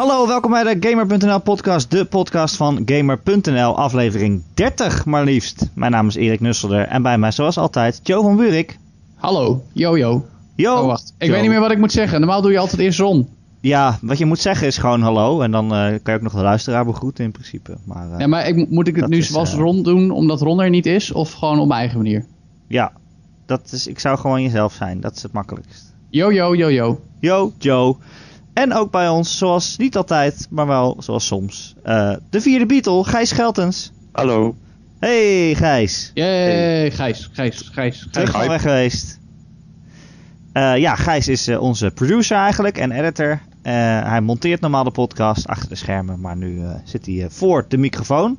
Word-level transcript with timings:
Hallo, 0.00 0.26
welkom 0.26 0.50
bij 0.50 0.74
de 0.74 0.88
Gamer.nl 0.88 1.40
podcast, 1.40 1.90
de 1.90 2.04
podcast 2.04 2.56
van 2.56 2.82
Gamer.nl, 2.84 3.76
aflevering 3.76 4.42
30 4.54 5.04
maar 5.04 5.24
liefst. 5.24 5.70
Mijn 5.74 5.92
naam 5.92 6.06
is 6.06 6.14
Erik 6.14 6.40
Nusselder 6.40 6.86
en 6.86 7.02
bij 7.02 7.18
mij 7.18 7.30
zoals 7.30 7.58
altijd 7.58 8.00
Joe 8.02 8.22
van 8.22 8.36
Buurik. 8.36 8.78
Hallo, 9.14 9.62
yo 9.72 9.98
yo. 9.98 10.26
Yo. 10.54 10.76
Oh 10.76 10.86
wacht, 10.86 11.14
ik 11.18 11.30
weet 11.30 11.40
niet 11.40 11.50
meer 11.50 11.60
wat 11.60 11.70
ik 11.70 11.78
moet 11.78 11.92
zeggen. 11.92 12.20
Normaal 12.20 12.42
doe 12.42 12.50
je 12.50 12.58
altijd 12.58 12.80
eerst 12.80 12.98
Ron. 12.98 13.28
Ja, 13.60 13.98
wat 14.02 14.18
je 14.18 14.24
moet 14.24 14.38
zeggen 14.38 14.66
is 14.66 14.78
gewoon 14.78 15.02
hallo 15.02 15.40
en 15.40 15.50
dan 15.50 15.74
eh, 15.74 15.86
kan 16.02 16.12
je 16.12 16.18
ook 16.18 16.22
nog 16.22 16.34
de 16.34 16.42
luisteraar 16.42 16.84
begroeten 16.84 17.24
in 17.24 17.30
principe. 17.30 17.76
Maar 17.84 18.12
eh, 18.12 18.18
Ja, 18.18 18.26
maar 18.26 18.48
ik, 18.48 18.70
moet 18.70 18.88
ik 18.88 18.96
het 18.96 19.08
nu 19.08 19.18
is, 19.18 19.30
zoals 19.30 19.52
eh, 19.52 19.58
Ron 19.58 19.82
doen 19.82 20.10
omdat 20.10 20.40
Ron 20.40 20.60
er 20.60 20.70
niet 20.70 20.86
is? 20.86 21.12
Of 21.12 21.32
gewoon 21.32 21.58
op 21.58 21.68
mijn 21.68 21.80
eigen 21.80 21.98
manier? 21.98 22.24
ja, 22.66 22.92
dat 23.46 23.72
is, 23.72 23.86
ik 23.86 23.98
zou 23.98 24.18
gewoon 24.18 24.42
jezelf 24.42 24.72
zijn, 24.72 25.00
dat 25.00 25.16
is 25.16 25.22
het 25.22 25.32
makkelijkst. 25.32 25.94
Yo 26.10 26.32
yo 26.32 26.56
yo 26.56 26.70
yo. 26.70 27.00
Yo, 27.18 27.52
Joe. 27.58 27.96
En 28.52 28.74
ook 28.74 28.90
bij 28.90 29.08
ons, 29.08 29.38
zoals 29.38 29.76
niet 29.76 29.96
altijd, 29.96 30.46
maar 30.50 30.66
wel 30.66 30.96
zoals 30.98 31.26
soms, 31.26 31.74
eh, 31.82 32.12
de 32.30 32.40
vierde 32.40 32.66
Beatle, 32.66 33.04
Gijs 33.04 33.28
Scheltens. 33.28 33.92
Hallo. 34.12 34.54
Hey 34.98 35.54
Gijs. 35.54 36.10
Yay, 36.14 36.90
Gijs, 36.90 37.28
Gijs, 37.32 37.70
Gijs, 37.72 38.08
Terug 38.10 38.30
van 38.30 38.48
weg 38.48 38.62
geweest. 38.62 39.18
Eh, 40.52 40.76
ja, 40.76 40.94
Gijs 40.94 41.28
is 41.28 41.48
eh, 41.48 41.60
onze 41.62 41.90
producer 41.90 42.36
eigenlijk 42.36 42.78
en 42.78 42.90
editor. 42.92 43.40
Eh, 43.62 43.72
hij 44.02 44.20
monteert 44.20 44.60
normaal 44.60 44.84
de 44.84 44.90
podcast 44.90 45.46
achter 45.46 45.68
de 45.68 45.74
schermen, 45.74 46.20
maar 46.20 46.36
nu 46.36 46.60
eh, 46.64 46.70
zit 46.84 47.06
hij 47.06 47.26
voor 47.30 47.64
de 47.68 47.76
microfoon. 47.76 48.38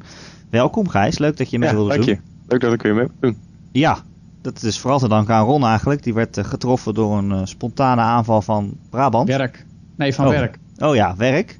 Welkom 0.49 0.87
Gijs, 0.87 1.17
leuk 1.17 1.37
dat 1.37 1.49
je 1.49 1.59
mee 1.59 1.69
Ja, 1.69 1.75
wilde 1.75 1.89
dank 1.89 2.05
doen. 2.05 2.15
je. 2.15 2.21
Leuk 2.47 2.61
dat 2.61 2.73
ik 2.73 2.81
weer 2.81 2.95
mee 2.95 3.07
doen. 3.19 3.37
Ja, 3.71 3.97
dat 4.41 4.63
is 4.63 4.79
vooral 4.79 4.99
te 4.99 5.07
danken 5.07 5.35
aan 5.35 5.45
Ron 5.45 5.65
eigenlijk. 5.65 6.03
Die 6.03 6.13
werd 6.13 6.37
getroffen 6.41 6.93
door 6.93 7.17
een 7.17 7.47
spontane 7.47 8.01
aanval 8.01 8.41
van 8.41 8.73
Brabant. 8.89 9.27
Werk. 9.27 9.65
Nee, 10.01 10.13
van 10.13 10.25
Oh. 10.25 10.31
werk. 10.31 10.57
Oh 10.77 10.95
ja, 10.95 11.15
werk. 11.15 11.59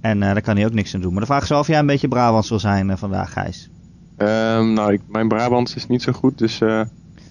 En 0.00 0.22
eh, 0.22 0.32
daar 0.32 0.40
kan 0.42 0.56
hij 0.56 0.66
ook 0.66 0.72
niks 0.72 0.94
aan 0.94 1.00
doen. 1.00 1.10
Maar 1.12 1.20
de 1.20 1.26
vraag 1.26 1.42
is 1.42 1.50
of 1.50 1.66
jij 1.66 1.78
een 1.78 1.86
beetje 1.86 2.08
Brabants 2.08 2.48
wil 2.48 2.58
zijn 2.58 2.90
eh, 2.90 2.96
vandaag, 2.96 3.32
Gijs. 3.32 3.70
Ehm, 4.16 4.72
nou, 4.72 4.92
ik, 4.92 5.00
mijn 5.08 5.28
Brabants 5.28 5.74
is 5.74 5.86
niet 5.86 6.02
zo 6.02 6.12
goed, 6.12 6.38
dus 6.38 6.60
eh 6.60 6.80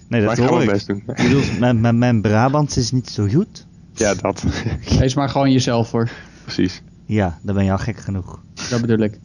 Nee, 0.08 0.22
dat 0.22 0.38
ik 0.38 0.44
ga 0.44 0.50
hoor 0.50 0.62
ik. 0.62 0.70
best 0.70 0.86
doen. 0.86 1.02
Je 1.06 1.22
bedoelt, 1.22 1.58
mijn, 1.60 1.80
mijn, 1.80 1.98
mijn 1.98 2.20
Brabants 2.20 2.76
is 2.76 2.90
niet 2.92 3.08
zo 3.10 3.26
goed. 3.28 3.66
ja, 3.94 4.14
dat. 4.14 4.44
Wees 4.98 5.14
maar 5.14 5.28
gewoon 5.28 5.52
jezelf 5.52 5.90
hoor. 5.90 6.08
Precies. 6.42 6.82
Ja, 7.04 7.38
dan 7.42 7.54
ben 7.54 7.64
je 7.64 7.70
al 7.72 7.78
gek 7.78 7.98
genoeg. 7.98 8.40
Dat 8.70 8.80
bedoel 8.80 8.98
ik. 8.98 9.18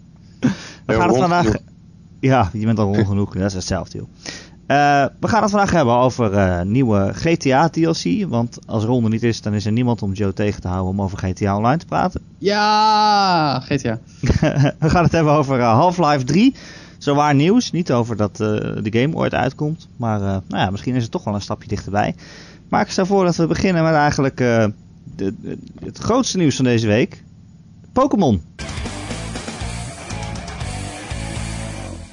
We 0.86 0.94
gaan 0.94 1.08
het 1.10 1.18
vandaag. 1.18 1.46
genoeg. 1.46 1.62
Ja, 2.20 2.50
je 2.54 2.66
bent 2.66 2.80
al 2.80 2.94
rond 2.96 3.08
genoeg. 3.08 3.34
Dat 3.34 3.44
is 3.46 3.54
hetzelfde, 3.54 3.98
joh. 3.98 4.08
Eh, 4.72 5.06
we 5.20 5.28
gaan 5.28 5.42
het 5.42 5.52
vandaag 5.52 5.72
hebben 5.72 5.94
over 5.96 6.34
eh, 6.34 6.62
nieuwe 6.62 7.12
GTA 7.14 7.70
DLC. 7.70 8.26
Want 8.30 8.58
als 8.66 8.84
Ron 8.84 9.04
er 9.04 9.10
niet 9.10 9.24
is, 9.24 9.42
dan 9.42 9.54
is 9.54 9.66
er 9.66 9.72
niemand 9.72 10.02
om 10.02 10.12
Joe 10.14 10.34
tegen 10.34 10.62
te 10.62 10.68
houden 10.68 10.90
om 10.92 11.02
over 11.02 11.18
GTA 11.18 11.58
Online 11.58 11.78
te 11.78 11.86
praten. 11.86 12.22
Ja, 12.38 13.60
GTA. 13.60 14.00
we 14.80 14.90
gaan 14.90 15.04
het 15.04 15.12
hebben 15.12 15.34
over 15.34 15.60
eh, 15.60 15.72
Half-Life 15.74 16.24
3. 16.24 16.56
Zowaar 16.98 17.36
nieuws. 17.36 17.72
Niet 17.72 17.92
over 17.92 18.16
dat 18.16 18.36
de 18.38 18.88
game 18.90 19.16
ooit 19.16 19.34
uitkomt. 19.34 19.88
Maar 19.96 20.20
nou 20.20 20.42
ja, 20.50 20.70
misschien 20.70 20.96
is 20.96 21.04
het 21.04 21.12
toch 21.12 21.24
wel 21.24 21.34
een 21.34 21.42
stapje 21.42 21.68
dichterbij. 21.68 22.16
Maar 22.70 22.82
ik 22.82 22.92
stel 22.92 23.06
voor 23.06 23.26
dat 23.26 23.36
we 23.36 23.48
beginnen 23.48 23.84
met 23.84 23.94
eigenlijk 23.94 24.38
de, 24.38 24.74
de- 25.16 25.58
het 25.84 25.98
grootste 25.98 26.38
nieuws 26.38 26.56
van 26.56 26.66
deze 26.66 26.88
week. 26.88 27.24
Pokémon. 27.94 28.42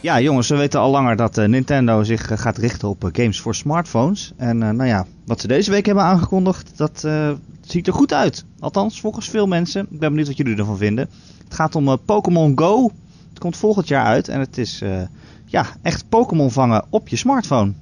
Ja, 0.00 0.20
jongens, 0.20 0.48
we 0.48 0.56
weten 0.56 0.80
al 0.80 0.90
langer 0.90 1.16
dat 1.16 1.38
eh, 1.38 1.48
Nintendo 1.48 2.02
zich 2.02 2.30
eh, 2.30 2.38
gaat 2.38 2.58
richten 2.58 2.88
op 2.88 3.04
eh, 3.04 3.10
games 3.12 3.40
voor 3.40 3.54
smartphones. 3.54 4.32
En 4.36 4.58
nou 4.58 4.84
ja, 4.84 5.06
wat 5.24 5.40
ze 5.40 5.46
deze 5.46 5.70
week 5.70 5.86
hebben 5.86 6.04
aangekondigd, 6.04 6.72
dat 6.76 7.08
ziet 7.60 7.86
er 7.86 7.92
goed 7.92 8.12
uit. 8.12 8.44
Althans, 8.60 9.00
volgens 9.00 9.28
veel 9.28 9.46
mensen. 9.46 9.86
Ik 9.90 9.98
ben 9.98 10.08
benieuwd 10.08 10.26
wat 10.26 10.36
jullie 10.36 10.56
ervan 10.56 10.76
vinden. 10.76 11.08
Het 11.44 11.54
gaat 11.54 11.74
om 11.74 11.98
Pokémon 12.04 12.58
Go. 12.58 12.90
Het 13.28 13.38
komt 13.38 13.56
volgend 13.56 13.88
jaar 13.88 14.04
uit 14.04 14.28
en 14.28 14.40
het 14.40 14.58
is 14.58 14.82
ja, 15.44 15.66
echt 15.82 16.08
Pokémon 16.08 16.50
vangen 16.50 16.84
op 16.90 17.08
je 17.08 17.16
smartphone. 17.16 17.72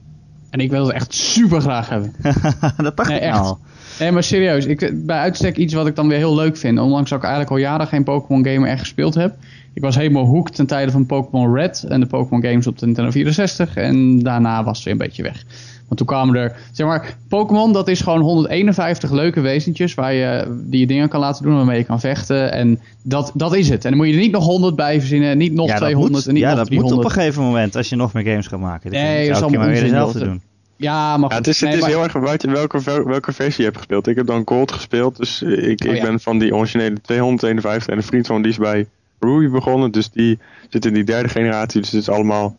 En 0.50 0.60
ik 0.60 0.70
wil 0.70 0.86
het 0.86 0.94
echt 0.94 1.14
super 1.14 1.60
graag 1.60 1.88
hebben. 1.88 2.14
dat 2.76 2.96
dacht 2.96 3.08
Nee, 3.08 3.18
ik 3.18 3.24
echt. 3.24 3.34
nou 3.34 3.46
al. 3.46 3.58
Nee, 3.98 4.12
maar 4.12 4.22
serieus. 4.22 4.64
Ik, 4.64 5.06
bij 5.06 5.18
uitstek 5.18 5.56
iets 5.56 5.74
wat 5.74 5.86
ik 5.86 5.96
dan 5.96 6.08
weer 6.08 6.18
heel 6.18 6.34
leuk 6.34 6.56
vind. 6.56 6.78
Ondanks 6.78 7.10
dat 7.10 7.18
ik 7.18 7.24
eigenlijk 7.24 7.54
al 7.54 7.60
jaren 7.60 7.86
geen 7.86 8.04
Pokémon 8.04 8.46
game 8.46 8.68
echt 8.68 8.80
gespeeld 8.80 9.14
heb. 9.14 9.36
Ik 9.76 9.82
was 9.82 9.96
helemaal 9.96 10.24
hooked 10.26 10.54
ten 10.54 10.66
tijde 10.66 10.90
van 10.92 11.06
Pokémon 11.06 11.54
Red 11.54 11.84
en 11.88 12.00
de 12.00 12.06
Pokémon 12.06 12.42
games 12.42 12.66
op 12.66 12.78
de 12.78 12.86
Nintendo 12.86 13.10
64. 13.10 13.76
En 13.76 14.18
daarna 14.18 14.64
was 14.64 14.74
het 14.76 14.84
weer 14.84 14.92
een 14.92 14.98
beetje 14.98 15.22
weg. 15.22 15.44
Want 15.86 15.96
toen 15.98 16.06
kwamen 16.06 16.34
er, 16.36 16.56
zeg 16.72 16.86
maar, 16.86 17.16
Pokémon 17.28 17.72
dat 17.72 17.88
is 17.88 18.00
gewoon 18.00 18.20
151 18.20 19.10
leuke 19.10 19.40
wezentjes 19.40 19.94
waar 19.94 20.12
je, 20.12 20.60
die 20.64 20.80
je 20.80 20.86
dingen 20.86 21.08
kan 21.08 21.20
laten 21.20 21.42
doen 21.42 21.56
waarmee 21.56 21.78
je 21.78 21.84
kan 21.84 22.00
vechten. 22.00 22.52
En 22.52 22.80
dat, 23.02 23.30
dat 23.34 23.54
is 23.56 23.68
het. 23.68 23.84
En 23.84 23.90
dan 23.90 23.98
moet 23.98 24.08
je 24.08 24.12
er 24.14 24.20
niet 24.20 24.32
nog 24.32 24.44
100 24.44 24.76
bij 24.76 24.98
verzinnen, 24.98 25.38
niet 25.38 25.52
nog 25.52 25.66
ja, 25.66 25.72
dat 25.72 25.82
200 25.82 26.14
moet, 26.14 26.26
en 26.26 26.32
niet 26.34 26.42
ja, 26.42 26.48
nog 26.48 26.58
dat 26.58 26.70
moet 26.70 26.78
300. 26.78 27.06
op 27.06 27.12
een 27.16 27.20
gegeven 27.20 27.42
moment 27.42 27.76
als 27.76 27.88
je 27.88 27.96
nog 27.96 28.12
meer 28.12 28.24
games 28.24 28.46
gaat 28.46 28.60
maken. 28.60 28.90
Dan 28.90 29.00
Nee, 29.00 29.28
dat 29.28 29.36
is 29.36 29.42
allemaal 29.42 29.66
weer 29.66 29.80
dezelfde 29.82 30.18
joh. 30.18 30.28
doen. 30.28 30.40
Ja, 30.76 31.16
maar 31.16 31.30
Ja, 31.30 31.36
goed. 31.36 31.46
het 31.46 31.54
is, 31.54 31.60
het 31.60 31.68
Nee, 31.68 31.78
is 31.78 31.84
maar- 31.84 31.90
heel 31.90 32.02
erg 32.02 32.20
buiten 32.20 32.52
welke, 32.52 32.80
welke 33.04 33.32
versie 33.32 33.56
je 33.58 33.64
hebt 33.64 33.76
gespeeld. 33.76 34.06
Ik 34.06 34.16
heb 34.16 34.26
dan 34.26 34.42
Gold 34.44 34.72
gespeeld, 34.72 35.16
dus 35.16 35.42
ik, 35.42 35.50
Oh, 35.86 35.92
ik 35.92 35.96
ja. 35.96 36.02
ben 36.02 36.20
van 36.20 36.38
die 36.38 36.54
originele 36.54 37.00
251 37.00 37.86
en 37.88 37.96
een 37.96 38.02
vriend 38.02 38.26
van 38.26 38.42
die 38.42 38.50
is 38.50 38.58
bij 38.58 38.86
Ruby 39.26 39.48
begonnen. 39.52 39.90
Dus 39.90 40.10
die 40.10 40.38
zit 40.68 40.84
in 40.84 40.94
die 40.94 41.04
derde 41.04 41.28
generatie, 41.28 41.80
dus 41.80 41.90
het 41.90 42.00
is 42.00 42.08
allemaal 42.08 42.56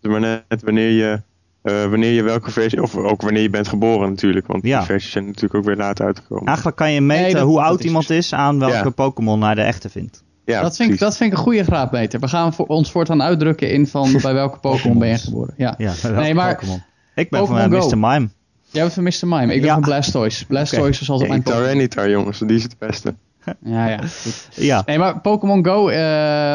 dus 0.00 0.10
maar 0.12 0.20
net 0.20 0.62
wanneer 0.62 0.90
je, 0.90 1.20
eh, 1.62 1.84
wanneer 1.84 2.12
je 2.12 2.22
welke 2.22 2.50
versie, 2.50 2.82
of 2.82 2.96
ook 2.96 3.22
wanneer 3.22 3.42
je 3.42 3.50
bent 3.50 3.68
geboren 3.68 4.08
natuurlijk. 4.10 4.46
Want 4.46 4.62
Ja. 4.66 4.78
die 4.78 4.86
versies 4.86 5.10
zijn 5.10 5.24
natuurlijk 5.26 5.54
ook 5.54 5.64
weer 5.64 5.76
later 5.76 6.06
uitgekomen. 6.06 6.46
Eigenlijk 6.46 6.76
kan 6.76 6.92
je 6.92 7.00
meten 7.00 7.24
Nee, 7.24 7.34
dat- 7.34 7.42
hoe 7.42 7.60
oud 7.60 7.78
is 7.78 7.84
iemand 7.84 8.10
is 8.10 8.32
aan 8.32 8.58
welke 8.58 8.74
Ja. 8.74 8.90
Pokémon 8.90 9.42
hij 9.42 9.54
de 9.54 9.62
echte 9.62 9.88
vindt. 9.88 10.24
ja, 10.44 10.62
dat, 10.62 10.76
vind 10.76 10.92
ik, 10.92 10.98
dat 10.98 11.16
vind 11.16 11.32
ik 11.32 11.36
een 11.38 11.42
goede 11.44 11.64
graadmeter. 11.64 12.20
We 12.20 12.28
gaan 12.28 12.52
voor, 12.54 12.66
ons 12.66 12.90
voortaan 12.90 13.22
uitdrukken 13.22 13.70
in 13.70 13.86
van 13.86 14.12
bij 14.22 14.34
welke 14.34 14.58
Pokémon 14.58 14.98
ben 14.98 15.08
je 15.08 15.18
geboren. 15.18 15.54
Ja. 15.56 15.74
Nee, 16.02 16.34
maar. 16.34 16.62
Ik 17.14 17.30
ben 17.30 17.46
van 17.46 17.58
eh. 17.58 17.68
Mr. 17.68 17.98
Mime. 17.98 18.28
Jij 18.70 18.82
bent 18.82 18.92
van 18.94 19.02
Mr. 19.02 19.26
Mime. 19.38 19.54
Ik 19.54 19.60
ben 19.60 19.68
Ja. 19.68 19.72
van 19.72 19.82
Blastoise. 19.82 20.46
Blastoise 20.46 20.86
Oké. 20.88 21.00
is 21.00 21.10
altijd 21.10 21.28
Hey, 21.30 21.38
mijn 21.38 21.42
Pokémon. 21.42 21.66
Tyranitar 21.68 22.10
jongens, 22.10 22.38
die 22.38 22.56
is 22.56 22.62
het 22.62 22.78
beste. 22.78 23.14
Ja, 23.64 23.86
ja. 23.88 23.96
goed. 23.98 24.48
Ja. 24.54 24.82
Nee, 24.86 24.98
maar 24.98 25.20
Pokémon 25.20 25.64
Go... 25.64 25.88
eh, 25.88 25.96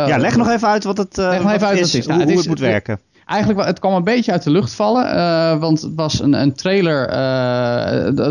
ja, 0.07 0.17
leg 0.17 0.37
nog 0.37 0.49
even 0.49 0.67
uit 0.67 0.83
wat 0.83 0.97
het, 0.97 1.17
eh, 1.17 1.25
Leg 1.25 1.33
nog 1.33 1.43
wat 1.43 1.53
even 1.53 1.67
uit 1.67 1.79
is, 1.79 1.93
het 1.93 2.01
is. 2.01 2.05
hoe, 2.05 2.07
Nou, 2.07 2.19
het 2.19 2.29
hoe 2.29 2.39
het 2.39 2.47
moet 2.49 2.59
werken. 2.59 2.99
Eigenlijk, 3.25 3.65
het 3.65 3.79
kwam 3.79 3.93
een 3.93 4.03
beetje 4.03 4.31
uit 4.31 4.43
de 4.43 4.51
lucht 4.51 4.73
vallen. 4.73 5.05
eh, 5.15 5.59
want 5.59 5.81
het 5.81 5.91
was 5.95 6.21
een, 6.21 6.33
een 6.33 6.53
trailer 6.53 7.07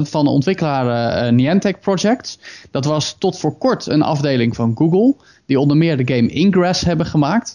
van 0.06 0.24
de 0.24 0.30
ontwikkelaar 0.30 1.32
Niantic 1.32 1.80
Projects. 1.80 2.38
Dat 2.70 2.84
was 2.84 3.16
tot 3.18 3.38
voor 3.38 3.58
kort 3.58 3.86
een 3.86 4.02
afdeling 4.02 4.56
van 4.56 4.72
Google. 4.76 5.14
Die 5.46 5.60
onder 5.60 5.76
meer 5.76 5.96
de 6.04 6.14
game 6.14 6.28
Ingress 6.28 6.84
hebben 6.84 7.06
gemaakt. 7.06 7.54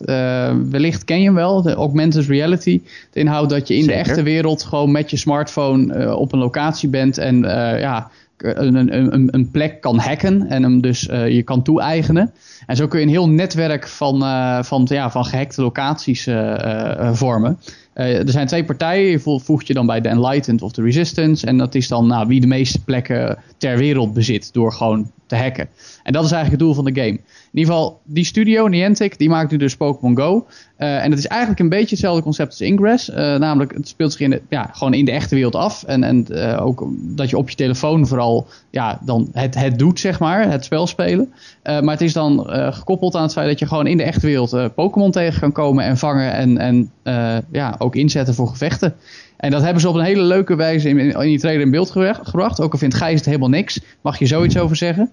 Wellicht 0.69 1.03
ken 1.05 1.19
je 1.19 1.25
hem 1.25 1.33
wel, 1.35 1.61
de 1.61 1.73
augmented 1.73 2.25
reality. 2.25 2.81
De 3.11 3.19
inhoud 3.19 3.49
dat 3.49 3.67
je 3.67 3.75
in 3.75 3.83
Zeker. 3.83 4.03
de 4.03 4.09
echte 4.09 4.23
wereld 4.23 4.63
gewoon 4.63 4.91
met 4.91 5.09
je 5.09 5.17
smartphone 5.17 6.15
op 6.17 6.33
een 6.33 6.39
locatie 6.39 6.89
bent. 6.89 7.17
En 7.17 7.39
ja, 7.79 8.09
een, 8.37 8.95
een, 8.95 9.27
een, 9.33 9.51
plek 9.51 9.81
kan 9.81 9.97
hacken 9.97 10.47
en 10.47 10.63
hem 10.63 10.81
dus 10.81 11.07
eh, 11.07 11.29
je 11.29 11.43
kan 11.43 11.63
toe-eigenen. 11.63 12.33
En 12.65 12.75
zo 12.75 12.87
kun 12.87 12.99
je 12.99 13.05
een 13.05 13.11
heel 13.11 13.29
netwerk 13.29 13.87
van, 13.87 14.23
eh, 14.23 14.63
van, 14.63 14.85
ja, 14.89 15.11
van 15.11 15.25
gehackte 15.25 15.61
locaties 15.61 16.27
eh, 16.27 17.13
vormen. 17.13 17.59
Eh, 17.95 18.17
er 18.19 18.29
zijn 18.29 18.47
twee 18.47 18.63
partijen. 18.63 19.09
Je 19.09 19.19
vo- 19.19 19.37
voegt 19.37 19.67
je 19.67 19.73
dan 19.73 19.85
bij 19.85 20.01
de 20.01 20.09
Enlightened 20.09 20.61
of 20.61 20.71
de 20.71 20.81
Resistance. 20.81 21.45
En 21.45 21.57
dat 21.57 21.75
is 21.75 21.87
dan 21.87 22.07
nou, 22.07 22.27
wie 22.27 22.41
de 22.41 22.47
meeste 22.47 22.83
plekken 22.83 23.37
ter 23.57 23.77
wereld 23.77 24.13
bezit 24.13 24.53
door 24.53 24.73
gewoon 24.73 25.11
te 25.27 25.35
hacken. 25.35 25.67
En 26.03 26.13
dat 26.13 26.25
is 26.25 26.31
eigenlijk 26.31 26.51
het 26.51 26.59
doel 26.59 26.83
van 26.83 26.93
de 26.93 27.01
game. 27.01 27.11
In 27.51 27.59
ieder 27.61 27.73
geval, 27.73 27.99
die 28.03 28.23
studio, 28.25 28.67
Niantic, 28.67 29.17
die 29.17 29.29
maakt 29.29 29.51
nu 29.51 29.57
dus 29.57 29.75
Pokémon 29.75 30.17
Go. 30.17 30.47
Eh, 30.75 31.03
en 31.03 31.09
het 31.09 31.19
is 31.19 31.27
eigenlijk 31.27 31.59
een 31.59 31.69
beetje 31.69 31.89
hetzelfde 31.89 32.23
concept 32.23 32.49
als 32.49 32.61
Ingress. 32.61 33.09
Eh, 33.09 33.15
namelijk, 33.35 33.73
het 33.73 33.87
speelt 33.87 34.11
zich 34.11 34.21
in 34.21 34.29
de, 34.29 34.41
ja, 34.49 34.69
gewoon 34.73 34.93
in 34.93 35.05
de 35.05 35.11
echte 35.11 35.35
wereld 35.35 35.55
af. 35.55 35.83
En, 35.83 36.03
en 36.03 36.33
ook 36.59 36.87
dat 36.99 37.29
je 37.29 37.37
op 37.37 37.49
je 37.49 37.55
telefoon 37.55 38.07
vooral 38.07 38.47
ja, 38.69 38.99
dan 39.05 39.29
het, 39.33 39.55
het 39.55 39.79
doet, 39.79 39.99
zeg 39.99 40.19
maar, 40.19 40.51
het 40.51 40.65
spel 40.65 40.87
spelen. 40.87 41.33
Eh, 41.65 41.79
maar 41.79 41.93
het 41.93 42.01
is 42.01 42.13
dan 42.13 42.49
eh, 42.49 42.73
gekoppeld 42.73 43.15
aan 43.15 43.21
het 43.21 43.31
feit 43.31 43.47
dat 43.47 43.59
je 43.59 43.67
gewoon 43.67 43.87
in 43.87 43.97
de 43.97 44.03
echte 44.03 44.25
wereld 44.25 44.53
eh, 44.53 44.65
Pokémon 44.75 45.11
tegen 45.11 45.39
kan 45.39 45.51
komen 45.51 45.83
en 45.83 45.97
vangen. 45.97 46.33
En, 46.33 46.57
en 46.57 46.91
ja, 47.51 47.75
ook 47.77 47.95
inzetten 47.95 48.35
voor 48.35 48.47
gevechten. 48.47 48.95
En 49.37 49.51
dat 49.51 49.61
hebben 49.61 49.81
ze 49.81 49.89
op 49.89 49.95
een 49.95 50.03
hele 50.03 50.21
leuke 50.21 50.55
wijze 50.55 50.89
in, 50.89 50.99
in 50.99 51.19
die 51.19 51.39
trailer 51.39 51.61
in 51.61 51.71
beeld 51.71 51.91
gebracht-. 51.91 52.61
Ook 52.61 52.71
al 52.71 52.77
vindt 52.77 52.95
Gijs 52.95 53.15
het 53.15 53.25
helemaal 53.25 53.49
niks, 53.49 53.79
mag 54.01 54.19
je 54.19 54.25
zoiets 54.25 54.57
over 54.57 54.75
zeggen. 54.75 55.11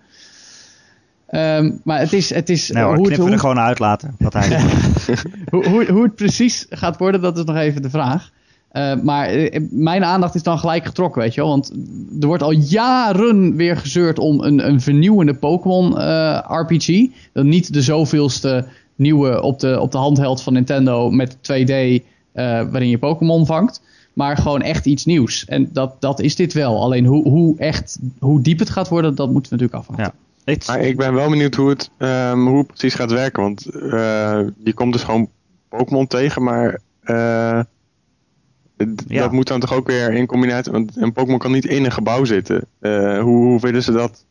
Ehm, 1.27 1.71
maar 1.85 1.99
het 1.99 2.13
is, 2.13 2.35
het 2.35 2.49
is 2.49 2.71
Nou, 2.71 2.87
hoor, 2.87 2.95
hoe, 2.95 3.05
het, 3.07 3.15
knippen 3.15 3.27
hoe, 3.27 3.35
er 3.35 3.41
gewoon 3.41 3.65
uit 3.65 3.79
laten. 3.79 4.15
Wat 4.19 4.33
hij 4.33 4.49
hoe, 5.51 5.69
hoe, 5.69 5.87
hoe 5.91 6.03
het 6.03 6.15
precies 6.15 6.67
gaat 6.71 6.99
worden, 6.99 7.21
dat 7.21 7.39
is 7.39 7.45
nog 7.45 7.57
even 7.57 7.83
de 7.83 7.91
vraag. 7.91 8.31
Eh, 8.73 8.95
maar 9.03 9.29
eh, 9.29 9.61
mijn 9.71 10.05
aandacht 10.05 10.35
is 10.35 10.43
dan 10.43 10.59
gelijk 10.59 10.87
getrokken, 10.87 11.23
weet 11.23 11.35
je 11.35 11.41
wel. 11.41 11.51
Want 11.51 11.73
er 12.21 12.27
wordt 12.27 12.43
al 12.43 12.53
jaren 12.53 13.57
weer 13.57 13.77
gezeurd 13.77 14.19
om 14.19 14.41
een, 14.41 14.67
een 14.69 14.81
vernieuwende 14.81 15.35
Pokémon 15.35 15.99
eh, 15.99 16.39
RPG. 16.47 17.07
Dan 17.33 17.49
niet 17.49 17.73
de 17.73 17.83
zoveelste 17.83 18.67
nieuwe 18.97 19.43
op 19.43 19.61
de, 19.61 19.81
op 19.81 19.93
de 19.93 19.99
handheld 19.99 20.43
van 20.43 20.53
Nintendo 20.53 21.11
met 21.11 21.37
2D 21.37 21.71
eh, 22.33 22.45
waarin 22.71 22.89
je 22.89 22.99
Pokémon 22.99 23.47
vangt. 23.47 23.83
Maar 24.13 24.37
gewoon 24.37 24.63
echt 24.63 24.87
iets 24.87 25.05
nieuws. 25.05 25.45
En 25.45 25.69
dat, 25.73 26.01
dat 26.01 26.21
is 26.21 26.37
dit 26.37 26.53
wel. 26.53 26.83
Alleen 26.83 27.05
hoe, 27.05 27.29
hoe, 27.29 27.59
echt, 27.59 27.99
hoe 28.19 28.41
diep 28.41 28.59
het 28.59 28.71
gaat 28.71 28.89
worden, 28.89 29.15
dat 29.15 29.31
moeten 29.31 29.53
we 29.53 29.59
natuurlijk 29.59 29.89
afwachten. 29.89 30.15
Ja. 30.45 30.63
Maar 30.67 30.81
ik 30.81 30.97
ben 30.97 31.15
wel 31.15 31.31
benieuwd 31.31 31.55
hoe 31.55 31.69
het, 31.69 31.91
ehm, 31.97 32.47
hoe 32.47 32.59
het 32.59 32.67
precies 32.67 32.95
gaat 32.95 33.11
werken. 33.11 33.43
Want 33.43 33.67
eh, 33.67 34.41
je 34.65 34.73
komt 34.75 34.93
dus 34.93 35.03
gewoon 35.03 35.29
Pokémon 35.69 36.07
tegen, 36.07 36.43
maar 36.43 36.81
eh, 37.03 37.61
Ja. 39.07 39.21
dat 39.21 39.33
moet 39.33 39.47
dan 39.49 39.61
toch 39.61 39.73
ook 39.75 39.87
weer 39.87 40.13
in 40.13 40.27
combinatie. 40.27 40.73
Want 40.73 40.97
een 40.97 41.13
Pokémon 41.13 41.39
kan 41.39 41.53
niet 41.53 41.65
in 41.65 41.85
een 41.85 41.93
gebouw 41.93 42.25
zitten. 42.25 42.65
Eh, 42.81 43.19
hoe, 43.21 43.37
hoe 43.47 43.61
willen 43.61 43.83
ze 43.83 43.93
dat 43.93 44.25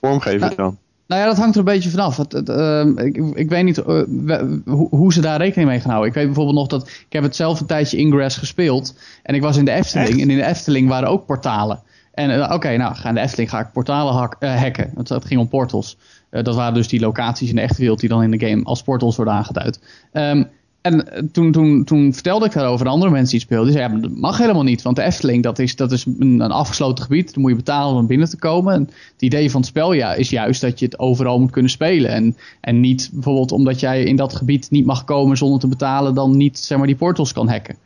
vormgeven 0.00 0.48
Ja. 0.50 0.54
dan? 0.56 0.78
Nou 1.06 1.20
ja, 1.20 1.26
dat 1.26 1.36
hangt 1.36 1.52
er 1.54 1.58
een 1.58 1.64
beetje 1.64 1.90
vanaf. 1.90 2.16
Het, 2.16 2.32
het, 2.32 2.48
ehm, 2.48 2.98
ik, 2.98 3.16
ik 3.34 3.48
weet 3.48 3.64
niet 3.64 3.78
eh, 3.78 3.84
we- 4.08 4.60
hoe, 4.66 4.88
hoe 4.90 5.12
ze 5.12 5.20
daar 5.20 5.38
rekening 5.38 5.68
mee 5.68 5.80
gaan 5.80 5.90
houden. 5.90 6.08
Ik 6.08 6.14
weet 6.16 6.26
bijvoorbeeld 6.26 6.56
nog 6.56 6.66
dat 6.66 6.88
ik 6.88 7.06
heb 7.12 7.22
het 7.22 7.36
zelf 7.36 7.60
een 7.60 7.66
tijdje 7.66 7.96
Ingress 7.96 8.36
gespeeld. 8.36 8.94
En 9.22 9.34
ik 9.34 9.42
was 9.42 9.56
in 9.56 9.64
de 9.64 9.70
Efteling. 9.70 10.08
Echt? 10.08 10.18
En 10.20 10.30
in 10.30 10.36
de 10.36 10.44
Efteling 10.46 10.88
waren 10.88 11.08
ook 11.08 11.26
portalen. 11.26 11.82
En 12.14 12.30
eh, 12.42 12.52
oké, 12.54 12.76
nou, 12.76 12.94
ga 12.94 13.08
in 13.08 13.14
de 13.14 13.20
Efteling 13.20 13.50
ga 13.50 13.60
ik 13.60 13.72
portalen 13.72 14.14
hak, 14.14 14.36
hacken. 14.44 14.90
Want 14.94 15.08
het 15.08 15.24
ging 15.24 15.40
om 15.40 15.48
portals. 15.48 15.96
Dat 16.30 16.54
waren 16.54 16.74
dus 16.74 16.88
die 16.88 17.00
locaties 17.00 17.48
in 17.48 17.54
de 17.56 17.60
echte 17.62 17.80
wereld 17.80 18.00
die 18.00 18.08
dan 18.08 18.22
in 18.22 18.30
de 18.30 18.46
game 18.48 18.64
als 18.64 18.82
portals 18.82 19.16
worden 19.16 19.34
aangeduid. 19.34 19.80
Ehm, 20.12 20.44
en 20.80 21.12
eh, 21.12 21.22
toen, 21.32 21.52
toen, 21.52 21.84
toen 21.84 22.14
vertelde 22.14 22.46
ik 22.46 22.52
daarover 22.52 22.86
aan 22.86 22.92
andere 22.92 23.10
mensen 23.10 23.30
die 23.30 23.40
speelden. 23.40 23.66
Die 23.66 23.76
zeiden, 23.76 23.96
ja, 23.96 24.00
maar 24.00 24.10
dat 24.10 24.20
mag 24.20 24.38
helemaal 24.38 24.62
niet. 24.62 24.82
Want 24.82 24.96
de 24.96 25.02
Efteling, 25.02 25.42
dat 25.42 25.58
is, 25.58 25.76
dat 25.76 25.92
is 25.92 26.04
een, 26.04 26.40
een 26.40 26.50
afgesloten 26.50 27.04
gebied. 27.04 27.34
Dan 27.34 27.42
moet 27.42 27.50
je 27.50 27.56
betalen 27.56 27.96
om 27.96 28.06
binnen 28.06 28.28
te 28.28 28.36
komen. 28.36 28.74
En 28.74 28.90
het 29.12 29.22
idee 29.22 29.50
van 29.50 29.60
het 29.60 29.68
spel 29.68 29.92
ja, 29.92 30.14
is 30.14 30.30
juist 30.30 30.60
dat 30.60 30.78
je 30.78 30.84
het 30.84 30.98
overal 30.98 31.40
moet 31.40 31.50
kunnen 31.50 31.70
spelen. 31.70 32.10
En, 32.10 32.36
en 32.60 32.80
niet 32.80 33.10
bijvoorbeeld 33.12 33.52
omdat 33.52 33.80
jij 33.80 34.02
in 34.02 34.16
dat 34.16 34.36
gebied 34.36 34.70
niet 34.70 34.86
mag 34.86 35.04
komen 35.04 35.36
zonder 35.36 35.60
te 35.60 35.68
betalen... 35.68 36.14
dan 36.14 36.36
niet 36.36 36.58
zeg 36.58 36.78
maar, 36.78 36.86
die 36.86 36.96
portals 36.96 37.32
kan 37.32 37.48
hacken. 37.48 37.76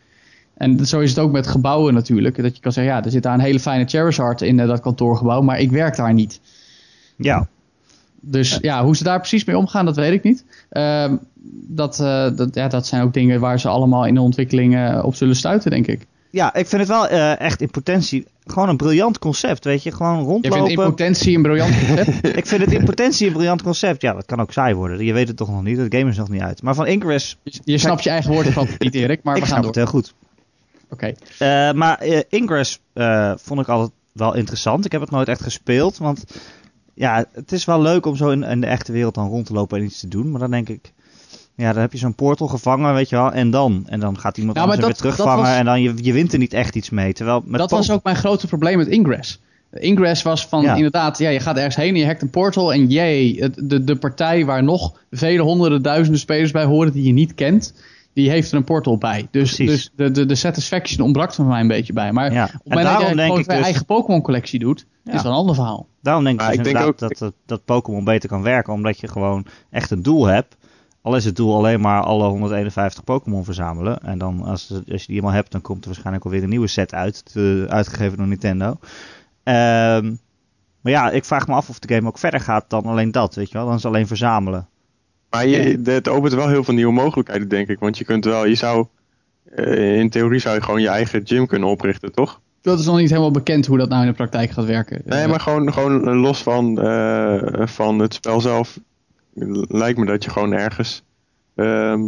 En 0.54 0.86
zo 0.86 1.00
is 1.00 1.10
het 1.10 1.18
ook 1.18 1.32
met 1.32 1.46
gebouwen 1.46 1.94
natuurlijk. 1.94 2.42
Dat 2.42 2.56
je 2.56 2.62
kan 2.62 2.72
zeggen, 2.72 2.92
ja, 2.92 3.04
er 3.04 3.10
zit 3.10 3.22
daar 3.22 3.34
een 3.34 3.40
hele 3.40 3.60
fijne 3.60 3.84
Charizard 3.84 4.42
in 4.42 4.60
eh, 4.60 4.66
dat 4.66 4.80
kantoorgebouw... 4.80 5.40
maar 5.40 5.60
ik 5.60 5.70
werk 5.70 5.96
daar 5.96 6.14
niet. 6.14 6.40
ja. 7.16 7.48
Dus 8.24 8.58
ja, 8.60 8.84
hoe 8.84 8.96
ze 8.96 9.04
daar 9.04 9.18
precies 9.18 9.44
mee 9.44 9.58
omgaan, 9.58 9.84
dat 9.84 9.96
weet 9.96 10.12
ik 10.12 10.22
niet. 10.22 10.44
Ehm, 10.68 11.16
dat, 11.68 12.00
eh, 12.00 12.28
dat, 12.36 12.54
ja, 12.54 12.68
dat 12.68 12.86
zijn 12.86 13.02
ook 13.02 13.12
dingen 13.12 13.40
waar 13.40 13.60
ze 13.60 13.68
allemaal 13.68 14.06
in 14.06 14.14
de 14.14 14.20
ontwikkeling 14.20 14.76
eh, 14.76 15.00
op 15.04 15.14
zullen 15.14 15.36
stuiten, 15.36 15.70
denk 15.70 15.86
ik. 15.86 16.06
ja, 16.30 16.54
ik 16.54 16.66
vind 16.66 16.80
het 16.80 16.90
wel 16.90 17.08
eh, 17.08 17.40
echt 17.40 17.60
in 17.60 17.70
potentie 17.70 18.26
gewoon 18.44 18.68
een 18.68 18.76
briljant 18.76 19.18
concept, 19.18 19.64
weet 19.64 19.82
je. 19.82 19.92
Gewoon 19.92 20.18
Je 20.18 20.24
vindt 20.24 20.44
in 20.44 20.52
rondlopen. 20.52 20.84
potentie 20.84 21.36
een 21.36 21.42
briljant 21.42 21.74
concept. 21.78 22.26
ik 22.40 22.46
vind 22.46 22.60
het 22.60 22.72
in 22.72 22.84
potentie 22.84 23.26
een 23.26 23.32
briljant 23.32 23.62
concept. 23.62 24.02
Ja, 24.02 24.12
dat 24.12 24.26
kan 24.26 24.40
ook 24.40 24.52
saai 24.52 24.74
worden. 24.74 25.04
Je 25.04 25.12
weet 25.12 25.28
het 25.28 25.36
toch 25.36 25.50
nog 25.50 25.62
niet. 25.62 25.78
Het 25.78 25.94
game 25.94 26.10
is 26.10 26.16
nog 26.16 26.28
niet 26.28 26.40
uit. 26.40 26.62
Maar 26.62 26.74
van 26.74 26.86
Ingress, 26.86 27.36
Je, 27.42 27.60
je 27.64 27.78
snapt 27.78 28.02
je 28.02 28.10
eigen 28.10 28.32
woorden 28.32 28.52
van 28.52 28.66
niet, 28.78 28.94
Erik, 28.94 29.22
maar 29.22 29.36
ik 29.36 29.42
we 29.42 29.48
gaan 29.48 29.62
snap 29.62 29.74
door. 29.74 29.82
het 29.82 29.92
heel 29.92 30.00
goed. 30.00 30.14
Oké. 30.88 31.12
Maar 31.72 32.04
Ingress 32.28 32.80
vond 33.34 33.60
ik 33.60 33.68
altijd 33.68 33.90
wel 34.12 34.34
interessant. 34.34 34.84
Ik 34.84 34.92
heb 34.92 35.00
het 35.00 35.10
nooit 35.10 35.28
echt 35.28 35.42
gespeeld. 35.42 35.98
Want 35.98 36.24
ja, 36.94 37.24
het 37.32 37.52
is 37.52 37.64
wel 37.64 37.82
leuk 37.82 38.06
om 38.06 38.16
zo 38.16 38.30
in, 38.30 38.42
in 38.42 38.60
de 38.60 38.66
echte 38.66 38.92
wereld 38.92 39.14
dan 39.14 39.28
rond 39.28 39.46
te 39.46 39.52
lopen 39.52 39.78
en 39.78 39.84
iets 39.84 40.00
te 40.00 40.08
doen. 40.08 40.30
Maar 40.30 40.40
dan 40.40 40.50
denk 40.50 40.68
ik, 40.68 40.92
ja, 41.56 41.72
dan 41.72 41.80
heb 41.80 41.92
je 41.92 41.98
zo'n 41.98 42.14
portal 42.14 42.46
gevangen, 42.48 42.94
weet 42.94 43.08
je 43.08 43.16
wel. 43.16 43.32
En 43.32 43.50
dan? 43.50 43.82
En 43.86 44.00
dan 44.00 44.18
gaat 44.18 44.38
iemand 44.38 44.56
Ja, 44.56 44.62
anders 44.62 44.80
er 44.80 44.86
weer 44.86 44.96
terugvangen. 44.96 45.44
was- 45.44 45.56
En 45.56 45.64
dan 45.64 45.82
je, 45.82 45.92
je 45.96 46.12
wint 46.12 46.32
er 46.32 46.38
niet 46.38 46.52
echt 46.52 46.76
iets 46.76 46.90
mee. 46.90 47.12
Terwijl 47.12 47.42
met 47.44 47.60
dat 47.60 47.70
was 47.70 47.90
ook 47.90 48.02
mijn 48.04 48.16
grote 48.16 48.46
probleem 48.46 48.78
met 48.78 48.86
Ingress. 48.88 49.40
Ingress 49.72 50.22
was 50.22 50.46
van 50.46 50.62
Ja. 50.62 50.74
inderdaad, 50.74 51.18
ja, 51.18 51.28
je 51.30 51.40
gaat 51.40 51.56
ergens 51.56 51.76
heen 51.76 51.94
en 51.94 52.00
je 52.00 52.06
hackt 52.06 52.22
een 52.22 52.30
portal 52.30 52.72
en 52.72 52.86
jee, 52.88 53.36
het, 53.40 53.60
de, 53.62 53.84
de 53.84 53.96
partij 53.96 54.44
waar 54.44 54.62
nog 54.64 54.92
vele 55.10 55.42
honderden 55.42 55.82
duizenden 55.82 56.20
spelers 56.20 56.50
bij 56.50 56.64
horen 56.64 56.92
die 56.92 57.02
je 57.06 57.12
niet 57.12 57.34
kent, 57.34 57.74
die 58.12 58.30
heeft 58.30 58.50
er 58.50 58.56
een 58.56 58.64
portal 58.64 58.98
bij. 58.98 59.28
Dus, 59.30 59.54
Precies. 59.54 59.66
dus 59.66 59.90
de, 59.96 60.10
de, 60.10 60.26
de 60.26 60.34
satisfaction 60.34 61.04
ontbrak 61.04 61.28
er 61.28 61.34
voor 61.34 61.44
mij 61.44 61.60
een 61.60 61.68
beetje 61.68 61.92
bij. 61.92 62.12
Maar 62.12 62.32
Ja. 62.32 62.44
op 62.44 62.50
moment 62.64 62.86
dat 62.86 62.98
denk 62.98 63.20
gewoon 63.20 63.38
ik 63.40 63.46
je 63.46 63.52
dus- 63.56 63.64
eigen 63.64 63.84
Pokémon 63.84 64.22
collectie 64.22 64.58
doet, 64.58 64.86
Ja. 65.04 65.10
is 65.12 65.16
dat 65.22 65.26
een 65.32 65.38
ander 65.38 65.54
verhaal. 65.54 65.86
Daarom 66.02 66.24
denk 66.24 66.40
ik, 66.40 66.46
dus 66.46 66.56
ik 66.56 66.64
denk 66.64 66.76
inderdaad 66.76 67.02
ook- 67.02 67.08
dat, 67.08 67.18
dat, 67.18 67.32
dat 67.46 67.64
Pokémon 67.64 68.04
beter 68.04 68.28
kan 68.28 68.42
werken. 68.42 68.72
Omdat 68.72 69.00
je 69.00 69.08
gewoon 69.08 69.46
echt 69.70 69.90
een 69.90 70.02
doel 70.02 70.24
hebt. 70.26 70.56
Al 71.02 71.16
is 71.16 71.24
het 71.24 71.36
doel 71.36 71.56
alleen 71.56 71.80
maar 71.80 72.02
alle 72.02 72.28
151 72.28 73.04
Pokémon 73.04 73.44
verzamelen. 73.44 74.02
En 74.02 74.18
dan 74.18 74.42
als, 74.44 74.70
als 74.70 75.00
je 75.00 75.06
die 75.06 75.16
eenmaal 75.16 75.32
hebt, 75.32 75.52
dan 75.52 75.60
komt 75.60 75.80
er 75.80 75.86
waarschijnlijk 75.86 76.24
alweer 76.24 76.42
een 76.42 76.48
nieuwe 76.48 76.66
set 76.66 76.94
uit. 76.94 77.24
te- 77.32 77.66
uitgegeven 77.68 78.16
door 78.18 78.26
Nintendo. 78.26 78.78
Ehm, 79.42 80.04
maar 80.80 80.92
ja, 80.92 81.10
ik 81.10 81.24
vraag 81.24 81.46
me 81.46 81.54
af 81.54 81.68
of 81.68 81.78
de 81.78 81.94
game 81.94 82.08
ook 82.08 82.18
verder 82.18 82.40
gaat 82.40 82.64
dan 82.68 82.84
alleen 82.84 83.10
dat. 83.12 83.34
Weet 83.34 83.48
je 83.50 83.54
wel? 83.58 83.66
Dan 83.66 83.76
is 83.76 83.82
het 83.82 83.92
alleen 83.92 84.06
verzamelen. 84.06 84.68
Maar 85.30 85.46
je, 85.46 85.80
het 85.84 86.08
opent 86.08 86.32
wel 86.34 86.48
heel 86.48 86.64
veel 86.64 86.74
nieuwe 86.74 86.92
mogelijkheden, 86.92 87.48
denk 87.48 87.68
ik. 87.68 87.78
Want 87.78 87.98
je 87.98 88.04
kunt 88.04 88.24
wel, 88.24 88.46
je 88.46 88.54
zou, 88.54 88.86
eh, 89.54 89.98
in 89.98 90.10
theorie 90.10 90.40
zou 90.40 90.54
je 90.54 90.62
gewoon 90.62 90.80
je 90.80 90.88
eigen 90.88 91.20
gym 91.26 91.46
kunnen 91.46 91.68
oprichten, 91.68 92.12
toch? 92.12 92.40
Dat 92.60 92.78
is 92.78 92.86
nog 92.86 92.96
niet 92.98 93.08
helemaal 93.10 93.30
bekend 93.30 93.66
hoe 93.66 93.78
dat 93.78 93.88
nou 93.88 94.02
in 94.02 94.08
de 94.08 94.14
praktijk 94.14 94.50
gaat 94.50 94.64
werken. 94.64 95.02
Nee, 95.04 95.22
Eh, 95.22 95.28
maar 95.30 95.40
gewoon, 95.40 95.72
gewoon 95.72 96.16
los 96.16 96.42
van, 96.42 96.80
eh, 96.80 97.66
van 97.66 97.98
het 97.98 98.14
spel 98.14 98.40
zelf, 98.40 98.78
lijkt 99.68 99.98
me 99.98 100.06
dat 100.06 100.24
je 100.24 100.30
gewoon 100.30 100.52
ergens, 100.52 101.02
ehm, 101.54 102.00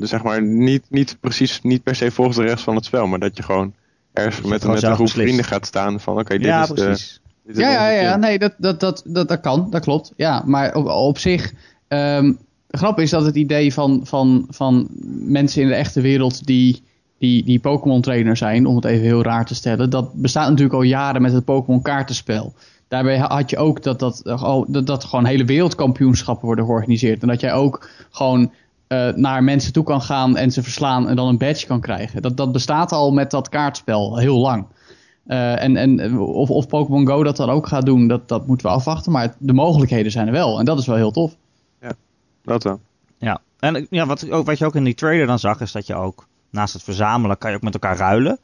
zeg 0.00 0.22
maar, 0.22 0.42
niet, 0.42 0.84
niet 0.88 1.16
precies, 1.20 1.62
niet 1.62 1.82
per 1.82 1.94
se 1.94 2.10
volgens 2.10 2.36
de 2.36 2.42
rest 2.42 2.64
van 2.64 2.74
het 2.74 2.84
spel, 2.84 3.06
maar 3.06 3.18
dat 3.18 3.36
je 3.36 3.42
gewoon 3.42 3.74
ergens 4.12 4.36
je 4.42 4.48
met, 4.48 4.60
gewoon 4.60 4.74
met 4.74 4.84
een 4.84 4.94
groep 4.94 5.06
beslist. 5.06 5.26
vrienden 5.26 5.44
gaat 5.44 5.66
staan 5.66 6.00
van, 6.00 6.18
oké, 6.18 6.38
dit 6.38 6.46
ja, 6.46 6.62
is 6.62 6.68
de, 6.68 6.74
precies. 6.74 7.20
is 7.46 7.56
Ja, 7.56 7.70
ja, 7.70 8.00
ja, 8.00 8.16
nee, 8.16 8.38
dat, 8.38 8.54
dat, 8.58 8.80
dat, 8.80 9.02
dat, 9.06 9.28
dat 9.28 9.40
kan, 9.40 9.70
dat 9.70 9.82
klopt. 9.82 10.12
Ja, 10.16 10.42
maar 10.46 10.74
op, 10.74 10.86
op 10.86 11.18
zich, 11.18 11.52
de 11.88 12.76
grap 12.76 12.98
is 12.98 13.10
dat 13.10 13.24
het 13.24 13.36
idee 13.36 13.72
van, 13.72 14.00
van, 14.04 14.46
van 14.50 14.88
mensen 15.20 15.62
in 15.62 15.68
de 15.68 15.74
echte 15.74 16.00
wereld 16.00 16.46
die, 16.46 16.82
die, 17.18 17.44
die 17.44 17.58
Pokémon 17.58 18.00
trainer 18.00 18.36
zijn, 18.36 18.66
om 18.66 18.76
het 18.76 18.84
even 18.84 19.04
heel 19.04 19.22
raar 19.22 19.46
te 19.46 19.54
stellen, 19.54 19.90
dat 19.90 20.14
bestaat 20.14 20.48
natuurlijk 20.48 20.74
al 20.74 20.82
jaren 20.82 21.22
met 21.22 21.32
het 21.32 21.44
Pokémon 21.44 21.82
kaartenspel. 21.82 22.54
Daarbij 22.88 23.18
had 23.18 23.50
je 23.50 23.56
ook 23.56 23.82
dat, 23.82 23.98
dat, 23.98 24.22
oh, 24.24 24.64
dat, 24.68 24.86
dat 24.86 25.04
gewoon 25.04 25.24
hele 25.24 25.44
wereldkampioenschappen 25.44 26.46
worden 26.46 26.64
georganiseerd. 26.64 27.22
En 27.22 27.28
dat 27.28 27.40
jij 27.40 27.52
ook 27.52 27.88
gewoon 28.10 28.52
eh, 28.86 29.08
naar 29.08 29.44
mensen 29.44 29.72
toe 29.72 29.84
kan 29.84 30.02
gaan 30.02 30.36
en 30.36 30.50
ze 30.50 30.62
verslaan 30.62 31.08
en 31.08 31.16
dan 31.16 31.28
een 31.28 31.38
badge 31.38 31.66
kan 31.66 31.80
krijgen. 31.80 32.22
Dat, 32.22 32.36
dat 32.36 32.52
bestaat 32.52 32.92
al 32.92 33.12
met 33.12 33.30
dat 33.30 33.48
kaartspel 33.48 34.16
heel 34.16 34.38
lang. 34.38 34.66
Eh, 35.26 35.62
en 35.62 35.76
en 35.76 36.18
of, 36.18 36.50
of 36.50 36.66
Pokémon 36.66 37.06
Go 37.06 37.22
dat 37.22 37.36
dan 37.36 37.50
ook 37.50 37.66
gaat 37.66 37.86
doen, 37.86 38.08
dat, 38.08 38.28
dat 38.28 38.46
moeten 38.46 38.66
we 38.66 38.72
afwachten. 38.72 39.12
Maar 39.12 39.34
de 39.38 39.52
mogelijkheden 39.52 40.12
zijn 40.12 40.26
er 40.26 40.32
wel. 40.32 40.58
En 40.58 40.64
dat 40.64 40.78
is 40.78 40.86
wel 40.86 40.96
heel 40.96 41.10
tof. 41.10 41.36
Dat 42.48 42.62
wel. 42.62 42.80
Ja, 43.18 43.40
en 43.58 43.86
ja, 43.90 44.06
wat, 44.06 44.30
ook, 44.30 44.46
wat 44.46 44.58
je 44.58 44.66
ook 44.66 44.74
in 44.74 44.84
die 44.84 44.94
trailer 44.94 45.26
dan 45.26 45.38
zag, 45.38 45.60
is 45.60 45.72
dat 45.72 45.86
je 45.86 45.94
ook 45.94 46.26
naast 46.50 46.72
het 46.72 46.82
verzamelen 46.82 47.38
kan 47.38 47.50
je 47.50 47.56
ook 47.56 47.62
met 47.62 47.74
elkaar 47.74 47.96
ruilen. 47.96 48.38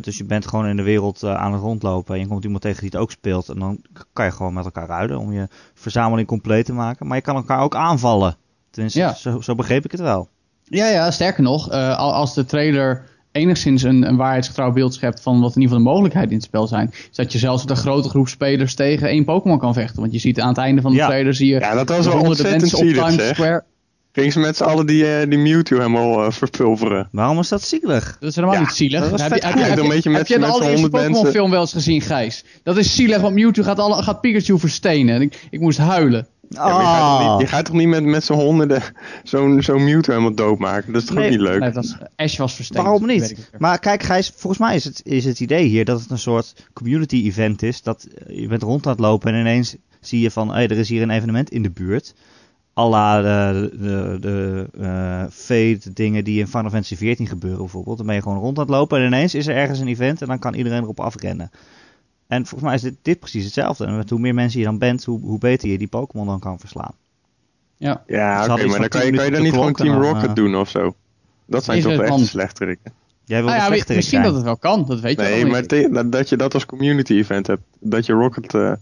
Dus 0.00 0.16
je 0.18 0.24
bent 0.24 0.46
gewoon 0.46 0.66
in 0.66 0.76
de 0.76 0.82
wereld 0.82 1.22
eh, 1.22 1.34
aan 1.34 1.52
het 1.52 1.60
rondlopen 1.62 2.14
en 2.14 2.20
je 2.20 2.26
komt 2.26 2.44
iemand 2.44 2.62
tegen 2.62 2.80
die 2.80 2.90
het 2.92 2.98
ook 3.00 3.10
speelt. 3.10 3.48
En 3.48 3.58
dan 3.58 3.78
kan 4.12 4.24
je 4.24 4.30
gewoon 4.30 4.52
met 4.54 4.64
elkaar 4.64 4.86
ruilen 4.86 5.18
om 5.18 5.32
je 5.32 5.48
verzameling 5.74 6.28
compleet 6.28 6.64
te 6.64 6.72
maken. 6.72 7.06
Maar 7.06 7.16
je 7.16 7.22
kan 7.22 7.36
elkaar 7.36 7.60
ook 7.60 7.74
aanvallen. 7.76 8.36
Tenminste, 8.70 8.98
Ja. 8.98 9.14
zo, 9.14 9.40
zo 9.40 9.54
begreep 9.54 9.84
ik 9.84 9.90
het 9.90 10.00
wel. 10.00 10.28
Ja, 10.64 10.86
ja, 10.88 11.10
sterker 11.10 11.42
nog, 11.42 11.70
eh, 11.70 11.98
al- 11.98 12.12
als 12.14 12.34
de 12.34 12.44
trailer 12.44 13.10
enigszins 13.32 13.82
een, 13.82 14.08
een 14.08 14.16
waarheidsgetrouw 14.16 14.72
beeld 14.72 14.94
schept 14.94 15.20
van 15.22 15.40
wat 15.40 15.56
in 15.56 15.60
ieder 15.62 15.76
geval 15.76 15.78
de 15.78 15.90
mogelijkheden 15.90 16.30
in 16.30 16.36
het 16.36 16.44
spel 16.44 16.66
zijn, 16.66 16.88
is 16.92 17.16
dat 17.16 17.32
je 17.32 17.38
zelfs 17.38 17.62
met 17.62 17.70
een 17.70 17.82
grote 17.82 18.08
groep 18.08 18.28
spelers 18.28 18.74
tegen 18.74 19.08
één 19.08 19.24
Pokémon 19.24 19.58
kan 19.58 19.74
vechten. 19.74 20.00
Want 20.00 20.12
je 20.12 20.18
ziet 20.18 20.40
aan 20.40 20.48
het 20.48 20.58
einde 20.58 20.80
van 20.82 20.90
de 20.90 20.96
Ja. 20.96 21.06
trailer 21.06 21.34
zie 21.34 21.46
je 21.52 21.60
Ja, 21.60 21.74
dat 21.74 21.88
was 21.88 22.06
wel 22.06 22.16
honderden 22.16 22.50
mensen 22.50 22.78
op 22.78 22.84
Times 22.84 23.14
zeg. 23.14 23.34
Square. 23.34 23.64
Ging 24.12 24.32
ze 24.32 24.38
met 24.38 24.56
z'n 24.56 24.62
allen 24.64 24.86
die, 24.86 25.16
eh, 25.16 25.28
die 25.28 25.38
Mewtwo 25.38 25.76
helemaal 25.76 26.24
eh, 26.24 26.30
verpulveren. 26.32 27.08
Waarom 27.12 27.38
is 27.38 27.48
dat 27.48 27.62
zielig? 27.62 28.16
Dat 28.20 28.28
is 28.28 28.34
helemaal 28.34 28.56
Ja, 28.56 28.60
niet 28.62 28.70
zielig. 28.74 29.00
dat 29.00 29.20
heb 29.20 29.28
je, 29.32 29.34
vet 29.34 29.44
heb 29.44 29.54
je, 29.54 29.60
heb 29.64 29.76
je, 29.76 29.82
Een 29.82 29.88
beetje 29.88 30.10
met- 30.10 30.18
heb 30.18 30.26
je 30.28 30.38
de 30.38 30.46
allereerste 30.46 30.72
100 30.72 30.92
Pokémon 30.92 31.12
mensen. 31.12 31.32
film 31.32 31.50
wel 31.50 31.60
eens 31.60 31.72
gezien, 31.72 32.00
Gijs? 32.00 32.44
Dat 32.62 32.76
is 32.76 32.94
zielig, 32.96 33.20
want 33.20 33.34
Mewtwo 33.34 33.62
gaat, 33.62 33.78
alle, 33.78 34.02
gaat 34.02 34.20
Pikachu 34.20 34.58
verstenen. 34.58 35.14
En 35.14 35.20
Ik, 35.22 35.46
ik 35.50 35.60
moest 35.60 35.78
huilen. 35.78 36.26
Ja, 36.48 36.62
maar 36.64 36.80
je, 36.80 36.86
gaat 36.86 36.98
toch 37.18 37.20
Ah. 37.28 37.30
niet, 37.32 37.40
je 37.40 37.46
gaat 37.46 37.64
toch 37.64 37.74
niet 37.74 37.88
met, 37.88 38.04
met 38.04 38.24
z'n 38.24 38.32
honderden 38.32 38.82
zo'n 39.22 39.62
zo'n 39.62 39.84
Mewtwo 39.84 40.12
helemaal 40.12 40.34
doodmaken? 40.34 40.92
Dat 40.92 41.02
is 41.02 41.08
toch 41.08 41.16
Nee, 41.16 41.24
ook 41.24 41.30
niet 41.30 41.40
leuk? 41.40 41.60
Nee, 41.60 41.70
dat 41.70 41.84
was, 41.84 41.96
Ash 42.16 42.36
was 42.36 42.54
versteend. 42.54 42.82
Waarom 42.84 43.06
weet 43.06 43.20
niet? 43.20 43.50
Maar 43.58 43.78
kijk 43.78 44.02
Gijs, 44.02 44.32
volgens 44.36 44.58
mij 44.62 44.74
is 44.74 44.84
het, 44.84 45.00
is 45.04 45.24
het 45.24 45.40
idee 45.40 45.64
hier 45.66 45.84
dat 45.84 46.00
het 46.00 46.10
een 46.10 46.18
soort 46.18 46.54
community 46.72 47.22
event 47.26 47.62
is. 47.62 47.82
Dat 47.82 48.06
eh, 48.26 48.40
je 48.40 48.46
bent 48.48 48.62
rond 48.62 48.86
aan 48.86 48.92
het 48.92 49.00
lopen 49.00 49.32
en 49.34 49.40
ineens 49.40 49.76
zie 50.00 50.20
je 50.20 50.30
van, 50.30 50.52
hey, 50.52 50.64
er 50.68 50.78
is 50.78 50.88
hier 50.88 51.02
een 51.02 51.10
evenement 51.10 51.50
in 51.50 51.62
de 51.62 51.70
buurt. 51.70 52.14
Alla 52.74 53.22
de, 53.22 53.70
de, 53.80 54.16
de 54.20 54.66
eh, 54.80 55.24
Fate 55.30 55.92
dingen 55.92 56.24
die 56.24 56.38
in 56.38 56.46
Final 56.46 56.70
Fantasy 56.70 56.96
14 56.96 57.26
gebeuren 57.26 57.58
bijvoorbeeld. 57.58 57.96
Dan 57.96 58.06
ben 58.06 58.14
je 58.14 58.22
gewoon 58.22 58.38
rond 58.38 58.58
aan 58.58 58.64
het 58.64 58.72
lopen 58.72 58.98
en 59.00 59.06
ineens 59.06 59.34
is 59.34 59.46
er 59.46 59.56
ergens 59.56 59.78
een 59.78 59.88
event 59.88 60.20
en 60.22 60.26
dan 60.28 60.38
kan 60.38 60.54
iedereen 60.54 60.82
erop 60.82 61.00
afrennen. 61.00 61.50
En 62.26 62.46
volgens 62.46 62.62
mij 62.62 62.74
is 62.74 62.80
dit, 62.82 62.94
dit 63.02 63.18
precies 63.18 63.44
hetzelfde. 63.44 63.84
En 63.86 63.96
met 63.96 64.10
hoe 64.10 64.18
meer 64.18 64.34
mensen 64.34 64.58
je 64.60 64.64
dan 64.66 64.78
bent, 64.78 65.04
hoe, 65.04 65.20
hoe 65.20 65.38
beter 65.38 65.68
je 65.68 65.78
die 65.78 65.88
Pokémon 65.88 66.26
dan 66.26 66.40
kan 66.40 66.58
verslaan. 66.58 66.94
Ja. 67.76 68.02
Ja, 68.06 68.44
Ze 68.44 68.52
oké, 68.52 68.66
maar 68.66 68.78
dan 68.80 68.88
kan 68.88 69.00
je, 69.00 69.06
10 69.06 69.16
kan 69.16 69.24
je 69.24 69.30
dan 69.30 69.42
niet 69.42 69.52
gewoon 69.52 69.72
Team 69.72 69.92
dan, 69.92 70.02
Rocket 70.02 70.28
eh, 70.28 70.34
doen 70.34 70.56
of 70.56 70.68
zo? 70.68 70.94
Dat 71.46 71.64
zijn 71.64 71.82
toch 71.82 71.92
echt 72.00 72.26
slechterikken. 72.26 72.92
Jij 73.24 73.38
wil 73.38 73.46
Nou 73.46 73.58
de 73.58 73.64
ja, 73.64 73.70
misschien 73.94 74.02
zijn. 74.02 74.22
dat 74.22 74.34
het 74.34 74.42
wel 74.44 74.56
kan, 74.56 74.84
dat 74.86 75.00
weet 75.00 75.16
je 75.16 75.22
Nee, 75.22 75.42
wel 75.42 75.50
maar 75.50 75.60
niet. 75.60 75.68
te- 75.68 75.88
dat, 75.92 76.12
dat 76.12 76.28
je 76.28 76.36
dat 76.36 76.54
als 76.54 76.66
community 76.66 77.12
event 77.12 77.46
hebt. 77.46 77.62
Dat 77.80 78.06
je 78.06 78.12
Rocket, 78.12 78.54
eh 78.54 78.72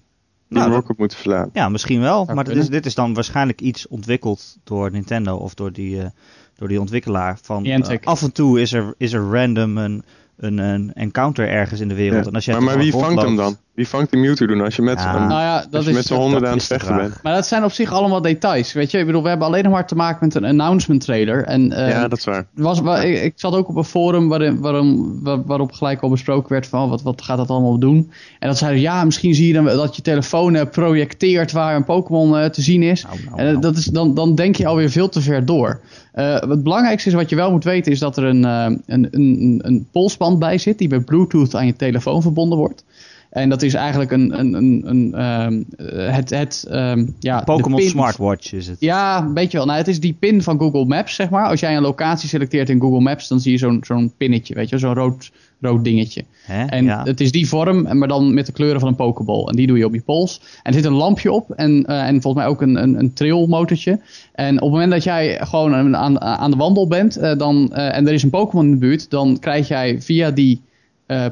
Nou, 0.51 0.71
dat- 0.71 0.75
Rocket 0.81 0.99
moet 0.99 1.13
verslaan. 1.15 1.51
Ja, 1.53 1.69
misschien 1.69 2.01
wel. 2.01 2.25
Maar 2.35 2.45
dit 2.45 2.57
is, 2.57 2.69
dit 2.69 2.87
is 2.87 2.95
dan 2.95 3.15
waarschijnlijk 3.15 3.61
iets 3.61 3.89
ontwikkeld 3.89 4.57
door 4.65 4.91
Nintendo 4.91 5.37
of 5.37 5.55
door 5.55 5.73
die, 5.73 6.01
eh, 6.03 6.09
door 6.57 6.69
die 6.69 6.81
ontwikkelaar. 6.81 7.39
Van, 7.43 7.65
eh, 7.65 7.97
af 8.05 8.23
en 8.23 8.33
toe 8.33 8.61
is 8.61 8.73
er, 8.73 8.95
is 8.97 9.13
er 9.13 9.31
random 9.31 9.79
een, 9.79 10.05
een, 10.41 10.59
een 10.59 10.93
encounter 10.95 11.49
ergens 11.49 11.81
in 11.81 11.89
de 11.89 11.95
wereld. 11.95 12.23
Ja. 12.23 12.29
En 12.29 12.35
als 12.35 12.45
jij 12.45 12.61
maar, 12.61 12.79
wie 12.79 12.93
vangt 12.93 13.23
hem 13.23 13.37
dan? 13.37 13.57
Wie 13.75 13.89
vangt 13.89 14.11
die 14.11 14.21
Mewtwo 14.21 14.47
doen 14.47 14.61
als 14.61 14.77
je 14.77 14.83
met 14.83 14.99
Ja. 14.99 15.13
z'n 15.13 15.19
Nou 15.19 15.41
ja, 15.41 15.61
dat 15.61 15.75
als 15.75 15.85
je 15.85 15.91
is, 15.91 15.97
met 15.97 16.07
z'n 16.07 16.15
honderden 16.15 16.49
aan 16.49 16.57
het 16.57 16.67
vechten 16.67 16.97
bent? 16.97 17.23
maar 17.23 17.35
dat 17.35 17.47
zijn 17.47 17.65
op 17.65 17.73
zich 17.73 17.93
allemaal 17.93 18.23
details. 18.23 18.73
Weet 18.73 18.91
je, 18.91 18.99
ik 18.99 19.07
bedoel, 19.07 19.23
we 19.23 19.29
hebben 19.29 19.47
alleen 19.47 19.63
nog 19.63 19.73
maar 19.73 19.87
te 19.87 19.95
maken 19.95 20.19
met 20.27 20.35
een 20.35 20.45
announcement 20.45 21.01
trailer. 21.05 21.45
En 21.45 21.73
eh, 21.73 21.89
ja, 21.91 22.09
dat 22.09 22.19
is 22.19 22.25
waar. 22.25 22.47
was, 22.55 22.81
wa- 22.81 23.01
ik, 23.01 23.23
ik 23.23 23.33
zat 23.37 23.55
ook 23.55 23.69
op 23.69 23.77
een 23.77 23.85
forum 23.85 24.29
waarin, 24.29 24.61
waarom, 24.61 25.19
waar- 25.23 25.45
waarop 25.45 25.73
gelijk 25.73 26.01
al 26.01 26.09
besproken 26.09 26.53
werd 26.53 26.67
van 26.67 26.83
oh, 26.83 26.91
wat, 26.91 27.03
wat 27.03 27.23
gaat 27.23 27.37
dat 27.37 27.49
allemaal 27.51 27.79
doen. 27.79 28.11
En 28.39 28.49
dat 28.49 28.59
zeiden 28.59 28.81
ja, 28.81 29.05
misschien 29.05 29.35
zie 29.35 29.47
je 29.47 29.53
dan 29.53 29.65
dat 29.65 29.97
je 29.97 30.03
telefoon 30.03 30.55
eh, 30.55 30.67
projecteert 30.71 31.53
waar 31.53 31.77
een 31.77 31.85
Pokémon 31.85 32.39
eh, 32.39 32.45
te 32.47 32.63
zien 32.63 32.83
is. 32.83 33.03
Nou, 33.03 33.17
nou, 33.25 33.39
En 33.39 33.45
nou. 33.47 33.59
dat 33.61 33.77
is, 33.77 33.85
dan, 33.85 34.15
dan 34.15 34.35
denk 34.35 34.57
je 34.57 34.67
alweer 34.67 34.91
veel 34.91 35.09
te 35.09 35.21
ver 35.21 35.45
door. 35.45 35.81
Eh, 36.13 36.41
het 36.41 36.63
belangrijkste 36.63 37.09
is 37.09 37.15
wat 37.15 37.31
je 37.31 37.37
wel 37.37 37.51
moet 37.51 37.65
weten 37.65 37.93
is 37.93 37.99
dat 37.99 38.17
er 38.17 38.25
een, 38.25 38.45
eh, 38.45 38.77
een, 38.87 39.09
een, 39.11 39.61
een 39.63 39.89
polsband 39.93 40.39
bij 40.39 40.59
zit 40.59 40.79
die 40.79 40.89
met 40.89 41.05
Bluetooth 41.05 41.55
aan 41.55 41.67
je 41.67 41.77
telefoon 41.77 42.23
verbonden 42.23 42.59
wordt. 42.59 42.85
En 43.31 43.49
dat 43.49 43.63
is 43.63 43.75
eigenlijk 43.75 44.11
een, 44.11 44.39
een, 44.39 44.55
een, 44.55 44.83
een, 44.85 45.15
ehm, 45.15 45.63
eh, 45.77 46.15
het, 46.15 46.31
het 46.31 46.67
ehm, 46.71 47.07
ja, 47.19 47.39
de 47.39 47.45
Pokémon 47.45 47.81
Smartwatch 47.81 48.53
is 48.53 48.67
het. 48.67 48.77
Ja, 48.81 49.23
een 49.23 49.35
beetje 49.35 49.57
wel. 49.57 49.67
Nou, 49.67 49.79
het 49.79 49.89
is 49.89 50.01
die 50.01 50.17
pin 50.19 50.43
van 50.43 50.59
Google 50.59 50.85
Maps, 50.85 51.15
zeg 51.15 51.31
maar. 51.31 51.47
Als 51.47 51.61
jij 51.61 51.77
een 51.77 51.83
locatie 51.83 52.29
selecteert 52.29 52.69
in 52.69 52.81
Google 52.81 53.01
Maps, 53.01 53.29
dan 53.29 53.41
zie 53.41 53.53
je 53.53 53.59
zo'n 53.59 53.81
zo'n 53.87 54.13
pinnetje, 54.17 54.55
weet 54.55 54.69
je, 54.69 54.79
zo'n 54.79 54.95
rood, 54.95 55.31
rood 55.61 55.85
dingetje. 55.85 56.25
En 56.47 56.85
ja. 56.85 57.03
het 57.03 57.21
is 57.21 57.33
die 57.33 57.49
vorm, 57.49 57.99
maar 57.99 58.09
dan 58.09 58.35
met 58.35 58.47
de 58.47 58.53
kleuren 58.53 58.81
van 58.81 58.89
een 58.89 58.97
Pokéball. 58.97 59.45
En 59.45 59.57
die 59.57 59.67
doe 59.67 59.79
je 59.79 59.85
op 59.85 59.95
je 59.95 60.01
pols. 60.01 60.41
En 60.63 60.73
er 60.73 60.73
zit 60.73 60.85
een 60.85 60.93
lampje 60.93 61.33
op 61.33 61.51
en, 61.51 61.85
eh, 61.87 62.07
en 62.07 62.23
volgens 62.23 62.43
mij 62.43 62.53
ook 62.53 62.63
een, 62.63 62.83
een, 62.83 62.99
een 62.99 63.13
trailmotortje. 63.13 64.01
En 64.33 64.55
op 64.55 64.61
het 64.61 64.71
moment 64.71 64.91
dat 64.91 65.05
jij 65.05 65.39
gewoon 65.41 65.97
aan, 65.97 66.21
aan, 66.21 66.51
de 66.51 66.57
wandel 66.57 66.87
bent 66.87 67.17
eh, 67.17 67.39
dan, 67.39 67.73
eh, 67.73 67.97
en 67.97 68.07
er 68.07 68.13
is 68.13 68.23
een 68.23 68.31
Pokémon 68.31 68.65
in 68.65 68.71
de 68.71 68.77
buurt, 68.77 69.11
dan 69.11 69.39
krijg 69.39 69.69
jij 69.69 70.03
via 70.03 70.31
die 70.31 70.63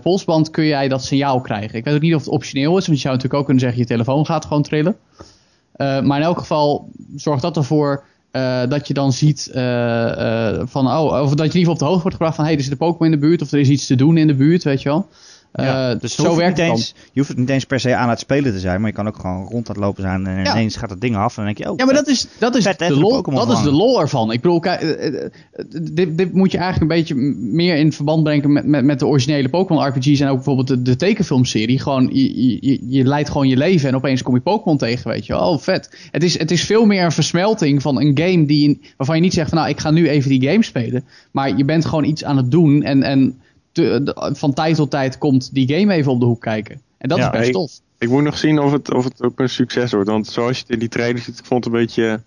polsband 0.03 0.51
kun 0.51 0.67
jij 0.67 0.89
dat 0.89 1.05
signaal 1.05 1.41
krijgen. 1.41 1.79
Ik 1.79 1.85
weet 1.85 1.95
ook 1.95 2.01
niet 2.01 2.15
of 2.15 2.21
het 2.21 2.31
optioneel 2.31 2.77
is, 2.77 2.87
want 2.87 2.97
je 2.99 3.03
zou 3.03 3.15
natuurlijk 3.15 3.35
ook 3.35 3.45
kunnen 3.45 3.63
zeggen 3.63 3.81
je 3.81 3.87
telefoon 3.87 4.27
gaat 4.27 4.45
gewoon 4.45 4.63
trillen. 4.63 4.97
Maar 5.77 6.19
in 6.19 6.23
elk 6.23 6.39
geval 6.39 6.89
zorgt 7.17 7.43
dat 7.43 7.57
ervoor 7.57 8.05
eh, 8.39 8.71
dat 8.71 8.89
je 8.89 8.95
dan 8.95 9.13
ziet 9.13 9.51
eh, 9.53 10.51
eh, 10.51 10.63
van, 10.65 10.87
oh, 10.87 11.23
of 11.23 11.35
dat 11.35 11.53
je 11.53 11.59
in 11.59 11.59
ieder 11.59 11.59
geval 11.59 11.73
op 11.73 11.79
de 11.79 11.85
hoogte 11.85 12.03
wordt 12.03 12.17
gebracht 12.17 12.35
van, 12.35 12.45
hé, 12.45 12.51
hey, 12.51 12.59
er 12.59 12.65
zit 12.65 12.73
een 12.73 12.87
Pokémon 12.87 13.13
in 13.13 13.21
de 13.21 13.27
buurt, 13.27 13.43
of 13.43 13.53
er 13.53 13.59
is 13.59 13.69
iets 13.69 13.87
te 13.87 13.95
doen 13.95 14.17
in 14.17 14.27
de 14.27 14.35
buurt, 14.35 14.65
weet 14.65 14.83
je 14.83 14.89
wel. 14.89 15.09
Ja, 15.53 15.91
Eh, 15.93 16.01
dus 16.01 16.15
zo 16.15 16.37
werkt 16.37 16.59
het 16.59 16.69
eens, 16.71 16.95
Je 17.13 17.21
hoeft 17.21 17.29
het 17.29 17.39
niet 17.39 17.49
eens 17.49 17.65
per 17.65 17.81
se 17.81 17.95
aan 17.95 18.09
het 18.09 18.19
spelen 18.19 18.53
te 18.53 18.59
zijn, 18.59 18.81
maar 18.81 18.91
je 18.91 18.97
kan 18.97 19.07
ook 19.09 19.17
gewoon 19.17 19.37
rond 19.49 19.69
aan 19.69 19.75
het 19.75 19.85
lopen 19.85 20.03
zijn 20.03 20.27
en 20.27 20.43
Ja. 20.45 20.53
ineens 20.53 20.77
gaat 20.77 20.91
het 20.91 21.01
ding 21.01 21.17
af 21.17 21.37
en 21.37 21.45
dan 21.45 21.45
denk 21.45 21.59
je, 21.67 21.71
oh, 21.73 21.77
Ja, 21.79 21.85
maar 21.85 21.95
dat 21.95 22.07
is, 22.09 22.27
dat 22.39 22.55
is, 22.57 22.63
Vet, 22.65 22.79
de, 22.79 22.97
lol, 22.99 23.23
dat 23.23 23.51
is 23.51 23.63
de 23.63 23.71
lol 23.73 24.01
ervan. 24.01 24.33
Ik 24.33 24.41
bedoel, 24.41 24.63
eh, 24.63 25.07
eh, 25.25 25.31
dit, 25.93 26.19
dit 26.19 26.33
moet 26.33 26.53
je 26.53 26.59
eigenlijk 26.59 26.91
een 26.93 26.99
beetje 26.99 27.15
meer 27.55 27.77
in 27.77 27.93
verband 27.93 28.23
brengen 28.23 28.53
met, 28.53 28.67
met, 28.67 28.85
met 28.85 28.99
de 28.99 29.07
originele 29.07 29.49
Pokémon 29.49 29.87
RPG's 29.87 30.21
en 30.21 30.29
ook 30.29 30.35
bijvoorbeeld 30.35 30.69
de, 30.69 30.83
de 30.83 30.97
tekenfilmserie. 30.97 31.81
Gewoon, 31.81 32.11
je, 32.13 32.43
je- 32.47 32.59
je, 32.61 32.79
je 32.89 33.05
leidt 33.05 33.29
gewoon 33.31 33.49
je 33.49 33.57
leven 33.57 33.89
en 33.89 33.95
opeens 33.97 34.23
kom 34.23 34.35
je 34.35 34.41
Pokémon 34.41 34.79
tegen, 34.79 35.11
weet 35.11 35.27
je 35.27 35.33
wel. 35.33 35.51
Oh, 35.53 35.59
vet. 35.59 36.09
Het 36.11 36.23
is, 36.23 36.39
het 36.39 36.51
is 36.51 36.65
veel 36.65 36.85
meer 36.87 37.05
een 37.05 37.13
versmelting 37.13 37.83
van 37.83 38.01
een 38.01 38.19
game 38.19 38.47
die, 38.47 38.81
waarvan 38.97 39.17
je 39.17 39.23
niet 39.23 39.35
zegt 39.35 39.49
van, 39.49 39.59
nou, 39.59 39.71
ik 39.71 39.81
ga 39.81 39.91
nu 39.91 40.09
even 40.09 40.31
die 40.31 40.49
game 40.51 40.63
spelen. 40.65 41.05
Maar 41.31 41.57
je 41.57 41.65
bent 41.65 41.85
gewoon 41.85 42.05
iets 42.05 42.25
aan 42.25 42.37
het 42.37 42.51
doen 42.51 42.83
en, 42.83 43.03
en 43.03 43.39
te- 43.85 44.33
van 44.37 44.55
tijd 44.55 44.77
tot 44.77 44.91
tijd 44.91 45.19
komt 45.19 45.55
die 45.55 45.75
game 45.75 45.93
even 45.95 46.13
op 46.13 46.21
de 46.21 46.27
hoek 46.27 46.41
kijken. 46.41 46.81
En 46.99 47.09
dat 47.09 47.19
Ja. 47.19 47.33
is 47.33 47.39
best 47.39 47.53
tof. 47.53 47.73
Ik 47.99 48.09
moet 48.09 48.23
nog 48.23 48.39
zien 48.39 48.59
of 48.59 48.73
het, 48.73 48.95
of 48.95 49.05
het 49.05 49.23
ook 49.23 49.41
een 49.41 49.49
succes 49.49 49.93
wordt. 49.93 50.09
Want 50.09 50.27
zoals 50.27 50.57
je 50.57 50.63
het 50.63 50.73
in 50.73 50.79
die 50.79 50.89
trailer 50.89 51.23
ziet, 51.23 51.39
ik 51.39 51.45
vond 51.45 51.65
het 51.65 51.75
een 51.75 51.81
beetje 51.81 52.21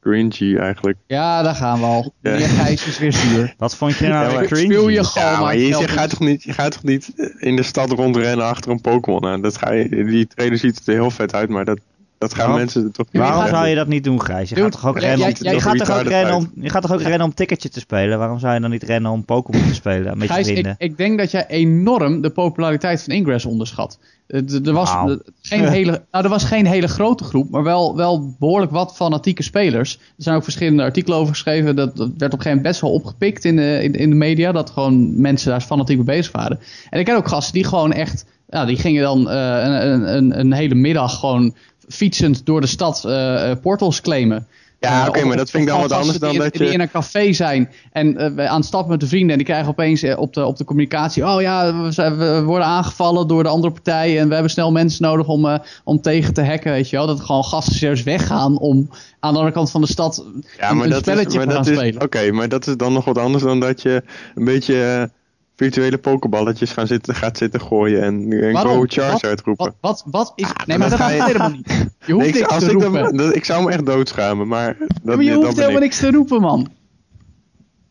cringy 0.00 0.56
eigenlijk. 0.56 0.96
Ja, 1.06 1.42
daar 1.42 1.54
gaan 1.54 1.78
we 1.80 1.84
al. 1.86 2.12
Ja. 2.22 2.30
Meneer 2.30 2.48
Gijs 2.48 2.86
is 2.86 2.98
weer 2.98 3.12
zuur. 3.12 3.54
Wat 3.58 3.76
vond 3.76 3.96
je 3.96 4.06
nou 4.06 4.32
Ja, 4.32 4.40
ik 4.40 4.46
speel 4.46 4.58
cringy? 4.68 4.92
je 4.92 5.04
gewoon. 5.04 5.28
Ja, 5.28 5.40
maar 5.40 5.56
je, 5.56 5.88
gaat 5.88 6.10
toch 6.10 6.20
niet, 6.20 6.42
je 6.42 6.52
gaat 6.52 6.72
toch 6.72 6.82
niet 6.82 7.12
in 7.38 7.56
de 7.56 7.62
stad 7.62 7.90
rondrennen 7.90 8.46
achter 8.46 8.70
een 8.70 8.80
Pokémon 8.80 9.24
aan? 9.26 9.42
Dat 9.42 9.56
ga 9.56 9.72
je, 9.72 9.88
die 10.04 10.26
trailer 10.26 10.58
ziet 10.58 10.82
er 10.86 10.92
heel 10.94 11.10
vet 11.10 11.34
uit, 11.34 11.48
maar 11.48 11.64
dat, 11.64 11.78
dat 12.18 12.34
gaan 12.34 12.54
mensen 12.54 12.92
toch 12.92 13.06
niet 13.12 13.22
Waarom 13.22 13.46
zou 13.48 13.66
je 13.66 13.74
dat 13.74 13.86
niet 13.88 14.04
doen, 14.04 14.22
Gijs? 14.22 14.48
Je 14.48 14.54
Dude, 14.54 14.66
gaat 14.70 14.80
toch 14.80 14.86
ook 14.90 14.98
jij- 15.00 15.08
rennen 15.08 15.26
om, 15.26 15.32
jij- 15.32 15.42
jij 15.42 15.54
je 15.54 15.60
gaat 15.60 15.78
toch 15.78 15.90
ook 15.98 16.06
rennen 16.06 16.34
om, 16.34 16.50
je 16.54 16.70
gaat 16.70 16.82
toch 16.82 16.92
ook 16.92 17.00
rennen 17.02 17.22
om 17.22 17.34
ticketje 17.34 17.68
te 17.68 17.80
spelen? 17.80 18.18
Waarom 18.18 18.38
zou 18.38 18.54
je 18.54 18.60
dan 18.60 18.70
niet 18.70 18.82
rennen 18.82 19.10
om 19.10 19.24
Pokémon 19.24 19.66
te 19.68 19.74
spelen 19.74 20.18
met 20.18 20.28
je 20.28 20.34
Gijs, 20.34 20.46
ik, 20.46 20.52
vrienden? 20.52 20.74
ik 20.78 20.96
denk 20.96 21.18
dat 21.18 21.30
jij 21.30 21.46
enorm 21.46 22.20
de 22.20 22.30
populariteit 22.30 23.02
van 23.02 23.12
Ingress 23.14 23.44
onderschat. 23.44 23.98
Eh, 24.26 24.66
Er 24.66 24.72
was, 24.72 24.94
geen 25.42 25.68
hele, 25.78 26.02
nou, 26.10 26.24
er 26.24 26.30
was 26.30 26.44
geen 26.44 26.66
hele 26.66 26.88
grote 26.88 27.24
groep, 27.24 27.50
maar 27.50 27.62
wel, 27.62 27.96
wel 27.96 28.34
behoorlijk 28.38 28.72
wat 28.72 28.96
fanatieke 28.96 29.42
spelers. 29.42 29.94
Er 29.94 30.00
zijn 30.16 30.36
ook 30.36 30.42
verschillende 30.42 30.82
artikelen 30.82 31.18
over 31.18 31.32
geschreven. 31.32 31.76
Dat, 31.76 31.96
dat 31.96 32.06
werd 32.06 32.08
op 32.08 32.20
een 32.20 32.28
gegeven 32.30 32.44
moment 32.48 32.62
best 32.62 32.80
wel 32.80 32.92
opgepikt 32.92 33.44
in 33.44 33.56
de, 33.56 33.80
in, 33.82 33.92
in 33.92 34.10
de 34.10 34.16
media. 34.16 34.52
Dat 34.52 34.70
gewoon 34.70 35.20
mensen 35.20 35.50
daar 35.50 35.60
fanatiek 35.60 35.96
mee 35.96 36.04
bezig 36.06 36.32
waren. 36.32 36.58
En 36.90 36.98
ik 36.98 37.04
ken 37.04 37.16
ook 37.16 37.28
gasten 37.28 37.54
die 37.54 37.64
gewoon 37.64 37.92
echt... 37.92 38.24
Ja, 38.50 38.64
die 38.64 38.76
gingen 38.76 39.02
dan 39.02 39.30
eh, 39.30 39.62
een, 39.62 40.16
een, 40.16 40.38
een 40.38 40.52
hele 40.52 40.74
middag 40.74 41.18
gewoon 41.18 41.54
fietsend 41.88 42.46
door 42.46 42.60
de 42.60 42.66
stad 42.66 43.04
eh, 43.04 43.50
eh, 43.50 43.56
portals 43.62 44.00
claimen. 44.00 44.46
Ja, 44.80 45.02
Eh, 45.02 45.08
oké, 45.08 45.24
maar 45.24 45.36
dat 45.36 45.50
vind 45.50 45.62
ik 45.62 45.68
dan 45.68 45.80
wat 45.80 45.92
anders 45.92 46.18
dan 46.18 46.36
dat 46.36 46.44
in- 46.44 46.50
die 46.58 46.66
je... 46.66 46.72
in 46.72 46.80
een 46.80 46.90
café 46.90 47.32
zijn 47.32 47.70
en 47.92 48.18
aan 48.48 48.56
het 48.56 48.64
stappen 48.64 48.90
met 48.90 49.00
de 49.00 49.06
vrienden. 49.06 49.30
En 49.30 49.36
die 49.36 49.46
krijgen 49.46 49.68
opeens 49.68 50.04
op 50.16 50.34
de, 50.34 50.44
op 50.44 50.56
de 50.56 50.64
communicatie. 50.64 51.26
Oh 51.26 51.40
ja, 51.40 51.82
we, 51.82 51.92
zijn- 51.92 52.16
we 52.18 52.42
worden 52.42 52.66
aangevallen 52.66 53.28
door 53.28 53.42
de 53.42 53.48
andere 53.48 53.72
partij. 53.72 54.18
En 54.18 54.26
we 54.28 54.32
hebben 54.34 54.52
snel 54.52 54.72
mensen 54.72 55.02
nodig 55.02 55.26
om, 55.26 55.60
om 55.84 56.00
tegen 56.00 56.34
te 56.34 56.44
hacken. 56.44 56.72
Weet 56.72 56.90
je 56.90 56.96
wel. 56.96 57.06
Dat 57.06 57.20
gewoon 57.20 57.44
gasten 57.44 57.74
serieus 57.74 58.02
weggaan 58.02 58.58
om 58.58 58.88
aan 59.20 59.32
de 59.32 59.38
andere 59.38 59.52
kant 59.54 59.70
van 59.70 59.80
de 59.80 59.86
stad 59.86 60.24
Ja, 60.58 60.70
een, 60.70 60.76
maar 60.76 60.84
een 60.84 60.90
dat 60.90 61.00
spelletje 61.00 61.28
is, 61.28 61.34
maar 61.36 61.46
te 61.46 61.52
gaan 61.52 61.64
dat 61.64 61.74
spelen. 61.74 62.02
Oké, 62.02 62.30
maar 62.32 62.48
dat 62.48 62.66
is 62.66 62.76
dan 62.76 62.92
nog 62.92 63.04
wat 63.04 63.18
anders 63.18 63.44
dan 63.44 63.60
dat 63.60 63.82
je 63.82 64.02
een 64.34 64.44
beetje 64.44 65.10
virtuele 65.58 65.98
pokeballetjes 65.98 66.72
gaan 66.72 66.86
zitten, 66.86 67.14
gaat 67.14 67.38
zitten 67.38 67.60
gooien 67.60 68.02
en, 68.02 68.32
en 68.42 68.52
Waarom? 68.52 68.72
go 68.72 68.84
charge 68.88 69.12
Wat- 69.12 69.24
uitroepen. 69.24 69.64
Wat, 69.64 69.76
wat, 69.80 70.02
wat 70.06 70.32
is... 70.36 70.44
Ah, 70.44 70.66
nee, 70.66 70.78
maar 70.78 70.90
dat 70.90 70.98
dat 70.98 71.06
ga 71.08 71.14
gaat 71.14 71.16
je- 71.18 71.32
helemaal 71.32 71.50
niet. 71.50 71.68
Je 72.06 72.12
hoeft 72.12 72.18
Nee, 72.24 72.28
ik, 72.28 72.34
niks 72.34 72.46
als 72.48 72.64
te 72.64 72.70
ik, 72.70 72.82
roepen. 72.82 73.16
dat- 73.16 73.34
ik 73.34 73.44
zou 73.44 73.64
me 73.64 73.70
echt 73.70 73.86
doodschamen, 73.86 74.48
maar 74.48 74.76
dat, 74.78 74.88
maar 75.16 75.24
je 75.24 75.32
hoeft 75.34 75.48
helemaal 75.56 75.70
ik. 75.76 75.80
niks 75.80 75.98
te 75.98 76.10
roepen, 76.10 76.40
man. 76.40 76.68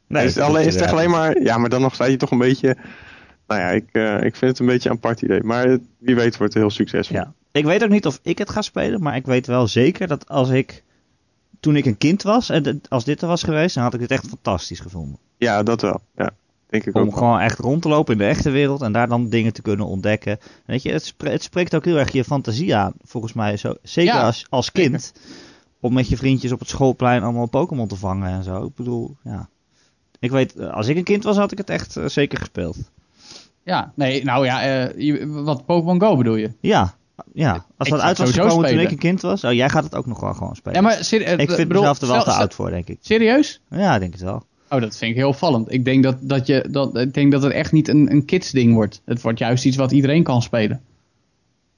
Nee, 0.07 0.25
is, 0.25 0.37
alleen, 0.37 0.65
is 0.67 0.75
het 0.75 0.91
alleen 0.91 1.09
maar... 1.09 1.41
Ja, 1.41 1.57
maar 1.57 1.69
dan 1.69 1.81
nog 1.81 1.93
sta 1.93 2.05
je 2.05 2.17
toch 2.17 2.31
een 2.31 2.37
beetje... 2.37 2.77
Nou 3.47 3.61
ja, 3.61 3.67
ik, 3.69 3.85
eh, 3.91 4.15
ik 4.23 4.35
vind 4.35 4.51
het 4.51 4.59
een 4.59 4.65
beetje 4.65 4.89
een 4.89 4.95
apart 4.95 5.21
idee. 5.21 5.43
Maar 5.43 5.77
wie 5.97 6.15
weet 6.15 6.37
wordt 6.37 6.53
het 6.53 6.61
heel 6.63 6.71
succesvol. 6.71 7.15
Ja. 7.15 7.33
Ik 7.51 7.65
weet 7.65 7.83
ook 7.83 7.89
niet 7.89 8.05
of 8.05 8.19
ik 8.23 8.37
het 8.37 8.49
ga 8.49 8.61
spelen, 8.61 9.01
maar 9.03 9.15
ik 9.15 9.25
weet 9.25 9.47
wel 9.47 9.67
zeker 9.67 10.07
dat 10.07 10.29
als 10.29 10.49
ik, 10.49 10.83
toen 11.59 11.75
ik 11.75 11.85
een 11.85 11.97
kind 11.97 12.23
was, 12.23 12.49
en 12.49 12.81
als 12.89 13.03
dit 13.03 13.21
er 13.21 13.27
was 13.27 13.43
geweest, 13.43 13.75
dan 13.75 13.83
had 13.83 13.93
ik 13.93 13.99
het 13.99 14.11
echt 14.11 14.27
fantastisch 14.27 14.79
gevonden. 14.79 15.19
Ja, 15.37 15.63
dat 15.63 15.81
wel. 15.81 16.01
Ja, 16.15 16.29
denk 16.67 16.85
ik 16.85 16.95
Om 16.95 17.01
ook 17.01 17.17
gewoon 17.17 17.39
echt 17.39 17.59
rond 17.59 17.81
te 17.81 17.87
lopen 17.89 18.13
in 18.13 18.19
de 18.19 18.25
echte 18.25 18.49
wereld 18.49 18.81
en 18.81 18.91
daar 18.91 19.07
dan 19.07 19.29
dingen 19.29 19.53
te 19.53 19.61
kunnen 19.61 19.85
ontdekken. 19.85 20.39
Weet 20.65 20.81
je, 20.81 20.91
het, 20.91 21.05
spre- 21.05 21.29
het 21.29 21.43
spreekt 21.43 21.75
ook 21.75 21.85
heel 21.85 21.97
erg 21.97 22.11
je 22.11 22.23
fantasie 22.23 22.75
aan, 22.75 22.93
volgens 23.03 23.33
mij. 23.33 23.57
Zo, 23.57 23.73
zeker 23.83 24.13
Ja, 24.13 24.25
als, 24.25 24.45
als 24.49 24.71
kind. 24.81 25.13
Om 25.79 25.93
met 25.93 26.09
je 26.09 26.17
vriendjes 26.17 26.51
op 26.51 26.59
het 26.59 26.69
schoolplein 26.69 27.23
allemaal 27.23 27.45
Pokémon 27.47 27.87
te 27.87 27.95
vangen 27.95 28.29
en 28.29 28.43
zo. 28.43 28.65
Ik 28.65 28.75
bedoel, 28.75 29.15
ja. 29.23 29.49
Ik 30.19 30.31
weet, 30.31 30.59
als 30.69 30.87
ik 30.87 30.97
een 30.97 31.03
kind 31.03 31.23
was, 31.23 31.37
had 31.37 31.51
ik 31.51 31.57
het 31.57 31.69
echt 31.69 31.97
eh, 31.97 32.05
zeker 32.05 32.37
gespeeld. 32.37 32.77
Ja, 33.63 33.91
nee, 33.95 34.23
nou 34.23 34.45
ja, 34.45 34.61
eh, 34.61 34.97
je- 35.07 35.27
wat 35.27 35.65
Pokémon 35.65 36.01
Go 36.01 36.17
bedoel 36.17 36.35
je? 36.35 36.51
Ja, 36.59 36.93
ja. 37.33 37.65
Als 37.77 37.87
Ik 37.87 37.93
dat 37.93 38.03
uit 38.03 38.17
was 38.17 38.31
gekomen 38.31 38.69
toen 38.69 38.79
ik 38.79 38.91
een 38.91 38.97
kind 38.97 39.21
was. 39.21 39.43
Oh, 39.43 39.51
jij 39.53 39.69
gaat 39.69 39.83
het 39.83 39.95
ook 39.95 40.05
nog 40.05 40.19
wel 40.19 40.33
gewoon 40.33 40.55
spelen. 40.55 40.75
Ja, 40.75 40.81
maar 40.81 40.93
eh, 40.93 40.99
ik 41.37 41.51
vind 41.51 41.67
bedoel, 41.67 41.67
mezelf 41.81 42.01
er 42.01 42.07
wel 42.07 42.23
te 42.23 42.31
oud 42.31 42.53
voor, 42.53 42.69
denk 42.69 42.87
ik. 42.87 42.97
Serieus? 43.01 43.61
Ja, 43.69 43.93
ik 43.93 43.99
denk 43.99 44.13
het 44.13 44.21
wel. 44.21 44.43
Oh, 44.69 44.81
dat 44.81 44.97
vind 44.97 45.11
ik 45.11 45.17
heel 45.17 45.27
opvallend. 45.27 45.71
Ik 45.73 45.85
denk 45.85 46.03
dat, 46.03 46.17
dat, 46.21 46.47
je, 46.47 46.65
dat, 46.71 46.97
ik 46.97 47.13
denk 47.13 47.31
dat 47.31 47.43
het 47.43 47.51
echt 47.53 47.71
niet 47.71 47.87
een, 47.87 48.11
een 48.11 48.25
kids 48.25 48.51
ding 48.51 48.73
wordt. 48.73 49.01
Het 49.05 49.21
wordt 49.21 49.39
juist 49.39 49.65
iets 49.65 49.77
wat 49.77 49.91
iedereen 49.91 50.23
kan 50.23 50.41
spelen. 50.41 50.81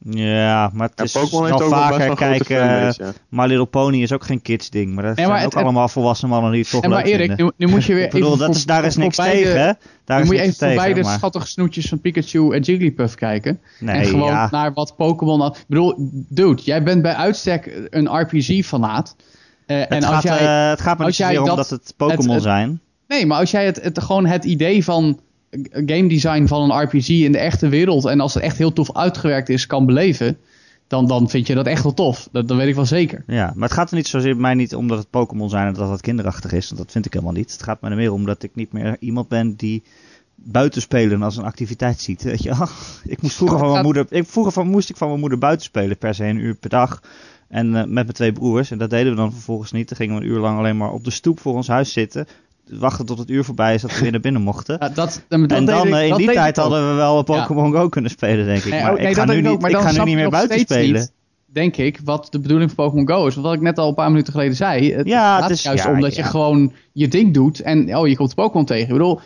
Ja, 0.09 0.69
maar 0.73 0.87
het 0.87 0.97
Ja, 0.97 1.03
is 1.03 1.15
ook 1.15 1.41
best 1.49 1.63
vaker 1.69 2.15
kijken. 2.15 2.55
ja. 2.57 2.93
My 3.29 3.45
Little 3.45 3.65
Pony 3.65 4.01
is 4.01 4.11
ook 4.11 4.23
geen 4.23 4.41
kids 4.41 4.69
ding, 4.69 4.93
maar 4.93 5.03
dat 5.03 5.15
Nee, 5.15 5.25
zijn 5.25 5.37
maar 5.37 5.45
ook 5.45 5.53
het- 5.53 5.63
allemaal 5.63 5.87
volwassen 5.87 6.29
mannen 6.29 6.51
die 6.51 6.61
het 6.61 6.69
toch 6.69 6.83
En 6.83 6.89
maar 6.89 7.03
leuk 7.03 7.13
Erik, 7.13 7.27
vinden. 7.27 7.53
nu, 7.57 7.65
nu 7.65 7.71
moet 7.71 7.83
je 7.83 7.93
weer 7.99 8.03
ik 8.05 8.11
bedoel, 8.11 8.27
even 8.27 8.39
dat 8.39 8.47
voor- 8.47 8.55
is, 8.55 8.65
daar 8.65 8.85
is 8.85 8.93
voor 8.93 9.03
niks 9.03 9.17
beide- 9.17 9.37
tegen. 9.43 9.59
hè? 9.59 9.65
Daar 9.65 9.75
Dan 10.05 10.19
is 10.19 10.25
moet 10.25 10.35
je 10.35 10.41
even 10.41 10.53
voorbij 10.55 10.77
tegen, 10.77 10.95
de 10.95 11.01
maar... 11.07 11.17
schattige 11.17 11.47
snoetjes 11.47 11.87
van 11.89 12.01
Pikachu 12.01 12.51
en 12.53 12.61
Jigglypuff 12.61 13.15
kijken. 13.15 13.59
Nee, 13.79 13.95
en 13.95 14.05
gewoon 14.05 14.31
ja. 14.31 14.47
naar 14.51 14.73
wat 14.73 14.95
Pokémon... 14.95 15.45
Ik 15.45 15.63
bedoel, 15.67 15.95
dude, 16.29 16.61
jij 16.61 16.83
bent 16.83 17.01
bij 17.01 17.13
uitstek 17.15 17.87
een 17.89 18.07
RPG-fanaat. 18.19 19.15
Eh, 19.69 19.79
Het, 19.79 19.89
en 19.89 20.03
als 20.03 20.13
gaat, 20.13 20.23
jij... 20.23 20.37
eh, 20.63 20.69
het 20.69 20.81
gaat 20.81 20.97
me 20.97 21.03
als 21.05 21.17
niet 21.17 21.27
zozeer 21.27 21.41
om 21.41 21.47
dat- 21.47 21.57
dat 21.57 21.69
het 21.69 21.93
Pokémon 21.97 22.41
zijn. 22.41 22.79
Nee, 23.07 23.25
maar 23.25 23.39
als 23.39 23.51
jij 23.51 23.65
het, 23.65 23.81
het, 23.83 24.01
gewoon 24.01 24.25
het 24.25 24.43
idee 24.45 24.83
van 24.83 25.19
game 25.71 26.07
design 26.07 26.45
van 26.45 26.71
een 26.71 26.81
RPG 26.83 27.09
in 27.09 27.31
de 27.31 27.37
echte 27.37 27.67
wereld... 27.67 28.05
en 28.05 28.19
als 28.19 28.33
het 28.33 28.43
echt 28.43 28.57
heel 28.57 28.73
tof 28.73 28.95
uitgewerkt 28.95 29.49
is, 29.49 29.65
kan 29.67 29.85
beleven... 29.85 30.37
dan, 30.87 31.07
dan 31.07 31.29
vind 31.29 31.47
je 31.47 31.55
dat 31.55 31.65
echt 31.65 31.83
wel 31.83 31.93
tof. 31.93 32.27
Dat, 32.31 32.47
dat 32.47 32.57
weet 32.57 32.67
ik 32.67 32.75
wel 32.75 32.85
zeker. 32.85 33.23
Ja, 33.27 33.51
maar 33.55 33.67
het 33.69 33.77
gaat 33.77 33.89
er 33.89 33.95
niet 33.95 34.07
zozeer 34.07 34.37
mij 34.37 34.53
niet 34.53 34.75
om 34.75 34.87
dat 34.87 34.97
het 34.97 35.09
Pokémon 35.09 35.49
zijn 35.49 35.67
en 35.67 35.73
dat 35.73 35.89
het 35.89 36.01
kinderachtig 36.01 36.51
is. 36.51 36.65
Want 36.69 36.81
dat 36.81 36.91
vind 36.91 37.05
ik 37.05 37.13
helemaal 37.13 37.33
niet. 37.33 37.51
Het 37.51 37.63
gaat 37.63 37.81
me 37.81 37.89
er 37.89 37.95
meer 37.95 38.13
om 38.13 38.25
dat 38.25 38.43
ik 38.43 38.51
niet 38.53 38.73
meer 38.73 38.97
iemand 38.99 39.27
ben 39.27 39.55
die 39.55 39.83
buiten 40.35 40.81
spelen 40.81 41.23
als 41.23 41.37
een 41.37 41.43
activiteit 41.43 41.99
ziet. 41.99 42.23
Weet 42.23 42.43
je? 42.43 42.53
Ik 43.13 43.21
moest 43.21 43.35
vroeger 43.35 43.57
van 43.59 43.71
mijn 43.71 43.83
moeder, 43.83 44.05
ik, 44.09 44.27
vroeger 44.27 44.53
van, 44.53 44.67
moest 44.67 44.89
ik 44.89 44.97
van 44.97 45.07
mijn 45.07 45.19
moeder 45.19 45.37
buiten 45.37 45.65
spelen, 45.65 45.97
per 45.97 46.13
se 46.15 46.25
een 46.25 46.37
uur 46.37 46.55
per 46.55 46.69
dag. 46.69 47.01
En 47.49 47.65
eh, 47.67 47.73
met 47.73 47.89
mijn 47.91 48.07
twee 48.13 48.31
broers. 48.31 48.71
En 48.71 48.77
dat 48.77 48.89
deden 48.89 49.11
we 49.11 49.17
dan 49.17 49.31
vervolgens 49.31 49.71
niet. 49.71 49.87
Dan 49.89 49.97
gingen 49.97 50.15
we 50.15 50.21
een 50.21 50.27
uur 50.27 50.39
lang 50.39 50.57
alleen 50.57 50.77
maar 50.77 50.91
op 50.91 51.03
de 51.03 51.11
stoep 51.11 51.39
voor 51.39 51.53
ons 51.55 51.67
huis 51.67 51.93
zitten. 51.93 52.27
wachten 52.69 53.05
tot 53.05 53.17
het 53.17 53.29
uur 53.29 53.43
voorbij 53.43 53.73
is 53.73 53.81
dat 53.81 53.93
we 53.95 54.01
weer 54.01 54.11
naar 54.11 54.19
binnen 54.19 54.41
mochten. 54.41 54.77
Ja, 54.79 54.89
dat, 54.89 55.23
dat 55.27 55.39
en 55.51 55.65
dan 55.65 55.87
ik- 55.87 55.93
eh, 55.93 56.07
in 56.07 56.15
die 56.15 56.31
tijd 56.31 56.55
hadden 56.57 56.89
we 56.89 56.93
wel 56.95 57.23
Pokémon 57.23 57.71
Go 57.71 57.89
kunnen 57.89 58.11
spelen, 58.11 58.45
denk 58.45 58.63
ik. 58.63 58.71
Maar 58.81 58.91
oh, 58.93 58.97
nee, 58.97 59.07
ik 59.09 59.15
ga 59.15 59.25
nu 59.25 59.41
niet, 59.41 59.61
maar 59.61 59.69
ik 59.69 59.77
ga 59.77 59.91
nu 59.91 60.03
niet 60.03 60.15
meer 60.15 60.29
buiten 60.29 60.59
spelen. 60.59 60.99
niet, 60.99 61.11
denk 61.45 61.77
ik, 61.77 61.99
wat 62.03 62.27
de 62.31 62.39
bedoeling 62.39 62.71
van 62.71 62.85
Pokémon 62.85 63.07
Go 63.07 63.27
is. 63.27 63.35
Wat 63.35 63.53
ik 63.53 63.61
net 63.61 63.77
al 63.77 63.87
een 63.87 63.93
paar 63.93 64.09
minuten 64.09 64.33
geleden 64.33 64.55
zei. 64.55 64.93
Het 64.93 65.07
Ja, 65.07 65.33
gaat 65.35 65.41
het 65.49 65.51
is- 65.57 65.63
juist 65.63 65.83
ja, 65.83 65.91
om 65.91 66.01
dat 66.01 66.15
je 66.15 66.23
gewoon 66.23 66.73
je 66.91 67.07
ding 67.07 67.33
doet 67.33 67.59
en 67.59 67.95
oh, 67.95 68.07
je 68.07 68.15
komt 68.15 68.35
Pokémon 68.35 68.65
tegen. 68.65 68.83
Ik 68.87 68.91
bedoel, 68.93 69.19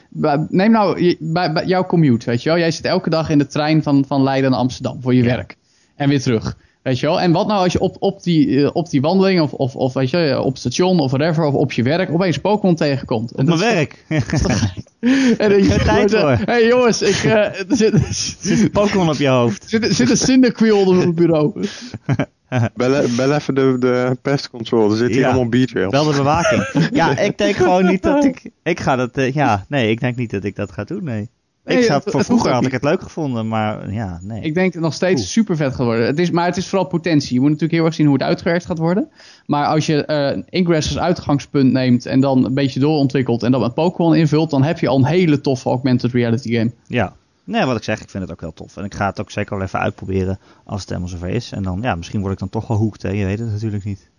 neem 0.50 0.72
nou 0.72 1.02
je- 1.04 1.18
bij, 1.20 1.54
bij 1.54 1.66
jouw 1.66 1.86
commute, 1.86 2.26
weet 2.30 2.44
je 2.44 2.50
wel. 2.50 2.58
Jij 2.58 2.72
zit 2.72 2.86
elke 2.86 3.10
dag 3.10 3.30
in 3.30 3.38
de 3.38 3.48
trein 3.48 3.84
van, 3.84 4.06
van 4.08 4.24
Leiden 4.24 4.52
naar 4.52 4.60
Amsterdam 4.60 5.02
voor 5.02 5.14
je 5.14 5.24
Ja. 5.24 5.36
werk. 5.36 5.56
En 5.96 6.10
weer 6.10 6.22
terug. 6.22 6.58
Weet 6.84 7.00
je 7.00 7.06
wel? 7.06 7.22
En 7.22 7.32
wat 7.32 7.48
nou 7.48 7.64
als 7.64 7.74
je 7.74 7.80
op, 7.80 7.96
op, 8.00 8.24
die, 8.24 8.64
eh, 8.64 8.70
op 8.74 8.90
die 8.90 9.02
wandeling 9.02 9.42
of, 9.42 9.54
of, 9.54 9.76
of 9.76 9.94
weet 9.94 10.10
je, 10.10 10.40
op 10.42 10.50
het 10.50 10.60
station 10.60 11.00
of 11.00 11.12
whatever, 11.12 11.44
of 11.46 11.54
op 11.54 11.72
je 11.72 11.84
werk, 11.84 12.12
opeens 12.12 12.38
Pokémon 12.38 12.76
tegenkomt. 12.76 13.36
Op 13.36 13.46
mijn 13.46 13.60
werk. 13.60 14.06
En 15.38 15.50
dan 15.50 15.64
je 15.64 15.76
tijd 15.84 16.12
hey 16.46 16.68
jongens, 16.68 17.02
ik, 17.02 17.16
eh, 17.24 17.36
er 17.36 17.66
zit, 17.70 17.94
Zit 18.42 18.72
Pokémon 18.72 19.10
op 19.10 19.16
je 19.16 19.28
hoofd. 19.28 19.64
zit, 19.70 19.96
zit 19.96 20.10
een 20.10 20.18
Cyndaquil 20.18 20.78
onder 20.80 20.96
mijn 20.96 21.14
bureau. 21.16 21.66
Bel, 22.76 23.06
bel 23.16 23.34
even 23.34 23.56
de, 23.56 23.76
de 23.80 24.18
pestcontrol. 24.22 24.92
Er 24.92 24.98
zit 24.98 25.10
hier 25.10 25.20
Ja. 25.20 25.28
allemaal 25.28 25.50
beatrails. 25.50 25.92
Wel 25.92 26.04
de 26.04 26.16
bewaking. 26.18 26.64
ja, 26.94 27.18
ik 27.18 27.38
denk 27.38 27.56
gewoon 27.56 27.86
niet 27.86 28.04
dat 28.04 28.24
ik... 28.24 28.50
Ik 28.64 28.80
ga 28.80 28.96
dat... 28.96 29.18
eh, 29.18 29.34
ja, 29.34 29.66
nee, 29.68 29.90
ik 29.90 30.00
denk 30.00 30.16
niet 30.16 30.32
dat 30.32 30.44
ik 30.44 30.56
dat 30.56 30.72
ga 30.72 30.84
doen, 30.84 31.04
nee. 31.04 31.30
Nee, 31.66 31.78
ik 31.78 31.84
zat, 31.84 32.04
het- 32.04 32.14
voor 32.14 32.24
vroeger 32.24 32.52
had 32.52 32.66
ik 32.66 32.72
het 32.72 32.84
leuk 32.84 33.02
gevonden, 33.02 33.48
maar 33.48 33.92
ja, 33.94 34.20
nee. 34.22 34.42
Ik 34.42 34.54
denk 34.54 34.74
nog 34.74 34.94
steeds 34.94 35.14
Cool. 35.14 35.26
super 35.28 35.56
vet 35.56 35.76
gaat 35.76 35.86
worden. 35.86 36.06
Het 36.06 36.20
is, 36.20 36.32
maar 36.32 36.46
het 36.46 36.58
is 36.58 36.68
vooral 36.68 36.88
potentie. 36.88 37.34
Je 37.34 37.40
moet 37.40 37.50
natuurlijk 37.50 37.74
heel 37.78 37.86
erg 37.86 37.94
zien 37.94 38.06
hoe 38.06 38.16
het 38.16 38.24
uitgewerkt 38.24 38.66
gaat 38.66 38.78
worden. 38.78 39.10
Maar 39.46 39.66
als 39.66 39.86
je 39.86 40.06
eh 40.06 40.42
Ingress 40.50 40.88
als 40.90 41.00
uitgangspunt 41.00 41.72
neemt 41.72 42.06
en 42.06 42.20
dan 42.20 42.46
een 42.46 42.54
beetje 42.54 42.80
doorontwikkelt 42.80 43.44
en 43.44 43.52
dan 43.52 43.62
met 43.62 43.74
Pokémon 43.74 44.16
invult, 44.16 44.50
dan 44.50 44.64
heb 44.64 44.80
je 44.80 44.88
al 44.88 44.98
een 44.98 45.06
hele 45.06 45.42
toffe 45.42 45.70
augmented 45.70 46.12
reality 46.12 46.54
game. 46.56 46.72
Ja. 46.88 47.14
Nee, 47.46 47.66
wat 47.66 47.78
ik 47.78 47.84
zeg, 47.84 48.02
ik 48.02 48.10
vind 48.10 48.24
het 48.24 48.32
ook 48.32 48.40
heel 48.42 48.54
tof. 48.54 48.78
En 48.78 48.84
ik 48.84 48.94
ga 48.94 49.06
het 49.06 49.20
ook 49.22 49.32
zeker 49.32 49.56
wel 49.58 49.66
even 49.66 49.80
uitproberen 49.80 50.40
als 50.66 50.80
het 50.80 50.90
helemaal 50.90 51.10
zover 51.10 51.30
is. 51.30 51.52
En 51.52 51.64
dan, 51.64 51.80
ja, 51.82 51.96
misschien 51.96 52.20
word 52.22 52.34
ik 52.34 52.40
dan 52.40 52.50
toch 52.50 52.68
wel 52.68 52.78
hoekt, 52.78 53.02
hè. 53.02 53.10
Je 53.10 53.26
weet 53.26 53.40
het 53.40 53.52
natuurlijk 53.52 53.84
niet. 53.84 54.10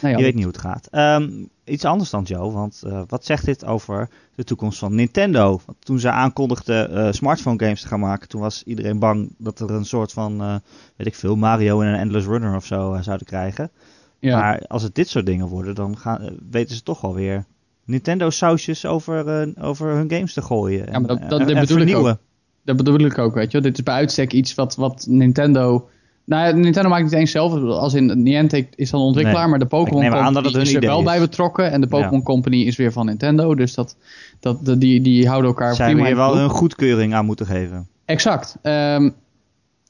Nou 0.00 0.12
ja, 0.12 0.18
Je 0.18 0.24
weet 0.24 0.34
niet 0.34 0.44
hoe 0.44 0.52
het 0.52 0.60
gaat. 0.62 0.88
Ehm, 0.90 1.30
iets 1.64 1.84
anders 1.84 2.10
dan 2.10 2.22
Joe, 2.22 2.52
want 2.52 2.82
eh, 2.86 3.02
wat 3.06 3.24
zegt 3.24 3.44
dit 3.44 3.64
over 3.64 4.08
de 4.34 4.44
toekomst 4.44 4.78
van 4.78 4.94
Nintendo? 4.94 5.60
Want 5.66 5.78
toen 5.80 5.98
ze 5.98 6.10
aankondigden 6.10 6.94
eh, 6.96 7.12
smartphone 7.12 7.58
games 7.64 7.80
te 7.80 7.88
gaan 7.88 8.00
maken, 8.00 8.28
toen 8.28 8.40
was 8.40 8.62
iedereen 8.62 8.98
bang 8.98 9.34
dat 9.38 9.60
er 9.60 9.70
een 9.70 9.84
soort 9.84 10.12
van, 10.12 10.40
eh, 10.40 10.54
weet 10.96 11.06
ik 11.06 11.14
veel, 11.14 11.36
Mario 11.36 11.80
en 11.80 11.88
een 11.88 11.98
Endless 11.98 12.26
Runner 12.26 12.56
of 12.56 12.64
zo 12.66 12.98
zouden 13.00 13.26
krijgen. 13.26 13.70
ja. 14.18 14.38
Maar 14.38 14.62
als 14.68 14.82
het 14.82 14.94
dit 14.94 15.08
soort 15.08 15.26
dingen 15.26 15.46
worden, 15.46 15.74
dan 15.74 15.98
gaan, 15.98 16.36
weten 16.50 16.76
ze 16.76 16.82
toch 16.82 17.04
alweer 17.04 17.44
Nintendo 17.84 18.30
sausjes 18.30 18.86
over, 18.86 19.52
over 19.60 19.88
hun 19.88 20.10
games 20.10 20.32
te 20.32 20.42
gooien. 20.42 20.86
Ja, 20.92 20.98
maar 20.98 21.08
dat- 21.08 21.18
en- 21.20 21.28
dat- 21.28 21.40
en- 21.40 21.46
dat 21.46 21.54
bedoel 21.60 21.76
ik 21.76 21.82
vernieuwen. 21.88 22.18
Dat 22.64 22.76
bedoel 22.76 22.98
ik 22.98 23.18
ook, 23.18 23.34
weet 23.34 23.46
je. 23.46 23.52
wel. 23.52 23.62
Dit 23.62 23.78
is 23.78 23.84
bij 23.84 23.94
uitstek 23.94 24.32
iets 24.32 24.54
wat, 24.54 24.74
wat 24.76 25.06
Nintendo... 25.08 25.88
Nou 26.26 26.54
Nintendo 26.54 26.88
maakt 26.88 27.02
het 27.02 27.10
niet 27.10 27.20
eens 27.20 27.30
zelf. 27.30 27.52
Als 27.62 27.94
in 27.94 28.22
Niantic 28.22 28.68
is 28.74 28.90
dan 28.90 29.00
ontwikkelaar, 29.00 29.40
Nee. 29.40 29.50
maar 29.50 29.58
de 29.58 29.66
Pokémon 29.66 30.00
Company 30.10 30.46
het 30.46 30.56
is 30.56 30.74
er 30.74 30.80
wel 30.80 30.98
is. 30.98 31.04
bij 31.04 31.18
betrokken. 31.20 31.70
En 31.70 31.80
de 31.80 31.86
Pokémon 31.86 32.18
Ja. 32.18 32.22
Company 32.24 32.56
is 32.62 32.76
weer 32.76 32.92
van 32.92 33.06
Nintendo. 33.06 33.54
Dus 33.54 33.74
dat, 33.74 33.96
dat, 34.40 34.64
dat- 34.64 34.80
die, 34.80 35.00
die 35.00 35.28
houden 35.28 35.50
elkaar 35.50 35.74
Zijn 35.74 35.88
we 35.88 35.94
prima 36.02 36.08
hier 36.08 36.18
in 36.18 36.26
wel 36.26 36.34
de 36.36 36.40
een 36.40 36.58
goedkeuring 36.58 37.14
aan 37.14 37.26
moeten 37.26 37.46
geven. 37.46 37.88
Exact. 38.04 38.56
Eh, 38.62 39.06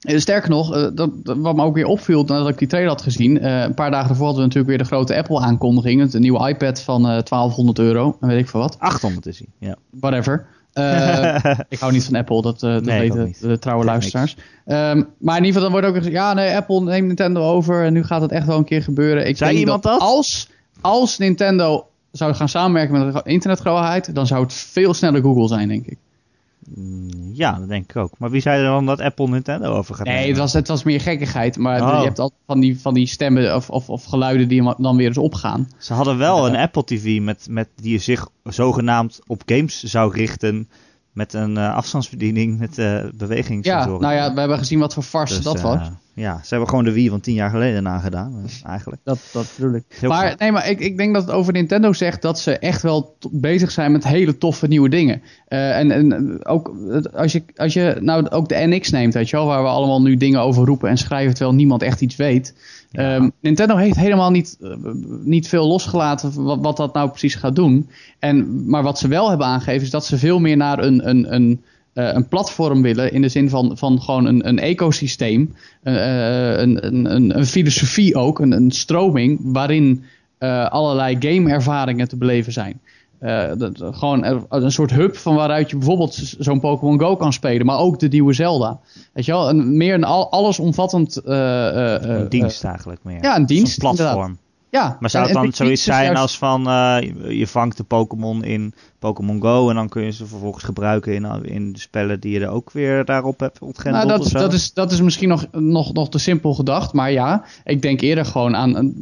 sterker 0.00 0.50
nog, 0.50 0.74
eh, 0.74 0.86
dat, 0.94 1.10
wat 1.22 1.56
me 1.56 1.62
ook 1.62 1.74
weer 1.74 1.86
opviel 1.86 2.24
nadat 2.24 2.48
ik 2.48 2.58
die 2.58 2.68
trailer 2.68 2.90
had 2.90 3.02
gezien. 3.02 3.40
eh, 3.40 3.62
een 3.62 3.74
paar 3.74 3.90
dagen 3.90 4.08
ervoor 4.10 4.24
hadden 4.26 4.42
we 4.42 4.48
natuurlijk 4.48 4.68
weer 4.76 4.78
de 4.88 4.94
grote 4.94 5.16
Apple-aankondiging. 5.16 6.14
Een 6.14 6.20
nieuwe 6.20 6.48
iPad 6.48 6.80
van 6.82 7.08
eh 7.08 7.22
1200 7.22 7.78
euro. 7.78 8.16
En 8.20 8.28
weet 8.28 8.38
ik 8.38 8.48
veel 8.48 8.60
wat. 8.60 8.76
800 8.78 9.26
is 9.26 9.38
hij. 9.38 9.68
Ja. 9.68 9.76
Whatever. 9.90 10.46
Eh, 10.74 11.34
ik 11.68 11.78
hou 11.78 11.92
niet 11.92 12.04
van 12.04 12.14
Apple, 12.14 12.42
dat, 12.42 12.62
eh, 12.62 12.72
dat 12.72 12.84
Nee, 12.84 13.12
weten 13.12 13.48
de 13.48 13.58
trouwe 13.58 13.84
luisteraars. 13.84 14.36
Ehm, 14.64 15.02
maar 15.18 15.36
in 15.36 15.44
ieder 15.44 15.46
geval, 15.46 15.60
dan 15.60 15.70
wordt 15.70 15.86
ook 15.86 15.94
gezegd, 15.94 16.14
ja 16.14 16.32
nee, 16.32 16.56
Apple 16.56 16.80
neemt 16.80 17.06
Nintendo 17.06 17.42
over 17.42 17.84
en 17.84 17.92
nu 17.92 18.04
gaat 18.04 18.20
het 18.20 18.30
echt 18.30 18.46
wel 18.46 18.58
een 18.58 18.64
keer 18.64 18.82
gebeuren. 18.82 19.28
Ik 19.28 19.36
Zei 19.36 19.50
denk 19.50 19.62
iemand 19.62 19.82
dat? 19.82 20.00
Als, 20.00 20.48
als 20.80 21.18
Nintendo 21.18 21.86
zou 22.10 22.34
gaan 22.34 22.48
samenwerken 22.48 23.06
met 23.06 23.14
een 23.14 23.32
internetgrootheid, 23.32 24.14
dan 24.14 24.26
zou 24.26 24.42
het 24.42 24.52
veel 24.52 24.94
sneller 24.94 25.22
Google 25.22 25.48
zijn, 25.48 25.68
denk 25.68 25.86
ik. 25.86 25.98
Mm, 26.74 27.30
Ja, 27.32 27.52
dat 27.58 27.68
denk 27.68 27.90
ik 27.90 27.96
ook. 27.96 28.12
Maar 28.18 28.30
wie 28.30 28.40
zei 28.40 28.58
er 28.58 28.64
dan 28.66 28.86
dat 28.86 29.00
Apple 29.00 29.28
Nintendo 29.28 29.72
over 29.72 29.94
gaat 29.94 30.06
Nee, 30.06 30.14
nemen? 30.14 30.30
het 30.30 30.38
was, 30.38 30.52
het 30.52 30.68
was 30.68 30.82
meer 30.82 31.00
gekkigheid, 31.00 31.56
maar 31.58 31.82
Oh. 31.82 31.98
je 31.98 32.04
hebt 32.04 32.18
altijd 32.18 32.40
van 32.46 32.60
die, 32.60 32.80
van 32.80 32.94
die 32.94 33.06
stemmen 33.06 33.54
of, 33.56 33.70
of, 33.70 33.88
of 33.90 34.04
geluiden 34.04 34.48
die 34.48 34.74
dan 34.76 34.96
weer 34.96 35.06
eens 35.06 35.18
opgaan. 35.18 35.68
Ze 35.78 35.92
hadden 35.94 36.18
wel 36.18 36.46
een 36.46 36.56
Apple 36.56 36.84
TV 36.84 37.20
met, 37.20 37.46
met 37.50 37.68
die 37.76 37.98
zich 37.98 38.28
zogenaamd 38.44 39.20
op 39.26 39.42
games 39.46 39.82
zou 39.82 40.12
richten. 40.14 40.68
Met 41.12 41.32
een 41.32 41.56
eh, 41.56 41.74
afstandsbediening 41.74 42.58
met 42.58 42.78
eh 42.78 42.84
Ja, 42.84 43.10
bewegingssensoren. 43.14 44.00
nou 44.00 44.14
ja, 44.14 44.32
we 44.34 44.40
hebben 44.40 44.58
gezien 44.58 44.78
wat 44.78 44.94
voor 44.94 45.02
farce 45.02 45.34
Dus, 45.34 45.44
dat 45.44 45.56
eh, 45.56 45.62
was. 45.62 45.88
Ja, 46.14 46.40
ze 46.42 46.48
hebben 46.48 46.68
gewoon 46.68 46.84
de 46.84 46.92
Wii 46.92 47.08
van 47.08 47.20
tien 47.20 47.34
jaar 47.34 47.50
geleden 47.50 47.82
nagedaan, 47.82 48.42
eh, 48.44 48.68
eigenlijk. 48.70 49.00
Dat, 49.04 49.18
dat 49.32 49.52
bedoel 49.56 49.74
ik. 49.74 49.84
Heel 49.88 50.08
maar 50.08 50.34
nee, 50.38 50.52
maar 50.52 50.68
ik, 50.70 50.80
ik 50.80 50.96
denk 50.96 51.14
dat 51.14 51.22
het 51.22 51.34
over 51.34 51.52
Nintendo 51.52 51.92
zegt 51.92 52.22
dat 52.22 52.38
ze 52.38 52.58
echt 52.58 52.82
wel 52.82 53.16
bezig 53.30 53.70
zijn 53.70 53.92
met 53.92 54.04
hele 54.04 54.38
toffe 54.38 54.66
nieuwe 54.66 54.88
dingen. 54.88 55.22
Eh, 55.48 55.78
en, 55.78 55.90
en 55.90 56.38
ook 56.46 56.72
als 57.12 57.32
je, 57.32 57.42
als 57.56 57.72
je 57.72 57.96
nou 58.00 58.28
ook 58.28 58.48
de 58.48 58.66
NX 58.66 58.90
neemt, 58.90 59.14
weet 59.14 59.30
je 59.30 59.36
wel, 59.36 59.46
waar 59.46 59.62
we 59.62 59.68
allemaal 59.68 60.02
nu 60.02 60.16
dingen 60.16 60.40
over 60.40 60.66
roepen 60.66 60.88
en 60.88 60.98
schrijven 60.98 61.34
terwijl 61.34 61.56
niemand 61.56 61.82
echt 61.82 62.00
iets 62.00 62.16
weet. 62.16 62.54
Ja. 62.90 63.14
Ehm, 63.14 63.28
Nintendo 63.40 63.76
heeft 63.76 63.96
helemaal 63.96 64.30
niet, 64.30 64.56
eh, 64.60 64.70
niet 65.24 65.48
veel 65.48 65.66
losgelaten 65.66 66.44
wat, 66.44 66.58
wat 66.60 66.76
dat 66.76 66.94
nou 66.94 67.08
precies 67.08 67.34
gaat 67.34 67.56
doen. 67.56 67.88
En, 68.18 68.68
maar 68.68 68.82
wat 68.82 68.98
ze 68.98 69.08
wel 69.08 69.28
hebben 69.28 69.46
aangegeven 69.46 69.82
is 69.82 69.90
dat 69.90 70.06
ze 70.06 70.18
veel 70.18 70.40
meer 70.40 70.56
naar 70.56 70.78
een, 70.78 71.08
een, 71.08 71.34
een, 71.34 71.64
een 71.94 72.28
platform 72.28 72.82
willen. 72.82 73.12
In 73.12 73.22
de 73.22 73.28
zin 73.28 73.48
van, 73.48 73.78
van 73.78 74.02
gewoon 74.02 74.24
een, 74.26 74.48
een 74.48 74.58
ecosysteem. 74.58 75.54
eh, 75.82 76.52
eh, 76.52 76.60
een, 76.60 76.86
een, 76.86 77.36
een, 77.38 77.46
filosofie 77.46 78.14
ook. 78.16 78.38
Een, 78.38 78.52
een 78.52 78.70
stroming 78.70 79.38
waarin 79.42 80.04
eh, 80.38 80.68
allerlei 80.68 81.16
gameervaringen 81.18 82.08
te 82.08 82.16
beleven 82.16 82.52
zijn. 82.52 82.80
Eh, 83.18 83.50
dat, 83.58 83.82
gewoon 83.90 84.44
een 84.48 84.72
soort 84.72 84.90
hub 84.90 85.16
van 85.16 85.34
waaruit 85.34 85.70
je 85.70 85.76
bijvoorbeeld 85.76 86.34
zo'n 86.38 86.60
Pokémon 86.60 87.00
Go 87.00 87.16
kan 87.16 87.32
spelen. 87.32 87.66
Maar 87.66 87.78
ook 87.78 87.98
de 87.98 88.08
nieuwe 88.08 88.32
Zelda. 88.32 88.80
Weet 89.12 89.24
je 89.24 89.32
wel? 89.32 89.48
Een, 89.48 89.76
meer 89.76 89.94
een 89.94 90.04
al, 90.04 90.30
allesomvattend... 90.30 91.16
eh, 91.16 91.68
eh, 91.68 91.94
eh, 91.94 92.20
een 92.20 92.28
dienst 92.28 92.64
eigenlijk 92.64 93.00
meer. 93.04 93.22
ja, 93.22 93.36
een 93.36 93.46
dienst, 93.46 93.82
Een 93.82 93.94
platform. 93.94 94.38
Ja. 94.74 94.96
Maar 95.00 95.10
zou 95.10 95.24
het 95.24 95.34
dan 95.34 95.52
zoiets 95.52 95.80
is 95.80 95.84
zijn 95.84 96.04
juist- 96.04 96.20
als 96.20 96.38
van 96.38 96.68
eh, 96.68 96.96
je- 97.28 97.46
vangt 97.46 97.76
de 97.76 97.84
Pokémon 97.84 98.44
in 98.44 98.74
Pokémon 98.98 99.40
Go 99.42 99.68
en 99.68 99.74
dan 99.74 99.88
kun 99.88 100.02
je 100.02 100.10
ze 100.12 100.26
vervolgens 100.26 100.64
gebruiken 100.64 101.14
in, 101.14 101.26
in 101.42 101.72
de 101.72 101.78
spellen 101.78 102.20
die 102.20 102.32
je 102.32 102.40
er 102.40 102.48
ook 102.48 102.72
weer 102.72 103.04
daarop 103.04 103.40
hebt 103.40 103.58
ontgrendeld 103.58 104.06
Nou, 104.06 104.20
of 104.20 104.28
dat, 104.28 104.42
dat, 104.42 104.52
is, 104.52 104.72
dat 104.72 104.92
is 104.92 105.00
misschien 105.00 105.28
nog, 105.28 105.46
nog, 105.52 105.92
nog 105.92 106.08
te 106.08 106.18
simpel 106.18 106.54
gedacht. 106.54 106.92
Maar 106.92 107.12
ja, 107.12 107.44
ik 107.64 107.82
denk 107.82 108.00
eerder 108.00 108.24
gewoon 108.24 108.56
aan. 108.56 108.94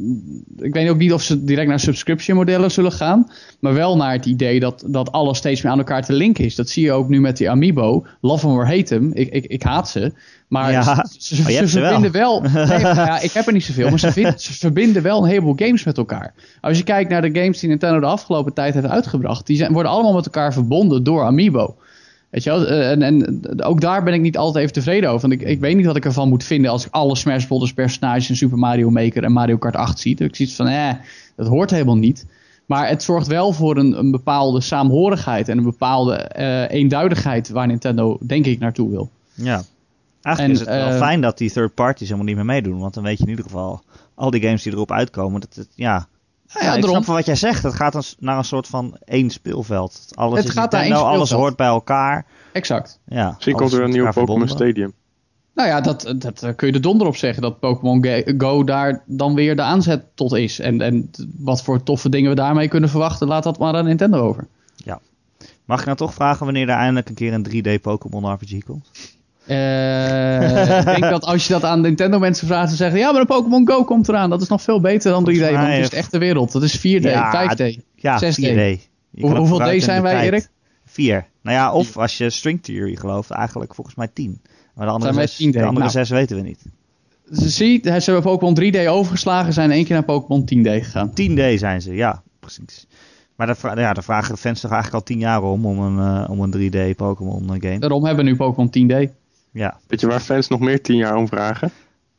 Ik 0.57 0.73
weet 0.73 0.89
ook 0.89 0.97
niet 0.97 1.13
of 1.13 1.21
ze 1.21 1.43
direct 1.43 1.67
naar 1.69 1.79
subscription 1.79 2.37
modellen 2.37 2.71
zullen 2.71 2.91
gaan. 2.91 3.31
Maar 3.59 3.73
wel 3.73 3.95
naar 3.97 4.11
het 4.11 4.25
idee 4.25 4.59
dat, 4.59 4.83
dat 4.87 5.11
alles 5.11 5.37
steeds 5.37 5.61
meer 5.61 5.71
aan 5.71 5.77
elkaar 5.77 6.03
te 6.05 6.13
linken 6.13 6.45
is. 6.45 6.55
Dat 6.55 6.69
zie 6.69 6.83
je 6.83 6.91
ook 6.91 7.09
nu 7.09 7.21
met 7.21 7.37
die 7.37 7.49
Amiibo. 7.49 8.05
Love 8.21 8.47
hem 8.47 8.55
or 8.55 8.65
hate 8.67 8.93
hem. 8.93 9.11
Ik, 9.13 9.29
ik, 9.29 9.45
ik 9.45 9.63
haat 9.63 9.89
ze. 9.89 10.13
Maar 10.53 10.71
Ja. 10.71 11.05
ze, 11.17 11.35
ze, 11.35 11.41
Oh, 11.41 11.65
ze 11.67 11.79
wel. 11.79 11.89
verbinden 11.89 12.11
wel. 12.11 12.41
nee, 12.67 12.79
ja, 12.79 13.19
ik 13.19 13.31
heb 13.31 13.47
er 13.47 13.53
niet 13.53 13.63
zoveel. 13.63 13.89
Maar 13.89 13.99
ze, 13.99 14.11
vind- 14.11 14.41
ze 14.41 14.53
verbinden 14.53 15.01
wel 15.03 15.23
een 15.23 15.29
heleboel 15.29 15.55
games 15.55 15.83
met 15.83 15.97
elkaar. 15.97 16.33
Als 16.61 16.77
je 16.77 16.83
kijkt 16.83 17.09
naar 17.09 17.21
de 17.21 17.39
games 17.39 17.59
die 17.59 17.69
Nintendo 17.69 17.99
de 17.99 18.05
afgelopen 18.05 18.53
tijd 18.53 18.73
heeft 18.73 18.87
uitgebracht. 18.87 19.45
Die 19.47 19.57
zijn, 19.57 19.73
worden 19.73 19.91
allemaal 19.91 20.13
met 20.13 20.25
elkaar 20.25 20.53
verbonden 20.53 21.03
door 21.03 21.23
Amiibo. 21.23 21.75
Weet 22.29 22.43
je 22.43 22.49
wel? 22.49 22.67
Eh, 22.67 22.91
En, 22.91 23.01
en 23.01 23.41
ook 23.63 23.81
daar 23.81 24.03
ben 24.03 24.13
ik 24.13 24.21
niet 24.21 24.37
altijd 24.37 24.61
even 24.63 24.73
tevreden 24.73 25.09
over. 25.09 25.29
Want 25.29 25.41
ik, 25.41 25.47
ik 25.47 25.59
weet 25.59 25.75
niet 25.75 25.85
wat 25.85 25.95
ik 25.95 26.05
ervan 26.05 26.29
moet 26.29 26.43
vinden 26.43 26.71
als 26.71 26.85
ik 26.85 26.93
alle 26.93 27.15
Smash 27.15 27.45
Bros. 27.45 27.73
personages 27.73 28.29
in 28.29 28.35
Super 28.35 28.57
Mario 28.57 28.89
Maker 28.89 29.23
en 29.23 29.31
Mario 29.31 29.57
Kart 29.57 29.75
8 29.75 29.99
zie. 29.99 30.17
Ik 30.23 30.35
zoiets 30.35 30.55
van, 30.55 30.67
eh, 30.67 30.89
dat 31.35 31.47
hoort 31.47 31.69
helemaal 31.71 31.97
niet. 31.97 32.25
Maar 32.65 32.87
het 32.87 33.03
zorgt 33.03 33.27
wel 33.27 33.51
voor 33.51 33.77
een, 33.77 33.99
een 33.99 34.11
bepaalde 34.11 34.61
saamhorigheid 34.61 35.49
en 35.49 35.57
een 35.57 35.63
bepaalde 35.63 36.15
eh, 36.15 36.69
eenduidigheid 36.71 37.49
waar 37.49 37.67
Nintendo, 37.67 38.17
denk 38.25 38.45
ik, 38.45 38.59
naartoe 38.59 38.89
wil. 38.89 39.09
Ja. 39.33 39.63
Eigenlijk 40.23 40.59
En, 40.59 40.65
is 40.65 40.73
het 40.73 40.83
wel 40.83 40.93
eh, 40.93 41.07
fijn 41.07 41.21
dat 41.21 41.37
die 41.37 41.51
third 41.51 41.73
parties 41.73 42.07
helemaal 42.07 42.27
niet 42.27 42.35
meer 42.35 42.45
meedoen. 42.45 42.79
Want 42.79 42.93
dan 42.93 43.03
weet 43.03 43.17
je 43.17 43.23
in 43.23 43.29
ieder 43.29 43.45
geval, 43.45 43.83
al 44.15 44.31
die 44.31 44.41
games 44.41 44.63
die 44.63 44.73
erop 44.73 44.91
uitkomen, 44.91 45.41
dat 45.41 45.55
het, 45.55 45.67
ja... 45.75 46.07
Nou 46.53 46.65
ja, 46.65 46.73
ik 46.73 46.81
daarom. 46.81 46.89
snap 46.89 47.05
wel 47.05 47.15
wat 47.15 47.25
jij 47.25 47.35
zegt. 47.35 47.63
Het 47.63 47.73
gaat 47.73 48.15
naar 48.19 48.37
een 48.37 48.43
soort 48.43 48.67
van 48.67 48.97
één 49.05 49.29
speelveld. 49.29 50.07
Alles 50.11 50.39
Het 50.39 50.47
is 50.47 50.53
gaat 50.53 50.71
naar 50.71 50.81
één 50.81 50.89
Nintendo, 50.89 51.15
alles 51.15 51.31
hoort 51.31 51.55
bij 51.55 51.67
elkaar. 51.67 52.25
Exact. 52.51 52.99
Ja, 53.05 53.31
Misschien 53.35 53.55
komt 53.55 53.73
er 53.73 53.83
een 53.83 53.95
elkaar 53.95 54.13
Pokémon 54.13 54.13
verbonden. 54.13 54.49
Stadium. 54.49 54.93
Nou 55.53 55.67
ja, 55.69 55.81
dat, 55.81 56.13
dat 56.17 56.43
eh, 56.43 56.55
kun 56.55 56.67
je 56.67 56.73
er 56.73 56.81
donder 56.81 57.07
op 57.07 57.15
zeggen. 57.15 57.41
Dat 57.41 57.59
Pokémon 57.59 58.05
Go 58.37 58.63
daar 58.63 59.03
dan 59.05 59.35
weer 59.35 59.55
de 59.55 59.61
aanzet 59.61 60.05
tot 60.15 60.33
is. 60.33 60.59
En, 60.59 60.81
en 60.81 61.09
wat 61.37 61.63
voor 61.63 61.83
toffe 61.83 62.09
dingen 62.09 62.29
we 62.29 62.35
daarmee 62.35 62.67
kunnen 62.67 62.89
verwachten, 62.89 63.27
laat 63.27 63.43
dat 63.43 63.57
maar 63.57 63.73
aan 63.73 63.85
Nintendo 63.85 64.19
over. 64.19 64.47
Mag 65.65 65.79
ik 65.79 65.85
nou 65.85 65.97
toch 65.97 66.13
vragen 66.13 66.45
wanneer 66.45 66.69
er 66.69 66.75
eindelijk 66.75 67.09
een 67.09 67.15
keer 67.15 67.33
een 67.33 67.77
3D 67.77 67.81
Pokémon 67.81 68.33
RPG 68.33 68.63
komt? 68.63 68.89
Eh, 69.45 70.77
ik 70.79 70.85
denk 70.85 70.99
dat 71.01 71.23
als 71.25 71.47
je 71.47 71.53
dat 71.53 71.63
aan 71.63 71.81
Nintendo 71.81 72.19
mensen 72.19 72.47
vraagt, 72.47 72.69
ze 72.69 72.75
zeggen 72.75 72.99
ja, 72.99 73.11
maar 73.11 73.21
een 73.21 73.27
Pokémon 73.27 73.67
Go 73.67 73.83
komt 73.83 74.07
eraan. 74.09 74.29
Dat 74.29 74.41
is 74.41 74.47
nog 74.47 74.61
veel 74.61 74.81
beter 74.81 75.11
dan 75.11 75.23
3D, 75.29 75.39
want 75.39 75.67
het 75.67 75.79
is 75.79 75.89
de 75.89 75.95
echte 75.95 76.17
wereld. 76.17 76.51
Dat 76.51 76.63
is 76.63 76.77
4D, 76.77 76.81
Ja, 77.03 77.31
5D. 77.55 77.77
Ja, 77.95 78.19
6D. 78.19 78.35
4D. 78.35 78.35
Je 78.35 79.21
Hoe- 79.21 79.21
kan 79.21 79.31
ook 79.31 79.47
hoeveel 79.47 79.77
D 79.79 79.83
zijn 79.83 80.01
wij. 80.01 80.25
Erik? 80.25 80.47
Vier. 80.85 81.25
Nou 81.41 81.55
ja, 81.57 81.73
of 81.73 81.97
als 81.97 82.17
je 82.17 82.29
string 82.29 82.63
theory 82.63 82.95
gelooft, 82.95 83.29
eigenlijk 83.29 83.75
volgens 83.75 83.95
mij 83.95 84.07
tien. 84.13 84.41
Maar 84.75 84.85
de 84.85 84.91
andere, 84.91 85.13
wij 85.13 85.27
zes, 85.27 85.47
10D? 85.47 85.51
de 85.51 85.59
andere 85.59 85.79
Nou. 85.79 85.89
zes 85.91 86.09
weten 86.09 86.35
we 86.35 86.41
niet. 86.41 86.59
Zie, 87.31 87.79
ze 87.83 87.89
hebben 87.91 88.21
Pokémon 88.21 88.53
3D 88.53 88.87
overgeslagen, 88.87 89.53
zijn 89.53 89.69
in 89.69 89.75
één 89.75 89.85
keer 89.85 89.93
naar 89.93 90.03
Pokémon 90.03 90.45
10D 90.45 90.67
gegaan. 90.83 91.09
10D 91.13 91.59
zijn 91.59 91.81
ze, 91.81 91.93
ja, 91.95 92.21
precies. 92.39 92.87
Maar 93.35 93.47
daar, 93.47 93.55
vra- 93.57 93.79
ja, 93.79 93.93
daar 93.93 94.03
vragen 94.03 94.33
de 94.33 94.39
fans 94.39 94.59
toch 94.61 94.71
eigenlijk 94.71 95.01
al 95.01 95.07
tien 95.15 95.19
jaar 95.19 95.43
om, 95.43 95.65
om 95.65 95.79
een, 95.79 96.23
eh, 96.23 96.29
om 96.29 96.39
een 96.39 96.51
3D 96.51 96.95
Pokémon 96.95 97.41
eh, 97.53 97.61
game. 97.69 97.79
Daarom 97.79 98.05
hebben 98.05 98.25
we 98.25 98.31
nu 98.31 98.37
Pokémon 98.37 98.69
10D. 98.69 99.09
Ja, 99.53 99.79
Weet 99.87 99.99
je 99.99 100.07
waar 100.07 100.19
fans 100.19 100.47
nog 100.47 100.59
meer 100.59 100.81
tien 100.81 100.95
jaar 100.95 101.15
om 101.15 101.27
vragen? 101.27 101.71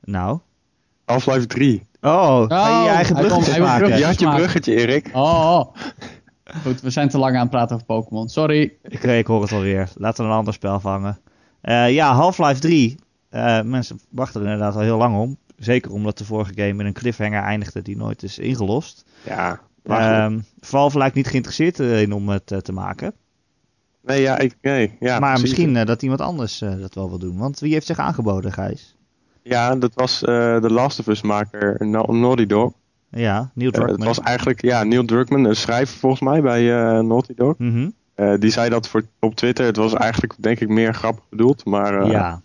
nou. 0.05 0.39
Half-Life 1.05 1.47
3. 1.47 1.87
Oh, 2.01 2.45
ga 2.49 2.79
je 2.79 2.85
je 2.85 2.91
eigen 2.91 3.15
maken. 3.15 3.39
bruggetjes. 3.39 3.99
Je 3.99 4.05
had 4.05 4.21
je 4.21 4.29
bruggetje, 4.29 4.75
Erik. 4.75 5.11
Oh, 5.13 5.59
oh. 5.59 5.75
Goed, 6.63 6.81
we 6.81 6.91
zijn 6.91 7.09
te 7.09 7.19
lang 7.19 7.35
aan 7.35 7.41
het 7.41 7.51
praten 7.51 7.75
over 7.75 7.87
Pokémon. 7.87 8.29
Sorry. 8.29 8.77
Ik, 8.83 9.03
ik 9.03 9.27
hoor 9.27 9.43
het 9.43 9.53
alweer. 9.53 9.89
Laten 9.95 10.25
we 10.25 10.31
een 10.31 10.37
ander 10.37 10.55
spel 10.55 10.81
vangen. 10.81 11.19
Eh, 11.61 11.93
ja, 11.93 12.15
Half-Life 12.15 12.61
3. 12.61 12.97
Eh, 13.29 13.63
mensen 13.63 14.01
wachten 14.11 14.41
er 14.41 14.47
inderdaad 14.47 14.75
al 14.75 14.81
heel 14.81 14.97
lang 14.97 15.17
om. 15.17 15.37
Zeker 15.57 15.93
omdat 15.93 16.19
de 16.19 16.25
vorige 16.25 16.53
game 16.55 16.73
met 16.73 16.87
een 16.87 16.93
cliffhanger 16.93 17.43
eindigde 17.43 17.83
die 17.83 17.97
nooit 17.97 18.23
is 18.23 18.39
ingelost. 18.39 19.05
Ja. 19.25 19.61
Ehm 19.85 20.39
Valve 20.61 20.99
lijkt 20.99 21.15
niet 21.15 21.27
geïnteresseerd 21.27 21.81
eh, 21.81 22.03
in 22.03 22.13
om 22.13 22.29
het 22.29 22.47
te 22.47 22.73
maken. 22.73 23.15
Nee, 24.07 24.21
ja, 24.23 24.39
ik, 24.39 24.57
nee, 24.63 24.97
ja, 25.01 25.19
maar 25.19 25.29
precies. 25.33 25.49
misschien 25.51 25.77
eh, 25.77 25.87
dat 25.87 26.03
iemand 26.03 26.21
anders 26.21 26.61
eh, 26.61 26.81
dat 26.81 26.95
wel 26.95 27.09
wil 27.09 27.19
doen. 27.19 27.37
Want 27.39 27.59
wie 27.59 27.73
heeft 27.73 27.87
zich 27.87 27.99
aangeboden, 27.99 28.53
Gijs? 28.53 28.97
Ja, 29.43 29.77
dat 29.77 29.95
was 29.95 30.23
eh, 30.25 30.61
de 30.61 30.73
Last 30.73 30.99
of 30.99 31.07
Us 31.07 31.23
maker 31.23 31.77
Na- 31.87 32.07
Naughty 32.13 32.47
Dog. 32.47 32.73
Ja, 33.11 33.51
Neil 33.55 33.71
Eh, 33.71 33.77
het 33.79 33.87
Druckmann. 33.87 34.05
was 34.05 34.21
eigenlijk 34.21 34.63
ja, 34.63 34.83
Neil 34.85 35.05
Druckmann, 35.05 35.45
een 35.45 35.57
schrijver 35.57 35.99
volgens 35.99 36.21
mij 36.23 36.43
bij 36.43 36.63
Naughty 37.03 37.35
Dog. 37.35 37.55
Mhm. 37.59 37.89
Die 38.39 38.51
zei 38.51 38.71
dat 38.71 38.89
voor, 38.89 39.03
op 39.21 39.35
Twitter. 39.35 39.65
Het 39.67 39.77
was 39.77 39.95
eigenlijk 39.95 40.35
denk 40.39 40.61
ik 40.61 40.69
meer 40.69 40.95
grappig 40.95 41.25
bedoeld. 41.31 41.65
Maar 41.65 42.07
ja. 42.07 42.11
Ja, 42.11 42.41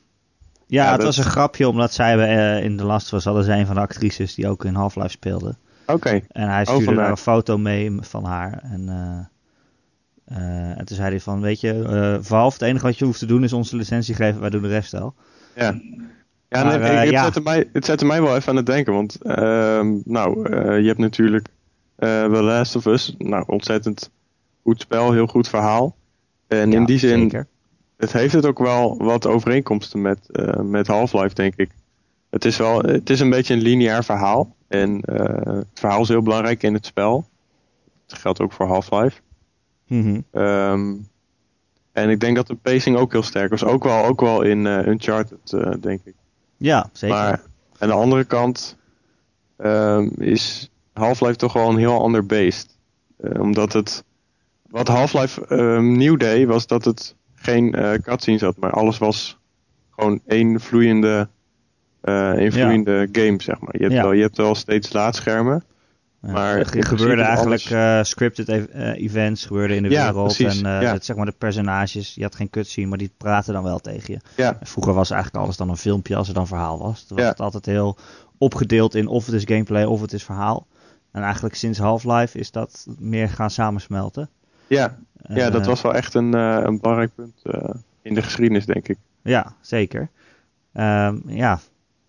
ja, 0.68 0.86
het 0.88 0.96
dat- 0.96 1.06
was 1.06 1.18
een 1.18 1.32
grapje 1.32 1.68
omdat 1.68 1.94
zij 1.94 2.62
in 2.64 2.78
de 2.78 2.84
Last 2.84 3.10
was 3.10 3.24
hadden 3.26 3.44
zij 3.44 3.60
een 3.60 3.66
van 3.66 3.76
de 3.76 3.82
actrices 3.82 4.36
die 4.36 4.48
ook 4.48 4.66
in 4.66 4.74
Half-Life 4.76 5.10
speelde. 5.10 5.56
oké. 5.86 6.22
En 6.32 6.50
hij 6.50 6.68
Oh, 6.68 6.74
stuurde 6.74 6.96
daar 6.96 7.10
een 7.10 7.18
foto 7.18 7.58
mee 7.58 7.98
van 8.02 8.24
haar. 8.24 8.60
En, 8.64 8.90
eh, 10.30 10.78
en 10.78 10.86
toen 10.86 10.96
zei 10.96 11.10
hij 11.10 11.20
van, 11.20 11.42
weet 11.42 11.60
je, 11.60 11.84
eh 11.84 12.18
Valve, 12.22 12.58
het 12.58 12.68
enige 12.68 12.86
wat 12.86 12.98
je 12.98 13.06
hoeft 13.06 13.20
te 13.20 13.26
doen 13.26 13.44
is 13.44 13.54
onze 13.54 13.76
licentie 13.76 14.16
geven, 14.16 14.42
wij 14.42 14.50
doen 14.50 14.62
de 14.62 14.68
rest 14.68 14.92
wel. 14.92 15.14
Ja, 15.56 15.80
ja, 16.50 16.64
Maar, 16.64 16.80
nee, 16.80 16.90
eh, 16.90 17.00
het, 17.00 17.10
ja. 17.10 17.24
Zette 17.24 17.42
mij, 17.42 17.70
het 17.74 17.86
zette 17.86 18.06
mij 18.06 18.22
wel 18.22 18.36
even 18.36 18.50
aan 18.50 18.56
het 18.56 18.66
denken. 18.66 18.94
Want 18.94 19.22
ehm, 19.22 19.98
nou, 20.06 20.56
je 20.82 20.88
hebt 20.88 21.00
natuurlijk 21.00 21.48
The 21.96 22.40
Last 22.42 22.76
of 22.76 22.86
Us. 22.86 23.16
Nou, 23.18 23.44
ontzettend 23.48 24.12
goed 24.64 24.82
spel, 24.82 25.12
heel 25.12 25.28
goed 25.28 25.48
verhaal. 25.48 25.96
En 26.48 26.74
in 26.74 26.86
die 26.86 26.98
zin, 26.98 27.20
Zeker. 27.20 27.48
het 27.98 28.12
heeft 28.12 28.34
het 28.34 28.46
ook 28.46 28.60
wel 28.60 28.98
wat 28.98 29.26
overeenkomsten 29.26 30.02
met, 30.02 30.20
met 30.64 30.88
Half-Life, 30.88 31.36
denk 31.36 31.54
ik. 31.56 31.72
Het 32.30 32.46
is, 32.46 32.58
wel, 32.58 32.82
het 32.82 33.10
is 33.10 33.20
een 33.20 33.30
beetje 33.30 33.54
een 33.54 33.62
lineair 33.62 34.04
verhaal. 34.04 34.56
En 34.68 35.02
het 35.46 35.80
verhaal 35.80 36.02
is 36.02 36.08
heel 36.08 36.22
belangrijk 36.22 36.64
in 36.64 36.74
het 36.74 36.86
spel. 36.86 37.28
Dat 38.06 38.20
geldt 38.20 38.42
ook 38.42 38.52
voor 38.52 38.66
Half-Life. 38.68 39.20
Mhm. 39.90 40.22
Ehm, 40.32 40.94
en 41.92 42.10
ik 42.10 42.20
denk 42.20 42.36
dat 42.36 42.48
de 42.48 42.56
pacing 42.56 42.98
ook 42.98 43.12
heel 43.12 43.24
sterk 43.24 43.50
was. 43.50 43.64
Ook 43.64 43.84
wel, 43.84 44.06
ook 44.06 44.22
wel 44.22 44.42
in 44.42 44.68
eh, 44.68 44.88
Uncharted, 44.88 45.54
eh, 45.54 45.74
denk 45.82 46.02
ik. 46.06 46.14
Ja, 46.58 46.90
zeker. 46.92 47.16
Maar 47.18 47.42
aan 47.78 47.88
de 47.88 47.94
andere 47.94 48.24
kant 48.24 48.78
ehm, 49.58 50.08
is 50.18 50.70
Half-Life 50.94 51.36
toch 51.36 51.54
wel 51.54 51.70
een 51.70 51.78
heel 51.78 52.02
ander 52.02 52.26
beest. 52.26 52.78
Eh, 53.18 53.42
omdat 53.42 53.74
het. 53.74 54.04
Wat 54.70 54.88
Half-Life 54.88 55.46
ehm, 55.46 55.92
nieuw 55.92 56.16
deed, 56.16 56.48
was 56.48 56.68
dat 56.68 56.86
het 56.86 57.16
geen 57.36 57.72
cutscenes 58.04 58.42
had, 58.42 58.58
maar 58.58 58.72
alles 58.72 58.98
was 58.98 59.38
gewoon 59.90 60.22
één 60.28 60.60
vloeiende, 60.60 61.28
Ja. 62.02 62.52
vloeiende 62.52 63.10
game, 63.12 63.42
zeg 63.42 63.60
maar. 63.60 63.78
Je 63.78 63.82
hebt, 63.84 63.94
Ja. 63.94 64.02
wel, 64.02 64.12
je 64.12 64.22
hebt 64.22 64.38
wel 64.38 64.56
steeds 64.56 64.94
laadschermen. 64.94 65.64
Ja, 66.22 66.32
maar 66.32 66.58
er 66.58 66.86
gebeurde 66.86 67.22
eigenlijk 67.22 67.62
eh, 67.62 68.04
scripted 68.04 68.48
ev- 68.50 68.66
eh, 68.66 69.04
events 69.04 69.46
gebeurden 69.46 69.78
in 69.78 69.84
de 69.84 69.90
Ja, 69.90 70.06
wereld. 70.06 70.36
precies, 70.38 70.62
En 70.62 70.66
eh, 70.76 70.82
ja. 70.82 70.98
zeg 71.02 71.16
maar 71.16 71.26
de 71.26 71.34
personages, 71.38 72.16
je 72.16 72.24
had 72.24 72.36
geen 72.36 72.50
cutscene, 72.50 72.88
maar 72.88 72.98
die 72.98 73.12
praten 73.18 73.54
dan 73.54 73.64
wel 73.64 73.80
tegen 73.80 74.14
je. 74.14 74.20
Ja, 74.44 74.58
Vroeger 74.62 74.94
was 74.94 75.10
eigenlijk 75.12 75.44
alles 75.44 75.58
dan 75.58 75.70
een 75.70 75.78
filmpje 75.78 76.16
als 76.16 76.28
er 76.28 76.34
dan 76.34 76.48
verhaal 76.48 76.80
was. 76.80 77.04
Toen 77.04 77.18
was 77.18 77.26
het 77.28 77.40
altijd 77.40 77.66
heel 77.66 77.98
opgedeeld 78.38 78.96
in 78.96 79.08
of 79.08 79.26
het 79.26 79.36
is 79.36 79.44
gameplay 79.46 79.84
of 79.84 80.02
het 80.02 80.14
is 80.14 80.24
verhaal. 80.24 80.68
En 81.12 81.24
eigenlijk 81.24 81.56
sinds 81.56 81.80
Half-Life 81.80 82.40
is 82.40 82.52
dat 82.52 82.88
meer 83.00 83.30
gaan 83.30 83.50
samensmelten. 83.52 84.30
ja, 84.68 84.98
ja, 85.34 85.50
dat 85.50 85.66
was 85.66 85.82
wel 85.82 85.94
echt 85.96 86.14
een, 86.14 86.34
eh, 86.34 86.60
een 86.64 86.80
belangrijk 86.80 87.12
punt 87.16 87.40
eh, 87.44 87.70
in 88.02 88.14
de 88.14 88.22
geschiedenis, 88.22 88.66
denk 88.66 88.88
ik. 88.88 88.98
Ja, 89.24 89.56
zeker. 89.62 90.10
Ehm, 90.74 91.18
ja, 91.26 91.60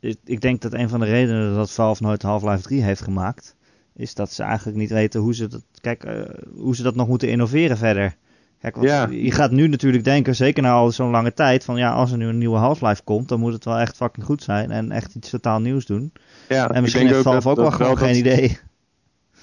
ik, 0.00 0.16
ik 0.24 0.40
denk 0.40 0.60
dat 0.60 0.72
een 0.72 0.88
van 0.88 1.00
de 1.00 1.06
redenen 1.06 1.54
dat 1.54 1.70
Valve 1.72 2.02
nooit 2.02 2.22
Half-Life 2.22 2.62
3 2.62 2.82
heeft 2.82 3.00
gemaakt, 3.02 3.56
is 3.94 4.14
dat 4.14 4.32
ze 4.32 4.42
eigenlijk 4.42 4.78
niet 4.78 4.90
weten 4.90 5.20
hoe 5.20 5.34
ze 5.34 5.46
dat, 5.46 5.62
kijk, 5.80 6.04
eh, 6.04 6.20
hoe 6.56 6.76
ze 6.76 6.82
dat 6.82 6.94
nog 6.94 7.08
moeten 7.08 7.28
innoveren 7.28 7.76
verder. 7.76 8.16
Kijk, 8.60 8.74
want 8.76 8.88
Ja. 8.88 9.06
je 9.10 9.30
gaat 9.30 9.50
nu 9.50 9.68
natuurlijk 9.68 10.04
denken, 10.04 10.36
zeker 10.36 10.62
na 10.62 10.72
al 10.72 10.90
zo'n 10.92 11.10
lange 11.10 11.32
tijd, 11.34 11.64
van 11.64 11.76
ja, 11.76 11.92
als 11.92 12.10
er 12.12 12.16
nu 12.18 12.26
een 12.26 12.38
nieuwe 12.38 12.56
Half-Life 12.58 13.02
komt, 13.04 13.28
dan 13.28 13.40
moet 13.40 13.52
het 13.52 13.64
wel 13.64 13.78
echt 13.78 13.96
fucking 13.96 14.26
goed 14.26 14.42
zijn 14.42 14.70
en 14.70 14.90
echt 14.90 15.14
iets 15.14 15.30
totaal 15.30 15.60
nieuws 15.60 15.86
doen. 15.86 16.12
Ja, 16.48 16.70
En 16.70 16.82
misschien 16.82 17.06
heeft 17.06 17.22
Valve 17.22 17.48
ook 17.48 17.56
wel 17.56 17.70
gewoon 17.70 17.98
geen 17.98 18.16
idee. 18.16 18.58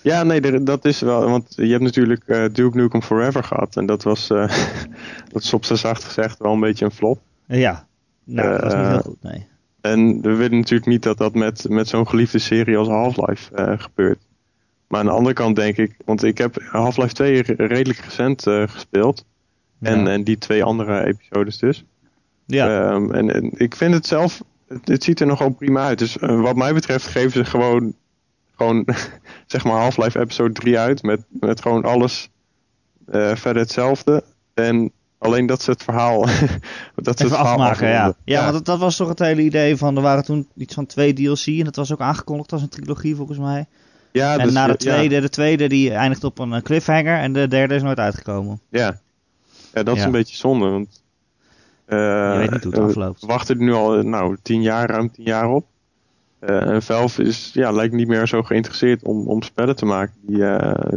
Ja, 0.02 0.24
nee, 0.24 0.64
dat 0.64 0.86
is 0.86 1.00
wel. 1.00 1.30
Want 1.30 1.54
je 1.56 1.66
hebt 1.68 1.84
natuurlijk 1.84 2.24
eh, 2.28 2.46
Duke 2.52 2.78
Nukem 2.78 3.02
Forever 3.02 3.44
gehad. 3.44 3.76
En 3.76 3.86
dat 3.86 4.04
was, 4.04 4.30
eh, 4.30 4.38
dat 5.34 5.44
is 5.44 5.54
op 5.54 5.66
z'n 5.66 5.76
zacht 5.76 6.04
gezegd 6.04 6.40
wel 6.40 6.54
een 6.54 6.60
beetje 6.60 6.86
een 6.86 6.92
flop. 6.92 7.20
Ja, 7.48 7.88
nou, 8.24 8.50
dat 8.52 8.62
was 8.62 8.74
niet 8.74 8.88
heel 8.88 9.00
goed, 9.00 9.24
nee. 9.24 9.48
En 9.82 10.22
we 10.22 10.34
willen 10.34 10.58
natuurlijk 10.58 10.90
niet 10.90 11.04
dat 11.04 11.18
dat 11.18 11.34
met, 11.34 11.70
met 11.70 11.88
zo'n 11.88 12.08
geliefde 12.08 12.40
serie 12.40 12.78
als 12.78 12.88
Half-Life 12.88 13.78
gebeurt. 13.78 14.26
Maar 14.88 15.00
aan 15.00 15.06
de 15.06 15.12
andere 15.12 15.34
kant 15.36 15.56
denk 15.56 15.78
ik, 15.78 15.96
want 16.06 16.24
ik 16.24 16.38
heb 16.38 16.62
Half-Life 16.72 17.14
2 17.14 17.42
re- 17.42 17.66
redelijk 17.66 18.00
recent 18.00 18.48
eh, 18.48 18.64
gespeeld. 18.68 19.26
En, 19.82 20.00
Ja. 20.00 20.08
en 20.12 20.24
die 20.24 20.38
twee 20.38 20.64
andere 20.64 21.06
episodes 21.06 21.58
dus. 21.58 21.84
ja. 22.46 22.90
Ehm, 22.92 23.12
en, 23.12 23.34
en 23.34 23.52
ik 23.56 23.76
vind 23.76 23.94
het 23.94 24.06
zelf, 24.08 24.42
het, 24.68 24.88
het 24.88 25.04
ziet 25.04 25.20
er 25.20 25.28
nogal 25.28 25.50
prima 25.50 25.86
uit. 25.86 26.00
Dus 26.00 26.18
eh, 26.18 26.42
wat 26.42 26.56
mij 26.56 26.74
betreft 26.74 27.08
geven 27.08 27.32
ze 27.32 27.46
gewoon, 27.46 27.94
gewoon 28.56 28.86
zeg 29.46 29.64
maar 29.64 29.74
Half-Life 29.82 30.20
episode 30.20 30.54
3 30.54 30.80
uit. 30.80 31.04
Met, 31.04 31.22
met 31.30 31.62
gewoon 31.62 31.84
alles 31.84 32.30
eh, 33.08 33.36
verder 33.36 33.62
hetzelfde. 33.62 34.24
En 34.54 34.92
alleen 35.18 35.46
dat 35.46 35.62
ze 35.62 35.72
het 35.72 35.84
verhaal, 35.84 36.20
dat 36.96 37.18
ze 37.18 37.24
het 37.24 37.34
verhaal 37.34 37.46
afmaken, 37.52 37.88
ja. 37.88 37.94
afronden. 37.98 38.22
Ja, 38.24 38.42
want 38.42 38.54
dat, 38.54 38.66
dat 38.66 38.80
was 38.80 38.96
toch 38.96 39.08
het 39.10 39.20
hele 39.20 39.42
idee 39.42 39.78
van, 39.78 39.96
er 39.96 40.02
waren 40.02 40.24
toen 40.26 40.48
iets 40.56 40.74
van 40.74 40.86
twee 40.86 41.14
DLC 41.14 41.46
en 41.46 41.64
dat 41.64 41.76
was 41.76 41.92
ook 41.92 42.02
aangekondigd 42.02 42.52
als 42.52 42.62
een 42.62 42.70
trilogie 42.70 43.16
volgens 43.16 43.38
mij. 43.38 43.66
Ja, 44.18 44.38
en 44.38 44.44
dus, 44.44 44.54
na 44.54 44.66
de 44.66 44.72
ja, 44.72 44.76
tweede, 44.78 45.22
de 45.22 45.30
tweede 45.30 45.68
die 45.68 45.94
eindigt 45.94 46.24
op 46.24 46.40
een 46.40 46.54
eh, 46.54 46.62
cliffhanger 46.62 47.18
en 47.20 47.34
de 47.34 47.48
derde 47.48 47.76
is 47.76 47.82
nooit 47.82 48.00
uitgekomen. 48.00 48.60
Ja, 48.70 49.00
ja 49.74 49.84
dat 49.84 49.96
is 49.96 50.00
Ja. 50.02 50.06
een 50.06 50.12
beetje 50.12 50.36
zonde. 50.38 50.70
Want, 50.70 51.04
eh, 51.86 51.98
Je 51.98 52.38
weet 52.38 52.52
niet 52.52 52.64
hoe 52.64 52.72
het 52.72 52.82
eh, 52.82 52.88
afloopt. 52.88 53.22
We 53.22 53.28
wachten 53.28 53.56
er 53.58 53.64
nu 53.64 53.74
al 53.74 54.02
nou, 54.02 54.38
tien 54.42 54.62
jaar, 54.62 54.90
ruim 54.90 55.12
tien 55.12 55.26
jaar 55.26 55.50
op. 55.50 55.66
En 56.40 56.84
Valve 56.84 57.24
is, 57.24 57.50
ja, 57.54 57.72
lijkt 57.72 57.94
niet 57.94 58.08
meer 58.08 58.28
zo 58.28 58.44
geïnteresseerd 58.44 59.04
om, 59.04 59.28
om 59.28 59.42
spellen 59.42 59.76
te 59.76 59.86
maken. 59.86 60.14
Die, 60.22 60.44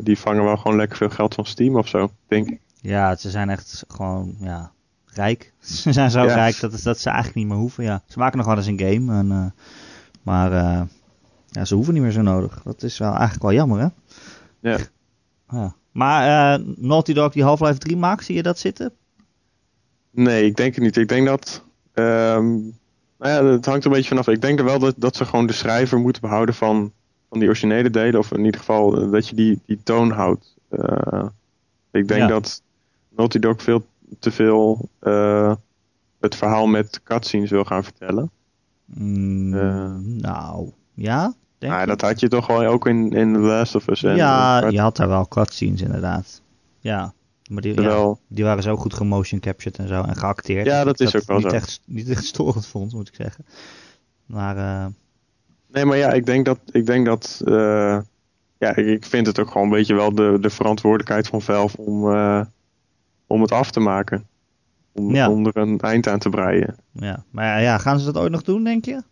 die 0.02 0.18
vangen 0.18 0.44
wel 0.44 0.56
gewoon 0.56 0.76
lekker 0.76 0.96
veel 0.96 1.08
geld 1.10 1.34
van 1.34 1.44
Steam 1.46 1.76
of 1.76 1.88
zo, 1.88 2.10
denk 2.28 2.48
ik. 2.48 2.60
Ja, 2.80 3.16
ze 3.16 3.30
zijn 3.30 3.50
echt 3.50 3.84
gewoon, 3.88 4.36
ja, 4.40 4.70
rijk. 5.06 5.52
Ze 5.60 5.92
zijn 5.92 6.10
zo 6.10 6.22
Ja. 6.24 6.34
rijk 6.34 6.60
dat, 6.60 6.82
dat 6.82 6.98
ze 6.98 7.08
eigenlijk 7.08 7.38
niet 7.38 7.46
meer 7.46 7.56
hoeven, 7.56 7.84
ja. 7.84 8.02
Ze 8.06 8.18
maken 8.18 8.36
nog 8.38 8.46
wel 8.46 8.56
eens 8.56 8.66
een 8.66 8.78
game, 8.78 9.12
en, 9.18 9.54
maar 10.22 10.86
ja, 11.50 11.64
ze 11.64 11.74
hoeven 11.74 11.94
niet 11.94 12.02
meer 12.02 12.12
zo 12.12 12.22
nodig. 12.22 12.62
Dat 12.62 12.82
is 12.82 12.98
wel 12.98 13.10
eigenlijk 13.12 13.42
wel 13.42 13.52
jammer, 13.52 13.80
hè? 13.80 13.86
Ja. 14.70 14.78
Ja. 15.52 15.74
Maar 15.92 16.54
eh, 16.60 16.64
Naughty 16.76 17.12
Dog 17.12 17.32
die 17.32 17.42
Half-Life 17.42 17.78
3 17.78 17.96
maakt, 17.96 18.24
zie 18.24 18.34
je 18.34 18.42
dat 18.42 18.58
zitten? 18.58 18.92
Nee, 20.10 20.44
ik 20.44 20.56
denk 20.56 20.74
het 20.74 20.84
niet. 20.84 20.96
Ik 20.96 21.08
denk 21.08 21.26
dat. 21.26 21.64
ehm, 21.92 22.44
nou 23.18 23.30
ja, 23.32 23.44
het 23.44 23.66
hangt 23.66 23.84
een 23.84 23.90
beetje 23.90 24.08
vanaf. 24.08 24.28
Ik 24.28 24.40
denk 24.40 24.58
er 24.58 24.64
wel 24.64 24.78
dat, 24.78 24.94
dat 24.96 25.16
ze 25.16 25.24
gewoon 25.24 25.46
de 25.46 25.52
schrijver 25.52 25.98
moeten 25.98 26.22
behouden 26.22 26.54
van, 26.54 26.92
van 27.28 27.38
die 27.38 27.48
originele 27.48 27.90
delen. 27.90 28.18
Of 28.20 28.32
in 28.32 28.44
ieder 28.44 28.60
geval 28.60 29.00
eh, 29.02 29.10
dat 29.10 29.28
je 29.28 29.36
die, 29.36 29.60
die 29.66 29.80
toon 29.82 30.10
houdt. 30.10 30.56
Eh, 30.68 31.26
ik 31.90 32.08
denk 32.08 32.20
Ja. 32.20 32.26
dat 32.26 32.62
Naughty 33.08 33.38
Dog 33.38 33.62
veel 33.62 33.86
te 34.18 34.30
veel 34.30 34.88
het 36.20 36.34
verhaal 36.36 36.66
met 36.66 37.00
cutscenes 37.04 37.50
wil 37.50 37.64
gaan 37.64 37.84
vertellen. 37.84 38.30
Mm, 38.84 40.16
nou, 40.20 40.70
ja? 41.00 41.34
Denk 41.58 41.86
dat 41.86 42.00
had 42.00 42.20
je 42.20 42.28
toch 42.28 42.46
wel 42.46 42.64
ook 42.64 42.86
in, 42.86 43.10
in 43.10 43.32
The 43.32 43.38
Last 43.38 43.74
of 43.74 43.88
Us. 43.88 44.02
En, 44.02 44.16
ja, 44.16 44.68
je 44.68 44.80
had 44.80 44.96
daar 44.96 45.08
wel 45.08 45.28
cutscenes 45.28 45.82
inderdaad. 45.82 46.42
Ja, 46.78 47.12
maar 47.50 47.62
die, 47.62 47.82
ja, 47.82 48.14
die 48.28 48.44
waren 48.44 48.62
zo 48.62 48.76
goed 48.76 48.94
gemotion 48.94 49.40
captured 49.40 49.78
en 49.78 49.88
zo 49.88 50.02
en 50.02 50.16
geacteerd. 50.16 50.66
Ja, 50.66 50.84
dat 50.84 51.00
is 51.00 51.16
ook 51.16 51.26
wel 51.26 51.38
niet 51.38 51.50
zo. 51.50 51.54
Echt, 51.54 51.80
niet 51.86 52.08
echt 52.08 52.24
storend 52.24 52.66
vond, 52.66 52.92
moet 52.92 53.08
ik 53.08 53.14
zeggen. 53.14 53.44
Maar 54.26 54.56
eh, 54.56 54.86
Nee, 55.72 55.84
maar 55.84 55.96
ja, 55.96 56.12
ik 56.12 56.26
denk 56.26 56.44
dat, 56.44 56.58
ik 56.70 56.86
denk 56.86 57.06
dat 57.06 57.42
eh, 57.44 57.98
ja, 58.58 58.76
ik, 58.76 59.04
vind 59.04 59.26
het 59.26 59.38
ook 59.38 59.50
gewoon 59.50 59.66
een 59.66 59.72
beetje 59.72 59.94
wel 59.94 60.14
de, 60.14 60.38
de 60.40 60.50
verantwoordelijkheid 60.50 61.26
van 61.26 61.42
Valve 61.42 61.76
om, 61.76 62.12
eh, 62.12 62.40
om 63.26 63.42
het 63.42 63.52
af 63.52 63.70
te 63.70 63.80
maken. 63.80 64.26
Om, 64.92 65.14
Ja. 65.14 65.30
om 65.30 65.46
er 65.46 65.56
een 65.56 65.80
eind 65.80 66.08
aan 66.08 66.18
te 66.18 66.28
breien. 66.28 66.76
Ja. 66.92 67.24
Maar 67.30 67.62
ja, 67.62 67.78
gaan 67.78 67.98
ze 67.98 68.04
dat 68.12 68.22
ooit 68.22 68.32
nog 68.32 68.42
doen, 68.42 68.64
denk 68.64 68.84
je? 68.84 69.02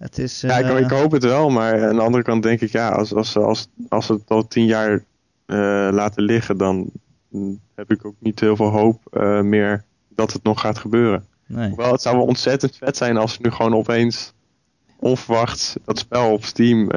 Het 0.00 0.18
is... 0.18 0.40
Ja, 0.40 0.58
ik, 0.58 0.64
eh, 0.66 0.78
ik 0.78 0.90
hoop 0.90 1.12
het 1.12 1.24
wel, 1.24 1.50
maar 1.50 1.88
aan 1.88 1.94
de 1.96 2.02
andere 2.02 2.22
kant 2.22 2.42
denk 2.42 2.60
ik, 2.60 2.70
ja, 2.72 2.88
als, 2.88 3.14
als, 3.14 3.36
als, 3.36 3.68
als 3.88 4.06
ze 4.06 4.12
het 4.12 4.28
al 4.30 4.48
tien 4.48 4.64
jaar 4.66 5.04
eh, 5.46 5.56
laten 5.92 6.22
liggen, 6.22 6.56
dan 6.56 6.90
heb 7.74 7.90
ik 7.90 8.04
ook 8.04 8.14
niet 8.18 8.40
heel 8.40 8.56
veel 8.56 8.68
hoop 8.70 9.00
eh, 9.12 9.40
meer 9.40 9.84
dat 10.08 10.32
het 10.32 10.42
nog 10.42 10.60
gaat 10.60 10.78
gebeuren. 10.78 11.24
Nee. 11.46 11.68
Hoewel, 11.68 11.92
het 11.92 12.02
zou 12.02 12.16
wel 12.16 12.24
ontzettend 12.26 12.76
vet 12.76 12.96
zijn 12.96 13.16
als 13.16 13.32
ze 13.32 13.38
nu 13.42 13.50
gewoon 13.50 13.74
opeens 13.74 14.32
onverwachts 14.98 15.74
dat 15.84 15.98
spel 15.98 16.32
op 16.32 16.44
Steam 16.44 16.90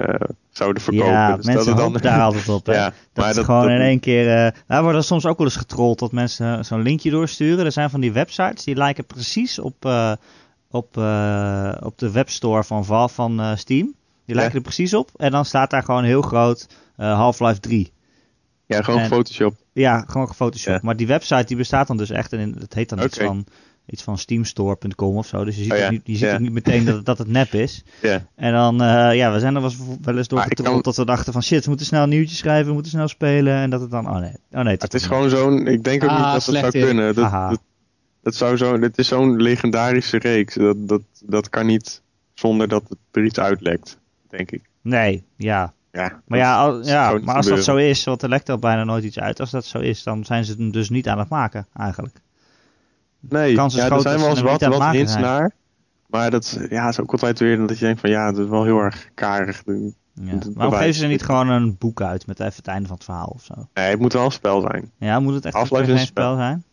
zouden 0.49 0.81
verkopen. 0.83 1.11
Ja, 1.11 1.35
Dus 1.35 1.45
mensen 1.45 1.65
dat 1.75 1.83
hopen 1.83 2.01
daar 2.01 2.21
altijd 2.21 2.49
op. 2.49 2.65
Hè? 2.65 2.73
Ja, 2.81 2.83
dat 2.85 2.93
maar 3.13 3.29
is 3.29 3.35
dat- 3.35 3.45
gewoon 3.45 3.61
dat- 3.61 3.71
in 3.71 3.81
één 3.81 3.99
keer... 3.99 4.53
daar 4.67 4.83
worden 4.83 5.03
soms 5.03 5.25
ook 5.25 5.37
wel 5.37 5.47
eens 5.47 5.55
getrolld 5.55 5.99
dat 5.99 6.11
mensen 6.11 6.65
zo'n 6.65 6.81
linkje 6.81 7.09
doorsturen. 7.09 7.65
Er 7.65 7.71
zijn 7.71 7.89
van 7.89 8.01
die 8.01 8.11
websites 8.11 8.63
die 8.63 8.75
lijken 8.75 9.05
precies 9.05 9.59
op, 9.59 9.75
op, 10.73 10.97
eh, 10.97 11.71
op 11.79 11.97
de 11.97 12.11
webstore 12.11 12.63
van, 12.63 12.85
Valve 12.85 13.13
van 13.13 13.39
eh, 13.39 13.55
Steam. 13.55 13.85
Die 13.85 13.95
Ja. 14.25 14.35
lijken 14.35 14.55
er 14.55 14.61
precies 14.61 14.93
op. 14.93 15.09
En 15.17 15.31
dan 15.31 15.45
staat 15.45 15.69
daar 15.69 15.83
gewoon 15.83 16.03
heel 16.03 16.21
groot 16.21 16.67
eh, 16.97 17.13
Half-Life 17.15 17.59
3. 17.59 17.91
Ja, 18.65 18.81
gewoon 18.81 18.99
En- 18.99 19.07
Photoshop. 19.07 19.55
Ja, 19.73 20.03
gewoon 20.07 20.27
gefotoshopt. 20.27 20.75
Ja. 20.77 20.85
Maar 20.85 20.95
die 20.95 21.07
website 21.07 21.43
die 21.45 21.57
bestaat 21.57 21.87
dan 21.87 21.97
dus 21.97 22.09
echt. 22.09 22.33
En 22.33 22.55
het 22.59 22.73
heet 22.73 22.89
dan 22.89 23.03
iets 23.03 23.17
van, 23.17 23.45
iets 23.85 24.03
van 24.03 24.17
steamstore.com 24.17 25.17
of 25.17 25.27
zo. 25.27 25.43
Dus 25.43 25.55
je 25.55 25.63
ziet, 25.63 25.71
Oh 25.71 25.77
ja, 25.77 25.89
niet, 25.89 26.01
je 26.03 26.15
ziet 26.15 26.39
niet 26.39 26.51
meteen 26.51 26.85
dat, 26.85 26.95
het- 26.95 27.05
dat 27.05 27.17
het 27.17 27.27
nep 27.27 27.53
is. 27.53 27.83
Ja. 28.01 28.25
En 28.35 28.53
dan, 28.53 28.75
ja, 29.15 29.31
we 29.33 29.39
zijn 29.39 29.55
er 29.55 29.61
wel 29.61 29.69
eens- 29.69 29.79
wel 30.01 30.17
eens 30.17 30.27
door 30.27 30.45
kan- 30.63 30.81
dat 30.81 30.95
we 30.95 31.05
dachten 31.05 31.33
van 31.33 31.43
shit, 31.43 31.63
we 31.63 31.69
moeten 31.69 31.85
snel 31.87 32.03
een 32.03 32.09
nieuwtje 32.09 32.35
schrijven, 32.35 32.67
we 32.67 32.73
moeten 32.73 32.91
snel 32.91 33.07
spelen. 33.07 33.53
En 33.55 33.69
dat 33.69 33.81
het 33.81 33.91
dan, 33.91 34.07
oh 34.09 34.17
nee, 34.17 34.33
oh 34.51 34.61
nee. 34.61 34.75
Het 34.79 34.93
is 34.93 35.05
gewoon 35.05 35.29
zo'n, 35.29 35.67
ik 35.67 35.83
denk 35.83 36.03
ook 36.03 36.09
Ah, 36.09 36.15
niet 36.15 36.45
dat 36.45 36.55
het 36.55 36.55
zou 36.55 36.77
in. 36.77 36.85
kunnen. 36.85 37.15
Dat. 37.15 37.59
Dat, 38.23 38.35
zou 38.35 38.57
zo, 38.57 38.79
dit 38.79 38.97
is 38.97 39.07
zo'n 39.07 39.41
legendarische 39.41 40.17
reeks. 40.17 40.55
Dat, 40.55 40.87
dat, 40.87 41.01
dat 41.25 41.49
kan 41.49 41.65
niet 41.65 42.01
zonder 42.33 42.67
dat 42.67 42.83
het 42.89 42.97
er 43.11 43.23
iets 43.23 43.39
uitlekt, 43.39 43.97
denk 44.29 44.51
ik. 44.51 44.61
Nee, 44.81 45.23
ja. 45.35 45.73
Ja, 45.91 46.21
Maar 46.25 46.39
ja, 46.39 46.57
al- 46.57 46.85
ja, 46.85 47.19
maar 47.23 47.35
als 47.35 47.47
dat 47.47 47.63
zo 47.63 47.75
is, 47.75 48.03
want 48.03 48.21
er 48.21 48.29
lekt 48.29 48.49
al 48.49 48.57
bijna 48.57 48.83
nooit 48.83 49.03
iets 49.03 49.19
uit. 49.19 49.39
Als 49.39 49.51
dat 49.51 49.65
zo 49.65 49.79
is, 49.79 50.03
dan 50.03 50.25
zijn 50.25 50.45
ze 50.45 50.55
het 50.57 50.73
dus 50.73 50.89
niet 50.89 51.07
aan 51.07 51.19
het 51.19 51.29
maken, 51.29 51.67
eigenlijk. 51.73 52.21
Nee, 53.19 53.55
ja, 53.55 53.63
er 53.63 53.71
zijn 53.71 53.89
wel 53.89 53.97
eens 54.29 54.39
hem 54.39 54.45
wat, 54.45 54.61
wat 54.61 54.91
hints 54.91 55.15
naar. 55.15 55.51
Maar 56.07 56.31
dat 56.31 56.59
ja, 56.69 56.87
is 56.87 56.99
ook 56.99 57.11
altijd 57.11 57.39
weer 57.39 57.57
dat 57.67 57.79
je 57.79 57.85
denkt 57.85 57.99
van 57.99 58.09
ja, 58.09 58.31
dat 58.31 58.43
is 58.43 58.49
wel 58.49 58.63
heel 58.63 58.79
erg 58.79 59.09
karig. 59.13 59.65
Nee, 59.65 59.95
Ja. 60.13 60.37
Waarom 60.53 60.75
geven 60.75 60.93
ze 60.93 61.07
niet 61.07 61.23
gewoon 61.23 61.49
een 61.49 61.77
boek 61.77 62.01
uit 62.01 62.27
met 62.27 62.39
even 62.39 62.55
het 62.55 62.67
einde 62.67 62.87
van 62.87 62.95
het 62.95 63.05
verhaal 63.05 63.31
of 63.35 63.43
zo? 63.43 63.67
het 63.73 63.99
moet 63.99 64.13
wel 64.13 64.25
een 64.25 64.31
spel 64.31 64.61
zijn. 64.61 64.91
Ja, 64.97 65.19
moet 65.19 65.33
het 65.33 65.45
echt 65.45 65.71
een 65.71 65.99
spel 65.99 66.35
zijn? 66.35 66.63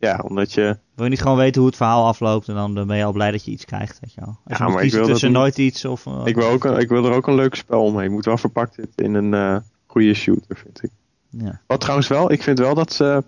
Ja, 0.00 0.20
omdat 0.28 0.52
je... 0.52 0.62
Wil 0.94 1.04
je 1.04 1.10
niet 1.10 1.20
gewoon 1.22 1.36
weten 1.36 1.60
hoe 1.60 1.66
het 1.70 1.76
verhaal 1.78 2.06
afloopt 2.06 2.48
en 2.48 2.54
dan 2.54 2.86
ben 2.86 2.96
je 2.96 3.04
al 3.04 3.12
blij 3.12 3.30
dat 3.30 3.44
je 3.44 3.50
iets 3.50 3.64
krijgt, 3.64 3.98
weet 4.00 4.14
je 4.14 4.20
wel? 4.20 4.36
Als 4.44 4.58
Ja, 4.58 4.66
je 4.66 4.72
maar 4.72 4.82
ik 4.84 4.92
wil 4.92 5.06
tussen 5.06 5.32
nooit 5.32 5.58
iets 5.58 5.84
of... 5.84 6.06
eh, 6.06 6.20
Ik 6.24 6.34
wil, 6.34 6.48
ook 6.48 6.64
een- 6.64 6.78
ik 6.78 6.88
wil 6.88 7.04
er 7.04 7.12
ook 7.12 7.26
een 7.26 7.34
leuk 7.34 7.54
spel 7.54 7.90
mee. 7.92 8.02
Het 8.02 8.12
moet 8.12 8.24
wel 8.24 8.38
verpakt 8.38 8.74
zitten 8.74 9.04
in 9.04 9.14
een 9.14 9.34
eh, 9.34 9.56
goede 9.86 10.14
shooter, 10.14 10.56
vind 10.56 10.82
ik. 10.82 10.90
Ja. 11.30 11.60
Wat 11.66 11.80
trouwens 11.80 12.08
wel, 12.08 12.32
ik 12.32 12.42
vind 12.42 12.58
wel 12.58 12.74
dat 12.74 12.92
ze... 12.92 13.24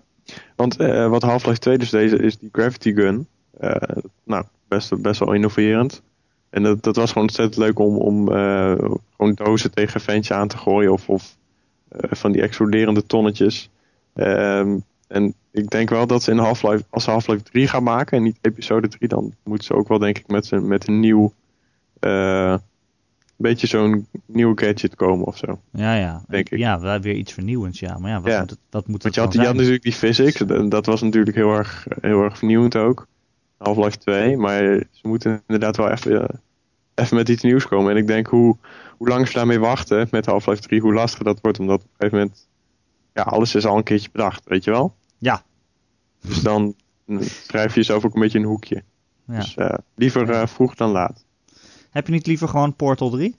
Want 0.55 0.77
eh, 0.77 1.09
wat 1.09 1.21
Half-Life 1.21 1.59
2 1.59 1.77
dus 1.77 1.89
deze 1.89 2.17
is 2.17 2.37
die 2.37 2.49
Gravity 2.51 2.93
Gun. 2.93 3.27
Nou, 4.23 4.43
best, 4.67 5.01
best 5.01 5.19
wel 5.19 5.33
innoverend. 5.33 6.01
En 6.49 6.63
dat, 6.63 6.83
dat 6.83 6.95
was 6.95 7.07
gewoon 7.11 7.27
ontzettend 7.27 7.57
leuk 7.57 7.79
om, 7.79 7.97
om 7.97 8.27
gewoon 9.15 9.33
dozen 9.33 9.71
tegen 9.71 9.95
een 9.95 10.01
ventje 10.01 10.33
aan 10.33 10.47
te 10.47 10.57
gooien. 10.57 10.91
Of, 10.91 11.09
of 11.09 11.35
van 11.91 12.31
die 12.31 12.41
exploderende 12.41 13.05
tonnetjes. 13.05 13.69
Ehm, 14.13 14.77
en 15.11 15.33
ik 15.51 15.69
denk 15.69 15.89
wel 15.89 16.07
dat 16.07 16.23
ze 16.23 16.31
in 16.31 16.37
Half-Life, 16.37 16.83
als 16.89 17.03
ze 17.03 17.09
Half-Life 17.09 17.43
3 17.43 17.67
gaan 17.67 17.83
maken 17.83 18.17
en 18.17 18.23
niet 18.23 18.37
episode 18.41 18.87
3, 18.87 19.09
dan 19.09 19.33
moeten 19.43 19.65
ze 19.65 19.73
ook 19.73 19.87
wel 19.87 19.99
denk 19.99 20.17
ik 20.17 20.27
met, 20.27 20.51
met 20.51 20.87
een 20.87 20.99
nieuw, 20.99 21.33
eh, 21.99 22.55
beetje 23.35 23.67
zo'n 23.67 24.07
nieuw 24.25 24.55
gadget 24.55 24.95
komen 24.95 25.25
of 25.25 25.37
zo. 25.37 25.59
Ja, 25.71 25.95
ja. 25.95 26.23
Denk 26.27 26.49
ik. 26.49 26.57
Ja, 26.59 26.99
weer 26.99 27.15
iets 27.15 27.33
vernieuwends, 27.33 27.79
ja. 27.79 27.97
Maar 27.97 28.09
ja, 28.09 28.21
wat 28.21 28.31
Ja. 28.31 28.39
moet 28.39 28.49
het, 28.49 28.59
wat 28.69 28.87
moet 28.87 29.03
Want 29.03 29.15
je 29.15 29.21
had, 29.21 29.33
je 29.33 29.39
natuurlijk 29.39 29.83
die 29.83 29.93
physics, 29.93 30.43
dat 30.69 30.85
was 30.85 31.01
natuurlijk 31.01 31.35
heel 31.35 31.53
erg, 31.53 31.87
heel 32.01 32.23
erg 32.23 32.37
vernieuwend 32.37 32.75
ook. 32.75 33.07
Half-Life 33.57 33.97
2, 33.97 34.37
maar 34.37 34.61
ze 34.91 35.07
moeten 35.07 35.43
inderdaad 35.47 35.77
wel 35.77 35.89
even, 35.89 36.21
eh, 36.21 36.35
even 36.95 37.17
met 37.17 37.29
iets 37.29 37.43
nieuws 37.43 37.67
komen. 37.67 37.91
En 37.91 37.97
ik 37.97 38.07
denk 38.07 38.27
hoe, 38.27 38.57
hoe 38.97 39.07
lang 39.07 39.27
ze 39.27 39.33
daarmee 39.33 39.59
wachten 39.59 40.07
met 40.11 40.25
Half-Life 40.25 40.61
3, 40.61 40.81
hoe 40.81 40.93
lastiger 40.93 41.25
dat 41.25 41.39
wordt. 41.41 41.59
Omdat 41.59 41.79
op 41.79 41.83
een 41.83 41.95
gegeven 41.97 42.17
moment, 42.17 42.47
ja, 43.13 43.21
alles 43.21 43.55
is 43.55 43.65
al 43.65 43.77
een 43.77 43.83
keertje 43.83 44.09
bedacht, 44.11 44.41
weet 44.45 44.63
je 44.63 44.71
wel? 44.71 44.93
Dus 46.21 46.41
dan 46.41 46.75
mm, 47.05 47.21
schrijf 47.21 47.73
je 47.73 47.79
jezelf 47.79 48.05
ook 48.05 48.13
een 48.15 48.21
beetje 48.21 48.37
in 48.37 48.43
een 48.43 48.49
hoekje. 48.49 48.83
Ja. 49.27 49.35
Dus 49.35 49.55
eh, 49.55 49.73
liever 49.95 50.29
eh, 50.29 50.47
vroeg 50.47 50.75
dan 50.75 50.91
laat. 50.91 51.25
Heb 51.89 52.05
je 52.07 52.13
niet 52.13 52.27
liever 52.27 52.47
gewoon 52.47 52.75
Portal 52.75 53.09
3? 53.09 53.35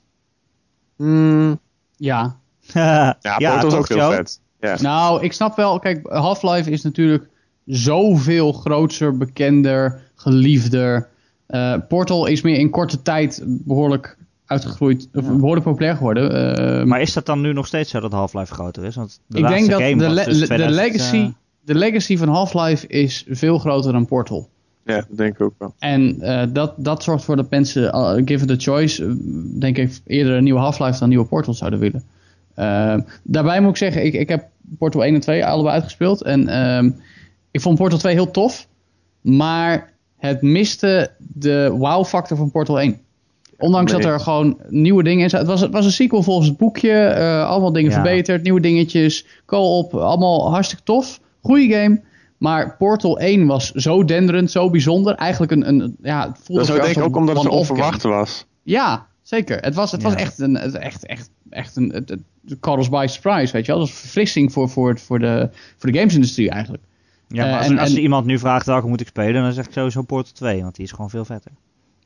Ja. 1.96 2.36
Ja, 2.72 3.16
Portal 3.38 3.66
is 3.68 3.74
ook 3.74 3.88
heel 3.88 4.10
vet. 4.10 4.40
Ja. 4.60 4.76
Nou, 4.80 5.22
ik 5.22 5.32
snap 5.32 5.56
wel. 5.56 5.78
Kijk, 5.78 6.08
Half-Life 6.08 6.70
is 6.70 6.82
natuurlijk 6.82 7.28
zoveel 7.66 8.52
groter, 8.52 9.16
bekender, 9.16 10.02
geliefder. 10.14 11.08
Eh, 11.46 11.74
Portal 11.88 12.26
is 12.26 12.42
meer 12.42 12.58
in 12.58 12.70
korte 12.70 13.02
tijd 13.02 13.42
behoorlijk 13.46 14.16
uitgegroeid, 14.46 15.08
of 15.14 15.26
behoorlijk 15.26 15.64
populair 15.64 15.96
geworden. 15.96 16.56
Eh, 16.80 16.84
Maar 16.84 17.00
is 17.00 17.12
dat 17.12 17.26
dan 17.26 17.40
nu 17.40 17.52
nog 17.52 17.66
steeds 17.66 17.90
zo 17.90 18.00
dat 18.00 18.12
Half-Life 18.12 18.54
groter 18.54 18.84
is? 18.84 18.94
Want 18.96 19.20
de 19.26 19.38
ik 19.38 19.46
denk 19.46 19.52
laatste 19.52 19.70
dat 19.70 19.80
game 19.80 19.96
de, 19.96 20.04
was 20.04 20.14
le- 20.14 20.24
dus 20.24 20.38
de 20.38 20.44
2000, 20.46 20.76
legacy, 20.86 21.32
de 21.64 21.74
legacy 21.74 22.16
van 22.16 22.28
Half-Life 22.28 22.86
is 22.86 23.24
veel 23.28 23.58
groter 23.58 23.92
dan 23.92 24.06
Portal. 24.06 24.48
ja, 24.84 24.94
dat 24.94 25.16
denk 25.16 25.34
ik 25.34 25.40
ook 25.40 25.54
wel. 25.58 25.74
En 25.78 26.20
eh, 26.20 26.46
dat, 26.52 26.74
dat 26.76 27.02
zorgt 27.02 27.20
ervoor 27.20 27.36
dat 27.36 27.50
mensen, 27.50 27.82
uh, 27.82 28.12
given 28.24 28.46
the 28.46 28.56
choice, 28.56 29.04
eh, 29.04 29.10
denk 29.60 29.76
ik 29.78 30.00
eerder 30.06 30.36
een 30.36 30.44
nieuwe 30.44 30.60
Half-Life 30.60 30.92
dan 30.92 31.02
een 31.02 31.08
nieuwe 31.08 31.24
Portal 31.26 31.54
zouden 31.54 31.78
willen. 31.78 32.04
Daarbij 33.22 33.60
moet 33.60 33.70
ik 33.70 33.76
zeggen, 33.76 34.04
ik, 34.04 34.14
ik 34.14 34.28
heb 34.28 34.48
Portal 34.78 35.04
1 35.04 35.14
en 35.14 35.20
2 35.20 35.46
allebei 35.46 35.74
uitgespeeld. 35.74 36.22
En 36.22 36.48
ehm, 36.48 36.90
ik 37.50 37.60
vond 37.60 37.78
Portal 37.78 37.98
2 37.98 38.14
heel 38.14 38.30
tof. 38.30 38.66
Maar 39.20 39.92
het 40.16 40.42
miste 40.42 41.10
de 41.18 41.70
wow-factor 41.78 42.36
van 42.36 42.50
Portal 42.50 42.80
1. 42.80 43.00
Ondanks 43.58 43.92
nee. 43.92 44.00
dat 44.00 44.10
er 44.10 44.20
gewoon 44.20 44.58
nieuwe 44.68 45.02
dingen 45.02 45.22
in 45.22 45.30
zaten. 45.30 45.46
Het 45.46 45.54
was, 45.56 45.60
het 45.66 45.72
was 45.72 45.84
een 45.84 45.92
sequel 45.92 46.22
volgens 46.22 46.48
het 46.48 46.56
boekje. 46.56 46.90
eh, 46.92 47.48
allemaal 47.48 47.72
dingen 47.72 47.90
Ja. 47.90 48.02
verbeterd, 48.02 48.42
nieuwe 48.42 48.60
dingetjes. 48.60 49.26
Co-op, 49.46 49.94
allemaal 49.94 50.50
hartstikke 50.50 50.84
tof. 50.84 51.20
Goeie 51.42 51.72
game. 51.72 52.00
Maar 52.38 52.76
Portal 52.76 53.18
1 53.18 53.46
was 53.46 53.70
zo 53.70 54.04
denderend, 54.04 54.50
zo 54.50 54.70
bijzonder. 54.70 55.14
Eigenlijk 55.14 55.52
een, 55.52 55.68
een 55.68 55.96
ja, 56.02 56.28
het 56.28 56.38
voelde 56.42 56.66
Dat 56.66 56.76
denk 56.76 56.88
ik 56.88 56.96
als 56.96 57.04
ook 57.06 57.16
omdat 57.16 57.34
het 57.34 57.44
zo 57.44 57.48
game. 57.50 57.60
onverwacht 57.60 58.02
was. 58.02 58.46
Ja, 58.62 59.06
zeker. 59.22 59.58
Het 59.60 59.74
was, 59.74 59.92
het 59.92 60.02
was 60.02 60.14
echt 60.14 60.38
een, 60.38 60.54
het- 60.56 60.74
echt, 60.74 61.06
echt, 61.06 61.30
echt 61.50 61.76
een, 61.76 61.88
het, 61.92 62.16
by 62.90 63.06
surprise, 63.08 63.52
weet 63.52 63.66
je 63.66 63.72
wel. 63.72 63.80
Dat 63.80 63.88
was 63.88 63.90
een 63.90 63.96
verfrissing 63.96 64.52
voor, 64.52 64.68
voor, 64.68 64.88
het- 64.88 65.00
voor 65.00 65.18
de, 65.18 65.48
voor 65.76 65.92
de 65.92 65.98
gamesindustrie 65.98 66.50
eigenlijk. 66.50 66.82
Ja, 67.28 67.44
maar 67.44 67.52
Eh, 67.52 67.58
als, 67.58 67.66
en- 67.68 67.78
als 67.78 67.94
en- 67.94 68.00
iemand 68.00 68.26
nu 68.26 68.38
vraagt 68.38 68.66
welke 68.66 68.86
moet 68.88 69.00
ik 69.00 69.06
spelen, 69.06 69.42
dan 69.42 69.52
zeg 69.52 69.66
ik 69.66 69.72
sowieso 69.72 70.02
Portal 70.02 70.32
2, 70.32 70.62
want 70.62 70.74
die 70.76 70.84
is 70.84 70.90
gewoon 70.92 71.10
veel 71.10 71.24
vetter. 71.24 71.52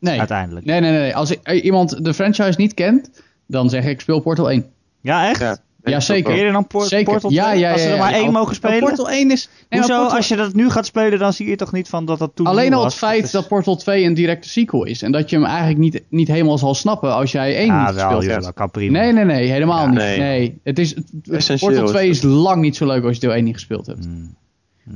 Nee, 0.01 0.19
Uiteindelijk. 0.19 0.67
nee, 0.67 0.81
nee. 0.81 0.91
nee. 0.93 1.17
Als 1.17 1.31
ik- 1.31 1.41
eh, 1.43 1.65
iemand 1.65 2.05
de 2.05 2.15
franchise 2.15 2.55
niet 2.61 2.75
kent, 2.75 3.23
dan 3.47 3.71
zeg 3.71 3.85
ik 3.85 4.01
speel 4.01 4.21
Portal 4.21 4.51
1. 4.51 4.67
Ja, 5.01 5.29
echt? 5.29 5.41
Ja, 5.41 5.57
ook 5.95 6.01
zeker. 6.03 6.45
je 6.47 6.53
dan 6.53 6.67
Por- 6.67 6.87
Zeker. 6.87 7.13
Portal 7.13 7.31
Ja, 7.31 7.45
2? 7.49 7.59
ja, 7.59 7.73
Als 7.73 7.81
ze 7.81 7.87
ja, 7.87 7.93
er 7.93 7.99
ja. 7.99 8.05
maar 8.05 8.13
één 8.15 8.27
Al- 8.27 8.33
mogen 8.33 8.55
spelen? 8.55 8.79
Portal 8.79 9.11
1 9.11 9.31
is... 9.31 9.49
nee, 9.69 9.81
Hoezo? 9.81 9.99
Portal- 9.99 10.17
Als 10.17 10.29
je 10.29 10.37
dat 10.37 10.55
nu 10.55 10.71
gaat 10.71 10.87
spelen, 10.87 11.19
dan 11.19 11.33
zie 11.33 11.49
je 11.49 11.57
toch 11.57 11.73
niet 11.73 11.89
van 11.89 12.05
dat 12.05 12.19
dat 12.19 12.31
toen 12.35 12.47
Alleen 12.47 12.73
al 12.75 12.85
het 12.85 12.99
was? 12.99 13.11
feit 13.11 13.33
dat 13.33 13.49
Portal 13.49 13.77
2 13.77 14.05
een 14.05 14.15
directe 14.15 14.49
sequel 14.49 14.85
is. 14.85 15.03
En 15.03 15.13
dat 15.13 15.31
je 15.31 15.37
hem 15.37 15.45
eigenlijk 15.45 15.79
niet, 15.79 16.03
niet 16.09 16.29
helemaal 16.29 16.59
zal 16.59 16.75
snappen 16.75 17.15
als 17.15 17.33
jij 17.33 17.57
1 17.57 17.67
Ja, 17.67 17.87
niet 17.87 17.95
wel, 17.95 18.09
gespeeld 18.09 18.31
hebt. 18.31 18.45
dat 18.45 18.55
kan 18.55 18.71
prima. 18.71 18.99
Nee, 19.01 19.13
nee, 19.13 19.25
nee. 19.25 19.51
Helemaal 19.51 19.83
Ja, 19.83 19.87
niet. 19.91 19.99
nee. 19.99 20.19
Nee. 20.19 20.59
Het 20.65 20.79
is, 20.79 20.95
Portal 21.25 21.85
is 21.85 21.91
2 21.91 22.09
het. 22.09 22.17
is 22.17 22.23
lang 22.23 22.61
niet 22.63 22.77
zo 22.77 22.87
leuk 22.87 23.05
als 23.05 23.15
je 23.15 23.21
deel 23.21 23.35
1 23.35 23.45
niet 23.45 23.55
gespeeld 23.55 23.87
hebt. 23.87 24.05
Hmm. 24.05 24.35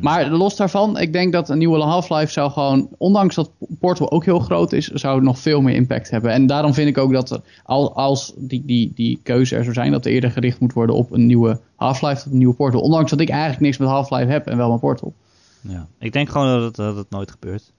Maar 0.01 0.29
los 0.31 0.57
daarvan, 0.57 0.99
ik 0.99 1.13
denk 1.13 1.33
dat 1.33 1.49
een 1.49 1.59
nieuwe 1.59 1.79
Half-Life 1.83 2.33
zou 2.33 2.51
gewoon, 2.51 2.89
ondanks 2.99 3.35
dat 3.35 3.51
Portal 3.81 4.11
ook 4.11 4.25
heel 4.25 4.39
groot 4.39 4.73
is, 4.73 4.87
zou 4.89 5.23
nog 5.23 5.39
veel 5.39 5.61
meer 5.61 5.75
impact 5.75 6.11
hebben. 6.11 6.31
En 6.33 6.47
daarom 6.47 6.75
vind 6.75 6.89
ik 6.89 6.99
ook 6.99 7.13
dat 7.13 7.41
al- 7.63 7.95
als 7.97 8.33
die, 8.37 8.63
die, 8.65 8.93
die 8.95 9.21
keuze 9.23 9.57
er 9.57 9.63
zou 9.63 9.75
zijn, 9.75 9.93
dat 9.93 10.05
er 10.05 10.13
eerder 10.13 10.31
gericht 10.31 10.61
moet 10.61 10.73
worden 10.73 10.97
op 10.97 11.13
een 11.13 11.27
nieuwe 11.27 11.61
Half-Life 11.77 12.27
of 12.27 12.33
een 12.33 12.39
nieuwe 12.39 12.55
Portal. 12.55 12.81
Ondanks 12.81 13.11
dat 13.11 13.21
ik 13.21 13.29
eigenlijk 13.29 13.61
niks 13.61 13.79
met 13.79 13.89
Half-Life 13.89 14.31
heb 14.31 14.47
en 14.47 14.57
wel 14.57 14.69
mijn 14.69 14.81
Portal. 14.81 15.15
Ja. 15.61 15.87
Ik 15.99 16.13
denk 16.13 16.29
gewoon 16.29 16.47
dat 16.47 16.63
het, 16.63 16.77
dat 16.77 16.97
het 16.97 17.11
nooit 17.11 17.31
gebeurt. 17.31 17.73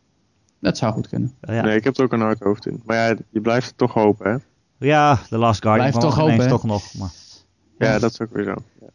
Dat 0.60 0.78
zou 0.78 0.94
goed 0.94 1.08
kunnen. 1.08 1.34
Uh, 1.50 1.56
ja. 1.56 1.62
Nee, 1.62 1.76
ik 1.76 1.84
heb 1.84 1.98
er 1.98 2.04
ook 2.04 2.12
een 2.14 2.22
hard 2.22 2.40
hoofd 2.40 2.66
in. 2.66 2.82
Maar 2.86 2.98
ja, 2.98 3.16
je 3.30 3.42
blijft 3.42 3.68
het 3.68 3.78
toch 3.78 3.94
hopen, 3.94 4.32
hè? 4.32 4.38
ja, 4.88 5.20
The 5.30 5.38
Last 5.38 5.62
Guardian 5.62 5.90
Blijf 5.90 5.98
kwam 5.98 6.10
toch 6.10 6.20
hopen, 6.20 6.44
hè? 6.44 6.50
toch 6.50 6.64
nog. 6.64 6.94
Maar 6.94 7.10
Ja, 7.78 8.00
dat 8.00 8.12
is 8.12 8.22
ook 8.22 8.34
weer 8.34 8.44
zo. 8.44 8.54
Ja. 8.82 8.88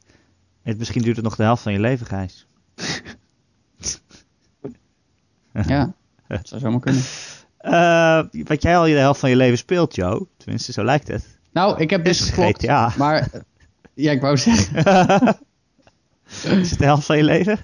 het, 0.63 0.79
misschien 0.79 1.03
duurt 1.03 1.17
het 1.17 1.25
nog 1.25 1.37
de 1.37 1.43
helft 1.43 1.63
van 1.63 1.73
je 1.73 1.81
leven, 1.81 2.07
Gijs. 2.07 2.47
Ja, 5.67 5.93
dat 6.29 6.49
zou 6.49 6.61
zomaar 6.61 6.81
kunnen. 6.81 7.03
Eh, 7.59 8.45
wat 8.45 8.63
jij 8.63 8.77
al 8.77 8.85
de 8.85 8.91
helft 8.91 9.21
van 9.21 9.31
je 9.31 9.37
leven 9.37 9.59
speelt, 9.59 9.95
Joe. 9.95 10.27
Tenminste, 10.37 10.73
zo 10.73 10.85
lijkt 10.85 11.09
het. 11.09 11.39
Nou, 11.53 11.81
ik 11.81 11.91
heb 11.91 12.07
geklopt. 12.07 12.57
GTA. 12.63 12.93
Maar 12.97 13.31
Ja, 13.95 14.13
ik 14.13 14.21
wou 14.21 14.37
zeggen. 14.37 14.85
Is 16.61 16.71
het 16.71 16.79
de 16.79 16.85
helft 16.85 17.07
van 17.07 17.17
je 17.17 17.23
leven? 17.23 17.59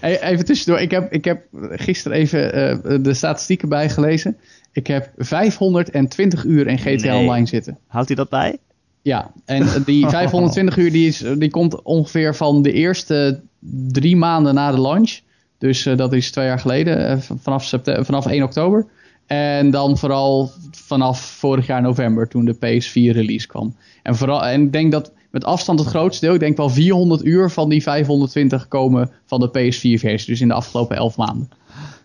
Even 0.00 0.44
tussendoor. 0.44 0.80
Ik 0.80 0.90
heb, 0.90 1.12
ik 1.12 1.24
heb 1.24 1.46
gisteren 1.70 2.18
even 2.18 2.58
uh, 2.58 2.98
de 3.04 3.14
statistieken 3.14 3.68
bijgelezen. 3.68 4.36
Ik 4.72 4.86
heb 4.86 5.10
520 5.16 6.44
uur 6.44 6.66
in 6.66 6.78
GTA 6.78 7.12
Nee. 7.12 7.20
Online 7.20 7.46
zitten. 7.46 7.78
Houdt 7.86 8.08
hij 8.08 8.16
dat 8.16 8.28
bij? 8.28 8.58
Ja, 9.02 9.32
en 9.44 9.66
die 9.84 10.08
520 10.18 10.76
uur 10.76 10.92
die, 10.92 11.06
is, 11.08 11.24
die 11.38 11.50
komt 11.50 11.82
ongeveer 11.82 12.34
van 12.34 12.62
de 12.62 12.72
eerste 12.72 13.40
drie 13.88 14.16
maanden 14.16 14.54
na 14.54 14.70
de 14.70 14.80
launch. 14.80 15.20
Dus 15.62 15.86
eh, 15.86 15.96
dat 15.96 16.12
is 16.12 16.30
twee 16.30 16.46
jaar 16.46 16.58
geleden, 16.58 17.08
eh, 17.08 17.18
vanaf, 17.18 17.72
vanaf 17.84 18.26
1 18.26 18.42
oktober. 18.42 18.86
En 19.26 19.70
dan 19.70 19.98
vooral 19.98 20.50
vanaf 20.70 21.20
vorig 21.20 21.66
jaar 21.66 21.82
november, 21.82 22.28
toen 22.28 22.44
de 22.44 22.54
PS4 22.54 23.14
release 23.14 23.46
kwam. 23.46 23.76
En, 24.02 24.16
vooral, 24.16 24.44
en 24.44 24.62
ik 24.62 24.72
denk 24.72 24.92
dat 24.92 25.12
met 25.30 25.44
afstand 25.44 25.78
het 25.78 25.88
grootste 25.88 26.24
deel, 26.24 26.34
ik 26.34 26.40
denk 26.40 26.56
wel 26.56 26.68
400 26.68 27.24
uur 27.24 27.50
van 27.50 27.68
die 27.68 27.82
520 27.82 28.68
komen 28.68 29.10
van 29.26 29.40
de 29.40 29.48
PS4-versie. 29.48 30.26
Dus 30.26 30.40
in 30.40 30.48
de 30.48 30.54
afgelopen 30.54 30.96
11 30.96 31.16
maanden. 31.16 31.48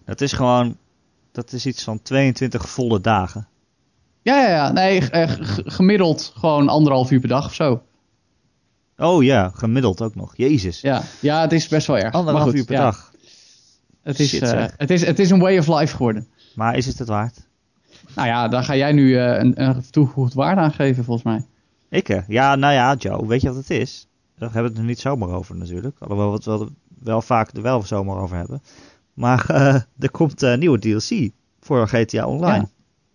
Dat 0.05 0.21
is 0.21 0.31
gewoon, 0.31 0.77
dat 1.31 1.51
is 1.51 1.65
iets 1.65 1.83
van 1.83 2.01
22 2.01 2.69
volle 2.69 3.01
dagen. 3.01 3.47
Ja, 4.21 4.41
ja, 4.41 4.49
ja. 4.49 4.71
Nee, 4.71 5.09
eh, 5.09 5.31
gemiddeld 5.65 6.33
gewoon 6.35 6.69
anderhalf 6.69 7.11
uur 7.11 7.19
per 7.19 7.29
dag 7.29 7.45
of 7.45 7.53
zo. 7.53 7.81
Oh 8.97 9.23
ja, 9.23 9.51
gemiddeld 9.55 10.01
ook 10.01 10.15
nog. 10.15 10.33
Jezus. 10.35 10.81
Ja, 10.81 11.01
ja 11.19 11.41
het 11.41 11.51
is 11.51 11.67
best 11.67 11.87
wel 11.87 11.97
erg. 11.97 12.13
Anderhalf 12.13 12.53
uur 12.53 12.65
per 12.65 12.75
ja. 12.75 12.81
dag. 12.81 13.15
Het 14.07 14.19
is, 14.19 14.29
Shit, 14.29 14.41
eh, 14.41 14.65
het, 14.77 14.89
is, 14.89 15.05
het 15.05 15.19
is 15.19 15.29
een 15.29 15.39
way 15.39 15.57
of 15.57 15.67
life 15.67 15.95
geworden. 15.95 16.27
Maar 16.55 16.75
is 16.77 16.85
het 16.85 16.99
het 16.99 17.07
waard? 17.07 17.47
Nou 18.15 18.27
ja, 18.27 18.47
daar 18.47 18.63
ga 18.63 18.75
jij 18.75 18.91
nu 18.91 19.17
eh, 19.17 19.39
een, 19.39 19.63
een 19.63 19.83
toegevoegde 19.89 20.35
waarde 20.35 20.61
aan 20.61 20.71
geven, 20.71 21.03
volgens 21.03 21.25
mij. 21.25 21.45
Ik 21.89 22.07
hè? 22.07 22.19
Ja, 22.27 22.55
nou 22.55 22.73
ja, 22.73 22.95
Joe, 22.95 23.27
weet 23.27 23.41
je 23.41 23.47
wat 23.47 23.57
het 23.57 23.69
is? 23.69 24.07
Daar 24.37 24.51
hebben 24.53 24.63
we 24.63 24.69
het 24.69 24.77
er 24.77 24.83
niet 24.89 24.99
zomaar 24.99 25.29
over 25.29 25.55
natuurlijk. 25.55 25.95
Alhoewel 25.99 26.27
we 26.29 26.33
het 26.35 26.45
wel, 26.45 26.69
wel 27.03 27.21
vaak 27.21 27.51
er 27.51 27.61
wel 27.61 27.81
zomaar 27.83 28.17
over 28.17 28.37
hebben. 28.37 28.61
Maar 29.13 29.45
eh, 29.49 29.75
er 29.99 30.11
komt 30.11 30.41
een 30.41 30.59
nieuwe 30.59 30.79
DLC 30.79 31.29
voor 31.59 31.87
GTA 31.87 32.27
Online. 32.27 32.53
Ja. 32.53 32.69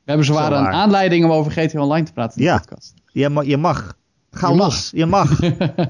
We 0.05 0.09
hebben 0.09 0.27
zwaar 0.27 0.53
een 0.53 0.67
aanleiding 0.67 1.25
om 1.25 1.31
over 1.31 1.53
GTA 1.53 1.81
Online 1.81 2.07
te 2.07 2.13
praten 2.13 2.39
in 2.39 2.45
Ja. 2.45 2.55
de 2.57 2.61
podcast. 2.61 2.95
Je, 3.13 3.29
ma- 3.29 3.43
je 3.43 3.57
mag. 3.57 3.97
Ga 4.31 4.49
Je 4.49 4.55
mag. 4.55 4.65
los. 4.67 4.91
Je 4.95 5.07
mag. 5.07 5.41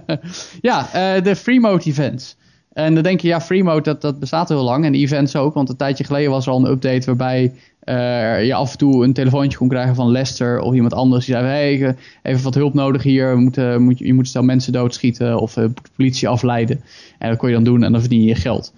ja, 0.60 0.92
eh, 0.92 1.22
de 1.22 1.36
free 1.36 1.60
mode 1.60 1.84
events. 1.84 2.36
En 2.72 2.94
dan 2.94 3.02
denk 3.02 3.20
je, 3.20 3.28
ja, 3.28 3.40
free 3.40 3.64
mode 3.64 3.82
dat, 3.82 4.00
dat 4.00 4.18
bestaat 4.18 4.48
heel 4.48 4.62
lang. 4.62 4.84
En 4.84 4.94
events 4.94 5.36
ook, 5.36 5.54
want 5.54 5.68
een 5.68 5.76
tijdje 5.76 6.04
geleden 6.04 6.30
was 6.30 6.46
er 6.46 6.52
al 6.52 6.58
een 6.58 6.70
update 6.70 7.06
waarbij 7.06 7.52
eh, 7.80 8.44
je 8.44 8.54
af 8.54 8.72
en 8.72 8.78
toe 8.78 9.04
een 9.04 9.12
telefoontje 9.12 9.58
kon 9.58 9.68
krijgen 9.68 9.94
van 9.94 10.10
Lester 10.10 10.60
of 10.60 10.74
iemand 10.74 10.94
anders. 10.94 11.26
Die 11.26 11.34
zei, 11.34 11.46
hey, 11.46 11.82
eh, 11.82 11.94
even 12.22 12.44
wat 12.44 12.54
hulp 12.54 12.74
nodig 12.74 13.02
hier. 13.02 13.34
We 13.34 13.40
moeten, 13.40 13.82
moet, 13.82 13.98
je 13.98 14.14
moet 14.14 14.28
stel 14.28 14.42
mensen 14.42 14.72
doodschieten 14.72 15.40
of 15.40 15.56
eh, 15.56 15.64
de 15.64 15.90
politie 15.96 16.28
afleiden. 16.28 16.80
En 17.18 17.28
dat 17.28 17.38
kon 17.38 17.48
je 17.48 17.54
dan 17.54 17.64
doen 17.64 17.82
en 17.82 17.92
dan 17.92 18.00
verdien 18.00 18.20
je 18.20 18.28
je 18.28 18.34
geld. 18.34 18.72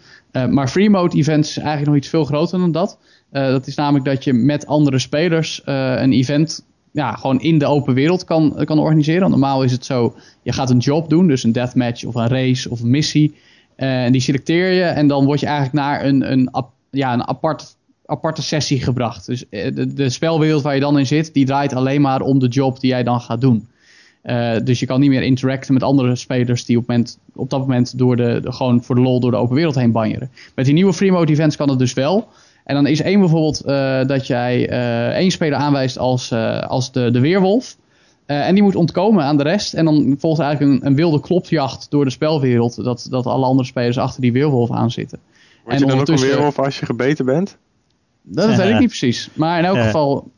Maar 0.51 0.69
free 0.69 0.91
mode 0.91 1.17
events 1.17 1.49
is 1.49 1.57
eigenlijk 1.57 1.87
nog 1.87 1.97
iets 1.97 2.09
veel 2.09 2.25
groter 2.25 2.59
dan 2.59 2.73
dat. 2.73 2.99
Dat 3.31 3.67
is 3.67 3.75
namelijk 3.75 4.05
dat 4.05 4.25
je 4.25 4.33
met 4.33 4.67
andere 4.67 4.99
spelers 4.99 5.63
een 5.65 6.13
event 6.13 6.65
ja, 6.93 7.13
gewoon 7.13 7.41
in 7.41 7.59
de 7.59 7.67
open 7.67 7.95
wereld 7.95 8.25
kan, 8.25 8.65
kan 8.65 8.79
organiseren. 8.79 9.31
Normaal 9.31 9.63
is 9.63 9.73
het 9.73 9.85
zo, 9.85 10.15
je 10.43 10.53
gaat 10.53 10.71
een 10.71 10.79
job 10.79 11.09
doen, 11.09 11.27
dus 11.27 11.45
een 11.45 11.53
deathmatch 11.53 12.05
of 12.05 12.15
een 12.15 12.29
race 12.29 12.71
of 12.71 12.81
een 12.81 12.91
missie. 12.91 13.35
Eh, 13.77 14.05
En 14.05 14.13
die 14.13 14.21
selecteer 14.21 14.71
je 14.71 14.83
en 14.83 15.07
dan 15.07 15.25
word 15.25 15.41
je 15.41 15.47
eigenlijk 15.47 15.77
naar 15.77 16.05
een, 16.05 16.33
een, 16.33 16.51
ja, 16.91 17.13
een 17.13 17.29
apart, 17.29 17.77
aparte 18.07 18.43
sessie 18.43 18.83
gebracht. 18.83 19.27
Dus 19.27 19.49
eh, 19.49 19.71
de, 19.75 20.11
spelwereld 20.11 20.63
waar 20.63 20.75
je 20.75 20.81
dan 20.81 20.99
in 20.99 21.07
zit, 21.07 21.35
die 21.35 21.47
draait 21.47 21.75
alleen 21.75 22.01
maar 22.01 22.21
om 22.21 22.39
de 22.39 22.49
job 22.49 22.81
die 22.81 22.91
jij 22.91 23.03
dan 23.03 23.21
gaat 23.21 23.41
doen. 23.41 23.69
Eh, 24.23 24.53
dus 24.65 24.81
je 24.81 24.87
kan 24.87 25.01
niet 25.01 25.11
meer 25.11 25.23
interacten 25.23 25.75
met 25.75 25.83
andere 25.83 26.17
spelers 26.17 26.65
die 26.65 26.79
op, 26.79 26.99
op 27.35 27.51
dat 27.51 27.61
moment 27.61 27.99
door 27.99 28.17
de, 28.17 28.41
gewoon 28.45 28.83
voor 28.83 28.95
de 28.95 29.01
lol 29.01 29.21
door 29.21 29.31
de 29.31 29.37
open 29.37 29.57
wereld 29.57 29.75
heen 29.75 29.93
banjeren. 29.93 30.31
Met 30.55 30.65
die 30.65 30.75
nieuwe 30.75 30.93
free 30.93 31.13
mode 31.13 31.33
events 31.33 31.57
kan 31.57 31.69
het 31.69 31.79
dus 31.79 31.93
wel. 31.93 32.29
En 32.65 32.75
dan 32.75 32.87
is 32.87 33.01
één 33.01 33.21
bijvoorbeeld 33.21 33.63
dat 34.09 34.27
jij 34.27 34.69
één 35.13 35.31
speler 35.31 35.59
aanwijst 35.59 35.99
als, 35.99 36.33
als 36.69 36.93
de, 36.93 37.11
de 37.11 37.21
weerwolf. 37.21 37.77
Eh, 38.27 38.47
en 38.49 38.55
die 38.55 38.63
moet 38.63 38.75
ontkomen 38.75 39.25
aan 39.25 39.37
de 39.37 39.43
rest. 39.43 39.75
En 39.75 39.85
dan 39.85 40.15
volgt 40.19 40.41
eigenlijk 40.41 40.73
een, 40.81 40.87
een 40.87 40.95
wilde 40.95 41.21
klopjacht 41.21 41.91
door 41.91 42.05
de 42.05 42.11
spelwereld. 42.11 42.85
Dat, 42.85 43.07
dat 43.11 43.27
alle 43.27 43.45
andere 43.45 43.69
spelers 43.69 43.99
achter 43.99 44.21
die 44.21 44.33
weerwolf 44.33 44.71
aan 44.71 44.91
zitten. 44.91 45.19
Word 45.19 45.35
je 45.65 45.65
dan 45.65 45.75
ook 45.75 45.81
een 45.83 45.91
ondertussen- 45.91 46.29
weerwolf 46.29 46.59
als 46.59 46.79
je 46.79 46.87
gebeten 46.87 47.25
bent? 47.25 47.57
Dat 48.23 48.57
weet 48.57 48.69
ik 48.71 48.79
niet 48.79 48.89
precies. 48.89 49.31
Maar 49.35 49.59
in 49.59 49.65
elk 49.65 49.77
Ja. 49.77 49.85
geval 49.85 50.31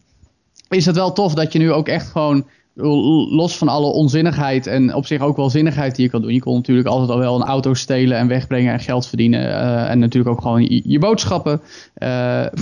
is 0.68 0.86
het 0.86 0.96
wel 0.96 1.12
tof 1.12 1.34
dat 1.34 1.52
je 1.52 1.58
nu 1.58 1.72
ook 1.72 1.88
echt 1.88 2.08
gewoon 2.10 2.46
los 2.78 3.56
van 3.58 3.68
alle 3.68 3.86
onzinnigheid 3.86 4.66
en 4.66 4.94
op 4.94 5.06
zich 5.06 5.20
ook 5.20 5.36
wel 5.36 5.50
zinnigheid 5.50 5.94
die 5.96 6.04
je 6.04 6.10
kan 6.10 6.22
doen. 6.22 6.32
Je 6.32 6.40
kon 6.40 6.54
natuurlijk 6.54 6.88
altijd 6.88 7.10
al 7.10 7.18
wel 7.18 7.34
een 7.34 7.46
auto 7.46 7.74
stelen 7.74 8.18
en 8.18 8.28
wegbrengen 8.28 8.72
en 8.72 8.80
geld 8.80 9.06
verdienen. 9.06 9.40
eh, 9.48 9.90
en 9.90 9.98
natuurlijk 9.98 10.34
ook 10.36 10.42
gewoon 10.42 10.62
je, 10.62 10.82
je 10.84 10.98
boodschappen. 10.98 11.60
Eh, 11.94 12.08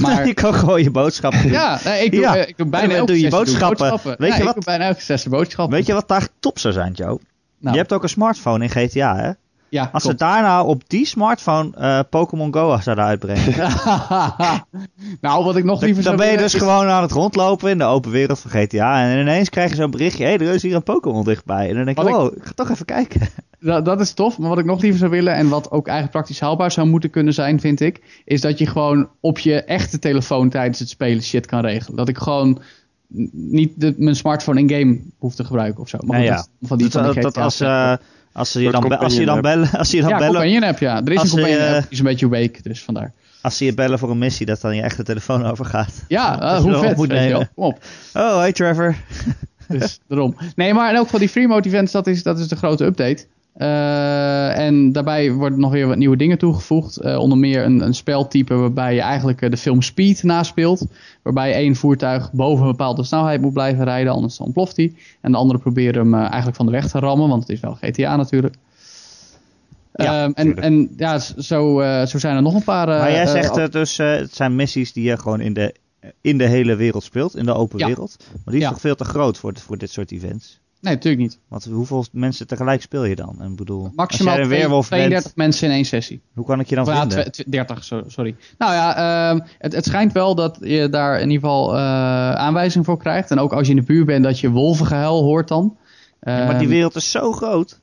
maar 0.01 0.27
je 0.27 0.35
kan 0.35 0.55
gewoon 0.55 0.83
je 0.83 0.91
boodschappen 0.91 1.43
doen. 1.43 1.51
ja, 1.51 1.81
nee, 1.85 2.05
ik, 2.05 2.13
doe, 2.13 2.21
Ja. 2.21 2.37
eh, 2.37 2.49
ik 2.49 2.57
doe 2.57 2.67
bijna 2.67 2.95
elke 2.95 3.07
doe 3.07 3.21
je 3.21 3.31
doe 3.31 3.41
ik 3.41 3.47
boodschappen. 3.47 4.15
Weet 4.19 4.29
Ja, 4.29 4.35
je 4.35 4.41
ik 4.41 4.45
wat? 4.47 4.55
doe 4.55 4.65
bijna 4.65 4.85
elke 4.87 5.01
sessie 5.01 5.31
boodschappen. 5.31 5.77
Weet 5.77 5.87
je 5.87 5.93
wat 5.93 6.09
daar 6.09 6.29
top 6.41 6.59
zou 6.59 6.75
zijn, 6.75 6.93
Joe? 6.93 7.19
Nou, 7.59 7.75
Je 7.77 7.81
hebt 7.81 7.93
ook 7.93 8.03
een 8.03 8.09
smartphone 8.09 8.65
in 8.65 8.71
GTA, 8.71 9.17
hè? 9.17 9.31
Ja, 9.75 9.89
Als 9.93 10.03
ze 10.03 10.15
daarna 10.15 10.65
op 10.65 10.83
die 10.89 11.07
smartphone 11.07 11.71
eh, 11.77 12.01
Pokémon 12.11 12.55
Go 12.55 12.79
zouden 12.81 13.05
uitbrengen. 13.05 13.53
nou, 15.21 15.45
wat 15.45 15.57
ik 15.57 15.65
nog 15.65 15.79
dan, 15.79 15.85
liever 15.89 16.05
dan 16.05 16.13
zou 16.13 16.17
ben 16.17 16.31
je 16.31 16.37
dus 16.37 16.55
is- 16.55 16.61
gewoon 16.61 16.87
aan 16.87 17.03
het 17.03 17.11
rondlopen 17.13 17.71
in 17.71 17.79
de 17.79 17.85
open 17.85 18.11
wereld 18.11 18.39
van 18.41 18.51
GTA. 18.51 19.03
En 19.03 19.19
ineens 19.21 19.49
krijg 19.51 19.71
je 19.71 19.77
zo'n 19.77 19.91
berichtje. 19.91 20.25
Hé, 20.25 20.35
hey, 20.35 20.47
er 20.47 20.55
is 20.55 20.63
hier 20.63 20.75
een 20.75 20.83
Pokémon 20.83 21.25
dichtbij. 21.25 21.69
En 21.69 21.75
dan 21.75 21.85
denk 21.85 21.99
je, 21.99 22.05
Wat 22.05 22.13
ik- 22.13 22.19
wow, 22.19 22.37
ik 22.37 22.45
ga 22.45 22.53
toch 22.55 22.71
even 22.71 22.85
kijken. 22.87 23.21
Dat, 23.61 23.85
dat 23.85 24.01
is 24.01 24.13
tof, 24.13 24.39
maar 24.39 24.49
wat 24.49 24.59
ik 24.59 24.65
nog 24.65 24.81
liever 24.83 24.99
zou 24.99 25.11
willen 25.11 25.35
en 25.35 25.49
wat 25.49 25.71
ook 25.71 25.87
eigenlijk 25.87 26.17
praktisch 26.17 26.41
haalbaar 26.41 26.71
zou 26.73 26.87
moeten 26.89 27.11
kunnen 27.11 27.35
zijn, 27.35 27.61
vind 27.61 27.81
ik, 27.81 28.21
is 28.25 28.41
dat 28.41 28.59
je 28.59 28.67
gewoon 28.67 29.09
op 29.21 29.39
je 29.39 29.63
echte 29.63 29.99
telefoon 29.99 30.49
tijdens 30.49 30.79
het 30.79 30.89
spelen 30.89 31.23
shit 31.23 31.47
kan 31.47 31.61
regelen. 31.61 31.97
Dat 31.97 32.09
ik 32.09 32.19
gewoon 32.19 32.61
niet 33.33 33.73
de, 33.77 33.95
mijn 33.97 34.17
smartphone 34.17 34.61
in-game 34.61 35.01
hoef 35.19 35.35
te 35.35 35.45
gebruiken 35.45 35.81
of 35.83 35.89
zo. 35.89 35.99
Maar 36.01 36.23
Ja, 36.23 36.37
goed, 36.37 36.45
ja. 36.45 36.51
dat- 36.61 36.69
van 36.69 36.79
die, 36.79 36.89
dat, 36.89 37.03
van 37.05 37.13
die 37.13 37.23
dat 37.23 37.37
als, 37.39 37.61
eh, 37.61 37.93
als 38.33 38.53
ze 38.53 38.63
je 38.63 38.71
dan, 38.71 38.89
be- 38.89 38.99
als 38.99 39.15
je 39.17 39.25
dan 39.25 39.41
bellen, 39.41 39.71
als 39.71 39.91
je 39.91 40.01
dan 40.01 40.09
ja, 40.11 40.19
bellen, 40.19 40.33
companion 40.35 40.63
app, 40.63 40.79
ja. 40.79 41.03
Er 41.05 41.13
is 41.13 41.19
Als 41.19 41.33
een 41.33 41.39
companion 41.39 41.61
eh, 41.61 41.73
app, 41.75 41.83
die 41.83 41.91
is 41.93 41.99
een 41.99 42.05
beetje 42.05 42.29
weak, 42.29 42.63
dus 42.63 42.83
vandaar. 42.83 43.13
als 43.41 43.57
ze 43.57 43.65
je 43.65 43.75
bellen 43.75 43.99
voor 43.99 44.11
een 44.11 44.19
missie, 44.19 44.47
dat 44.47 44.61
dan 44.61 44.77
je 44.77 44.83
echte 44.83 45.03
telefoon 45.03 45.45
overgaat. 45.51 46.05
Ja, 46.09 46.55
je 46.57 46.61
hoe 46.63 46.79
vet, 46.79 46.97
moet 46.97 47.09
nemen. 47.09 47.51
Kom 47.55 47.65
op. 47.65 47.79
Oh, 48.15 48.39
hey 48.39 48.53
Trevor. 48.53 48.95
Dus 49.69 50.01
daarom. 50.09 50.37
Nee, 50.57 50.75
maar 50.75 50.89
in 50.91 50.95
elk 50.95 51.05
geval 51.05 51.21
die 51.21 51.29
free 51.29 51.49
mode 51.49 51.69
events, 51.69 51.93
dat 51.93 52.07
is, 52.07 52.23
dat 52.23 52.39
is 52.39 52.49
de 52.49 52.57
grote 52.57 52.85
update. 52.85 53.27
Eh, 53.55 54.59
en 54.59 54.93
daarbij 54.93 55.33
worden 55.33 55.61
nog 55.61 55.71
weer 55.73 55.87
wat 55.87 55.97
nieuwe 55.97 56.17
dingen 56.17 56.39
toegevoegd. 56.39 56.97
Eh, 56.97 57.19
onder 57.19 57.39
meer 57.39 57.65
een, 57.65 57.81
een 57.81 57.95
speltype 57.95 58.55
waarbij 58.55 58.95
je 58.95 59.01
eigenlijk 59.01 59.43
eh, 59.43 59.51
de 59.51 59.57
film 59.57 59.83
Speed 59.83 60.23
naspeelt. 60.23 60.87
Waarbij 61.23 61.55
één 61.55 61.77
voertuig 61.77 62.33
boven 62.33 62.65
een 62.65 62.71
bepaalde 62.71 63.05
snelheid 63.05 63.41
moet 63.41 63.53
blijven 63.53 63.85
rijden, 63.85 64.13
anders 64.13 64.37
dan 64.37 64.47
ontploft 64.47 64.77
hij. 64.77 64.93
En 65.21 65.33
de 65.33 65.39
andere 65.39 65.59
proberen 65.59 65.95
hem 65.95 66.15
eigenlijk 66.15 66.57
van 66.57 66.67
de 66.67 66.73
weg 66.73 66.89
te 66.89 66.99
rammen, 66.99 67.29
want 67.29 67.41
het 67.43 67.51
is 67.51 67.61
wel 67.61 67.75
GTA 67.81 68.17
natuurlijk. 68.17 68.55
Ja, 69.95 70.23
Ehm, 70.25 70.31
en, 70.35 70.57
en 70.57 70.91
ja, 70.97 71.19
zo, 71.19 71.81
zo 72.07 72.19
zijn 72.19 72.37
er 72.37 72.43
nog 72.43 72.55
een 72.55 72.65
paar. 72.65 72.87
maar 72.87 73.11
jij 73.13 73.27
zegt 73.27 73.73
dus, 73.73 73.97
het 73.97 74.35
zijn 74.35 74.57
missies 74.57 74.93
die 74.93 75.05
je 75.05 75.19
gewoon 75.19 75.41
in 75.41 75.53
de, 75.53 75.75
in 76.21 76.39
de 76.39 76.47
hele 76.47 76.75
wereld 76.75 77.03
speelt, 77.03 77.37
in 77.37 77.45
de 77.45 77.55
open 77.55 77.79
Ja. 77.79 77.87
wereld. 77.87 78.17
Maar 78.19 78.41
die 78.45 78.55
is 78.57 78.63
Ja. 78.63 78.69
toch 78.71 78.81
veel 78.81 78.95
te 78.95 79.05
groot 79.05 79.39
voor, 79.39 79.53
voor 79.59 79.79
dit 79.79 79.91
soort 79.91 80.11
events? 80.13 80.61
Nee, 80.85 80.95
natuurlijk 80.95 81.23
niet. 81.23 81.39
Want 81.49 81.65
hoeveel 81.65 82.05
mensen 82.13 82.47
tegelijk 82.47 82.83
speel 82.83 83.05
je 83.05 83.15
dan? 83.15 83.37
En 83.41 83.51
ik 83.51 83.57
bedoel, 83.57 83.91
Maximaal 83.95 84.07
als 84.07 84.19
jij 84.25 84.33
een 84.39 84.45
twee- 84.45 84.59
weerwolf 84.59 84.87
32 84.87 85.23
bent, 85.23 85.37
mensen 85.37 85.69
in 85.69 85.75
één 85.75 85.85
sessie. 85.85 86.21
hoe 86.35 86.45
kan 86.47 86.61
ik 86.61 86.69
je 86.69 86.75
dan 86.75 86.85
ja, 86.85 87.01
vinden? 87.01 87.19
twe- 87.19 87.31
twe- 87.31 87.51
30, 87.51 87.85
so- 87.85 88.03
sorry. 88.07 88.37
Nou 88.59 88.73
ja, 88.73 88.97
ehm, 89.31 89.41
het, 89.59 89.73
het 89.75 89.85
schijnt 89.85 90.13
wel 90.13 90.35
dat 90.35 90.59
je 90.61 90.89
daar 90.89 91.15
in 91.21 91.31
ieder 91.31 91.49
geval 91.49 91.75
eh 91.75 91.81
aanwijzing 92.35 92.85
voor 92.85 92.99
krijgt. 92.99 93.31
En 93.31 93.39
ook 93.39 93.53
als 93.53 93.67
je 93.67 93.73
in 93.75 93.79
de 93.81 93.87
buurt 93.87 94.07
bent, 94.07 94.25
dat 94.25 94.41
je 94.41 94.51
wolvengehuil 94.51 95.23
hoort 95.23 95.49
dan. 95.49 95.77
Ja, 96.21 96.37
maar 96.45 96.49
die 96.53 96.59
Ehm, 96.61 96.69
wereld 96.69 96.95
is 96.97 97.11
zo 97.11 97.33
groot. 97.33 97.81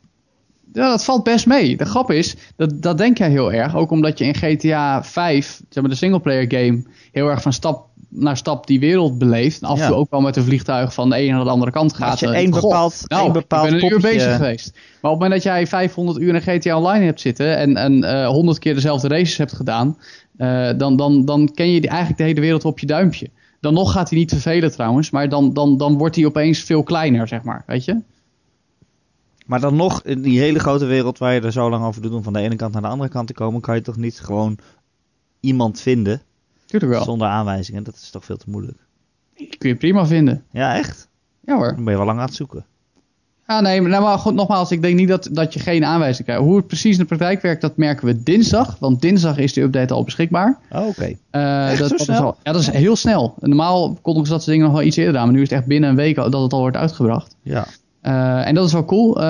ja, 0.74 0.90
dat 0.90 1.04
valt 1.04 1.24
best 1.24 1.46
mee. 1.46 1.78
De 1.78 1.86
grap 1.86 2.12
is, 2.12 2.36
dat, 2.56 2.82
dat 2.82 2.98
denk 2.98 3.18
jij 3.18 3.30
heel 3.30 3.54
erg. 3.54 3.76
Ook 3.76 3.92
omdat 3.92 4.18
je 4.18 4.26
in 4.26 4.36
GTA 4.36 5.04
5, 5.04 5.62
zeg 5.70 5.84
maar 5.84 5.92
de 5.92 5.98
singleplayer 5.98 6.46
game, 6.48 6.84
heel 7.12 7.28
erg 7.30 7.42
van 7.42 7.54
stap 7.54 7.90
naar 8.14 8.38
stap 8.38 8.68
die 8.68 8.80
wereld 8.80 9.18
beleeft. 9.18 9.62
En 9.62 9.68
af 9.68 9.76
en 9.76 9.82
Ja. 9.82 9.88
toe 9.88 9.98
ook 9.98 10.10
wel 10.10 10.22
met 10.22 10.36
een 10.36 10.44
vliegtuig 10.44 10.94
van 10.94 11.10
de 11.10 11.16
ene 11.16 11.36
naar 11.36 11.44
de 11.44 11.50
andere 11.50 11.72
kant 11.72 11.94
gaat. 11.94 12.12
als 12.12 12.20
je 12.20 12.28
En 12.28 12.34
één 12.34 12.50
bepaald, 12.50 13.04
nou, 13.08 13.24
één 13.24 13.34
bepaald 13.34 13.66
ik 13.66 13.72
ben 13.74 13.84
een 13.84 13.92
uur 13.92 14.00
bezig 14.00 14.36
geweest. 14.36 14.72
Maar 14.74 15.12
op 15.12 15.20
het 15.20 15.30
moment 15.30 15.32
dat 15.32 15.44
jij 15.44 15.68
500 15.68 16.20
uur 16.20 16.36
in 16.36 16.42
GTA 16.42 16.78
Online 16.78 17.06
hebt 17.06 17.22
zitten 17.22 17.58
en, 17.58 17.78
en 17.78 18.04
eh 18.04 18.28
100 18.28 18.60
keer 18.60 18.74
dezelfde 18.74 19.08
races 19.08 19.38
hebt 19.38 19.54
gedaan, 19.54 19.98
eh, 20.38 20.70
dan, 20.78 20.96
dan, 20.96 21.26
dan 21.26 21.52
ken 21.54 21.72
je 21.72 21.82
die, 21.82 21.90
eigenlijk 21.90 22.20
de 22.20 22.26
hele 22.26 22.42
wereld 22.42 22.66
op 22.66 22.80
je 22.80 22.86
duimpje. 22.86 23.30
Dan 23.60 23.74
nog 23.74 23.92
gaat 23.92 24.10
hij 24.10 24.20
niet 24.20 24.32
vervelen 24.32 24.72
trouwens, 24.72 25.10
maar 25.10 25.30
dan, 25.30 25.54
dan, 25.54 25.78
dan 25.78 25.98
wordt 25.98 26.16
hij 26.16 26.26
opeens 26.26 26.60
veel 26.60 26.84
kleiner, 26.84 27.28
zeg 27.28 27.44
maar. 27.44 27.64
Weet 27.68 27.86
je? 27.86 28.00
Maar 29.46 29.60
dan 29.60 29.76
nog, 29.76 30.02
in 30.04 30.22
die 30.22 30.40
hele 30.40 30.60
grote 30.60 30.86
wereld 30.86 31.18
waar 31.18 31.34
je 31.34 31.42
er 31.42 31.52
zo 31.52 31.70
lang 31.70 31.86
over 31.86 32.02
doet 32.02 32.14
om 32.14 32.24
van 32.24 32.34
de 32.34 32.40
ene 32.40 32.56
kant 32.56 32.74
naar 32.74 32.82
de 32.82 32.88
andere 32.88 33.10
kant 33.10 33.28
te 33.28 33.34
komen, 33.34 33.62
kan 33.62 33.76
je 33.76 33.82
toch 33.82 33.98
niet 33.98 34.20
gewoon 34.20 34.58
iemand 35.40 35.82
vinden 35.82 36.22
Tuurlijk 36.72 36.92
wel. 36.92 37.04
zonder 37.04 37.28
aanwijzingen? 37.28 37.84
Dat 37.84 37.96
is 37.96 38.10
toch 38.10 38.26
veel 38.26 38.38
te 38.38 38.50
moeilijk. 38.50 38.78
Die 39.36 39.58
kun 39.58 39.70
je 39.70 39.76
prima 39.76 40.06
vinden. 40.06 40.44
Ja, 40.52 40.76
echt? 40.76 41.08
Ja 41.46 41.56
hoor. 41.56 41.74
Dan 41.76 41.84
ben 41.84 41.92
je 41.92 41.98
wel 41.98 42.06
lang 42.06 42.20
aan 42.20 42.26
het 42.26 42.36
zoeken. 42.36 42.66
Ja, 43.48 43.62
nee, 43.62 43.82
nou, 43.82 44.04
maar 44.04 44.18
goed, 44.18 44.34
nogmaals, 44.34 44.72
ik 44.72 44.82
denk 44.82 44.96
niet 44.96 45.08
dat, 45.08 45.30
dat 45.32 45.54
je 45.54 45.60
geen 45.60 45.86
aanwijzing 45.86 46.28
krijgt. 46.28 46.44
Hoe 46.44 46.56
het 46.56 46.68
precies 46.68 46.94
in 46.94 47.00
de 47.00 47.06
praktijk 47.06 47.42
werkt, 47.42 47.62
dat 47.62 47.78
merken 47.78 48.06
we 48.06 48.24
dinsdag. 48.24 48.78
Want 48.80 49.02
dinsdag 49.02 49.38
is 49.38 49.54
de 49.54 49.62
update 49.62 49.94
al 49.94 50.04
beschikbaar. 50.04 50.58
Oh, 50.72 50.88
oké. 50.88 51.16
Uh, 51.32 51.78
dat? 51.78 51.94
Is 51.94 52.10
al, 52.10 52.38
ja, 52.44 52.52
dat 52.52 52.62
is 52.62 52.70
heel 52.70 52.96
snel. 52.96 53.36
Normaal 53.40 53.98
kondigen 54.02 54.28
ze 54.28 54.34
dat 54.34 54.44
soort 54.44 54.56
dingen 54.56 54.66
nog 54.66 54.76
wel 54.76 54.86
iets 54.88 54.98
eerder 54.98 55.18
aan. 55.18 55.26
Maar 55.26 55.36
nu 55.36 55.42
is 55.42 55.50
het 55.50 55.58
echt 55.60 55.68
binnen 55.68 55.90
een 55.90 55.96
week 55.96 56.16
dat 56.16 56.26
het 56.26 56.54
al 56.54 56.60
wordt 56.60 56.78
uitgebracht. 56.78 57.36
Ja. 57.42 57.66
Uh, 58.04 58.48
en 58.48 58.56
dat 58.56 58.66
is 58.66 58.74
wel 58.74 58.86
cool. 58.86 59.18
Uh, 59.18 59.24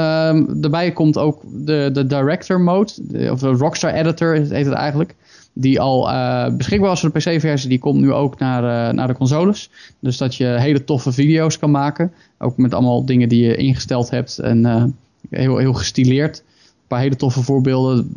daarbij 0.49 0.91
komt 0.91 1.17
ook 1.17 1.41
de, 1.65 1.89
de 1.93 2.07
director 2.07 2.61
mode, 2.61 2.91
de, 2.97 3.31
of 3.31 3.39
de 3.39 3.51
Rockstar 3.51 3.93
Editor 3.93 4.33
heet 4.33 4.65
het 4.65 4.73
eigenlijk. 4.73 5.15
Die 5.53 5.79
al 5.79 6.09
uh, 6.09 6.47
beschikbaar 6.55 6.89
was 6.89 6.99
voor 6.99 7.11
de 7.11 7.19
PC-versie, 7.19 7.69
die 7.69 7.79
komt 7.79 8.01
nu 8.01 8.13
ook 8.13 8.39
naar, 8.39 8.93
naar 8.93 9.07
de 9.07 9.13
consoles. 9.13 9.69
Dus 9.99 10.17
dat 10.17 10.35
je 10.35 10.45
hele 10.45 10.83
toffe 10.83 11.11
video's 11.11 11.59
kan 11.59 11.71
maken. 11.71 12.11
Ook 12.37 12.57
met 12.57 12.73
allemaal 12.73 13.05
dingen 13.05 13.29
die 13.29 13.43
je 13.43 13.55
ingesteld 13.55 14.09
hebt 14.09 14.39
en 14.39 14.95
heel, 15.29 15.57
heel 15.57 15.73
gestileerd. 15.73 16.37
Een 16.37 16.87
paar 16.87 16.99
hele 16.99 17.15
toffe 17.15 17.43
voorbeelden 17.43 18.13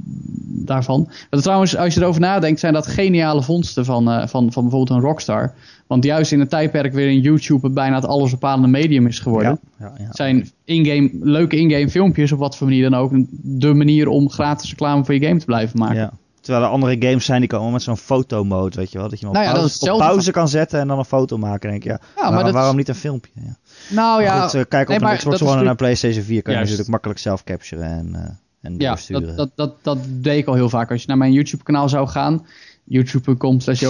daarvan. 0.64 1.08
Maar 1.30 1.40
trouwens, 1.40 1.76
als 1.76 1.94
je 1.94 2.00
erover 2.00 2.20
nadenkt, 2.20 2.60
zijn 2.60 2.72
dat 2.72 2.86
geniale 2.86 3.42
vondsten 3.42 3.84
van, 3.84 4.04
van, 4.04 4.28
van 4.28 4.62
bijvoorbeeld 4.62 4.90
een 4.90 5.00
Rockstar. 5.00 5.54
Want 5.86 6.04
juist 6.04 6.32
in 6.32 6.40
een 6.40 6.48
tijdperk 6.48 6.92
waarin 6.92 7.20
YouTube 7.20 7.70
bijna 7.70 7.94
het 7.94 8.06
allesbepalende 8.06 8.68
medium 8.68 9.06
is 9.06 9.18
geworden, 9.18 9.58
ja, 9.78 9.92
ja, 9.96 10.04
ja. 10.04 10.12
zijn 10.12 10.50
in-game, 10.64 11.10
leuke 11.20 11.56
in-game 11.56 11.90
filmpjes, 11.90 12.32
op 12.32 12.38
wat 12.38 12.56
voor 12.56 12.66
manier 12.66 12.90
dan 12.90 13.00
ook, 13.00 13.12
de 13.42 13.74
manier 13.74 14.08
om 14.08 14.30
gratis 14.30 14.70
reclame 14.70 15.04
voor 15.04 15.14
je 15.14 15.26
game 15.26 15.38
te 15.38 15.44
blijven 15.44 15.78
maken. 15.78 16.18
Terwijl 16.44 16.64
er 16.64 16.70
andere 16.70 16.96
games 16.98 17.24
zijn 17.24 17.40
die 17.40 17.48
komen 17.48 17.72
met 17.72 17.82
zo'n 17.82 17.96
fotomode, 17.96 18.76
weet 18.76 18.92
je 18.92 18.98
wel. 18.98 19.08
Dat 19.08 19.20
je 19.20 19.26
hem 19.26 19.34
op, 19.34 19.42
Nou 19.42 19.54
ja, 19.54 19.60
pauze, 19.60 19.92
op 19.92 19.98
pauze 19.98 20.30
kan 20.30 20.48
zetten 20.48 20.80
en 20.80 20.88
dan 20.88 20.98
een 20.98 21.04
foto 21.04 21.38
maken. 21.38 21.70
denk 21.70 21.84
ik, 21.84 21.90
ja, 21.90 22.00
maar 22.14 22.24
waarom, 22.30 22.44
dat- 22.44 22.52
waarom 22.52 22.76
niet 22.76 22.88
een 22.88 22.94
filmpje? 22.94 23.30
Ja. 23.34 23.56
Nou 23.90 24.22
ja, 24.22 24.34
Maar 24.34 24.42
goed, 24.48 24.54
eh, 24.60 24.64
kijk 24.68 24.82
op 24.82 24.88
nee, 24.88 24.96
een 24.98 25.02
maar 25.04 25.16
Xbox 25.16 25.42
One 25.42 25.60
en 25.60 25.66
een 25.66 25.76
PlayStation 25.76 26.24
4 26.24 26.42
kan 26.42 26.54
je 26.54 26.60
natuurlijk 26.60 26.88
makkelijk 26.88 27.18
zelf 27.18 27.44
capturen 27.44 27.84
en, 27.86 28.14
eh 28.14 28.20
en 28.60 28.74
ja 28.78 28.88
doorsturen. 28.88 29.26
dat, 29.26 29.36
dat, 29.36 29.50
dat, 29.54 29.74
dat 29.82 29.98
deed 30.08 30.38
ik 30.38 30.46
al 30.46 30.54
heel 30.54 30.68
vaak. 30.68 30.90
Als 30.90 31.00
je 31.00 31.06
naar 31.08 31.16
mijn 31.18 31.32
YouTube 31.32 31.62
kanaal 31.62 31.88
zou 31.88 32.08
gaan, 32.08 32.46
youtube.com 32.84 33.60
slash 33.60 33.80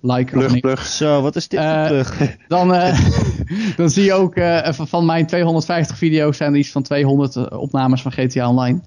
like, 0.00 0.30
Plug, 0.30 0.60
plug. 0.60 0.86
Zo, 0.86 1.22
wat 1.22 1.36
is 1.36 1.48
dit 1.48 1.60
voor 1.60 1.68
Eh, 1.68 1.86
plug? 1.86 2.36
dan, 2.48 2.74
eh, 2.74 3.00
dan 3.76 3.90
zie 3.90 4.04
je 4.04 4.12
ook 4.12 4.34
eh, 4.34 4.72
van- 4.72 4.88
van 4.88 5.04
mijn 5.06 5.26
250 5.26 5.96
video's 5.98 6.36
zijn 6.36 6.52
er 6.52 6.58
iets 6.58 6.70
van 6.70 6.82
200 6.82 7.50
opnames 7.50 8.02
van 8.02 8.12
GTA 8.12 8.48
Online. 8.48 8.80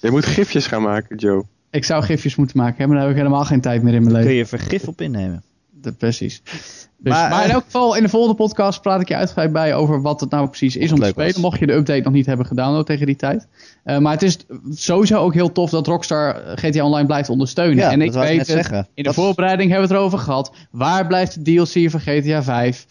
Je 0.00 0.10
moet 0.10 0.26
gifjes 0.26 0.66
gaan 0.66 0.82
maken, 0.82 1.16
Joe. 1.16 1.44
Ik 1.70 1.84
zou 1.84 2.02
gifjes 2.02 2.36
moeten 2.36 2.56
maken, 2.56 2.76
hè, 2.78 2.86
maar 2.86 2.96
daar 2.96 3.06
heb 3.06 3.14
ik 3.14 3.22
helemaal 3.22 3.44
geen 3.44 3.60
tijd 3.60 3.82
meer 3.82 3.94
in 3.94 4.02
mijn 4.02 4.12
leven. 4.12 4.28
Kun 4.28 4.36
je 4.36 4.46
vergif 4.46 4.88
op 4.88 5.00
innemen? 5.00 5.42
Precies. 5.98 6.42
Dus, 7.02 7.12
Maar, 7.12 7.30
maar, 7.30 7.42
in 7.42 7.48
eh, 7.48 7.54
elk 7.54 7.64
geval, 7.64 7.96
in 7.96 8.02
de 8.02 8.08
volgende 8.08 8.36
podcast 8.36 8.82
praat 8.82 9.00
ik 9.00 9.08
je 9.08 9.16
uitgebreid 9.16 9.52
bij 9.52 9.74
over 9.74 10.02
wat 10.02 10.20
het 10.20 10.30
nou 10.30 10.48
precies 10.48 10.76
is 10.76 10.92
om 10.92 10.98
te 10.98 11.06
spelen. 11.06 11.32
was. 11.32 11.42
Mocht 11.42 11.58
je 11.58 11.66
de 11.66 11.72
update 11.72 12.00
nog 12.00 12.12
niet 12.12 12.26
hebben 12.26 12.46
gedownload 12.46 12.86
tegen 12.86 13.06
die 13.06 13.16
tijd. 13.16 13.48
Eh, 13.84 13.98
maar 13.98 14.12
het 14.12 14.22
is 14.22 14.38
sowieso 14.70 15.18
ook 15.18 15.34
heel 15.34 15.52
tof 15.52 15.70
dat 15.70 15.86
Rockstar 15.86 16.42
GTA 16.54 16.84
Online 16.84 17.06
blijft 17.06 17.28
ondersteunen. 17.28 17.76
Ja, 17.76 17.90
en 17.90 17.98
dat 17.98 18.08
ik 18.08 18.14
ik 18.14 18.20
weet 18.20 18.36
net 18.36 18.46
het, 18.46 18.56
zeggen. 18.56 18.78
in 18.78 18.84
de 18.94 19.02
Dat 19.02 19.14
voorbereiding 19.14 19.70
hebben 19.70 19.88
we 19.88 19.94
het 19.94 20.02
erover 20.02 20.24
gehad. 20.24 20.52
Waar 20.70 21.06
blijft 21.06 21.44
de 21.44 21.54
DLC 21.54 21.90
van 21.90 22.00
GTA 22.00 22.42
5? 22.42 22.86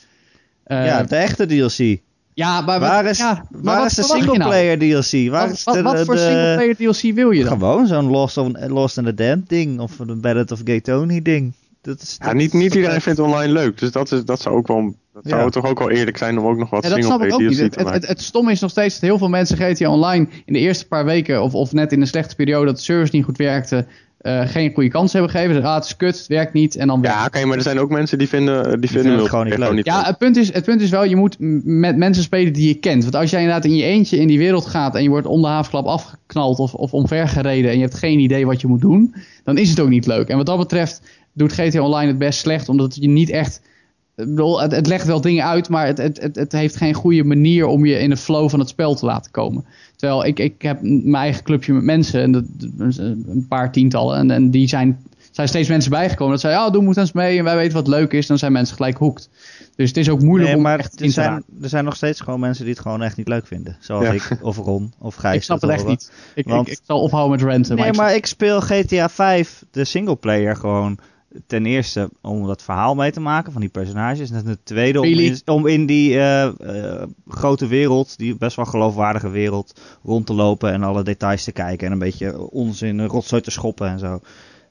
Eh, 0.63 0.85
ja, 0.85 1.03
de 1.03 1.15
echte 1.15 1.45
DLC. 1.45 2.01
Ja, 2.39 2.61
maar 2.61 2.79
Waar 2.79 3.03
wat- 3.03 3.11
is, 3.11 3.17
ja, 3.17 3.45
maar 3.51 3.61
waar 3.63 3.77
wat 3.77 3.85
is 3.89 3.95
de 3.95 4.01
je 4.01 4.07
nou? 4.07 4.21
singleplayer 4.23 4.77
DLC? 4.79 5.31
Waar 5.31 5.47
Wat, 5.47 5.55
is 5.55 5.63
de, 5.63 5.81
wat 5.81 6.05
voor 6.05 6.15
de- 6.15 6.21
singleplayer 6.21 6.75
DLC 6.75 7.15
wil 7.15 7.31
je 7.31 7.43
dan? 7.43 7.57
Gewoon 7.57 7.87
zo'n 7.87 8.09
Lost, 8.09 8.37
of, 8.37 8.47
Lost 8.67 8.97
in 8.97 9.03
the 9.03 9.13
Damned 9.13 9.49
ding. 9.49 9.79
Of 9.79 9.99
een 9.99 10.21
Ballad 10.21 10.51
of 10.51 10.61
Gay 10.63 10.81
Tony 10.81 11.21
ding. 11.21 11.53
Dat 11.81 12.01
is, 12.01 12.15
Ja, 12.19 12.25
dat 12.25 12.33
niet, 12.35 12.53
niet 12.53 12.75
iedereen 12.75 13.01
vindt 13.01 13.19
online 13.19 13.53
leuk. 13.53 13.77
Dus 13.77 13.91
dat, 13.91 14.11
is, 14.11 14.25
dat 14.25 14.41
zou 14.41 14.55
ook 14.55 14.67
wel. 14.67 14.95
Dat 15.13 15.23
Ja. 15.23 15.37
zou 15.39 15.51
toch 15.51 15.65
ook 15.65 15.79
wel 15.79 15.89
eerlijk 15.89 16.17
zijn 16.17 16.39
om 16.39 16.45
ook 16.45 16.57
nog 16.57 16.69
wat 16.69 16.83
Ja, 16.83 16.89
dat 16.89 17.03
snap 17.03 17.21
ik 17.21 17.33
ook 17.33 17.39
singleplayer 17.39 17.49
niet. 17.49 17.57
DLC 17.59 17.63
Het, 17.63 17.71
te 17.71 17.77
het, 17.79 17.87
maken. 17.87 17.99
het, 18.01 18.09
het 18.09 18.21
stomme 18.27 18.51
is 18.51 18.59
nog 18.59 18.69
steeds 18.71 18.93
dat 18.93 19.03
heel 19.09 19.17
veel 19.17 19.29
mensen 19.29 19.57
GTA 19.57 19.89
Online 19.89 20.27
in 20.45 20.53
de 20.53 20.59
eerste 20.59 20.87
paar 20.87 21.05
weken, 21.05 21.41
of, 21.43 21.53
of 21.53 21.71
net 21.73 21.91
in 21.91 22.01
een 22.01 22.07
slechte 22.07 22.35
periode 22.35 22.65
dat 22.65 22.75
de 22.75 22.81
service 22.81 23.15
niet 23.15 23.25
goed 23.25 23.37
werkte, 23.37 23.85
eh, 24.19 24.47
geen 24.47 24.73
goede 24.73 24.89
kans 24.89 25.13
hebben 25.13 25.31
gegeven. 25.31 25.53
Zeggen, 25.53 25.71
ah, 25.71 25.75
het 25.75 25.85
is 25.85 25.95
kut, 25.95 26.17
het 26.17 26.27
werkt 26.27 26.53
niet. 26.53 26.75
En 26.75 26.87
dan 26.87 26.99
Ja, 27.01 27.25
oké, 27.25 27.45
maar 27.45 27.57
er 27.57 27.63
zijn 27.63 27.79
ook 27.79 27.89
mensen 27.89 28.17
die 28.17 28.27
vinden, 28.27 28.63
die 28.63 28.89
vinden, 28.89 28.89
vinden 28.89 29.19
het 29.19 29.29
gewoon 29.29 29.45
niet 29.45 29.57
leuk. 29.57 29.85
Ja, 29.85 30.03
het 30.03 30.17
punt, 30.17 30.37
is, 30.37 30.53
het 30.53 30.63
punt 30.63 30.81
is 30.81 30.89
wel, 30.89 31.03
je 31.03 31.15
moet 31.15 31.35
met 31.63 31.97
mensen 31.97 32.23
spelen 32.23 32.53
die 32.53 32.67
je 32.67 32.73
kent. 32.73 33.03
Want 33.03 33.15
als 33.15 33.29
jij 33.29 33.39
inderdaad 33.39 33.65
in 33.65 33.75
je 33.75 33.83
eentje 33.83 34.17
in 34.17 34.27
die 34.27 34.37
wereld 34.37 34.65
gaat 34.65 34.95
en 34.95 35.03
je 35.03 35.09
wordt 35.09 35.27
om 35.27 35.41
de 35.41 35.47
haafklap 35.47 35.85
afgeknald 35.85 36.59
of, 36.59 36.73
of 36.73 36.93
omvergereden 36.93 37.71
en 37.71 37.75
je 37.75 37.83
hebt 37.83 37.97
geen 37.97 38.19
idee 38.19 38.45
wat 38.45 38.61
je 38.61 38.67
moet 38.67 38.81
doen, 38.81 39.15
dan 39.43 39.57
is 39.57 39.69
het 39.69 39.79
ook 39.79 39.89
niet 39.89 40.05
leuk. 40.05 40.27
En 40.27 40.37
wat 40.37 40.45
dat 40.45 40.57
betreft 40.57 41.01
doet 41.33 41.53
GTA 41.53 41.81
Online 41.81 42.07
het 42.07 42.17
best 42.17 42.39
slecht, 42.39 42.69
omdat 42.69 42.95
je 42.95 43.09
niet 43.09 43.29
echt... 43.29 43.61
ik 44.15 44.25
bedoel, 44.25 44.61
het, 44.61 44.71
het 44.71 44.87
legt 44.87 45.05
wel 45.05 45.21
dingen 45.21 45.45
uit, 45.45 45.69
maar 45.69 45.85
het, 45.85 45.97
het, 45.97 46.21
het, 46.21 46.35
het 46.35 46.51
heeft 46.51 46.75
geen 46.75 46.93
goede 46.93 47.23
manier 47.23 47.65
om 47.65 47.85
je 47.85 47.99
in 47.99 48.09
de 48.09 48.17
flow 48.17 48.49
van 48.49 48.59
het 48.59 48.69
spel 48.69 48.95
te 48.95 49.05
laten 49.05 49.31
komen. 49.31 49.65
Terwijl 49.99 50.25
ik, 50.25 50.39
ik 50.39 50.61
heb 50.61 50.79
mijn 50.81 51.15
eigen 51.15 51.43
clubje 51.43 51.73
met 51.73 51.83
mensen, 51.83 52.21
en 52.21 52.31
dat, 52.31 52.43
een 52.77 53.45
paar 53.49 53.71
tientallen, 53.71 54.17
en, 54.17 54.31
en 54.31 54.51
die 54.51 54.67
zijn, 54.67 54.99
zijn 55.31 55.47
steeds 55.47 55.69
mensen 55.69 55.91
bijgekomen. 55.91 56.31
Dat 56.31 56.41
zeiden, 56.41 56.63
ja, 56.63 56.69
doe 56.69 56.83
moet 56.83 56.97
eens 56.97 57.11
mee 57.11 57.37
en 57.37 57.43
wij 57.43 57.55
weten 57.55 57.73
wat 57.73 57.87
leuk 57.87 58.13
is. 58.13 58.27
Dan 58.27 58.37
zijn 58.37 58.51
mensen 58.51 58.75
gelijk 58.75 58.97
hoekt. 58.97 59.29
Dus 59.75 59.87
het 59.87 59.97
is 59.97 60.09
ook 60.09 60.21
moeilijk 60.21 60.47
Nee, 60.49 60.57
om 60.57 60.63
maar 60.63 60.79
echt 60.79 60.91
in 60.93 60.97
er 60.99 61.05
te 61.05 61.11
zijn, 61.11 61.43
er 61.61 61.69
zijn 61.69 61.83
nog 61.85 61.95
steeds 61.95 62.21
gewoon 62.21 62.39
mensen 62.39 62.63
die 62.65 62.73
het 62.73 62.81
gewoon 62.81 63.01
echt 63.01 63.17
niet 63.17 63.27
leuk 63.27 63.47
vinden. 63.47 63.77
Zoals 63.79 64.05
Ja. 64.05 64.11
ik, 64.11 64.37
of 64.41 64.57
Ron, 64.57 64.93
of 64.99 65.15
Gijs. 65.21 65.35
Ik 65.35 65.43
snap 65.43 65.61
het 65.61 65.69
echt 65.69 65.87
niet. 65.87 66.11
Ik, 66.35 66.47
Want- 66.47 66.67
ik, 66.67 66.73
ik 66.73 66.79
zal 66.83 67.01
ophouden 67.01 67.39
met 67.39 67.49
ranten. 67.53 67.75
Nee, 67.75 67.87
ik- 67.87 67.95
maar 67.95 68.15
ik 68.15 68.25
speel 68.25 68.61
GTA 68.61 69.09
5, 69.09 69.63
de 69.71 69.83
singleplayer, 69.85 70.55
gewoon 70.55 70.97
ten 71.47 71.65
eerste 71.65 72.09
om 72.21 72.47
dat 72.47 72.63
verhaal 72.63 72.95
mee 72.95 73.11
te 73.11 73.19
maken 73.19 73.51
van 73.51 73.61
die 73.61 73.69
personages. 73.69 74.31
En 74.31 74.43
ten 74.43 74.59
tweede 74.63 74.99
om 74.99 75.05
in, 75.05 75.41
om 75.45 75.67
in 75.67 75.85
die 75.85 76.17
eh, 76.17 76.45
eh, 76.45 77.07
grote 77.27 77.67
wereld, 77.67 78.17
die 78.17 78.35
best 78.35 78.55
wel 78.55 78.65
geloofwaardige 78.65 79.29
wereld, 79.29 79.81
rond 80.03 80.25
te 80.25 80.33
lopen 80.33 80.71
en 80.71 80.83
alle 80.83 81.03
details 81.03 81.43
te 81.43 81.51
kijken. 81.51 81.87
En 81.87 81.93
een 81.93 81.99
beetje 81.99 82.49
onzin, 82.49 83.05
rotzooi 83.05 83.41
te 83.41 83.51
schoppen 83.51 83.87
en 83.87 83.99
zo. 83.99 84.19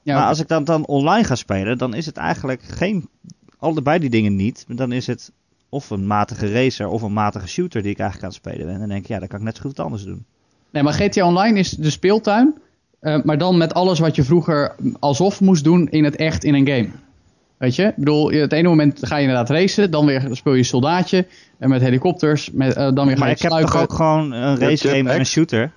ja, 0.01 0.15
maar 0.15 0.27
als 0.27 0.39
ik 0.39 0.47
dan, 0.47 0.63
dan 0.63 0.85
online 0.85 1.23
ga 1.23 1.35
spelen, 1.35 1.77
dan 1.77 1.93
is 1.93 2.05
het 2.05 2.17
eigenlijk 2.17 2.61
geen, 2.61 3.09
allebei 3.57 3.99
die 3.99 4.09
dingen 4.09 4.35
niet. 4.35 4.65
Dan 4.67 4.91
is 4.91 5.07
het 5.07 5.31
of 5.69 5.89
een 5.89 6.07
matige 6.07 6.51
racer 6.51 6.87
of 6.87 7.01
een 7.01 7.13
matige 7.13 7.47
shooter 7.47 7.81
die 7.81 7.91
ik 7.91 7.99
eigenlijk 7.99 8.23
aan 8.31 8.39
het 8.39 8.47
spelen 8.47 8.65
ben. 8.65 8.73
En 8.73 8.79
dan 8.79 8.89
denk 8.89 9.01
ik, 9.01 9.07
ja, 9.07 9.19
dan 9.19 9.27
kan 9.27 9.39
ik 9.39 9.45
net 9.45 9.55
zo 9.55 9.61
goed 9.61 9.79
anders 9.79 10.03
doen. 10.03 10.25
Nee, 10.69 10.83
maar 10.83 10.93
GTA 10.93 11.25
Online 11.25 11.59
is 11.59 11.69
de 11.69 11.89
speeltuin. 11.89 12.55
Eh, 12.99 13.17
maar 13.23 13.37
dan 13.37 13.57
met 13.57 13.73
alles 13.73 13.99
wat 13.99 14.15
je 14.15 14.23
vroeger 14.23 14.75
alsof 14.99 15.41
moest 15.41 15.63
doen 15.63 15.87
in 15.89 16.03
het 16.03 16.15
echt 16.15 16.43
in 16.43 16.53
een 16.53 16.67
game. 16.67 16.89
Weet 17.57 17.75
je? 17.75 17.83
Ik 17.83 17.95
bedoel, 17.95 18.31
het 18.31 18.53
ene 18.53 18.67
moment 18.67 19.07
ga 19.07 19.15
je 19.15 19.21
inderdaad 19.21 19.49
racen. 19.49 19.91
Dan 19.91 20.05
weer 20.05 20.27
speel 20.31 20.53
je 20.53 20.63
soldaatje. 20.63 21.27
En 21.57 21.69
met 21.69 21.81
helikopters. 21.81 22.51
Met, 22.51 22.75
eh, 22.75 22.91
dan 22.93 23.05
weer 23.05 23.15
ga 23.15 23.19
Maar 23.19 23.29
je 23.29 23.35
ik 23.35 23.41
heb 23.41 23.51
toch 23.51 23.77
ook 23.77 23.93
gewoon 23.93 24.31
een 24.31 24.59
race 24.59 24.87
game 24.87 25.09
en 25.09 25.19
een 25.19 25.25
shooter. 25.25 25.71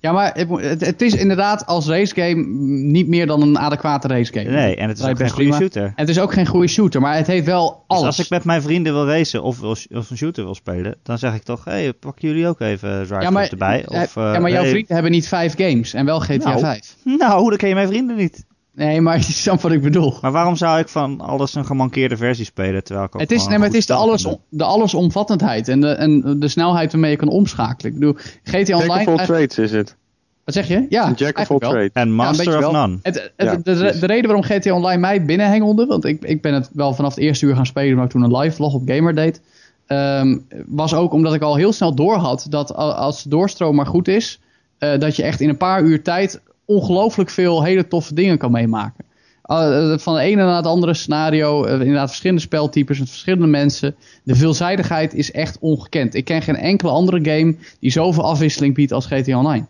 Ja, 0.00 0.12
maar 0.12 0.32
het, 0.34 1.02
is 1.02 1.14
inderdaad 1.14 1.66
als 1.66 1.86
racegame 1.88 2.44
niet 2.66 3.08
meer 3.08 3.26
dan 3.26 3.42
een 3.42 3.58
adequate 3.58 4.08
racegame. 4.08 4.50
Nee, 4.50 4.76
en 4.76 4.88
het 4.88 4.98
is 4.98 5.04
ook 5.04 5.16
geen 5.16 5.30
goede 5.30 5.52
shooter. 5.52 5.82
En 5.82 5.92
het 5.94 6.08
is 6.08 6.18
ook 6.20 6.32
geen 6.32 6.46
goede 6.46 6.66
shooter, 6.68 7.00
maar 7.00 7.16
het 7.16 7.26
heeft 7.26 7.46
wel 7.46 7.68
Dus 7.68 7.76
alles. 7.86 8.06
als 8.06 8.18
ik 8.18 8.30
met 8.30 8.44
mijn 8.44 8.62
vrienden 8.62 8.92
wil 8.92 9.06
racen 9.06 9.42
of, 9.42 9.62
of 9.62 10.10
een 10.10 10.16
shooter 10.16 10.44
wil 10.44 10.54
spelen, 10.54 10.96
dan 11.02 11.18
zeg 11.18 11.34
ik 11.34 11.42
toch, 11.42 11.64
hé, 11.64 11.72
hey, 11.72 11.92
pakken 11.92 12.28
jullie 12.28 12.46
ook 12.48 12.60
even 12.60 13.06
Drive 13.06 13.22
ja, 13.22 13.30
maar, 13.30 13.48
erbij? 13.48 13.84
eh, 13.84 14.02
Of, 14.02 14.16
eh, 14.16 14.32
ja, 14.32 14.38
maar 14.38 14.50
jouw 14.50 14.60
hey, 14.60 14.70
vrienden 14.70 14.94
hebben 14.94 15.12
niet 15.12 15.28
vijf 15.28 15.56
games 15.56 15.94
en 15.94 16.04
wel 16.04 16.20
GTA 16.20 16.48
Nou. 16.48 16.60
5. 16.60 16.96
Nou, 17.02 17.48
dan 17.48 17.56
ken 17.58 17.68
je 17.68 17.74
mijn 17.74 17.88
vrienden 17.88 18.16
niet. 18.16 18.44
Nee, 18.74 19.00
maar 19.00 19.16
je 19.26 19.32
snapt 19.32 19.62
wat 19.62 19.72
ik 19.72 19.82
bedoel. 19.82 20.14
Maar 20.22 20.32
waarom 20.32 20.56
zou 20.56 20.78
ik 20.78 20.88
van 20.88 21.20
alles 21.20 21.54
een 21.54 21.66
gemankeerde 21.66 22.16
versie 22.16 22.44
spelen, 22.44 22.84
terwijl 22.84 23.06
ik 23.06 23.14
ook 23.14 23.20
Het 23.20 23.32
is, 23.32 23.46
nee, 23.46 23.58
maar 23.58 23.66
het 23.66 23.76
is 23.76 23.86
de, 23.86 23.94
alles, 23.94 24.26
de 24.48 24.64
allesomvattendheid 24.64 25.68
en 25.68 25.80
de, 25.80 25.88
en 25.88 26.40
de 26.40 26.48
snelheid 26.48 26.92
waarmee 26.92 27.10
je 27.10 27.16
kan 27.16 27.28
omschakelen. 27.28 27.92
Ik 27.92 27.98
bedoel, 27.98 28.14
GTA 28.44 28.58
Jack 28.58 28.80
Online... 28.90 29.10
of 29.12 29.18
all 29.18 29.26
trades 29.26 29.58
is 29.58 29.72
het. 29.72 29.96
wat 30.44 30.54
zeg 30.54 30.68
je? 30.68 30.86
Ja, 30.88 31.12
Jack 31.16 31.38
of 31.38 31.50
all 31.50 31.58
trades. 31.58 31.90
En 31.92 32.12
Master 32.12 32.54
of 32.54 32.60
wel. 32.60 32.72
None. 32.72 32.98
Het, 33.02 33.14
het- 33.36 33.48
Ja, 33.48 33.56
de, 33.74 33.74
de, 34.00 34.06
reden 34.06 34.24
waarom 34.24 34.42
GTA 34.44 34.74
Online 34.74 35.00
mij 35.00 35.24
binnenhengelde, 35.24 35.86
want 35.86 36.04
ik, 36.04 36.22
ik 36.22 36.42
ben 36.42 36.54
het 36.54 36.70
wel 36.72 36.94
vanaf 36.94 37.14
het 37.14 37.24
eerste 37.24 37.46
uur 37.46 37.54
gaan 37.56 37.66
spelen, 37.66 37.94
maar 37.96 38.04
ik 38.04 38.10
toen 38.10 38.22
een 38.22 38.36
live 38.36 38.54
vlog 38.56 38.74
op 38.74 38.82
Gamer 38.88 39.14
deed, 39.14 39.40
ehm, 39.86 40.38
was 40.66 40.94
ook 40.94 41.12
omdat 41.12 41.34
ik 41.34 41.42
al 41.42 41.56
heel 41.56 41.72
snel 41.72 41.94
doorhad 41.94 42.46
dat 42.50 42.70
a- 42.70 42.74
als 42.90 43.22
de 43.22 43.28
doorstroom 43.28 43.74
maar 43.74 43.86
goed 43.86 44.08
is, 44.08 44.40
eh, 44.78 44.98
dat 44.98 45.16
je 45.16 45.22
echt 45.22 45.40
in 45.40 45.48
een 45.48 45.56
paar 45.56 45.82
uur 45.82 46.02
tijd 46.02 46.40
ongelooflijk 46.64 47.30
veel 47.30 47.62
hele 47.62 47.88
toffe 47.88 48.14
dingen 48.14 48.38
kan 48.38 48.50
meemaken. 48.52 49.04
Uh, 49.50 49.98
van 49.98 50.14
de 50.14 50.20
ene 50.20 50.44
naar 50.44 50.56
het 50.56 50.66
andere 50.66 50.94
scenario, 50.94 51.66
uh, 51.66 51.72
inderdaad 51.72 52.08
verschillende 52.08 52.42
speltypes 52.42 52.98
met 52.98 53.08
verschillende 53.08 53.46
mensen. 53.46 53.94
De 54.22 54.34
veelzijdigheid 54.34 55.14
is 55.14 55.32
echt 55.32 55.58
ongekend. 55.58 56.14
Ik 56.14 56.24
ken 56.24 56.42
geen 56.42 56.56
enkele 56.56 56.90
andere 56.90 57.30
game 57.30 57.56
die 57.80 57.90
zoveel 57.90 58.24
afwisseling 58.24 58.74
biedt 58.74 58.92
als 58.92 59.06
GTA 59.06 59.38
Online. 59.38 59.66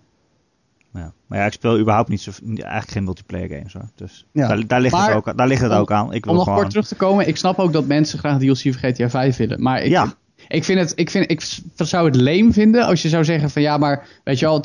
Ja. 0.93 1.13
Maar 1.27 1.39
ja, 1.39 1.45
ik 1.47 1.53
speel 1.53 1.79
überhaupt 1.79 2.09
niet 2.09 2.21
zo, 2.21 2.31
eigenlijk 2.47 2.91
geen 2.91 3.05
multiplayer 3.05 3.49
games 3.49 3.73
hoor. 3.73 3.89
Dus 3.95 4.27
Ja. 4.33 4.49
daar, 4.49 4.67
daar 4.67 4.81
ligt, 4.81 4.95
Maar 4.95 5.07
het 5.09 5.17
ook, 5.17 5.37
daar 5.37 5.49
ligt 5.49 5.63
het 5.63 5.71
om- 5.73 5.77
ook 5.79 5.93
aan. 5.93 6.13
Ik 6.13 6.25
wil 6.25 6.33
Om 6.33 6.39
nog 6.39 6.45
gewoon... 6.45 6.59
kort 6.61 6.71
terug 6.71 6.87
te 6.87 6.95
komen, 6.95 7.29
ik 7.29 7.37
snap 7.37 7.59
ook 7.59 7.73
dat 7.73 7.87
mensen 7.87 8.19
graag 8.19 8.39
DLC 8.39 8.59
voor 8.59 8.73
GTA 8.91 9.11
5 9.11 9.37
willen. 9.37 9.63
Maar 9.63 9.83
ik, 9.83 9.91
Ja. 9.91 10.15
Ik, 10.49 10.65
vind 10.65 10.81
het, 10.81 10.93
ik, 10.95 11.11
vind, 11.11 11.31
ik 11.31 11.41
zou 11.77 12.07
het 12.07 12.17
leem 12.17 12.53
vinden 12.53 12.87
als 12.87 13.03
je 13.03 13.09
zou 13.09 13.25
zeggen 13.25 13.51
van 13.51 13.63
ja, 13.63 13.79
maar 13.79 14.07
weet 14.25 14.39
je 14.39 14.61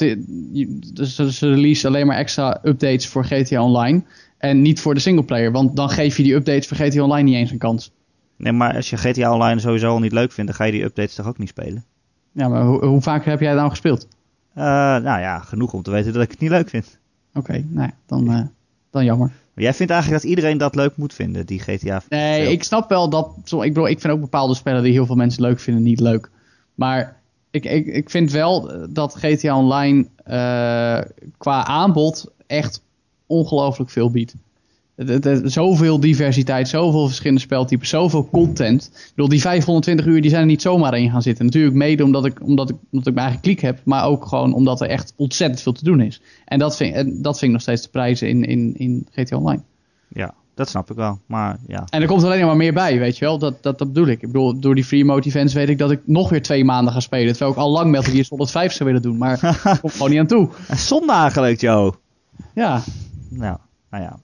je- 0.53 0.79
dus 0.93 1.15
ze 1.15 1.49
release 1.49 1.87
alleen 1.87 2.07
maar 2.07 2.17
extra 2.17 2.59
updates 2.63 3.07
voor 3.07 3.25
GTA 3.25 3.63
Online 3.63 4.03
en 4.37 4.61
niet 4.61 4.79
voor 4.81 4.93
de 4.93 4.99
singleplayer. 4.99 5.51
Want 5.51 5.75
dan 5.75 5.89
geef 5.89 6.17
je 6.17 6.23
die 6.23 6.33
updates 6.33 6.67
voor 6.67 6.77
GTA 6.77 7.01
Online 7.03 7.29
niet 7.29 7.37
eens 7.37 7.51
een 7.51 7.57
kans. 7.57 7.91
Nee, 8.37 8.51
maar 8.53 8.75
als 8.75 8.89
je 8.89 8.97
GTA 8.97 9.33
Online 9.33 9.59
sowieso 9.59 9.89
al 9.89 9.99
niet 9.99 10.11
leuk 10.11 10.31
vindt, 10.31 10.49
dan 10.49 10.59
ga 10.59 10.65
je 10.65 10.71
die 10.71 10.83
updates 10.83 11.15
toch 11.15 11.27
ook 11.27 11.37
niet 11.37 11.49
spelen? 11.49 11.83
Ja, 12.31 12.47
maar 12.47 12.63
hoe, 12.63 12.85
hoe 12.85 13.01
vaak 13.01 13.25
heb 13.25 13.39
jij 13.39 13.49
het 13.49 13.57
nou 13.57 13.69
gespeeld? 13.69 14.07
Eh, 14.53 14.63
nou 14.63 15.19
ja, 15.19 15.39
genoeg 15.39 15.73
om 15.73 15.81
te 15.81 15.91
weten 15.91 16.13
dat 16.13 16.21
ik 16.23 16.31
het 16.31 16.39
niet 16.39 16.49
leuk 16.49 16.69
vind. 16.69 16.97
Oké, 17.33 17.63
nou 17.69 17.87
ja, 17.87 17.93
dan, 18.05 18.31
eh, 18.33 18.41
dan 18.91 19.05
jammer. 19.05 19.31
Jij 19.59 19.73
vindt 19.73 19.91
eigenlijk 19.91 20.21
dat 20.21 20.31
iedereen 20.31 20.57
dat 20.57 20.75
leuk 20.75 20.97
moet 20.97 21.13
vinden, 21.13 21.45
die 21.45 21.59
GTA. 21.59 22.01
Nee, 22.09 22.51
ik 22.51 22.63
snap 22.63 22.89
wel 22.89 23.09
dat. 23.09 23.33
Ik, 23.45 23.59
bedoel, 23.59 23.87
ik 23.87 23.99
vind 23.99 24.13
ook 24.13 24.21
bepaalde 24.21 24.55
spellen 24.55 24.83
die 24.83 24.91
heel 24.91 25.05
veel 25.05 25.15
mensen 25.15 25.41
leuk 25.41 25.59
vinden 25.59 25.83
niet 25.83 25.99
leuk. 25.99 26.29
Maar 26.75 27.21
ik, 27.51 27.65
ik, 27.65 27.85
ik 27.85 28.09
vind 28.09 28.31
wel 28.31 28.71
dat 28.89 29.15
GTA 29.15 29.57
Online 29.57 30.07
eh, 30.23 30.99
qua 31.37 31.65
aanbod 31.65 32.31
echt 32.47 32.81
ongelooflijk 33.25 33.89
veel 33.89 34.11
biedt. 34.11 34.35
Het, 35.05 35.23
het, 35.23 35.51
zoveel 35.51 35.99
diversiteit, 35.99 36.67
zoveel 36.67 37.05
verschillende 37.05 37.41
speltypes, 37.41 37.89
zoveel 37.89 38.29
content. 38.29 38.89
Ik 38.93 39.11
bedoel, 39.15 39.29
die 39.29 39.41
520 39.41 40.05
uur 40.05 40.21
die 40.21 40.29
zijn 40.29 40.41
er 40.41 40.47
niet 40.47 40.61
zomaar 40.61 40.97
in 40.97 41.11
gaan 41.11 41.21
zitten. 41.21 41.45
Natuurlijk 41.45 41.75
mede 41.75 42.03
omdat 42.03 42.25
ik, 42.25 42.41
omdat 42.43 42.69
ik, 42.69 42.75
omdat 42.91 43.07
ik 43.07 43.13
mijn 43.13 43.25
eigen 43.25 43.41
kliek 43.41 43.59
heb, 43.59 43.79
maar 43.83 44.05
ook 44.05 44.25
gewoon 44.25 44.53
omdat 44.53 44.81
er 44.81 44.87
echt 44.87 45.13
ontzettend 45.15 45.61
veel 45.61 45.73
te 45.73 45.83
doen 45.83 46.01
is. 46.01 46.21
En 46.45 46.59
dat 46.59 46.75
vind, 46.75 46.95
en 46.95 47.21
dat 47.21 47.37
vind 47.37 47.43
ik 47.45 47.51
nog 47.51 47.61
steeds 47.61 47.81
de 47.81 47.89
prijzen 47.89 48.29
in, 48.29 48.43
in, 48.43 48.73
in 48.77 49.07
GTA 49.11 49.37
Online. 49.37 49.61
Ja, 50.07 50.33
dat 50.59 50.69
snap 50.69 50.89
ik 50.89 50.95
wel. 50.95 51.19
Maar 51.25 51.57
ja, 51.67 51.85
En 51.89 52.01
er 52.01 52.07
komt 52.07 52.23
alleen 52.23 52.45
maar 52.45 52.55
meer 52.55 52.73
bij, 52.73 52.99
weet 52.99 53.17
je 53.17 53.25
wel. 53.25 53.37
Dat, 53.37 53.63
dat, 53.63 53.77
dat 53.77 53.87
bedoel 53.87 54.07
ik. 54.07 54.21
Ik 54.21 54.31
bedoel, 54.31 54.59
door 54.59 54.75
die 54.75 54.83
free 54.83 55.05
mode 55.05 55.27
events 55.27 55.53
weet 55.53 55.69
ik 55.69 55.77
dat 55.77 55.91
ik 55.91 56.01
nog 56.05 56.29
weer 56.29 56.41
twee 56.41 56.65
maanden 56.65 56.93
ga 56.93 56.99
spelen. 56.99 57.31
Terwijl 57.31 57.51
ik 57.51 57.57
al 57.57 57.71
lang 57.71 57.91
Metal 57.91 58.11
Gear 58.11 58.25
Solid 58.25 58.51
5 58.51 58.73
zou 58.73 58.89
willen 58.89 59.03
doen. 59.03 59.17
Maar 59.17 59.33
ik 59.73 59.79
kom 59.81 59.89
gewoon 59.89 60.09
niet 60.09 60.19
aan 60.19 60.27
toe. 60.27 60.49
zondagen 60.75 61.41
leuk, 61.41 61.61
Joe. 61.61 61.93
Ja, 62.53 62.81
Nou, 63.29 63.57
nou 63.89 64.03
ja. 64.03 64.19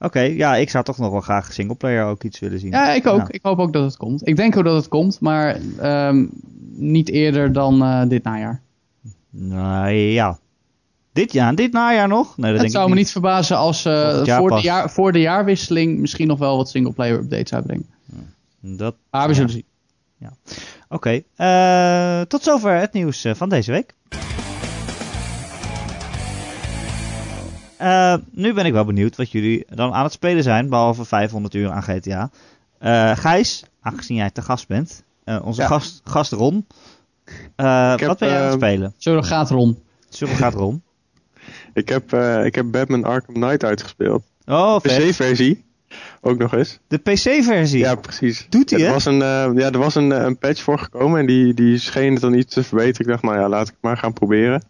Oké, 0.00 0.20
ja, 0.20 0.56
ik 0.56 0.70
zou 0.70 0.84
toch 0.84 0.98
nog 0.98 1.10
wel 1.10 1.20
graag 1.20 1.52
singleplayer 1.52 2.04
ook 2.04 2.22
iets 2.22 2.38
willen 2.38 2.58
zien. 2.58 2.70
ja 2.70 2.92
ik 2.92 3.06
ook. 3.06 3.18
Ja. 3.18 3.28
Ik 3.28 3.40
hoop 3.42 3.58
ook 3.58 3.72
dat 3.72 3.84
het 3.84 3.96
komt. 3.96 4.28
Ik 4.28 4.36
denk 4.36 4.56
ook 4.56 4.64
dat 4.64 4.76
het 4.76 4.88
komt, 4.88 5.20
maar 5.20 5.60
ehm, 5.78 6.26
niet 6.72 7.08
eerder 7.08 7.52
dan 7.52 7.82
eh, 7.82 8.02
dit 8.08 8.22
najaar. 8.22 8.60
Nou 9.30 9.90
ja. 9.90 10.38
Dit 11.12 11.32
jaar, 11.32 11.54
dit 11.54 11.72
najaar 11.72 12.08
nog? 12.08 12.36
Nee, 12.36 12.36
dat 12.36 12.50
Het 12.50 12.60
denk 12.60 12.70
zou 12.70 12.84
ik 12.84 12.90
me 12.90 12.96
niet 12.96 13.10
verbazen 13.10 13.56
als 13.56 13.82
ze 13.82 14.22
jaar 14.24 14.38
voor, 14.38 14.50
de 14.50 14.60
jaar, 14.60 14.90
voor 14.90 15.12
de 15.12 15.20
jaarwisseling 15.20 15.98
misschien 15.98 16.26
nog 16.26 16.38
wel 16.38 16.56
wat 16.56 16.70
singleplayer 16.70 17.18
updates 17.18 17.54
uitbrengen. 17.54 17.86
Dat, 18.60 18.94
Maar 19.10 19.22
we 19.22 19.28
ja. 19.28 19.34
zullen 19.34 19.50
zien. 19.50 19.64
Oké, 20.88 21.22
eh, 21.36 22.20
tot 22.20 22.42
zover 22.42 22.74
het 22.80 22.92
nieuws 22.92 23.24
eh, 23.24 23.34
van 23.34 23.48
deze 23.48 23.72
week. 23.72 23.94
Eh, 27.80 28.14
nu 28.30 28.52
ben 28.52 28.66
ik 28.66 28.72
wel 28.72 28.84
benieuwd 28.84 29.16
wat 29.16 29.30
jullie 29.30 29.66
dan 29.68 29.92
aan 29.92 30.04
het 30.04 30.12
spelen 30.12 30.42
zijn, 30.42 30.68
behalve 30.68 31.04
500 31.04 31.54
uur 31.54 31.70
aan 31.70 31.82
GTA. 31.82 32.30
Eh 32.78 33.16
Gijs, 33.16 33.64
aangezien 33.80 34.16
jij 34.16 34.30
te 34.30 34.42
gast 34.42 34.68
bent, 34.68 35.04
eh, 35.24 35.40
onze 35.44 35.60
Ja. 35.60 35.66
gast, 35.66 36.00
gast 36.04 36.32
Ron. 36.32 36.66
Eh, 37.56 37.90
heb, 37.90 38.00
wat 38.00 38.18
ben 38.18 38.28
jij 38.28 38.38
aan 38.38 38.44
het 38.44 38.52
spelen? 38.52 38.94
Surrogaat 38.98 39.50
Ron. 39.50 39.78
Surrogaat 40.08 40.54
Ron. 40.54 40.82
Ik 41.74 41.88
heb, 41.88 42.12
eh, 42.12 42.44
ik 42.44 42.54
heb 42.54 42.66
Batman 42.70 43.04
Arkham 43.04 43.34
Knight 43.34 43.64
uitgespeeld. 43.64 44.22
Oh. 44.46 44.76
PC-versie. 44.76 45.64
Ook 46.20 46.38
nog 46.38 46.54
eens. 46.54 46.78
De 46.88 46.98
PC-versie. 46.98 47.78
Ja, 47.78 47.94
precies. 47.94 48.46
Doet 48.48 48.70
hij, 48.70 48.80
er 48.80 48.86
hè? 48.86 48.92
was 48.92 49.04
een, 49.04 49.22
eh, 49.22 49.50
ja, 49.54 49.70
er 49.70 49.78
was 49.78 49.94
een, 49.94 50.10
een 50.10 50.38
patch 50.38 50.62
voor 50.62 50.78
gekomen 50.78 51.20
en 51.20 51.26
die, 51.26 51.54
die 51.54 51.78
scheen 51.78 52.12
het 52.12 52.20
dan 52.20 52.34
iets 52.34 52.54
te 52.54 52.62
verbeteren. 52.62 53.00
Ik 53.06 53.12
dacht, 53.12 53.22
nou 53.22 53.36
ja, 53.38 53.48
laat 53.48 53.66
ik 53.66 53.72
het 53.72 53.82
maar 53.82 53.96
gaan 53.96 54.12
proberen. 54.12 54.62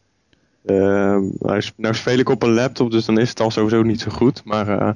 Eh, 0.65 1.17
nou, 1.39 1.61
sp- 1.63 1.89
speel 1.91 2.19
ik 2.19 2.29
op 2.29 2.43
een 2.43 2.53
laptop, 2.55 2.91
dus 2.91 3.05
dan 3.05 3.19
is 3.19 3.29
het 3.29 3.41
al 3.41 3.51
sowieso 3.51 3.83
niet 3.83 4.01
zo 4.01 4.11
goed. 4.11 4.43
Maar 4.45 4.69
eh, 4.79 4.91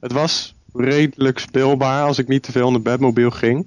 het 0.00 0.12
was 0.12 0.54
redelijk 0.74 1.38
speelbaar 1.38 2.02
als 2.04 2.18
ik 2.18 2.28
niet 2.28 2.42
te 2.42 2.52
veel 2.52 2.66
in 2.66 2.72
de 2.72 2.78
Batmobile 2.78 3.30
ging. 3.30 3.66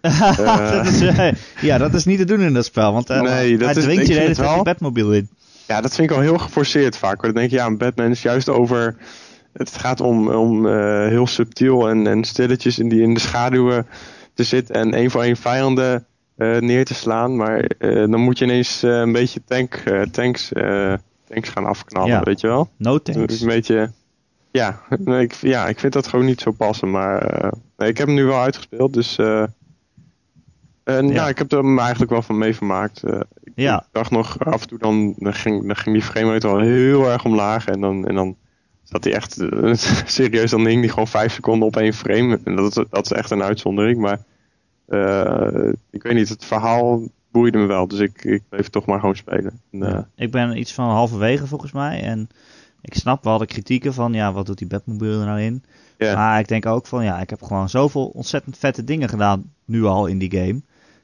dat 0.00 0.86
is, 0.86 1.00
eh, 1.00 1.32
ja, 1.60 1.78
dat 1.78 1.94
is 1.94 2.04
niet 2.04 2.18
te 2.18 2.24
doen 2.24 2.40
in 2.40 2.52
dat 2.54 2.64
spel, 2.64 2.92
want 2.92 3.10
eh, 3.10 3.20
Nee, 3.22 3.56
dat 3.58 3.68
hij 3.68 3.76
is- 3.78 3.84
dwingt 3.84 4.06
je 4.06 4.14
de 4.14 4.20
hele 4.20 4.34
tijd 4.34 4.48
wel. 4.48 4.62
Batmobile 4.62 5.16
in. 5.16 5.28
Ja, 5.66 5.80
dat 5.80 5.94
vind 5.94 6.10
ik 6.10 6.16
al 6.16 6.22
heel 6.22 6.38
geforceerd 6.38 6.96
vaak. 6.96 7.14
hoor. 7.16 7.32
Dan 7.32 7.34
denk 7.34 7.50
je, 7.50 7.56
ja, 7.56 7.66
een 7.66 7.78
Batman 7.78 8.10
is 8.10 8.22
juist 8.22 8.48
over... 8.48 8.96
Het 9.52 9.70
gaat 9.76 10.00
om, 10.00 10.28
om 10.28 10.66
eh, 10.66 11.06
heel 11.08 11.26
subtiel 11.26 11.88
en, 11.88 12.06
en 12.06 12.24
stilletjes 12.24 12.78
in, 12.78 12.88
die, 12.88 13.00
in 13.02 13.14
de 13.14 13.20
schaduwen 13.20 13.86
te 14.34 14.42
zitten... 14.44 14.74
en 14.74 14.94
één 14.94 15.10
voor 15.10 15.22
één 15.22 15.36
vijanden 15.36 15.94
eh, 15.94 16.00
neer 16.60 16.84
te 16.84 16.94
slaan. 16.94 17.36
Maar 17.36 17.58
eh, 17.78 17.94
dan 17.94 18.20
moet 18.20 18.38
je 18.38 18.44
ineens 18.44 18.82
eh, 18.82 18.90
een 18.90 19.12
beetje 19.12 19.40
tank, 19.44 19.74
eh, 19.74 20.02
tanks, 20.02 20.52
eh, 20.52 20.94
tanks 21.28 21.48
gaan 21.48 21.64
afknallen, 21.66 22.10
Ja. 22.10 22.22
weet 22.22 22.40
je 22.40 22.46
wel? 22.46 22.68
No 22.76 22.98
is 23.04 23.40
een 23.40 23.48
beetje... 23.48 23.90
Ja, 24.50 24.80
nee, 25.04 25.22
ik, 25.22 25.32
ja, 25.32 25.66
ik 25.68 25.78
vind 25.78 25.92
dat 25.92 26.06
gewoon 26.06 26.24
niet 26.24 26.40
zo 26.40 26.50
passen. 26.50 26.90
Maar 26.90 27.18
eh, 27.24 27.50
nee, 27.76 27.88
ik 27.88 27.98
heb 27.98 28.06
hem 28.06 28.16
nu 28.16 28.24
wel 28.24 28.40
uitgespeeld, 28.40 28.92
dus... 28.94 29.18
eh, 29.18 29.44
en 30.84 31.08
ja. 31.08 31.14
Ja. 31.14 31.28
ik 31.28 31.38
heb 31.38 31.52
er 31.52 31.64
me 31.64 31.80
eigenlijk 31.80 32.10
wel 32.10 32.22
van 32.22 32.38
mee 32.38 32.54
vermaakt. 32.54 33.02
Eh, 33.02 33.20
ik 33.44 33.52
Ja. 33.54 33.86
dacht 33.92 34.10
nog 34.10 34.44
af 34.44 34.62
en 34.62 34.68
toe 34.68 34.78
dan, 34.78 35.14
dan, 35.18 35.34
ging, 35.34 35.66
dan 35.66 35.76
ging 35.76 35.94
die 35.94 36.04
framerate 36.04 36.46
al 36.46 36.58
heel 36.60 37.10
erg 37.10 37.24
omlaag. 37.24 37.66
En 37.66 37.80
dan, 37.80 38.06
en 38.06 38.14
dan 38.14 38.36
zat 38.82 39.04
hij 39.04 39.12
echt, 39.12 39.40
eh, 39.40 39.72
serieus, 40.06 40.50
dan 40.50 40.66
hing 40.66 40.80
die 40.80 40.90
gewoon 40.90 41.06
vijf 41.08 41.32
seconden 41.32 41.68
op 41.68 41.76
één 41.76 41.92
frame. 41.92 42.40
En 42.44 42.56
dat, 42.56 42.76
is- 42.76 42.84
dat 42.90 43.04
is 43.04 43.12
echt 43.12 43.30
een 43.30 43.42
uitzondering. 43.42 44.00
Maar 44.00 44.12
eh, 44.18 44.18
ik 45.90 46.02
weet 46.02 46.14
niet, 46.14 46.28
het 46.28 46.44
verhaal 46.44 47.02
boeide 47.30 47.58
me 47.58 47.66
wel. 47.66 47.88
Dus 47.88 47.98
ik, 47.98 48.24
ik 48.24 48.42
bleef 48.48 48.68
toch 48.68 48.86
maar 48.86 49.00
gewoon 49.00 49.16
spelen. 49.16 49.60
En, 49.72 49.82
eh, 49.82 49.90
Ja. 49.90 50.08
Ik 50.16 50.30
ben 50.30 50.58
iets 50.58 50.72
van 50.72 50.88
halverwege 50.88 51.46
volgens 51.46 51.72
mij. 51.72 52.02
En 52.02 52.28
ik 52.80 52.94
snap 52.94 53.24
wel 53.24 53.38
de 53.38 53.46
kritieken 53.46 53.94
van, 53.94 54.12
ja, 54.12 54.32
wat 54.32 54.46
doet 54.46 54.58
die 54.58 54.66
Batmobile 54.66 55.20
er 55.20 55.26
nou 55.26 55.40
in? 55.40 55.64
ja. 55.98 56.14
Maar 56.14 56.38
ik 56.40 56.48
denk 56.48 56.66
ook 56.66 56.86
van, 56.86 57.04
ja, 57.04 57.20
ik 57.20 57.30
heb 57.30 57.42
gewoon 57.42 57.68
zoveel 57.68 58.06
ontzettend 58.06 58.58
vette 58.58 58.84
dingen 58.84 59.08
gedaan 59.08 59.52
nu 59.64 59.84
al 59.84 60.06
in 60.06 60.18
die 60.18 60.30
game. 60.30 60.60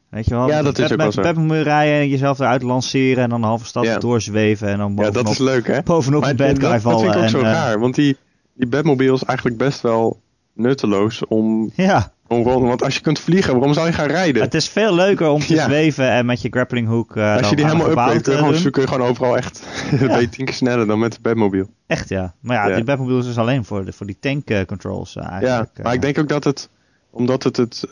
Weet 0.08 0.24
je 0.24 0.30
wel? 0.34 0.48
Ja, 0.48 0.54
Met 0.56 0.64
dat 0.64 0.78
is 0.78 0.84
ook 0.84 0.90
met 0.90 0.98
wel 1.00 1.12
zo. 1.12 1.22
Batmobile 1.22 1.62
rijden 1.62 1.94
en 2.00 2.08
jezelven 2.08 2.44
eruit 2.44 2.62
lanceren 2.62 3.22
en 3.24 3.30
dan 3.30 3.40
de 3.40 3.46
halve 3.46 3.64
stad 3.66 3.84
Ja. 3.84 3.98
doorzweven 3.98 4.68
en 4.68 4.78
dan 4.78 4.88
ja, 4.88 4.94
bovenop, 4.94 5.14
dat 5.24 5.32
is 5.32 5.38
leuk 5.38 5.66
hè. 5.66 5.82
bovenop 5.82 6.22
een 6.24 6.36
bad 6.36 6.48
dat, 6.48 6.58
guy 6.58 6.72
dat 6.72 6.80
vallen. 6.82 7.00
vind 7.00 7.12
ik 7.12 7.16
ook 7.18 7.22
en, 7.24 7.30
zo 7.30 7.38
eh, 7.38 7.42
raar. 7.44 7.78
Want 7.80 7.94
die, 7.94 8.16
die 8.52 8.66
Batmobile 8.68 9.12
is 9.12 9.24
eigenlijk 9.24 9.58
best 9.58 9.80
wel 9.80 10.20
nutteloos 10.52 11.26
om, 11.26 11.70
Ja. 11.74 12.12
Want 12.28 12.82
als 12.82 12.94
je 12.94 13.00
kunt 13.00 13.18
vliegen, 13.18 13.52
waarom 13.54 13.72
zou 13.74 13.86
je 13.86 13.92
gaan 13.92 14.06
rijden? 14.06 14.42
het 14.42 14.54
is 14.54 14.68
veel 14.68 14.94
leuker 14.94 15.28
om 15.28 15.40
te 15.40 15.54
Ja. 15.54 15.64
zweven 15.64 16.10
en 16.10 16.26
met 16.26 16.42
je 16.42 16.48
grappling 16.50 16.88
hook 16.88 17.16
eh, 17.16 17.36
Als 17.36 17.48
je 17.50 17.56
die 17.56 17.64
helemaal 17.64 17.88
upgrade, 17.88 18.08
kun 18.10 18.16
je, 18.18 18.22
te 18.38 18.44
gewoon, 18.44 18.62
doen. 18.62 18.70
kun 18.70 18.82
je 18.82 18.88
gewoon 18.88 19.08
overal 19.08 19.36
echt 19.36 19.66
ben 20.00 20.20
je 20.20 20.28
tien 20.28 20.44
keer 20.44 20.54
sneller 20.54 20.86
dan 20.86 20.98
met 20.98 21.12
de 21.12 21.18
Batmobile. 21.22 21.66
Echt 21.86 22.08
ja. 22.08 22.34
Maar 22.40 22.56
ja, 22.56 22.68
Ja. 22.68 22.74
die 22.74 22.84
Batmobile 22.84 23.18
is 23.18 23.24
dus 23.26 23.38
alleen 23.38 23.64
voor, 23.64 23.84
de, 23.84 23.92
voor 23.92 24.06
die 24.06 24.16
tank 24.20 24.48
eh, 24.50 24.64
controls 24.64 25.16
eh, 25.16 25.22
Ja, 25.22 25.30
eigenlijk. 25.30 25.70
maar 25.76 25.86
eh. 25.86 25.92
ik 25.92 26.00
denk 26.02 26.18
ook 26.18 26.28
dat 26.28 26.44
het, 26.44 26.68
omdat 27.10 27.42
het 27.42 27.56
het, 27.56 27.84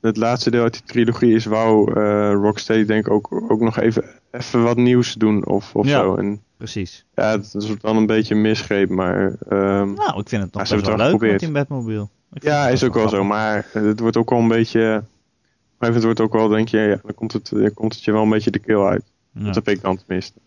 het 0.00 0.16
laatste 0.16 0.50
deel 0.50 0.62
uit 0.62 0.72
die 0.72 0.82
trilogie 0.84 1.34
is, 1.34 1.44
wou 1.44 1.92
Rocksteady 2.32 2.84
denk 2.84 3.06
ik 3.06 3.12
ook, 3.12 3.28
ook 3.48 3.60
nog 3.60 3.78
even, 3.78 4.04
even 4.30 4.62
wat 4.62 4.76
nieuws 4.76 5.14
doen 5.14 5.46
of, 5.46 5.74
of 5.74 5.86
Ja. 5.86 6.00
zo. 6.00 6.14
En 6.16 6.40
Precies. 6.56 7.04
ja, 7.14 7.36
dat 7.36 7.54
is 7.58 7.74
dan 7.80 7.96
een 7.96 8.06
beetje 8.06 8.34
een 8.34 8.40
misgreep, 8.40 8.88
maar 8.88 9.34
ehm, 9.48 9.92
Nou, 9.92 10.20
ik 10.20 10.28
vind 10.28 10.42
het 10.42 10.52
nog 10.54 10.68
Ja, 10.68 10.74
best 10.74 10.86
wel 10.86 10.98
het 10.98 11.10
leuk 11.20 11.30
met 11.30 11.40
die 11.40 11.50
Batmobile. 11.50 12.08
Ja, 12.34 12.64
het 12.64 12.72
is 12.72 12.84
ook 12.84 12.94
wel 12.94 13.08
zo. 13.08 13.24
Maar 13.24 13.66
het 13.72 14.00
wordt 14.00 14.16
ook 14.16 14.30
wel 14.30 14.38
een 14.38 14.48
beetje, 14.48 14.80
gegeven 14.80 15.04
moment 15.78 16.02
wordt 16.02 16.18
het 16.18 16.26
ook 16.26 16.32
wel, 16.32 16.48
denk 16.48 16.68
je, 16.68 16.78
ja, 16.78 16.98
dan 17.02 17.14
komt 17.14 17.32
het, 17.32 17.48
dan 17.54 17.74
komt 17.74 17.94
het 17.94 18.04
je 18.04 18.12
wel 18.12 18.22
een 18.22 18.30
beetje 18.30 18.50
de 18.50 18.58
keel 18.58 18.88
uit. 18.88 19.02
Ja. 19.32 19.44
Dat 19.44 19.54
heb 19.54 19.68
ik 19.68 19.80
dan 19.82 19.96
tenminste. 19.96 20.38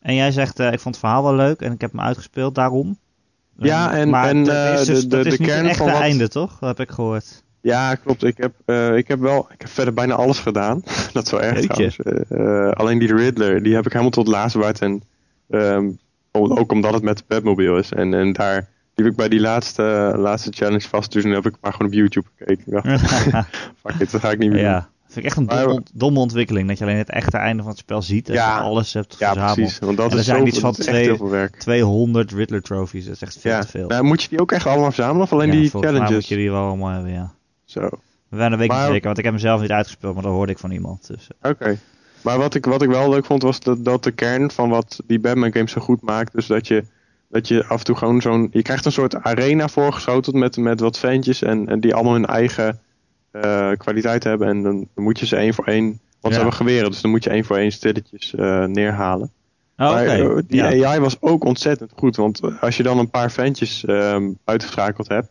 En 0.00 0.14
jij 0.14 0.30
zegt, 0.30 0.58
eh, 0.60 0.72
ik 0.72 0.80
vond 0.80 0.94
het 0.94 1.04
verhaal 1.04 1.22
wel 1.22 1.34
leuk 1.34 1.60
en 1.60 1.72
ik 1.72 1.80
heb 1.80 1.90
hem 1.92 2.00
uitgespeeld 2.00 2.54
daarom. 2.54 2.98
Ja, 3.58 3.92
en- 3.94 4.08
maar 4.10 4.28
en, 4.28 4.36
het 4.38 4.48
eh, 4.48 4.72
is 4.80 4.86
dus, 4.86 5.00
de- 5.00 5.06
dat 5.06 5.22
de- 5.22 5.28
is 5.28 5.36
de 5.36 5.42
niet 5.42 5.52
kern 5.52 5.74
van 5.74 5.86
wat- 5.86 6.00
einde, 6.00 6.28
toch? 6.28 6.58
Dat 6.58 6.68
heb 6.78 6.88
ik 6.88 6.94
gehoord. 6.94 7.44
Ja, 7.60 7.94
klopt. 7.94 8.24
Ik 8.24 8.36
heb, 8.36 8.52
eh, 8.64 8.96
ik 8.96 9.08
heb 9.08 9.18
wel, 9.20 9.48
ik 9.52 9.60
heb 9.60 9.70
verder 9.70 9.94
bijna 9.94 10.14
alles 10.14 10.38
gedaan. 10.38 10.82
dat 11.12 11.24
is 11.24 11.30
wel 11.30 11.42
erg 11.42 11.60
trouwens. 11.66 12.74
Alleen 12.78 12.98
die 12.98 13.14
Riddler, 13.14 13.62
die 13.62 13.74
heb 13.74 13.84
ik 13.86 13.90
helemaal 13.92 14.10
tot 14.10 14.26
laatst 14.28 14.56
bewaard. 14.56 14.80
En 14.80 15.02
ehm, 15.50 15.90
ook 16.32 16.72
omdat 16.72 16.92
het 16.94 17.02
met 17.02 17.18
de 17.18 17.24
Batmobile 17.26 17.78
is. 17.78 17.92
En, 17.92 18.14
en 18.14 18.32
daar 18.32 18.68
liep 18.96 19.06
ik 19.06 19.16
bij 19.16 19.28
die 19.28 19.40
laatste, 19.40 20.12
laatste 20.16 20.50
challenge 20.54 20.88
vast. 20.88 21.12
Dus 21.12 21.24
nu 21.24 21.34
heb 21.34 21.46
ik 21.46 21.54
maar 21.60 21.72
gewoon 21.72 21.86
op 21.88 21.94
YouTube 21.94 22.26
gekeken. 22.36 22.64
Ik 22.66 22.72
dacht, 22.72 23.00
fuck 23.82 23.94
it, 24.00 24.10
dat 24.10 24.20
ga 24.20 24.30
ik 24.30 24.38
niet 24.38 24.50
meer 24.50 24.58
doen. 24.58 24.68
ja, 24.68 24.74
dat 24.80 25.12
vind 25.12 25.18
ik 25.18 25.24
echt 25.24 25.36
een 25.36 25.46
domme, 25.46 25.68
ont- 25.72 25.90
domme 25.94 26.18
ontwikkeling. 26.18 26.68
Dat 26.68 26.78
je 26.78 26.84
alleen 26.84 26.96
het 26.96 27.10
echte 27.10 27.36
einde 27.36 27.62
van 27.62 27.70
het 27.70 27.80
spel 27.80 28.02
ziet. 28.02 28.28
En 28.28 28.34
Ja. 28.34 28.56
je 28.56 28.62
alles 28.62 28.92
hebt 28.92 29.16
Ja, 29.18 29.26
verzameld. 29.32 29.54
precies. 29.56 29.78
Want 29.78 29.96
dat 29.96 30.06
En 30.06 30.12
er 30.12 30.18
is, 30.18 30.24
zijn 30.24 30.38
zo, 30.40 30.44
iets 30.46 30.58
van 30.58 30.70
dat 30.70 30.78
is 30.78 30.86
echt 30.86 30.94
twee- 30.96 31.06
heel 31.08 31.16
veel 31.16 31.30
werk. 31.30 31.56
200 31.56 32.32
Riddler 32.32 32.62
trophies, 32.62 33.04
dat 33.04 33.14
is 33.14 33.22
echt 33.22 33.38
veel 33.38 33.50
Ja. 33.52 33.60
te 33.60 33.66
veel. 33.68 33.86
Nou, 33.88 34.04
moet 34.04 34.22
je 34.22 34.28
die 34.28 34.40
ook 34.40 34.52
echt 34.52 34.66
allemaal 34.66 34.84
verzamelen 34.92 35.22
of 35.22 35.32
alleen 35.32 35.46
Ja, 35.52 35.52
die 35.58 35.70
volgens 35.70 35.82
mij 35.92 36.00
moet 36.00 36.08
challenges? 36.08 36.28
je 36.28 36.36
die 36.36 36.50
wel 36.50 36.66
allemaal 36.66 36.90
hebben, 36.92 37.12
ja. 37.12 37.32
Zo. 37.64 37.80
We 38.28 38.36
werden 38.36 38.52
een 38.52 38.58
week 38.58 38.68
Maar- 38.68 38.86
zeker, 38.86 39.04
want 39.04 39.18
ik 39.18 39.24
heb 39.24 39.32
hem 39.32 39.42
zelf 39.42 39.60
niet 39.60 39.70
uitgespeeld, 39.70 40.14
maar 40.14 40.22
dat 40.22 40.32
hoorde 40.32 40.52
ik 40.52 40.58
van 40.58 40.70
iemand. 40.70 41.06
Dus, 41.06 41.28
eh, 41.40 41.50
Oké. 41.50 41.78
Maar 42.22 42.38
wat 42.38 42.54
ik, 42.54 42.64
wat 42.66 42.82
ik 42.82 42.88
wel 42.88 43.10
leuk 43.10 43.24
vond 43.24 43.42
was 43.42 43.60
dat, 43.60 43.84
dat 43.84 44.04
de 44.04 44.10
kern 44.10 44.50
van 44.50 44.68
wat 44.68 45.00
die 45.06 45.18
Batman 45.20 45.52
games 45.52 45.72
zo 45.72 45.80
goed 45.80 46.02
maakt. 46.02 46.32
Dus 46.32 46.46
dat 46.46 46.66
je, 46.68 46.84
dat 47.28 47.48
je 47.48 47.64
af 47.66 47.78
en 47.78 47.84
toe 47.84 47.96
gewoon 47.96 48.20
zo'n. 48.20 48.48
Je 48.50 48.62
krijgt 48.62 48.84
een 48.84 48.92
soort 48.92 49.22
arena 49.22 49.68
voorgeschoteld 49.68 50.34
met, 50.36 50.56
met 50.56 50.80
wat 50.80 50.98
ventjes. 50.98 51.42
En, 51.42 51.68
en 51.68 51.80
die 51.80 51.94
allemaal 51.94 52.12
hun 52.12 52.26
eigen 52.26 52.80
eh, 53.30 53.70
kwaliteit 53.76 54.24
hebben. 54.24 54.48
En 54.48 54.62
dan, 54.62 54.88
moet 54.94 55.18
je 55.18 55.26
ze 55.26 55.36
één 55.36 55.54
voor 55.54 55.64
één. 55.66 55.84
Want 55.84 55.98
Ja. 56.20 56.30
ze 56.30 56.36
hebben 56.36 56.52
geweren, 56.66 56.90
dus 56.90 57.00
dan 57.00 57.10
moet 57.10 57.24
je 57.24 57.30
één 57.30 57.44
voor 57.44 57.56
één 57.56 57.72
stilletjes 57.72 58.34
eh, 58.34 58.64
neerhalen. 58.64 59.30
Oh, 59.76 59.90
maar 59.90 60.06
eh, 60.06 60.36
die 60.46 60.62
Ja. 60.62 60.88
AI 60.88 61.00
was 61.00 61.16
ook 61.20 61.44
ontzettend 61.44 61.92
goed. 61.96 62.16
Want 62.16 62.40
als 62.60 62.76
je 62.76 62.82
dan 62.82 62.98
een 62.98 63.10
paar 63.10 63.30
ventjes 63.30 63.84
ehm, 63.84 64.30
uitgeschakeld 64.44 65.08
hebt. 65.08 65.28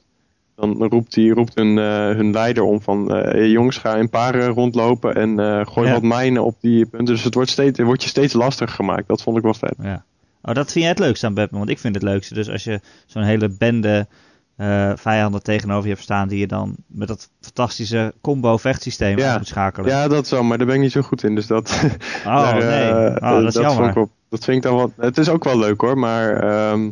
dan 0.55 0.83
roept, 0.83 1.13
die, 1.13 1.33
roept 1.33 1.55
hun, 1.55 1.77
hun 2.17 2.31
leider 2.31 2.63
om 2.63 2.81
van 2.81 3.23
jongens 3.49 3.77
ga 3.77 3.95
in 3.95 4.09
paren 4.09 4.47
rondlopen 4.47 5.15
en 5.15 5.67
gooi 5.67 5.87
Ja. 5.87 5.93
wat 5.93 6.01
mijnen 6.01 6.43
op 6.43 6.55
die 6.61 6.85
punten. 6.85 7.15
Dus 7.15 7.23
het 7.23 7.33
wordt, 7.33 7.49
steeds, 7.49 7.77
het 7.77 7.87
wordt 7.87 8.03
je 8.03 8.09
steeds 8.09 8.33
lastiger 8.33 8.75
gemaakt. 8.75 9.07
Dat 9.07 9.21
vond 9.21 9.37
ik 9.37 9.43
wel 9.43 9.53
vet. 9.53 9.75
Ja. 9.81 10.03
Oh, 10.47 10.53
dat 10.53 10.71
vind 10.71 10.79
jij 10.83 10.87
het 10.87 10.99
leukste 10.99 11.25
aan 11.25 11.33
Batman? 11.33 11.59
Want 11.59 11.71
ik 11.71 11.79
vind 11.79 11.93
het 11.95 12.03
leukste. 12.03 12.33
Dus 12.33 12.49
als 12.49 12.63
je 12.63 12.79
zo'n 13.05 13.23
hele 13.23 13.49
bende 13.49 14.07
eh, 14.55 14.91
vijanden 14.95 15.43
tegenover 15.43 15.83
je 15.83 15.89
hebt 15.93 16.01
staan... 16.03 16.27
die 16.27 16.39
je 16.39 16.47
dan 16.47 16.75
met 16.87 17.07
dat 17.07 17.29
fantastische 17.41 18.13
combo 18.21 18.57
vechtsysteem 18.57 19.17
Ja. 19.17 19.31
aan 19.31 19.37
moet 19.37 19.47
schakelen. 19.47 19.89
Ja, 19.89 20.07
dat 20.07 20.27
zo, 20.27 20.43
maar 20.43 20.57
daar 20.57 20.67
ben 20.67 20.75
ik 20.75 20.81
niet 20.81 20.91
zo 20.91 21.01
goed 21.01 21.23
in. 21.23 21.35
Dus 21.35 21.47
dat, 21.47 21.79
Oh, 22.25 22.41
daar, 22.43 22.57
nee. 22.57 22.89
eh, 22.89 23.15
Oh, 23.33 23.41
dat 23.41 23.47
is 23.47 23.53
vond 23.53 23.65
jammer. 23.67 23.87
ik 23.89 23.93
wel- 23.95 24.09
dat 24.29 24.43
vind 24.43 24.57
ik 24.57 24.63
dan 24.63 24.75
wel. 24.75 24.93
Het 24.97 25.17
is 25.17 25.29
ook 25.29 25.43
wel 25.43 25.59
leuk 25.59 25.81
hoor, 25.81 25.97
maar 25.97 26.37
ehm, 26.37 26.89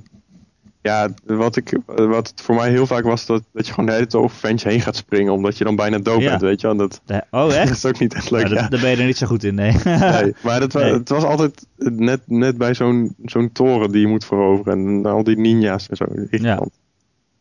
ja, 0.84 1.10
wat, 1.26 1.56
ik, 1.56 1.78
wat 1.86 2.28
het 2.28 2.42
voor 2.42 2.56
mij 2.56 2.70
heel 2.70 2.88
vaak 2.88 3.04
was, 3.04 3.26
dat, 3.26 3.44
dat 3.54 3.66
je 3.68 3.72
gewoon 3.74 3.86
de 3.90 3.92
hele 3.96 4.08
tijd 4.08 4.24
over 4.24 4.38
fans 4.38 4.64
heen 4.64 4.82
gaat 4.82 4.96
springen, 4.96 5.34
omdat 5.34 5.58
je 5.58 5.64
dan 5.64 5.76
bijna 5.76 5.98
dood 6.00 6.22
Ja. 6.22 6.30
bent, 6.30 6.42
weet 6.42 6.62
je 6.62 6.68
wel. 6.68 6.76
Dat, 6.76 7.02
oh, 7.08 7.20
dat 7.32 7.52
echt? 7.54 7.72
is 7.72 7.86
ook 7.86 8.00
niet 8.00 8.14
echt 8.14 8.32
leuk. 8.32 8.44
Nou, 8.44 8.56
ja. 8.56 8.62
dat- 8.62 8.72
Daar 8.72 8.80
ben 8.82 8.90
je 8.90 8.98
er 8.98 9.06
niet 9.06 9.18
zo 9.18 9.28
goed 9.28 9.44
in, 9.44 9.56
nee. 9.56 9.72
Nee, 9.84 10.34
maar 10.44 10.62
het, 10.62 10.74
wa- 10.74 10.80
Nee. 10.82 10.94
het 10.94 11.10
was 11.10 11.24
altijd 11.24 11.66
net, 11.78 12.22
net 12.26 12.58
bij 12.58 12.74
zo'n 12.74 13.16
zo'n 13.26 13.52
toren 13.52 13.92
die 13.92 14.02
je 14.02 14.08
moet 14.08 14.26
veroveren. 14.26 14.74
En 14.74 15.06
al 15.06 15.24
die 15.24 15.38
ninja's 15.38 15.90
en 15.90 15.96
zo. 15.96 16.06
Ja, 16.30 16.56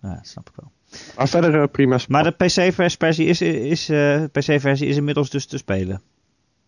dat 0.01 0.18
snap 0.22 0.49
ik 0.49 0.55
wel. 0.57 0.70
Maar 1.16 1.28
verder 1.28 1.61
eh, 1.62 1.68
prima 1.72 1.99
spel. 1.99 2.20
Maar 2.22 2.34
de 2.38 2.45
PC-versie 2.45 3.26
is, 3.26 3.40
is, 3.43 3.88
eh, 3.88 4.22
PC-versie 4.32 4.86
is 4.88 4.97
inmiddels 4.97 5.30
dus 5.30 5.47
te 5.47 5.59
spelen. 5.59 6.01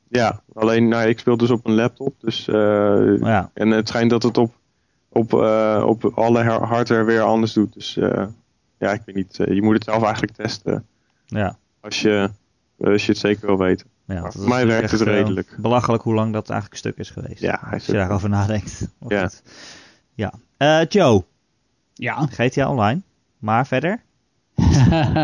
Ja, 0.08 0.40
alleen 0.54 0.88
nou, 0.88 1.08
ik 1.08 1.18
speel 1.18 1.36
dus 1.36 1.50
op 1.50 1.66
een 1.66 1.74
laptop. 1.74 2.14
Dus, 2.20 2.48
eh, 2.48 3.16
ja, 3.20 3.50
En 3.54 3.70
het 3.70 3.88
schijnt 3.88 4.10
dat 4.10 4.22
het 4.22 4.38
op, 4.38 4.52
op, 5.14 5.32
eh, 5.34 5.82
op 5.86 6.04
alle 6.14 6.42
har- 6.44 6.66
hardware 6.66 7.04
weer 7.04 7.20
anders 7.20 7.52
doet. 7.52 7.72
Dus 7.74 7.96
eh, 7.96 8.24
ja, 8.78 8.92
ik 8.92 9.02
weet 9.04 9.14
niet. 9.14 9.38
eh, 9.40 9.54
je 9.54 9.62
moet 9.62 9.74
het 9.74 9.84
zelf 9.84 10.02
eigenlijk 10.02 10.32
testen 10.32 10.86
ja. 11.26 11.56
als 11.80 12.00
je, 12.00 12.30
als 12.80 13.06
je 13.06 13.12
het 13.12 13.20
zeker 13.20 13.46
wil 13.46 13.58
weten. 13.58 13.86
ja 14.06 14.20
Maar 14.20 14.32
voor 14.32 14.48
mij 14.48 14.64
dus 14.64 14.72
werkt 14.72 14.90
het 14.90 15.00
echt, 15.00 15.10
redelijk. 15.10 15.56
belachelijk 15.58 16.02
hoe 16.02 16.14
lang 16.14 16.32
dat 16.32 16.50
eigenlijk 16.50 16.80
stuk 16.80 16.96
is 16.96 17.10
geweest. 17.10 17.40
Ja, 17.40 17.60
Als 17.72 17.86
je 17.86 17.92
daarover 17.92 18.28
nadenkt. 18.28 18.88
Ja. 19.08 19.30
Ja. 20.14 20.32
Eh, 20.56 20.86
Joe, 20.88 21.24
Ja. 21.94 22.26
GTA 22.30 22.70
Online. 22.70 23.00
Maar 23.38 23.66
verder? 23.66 24.02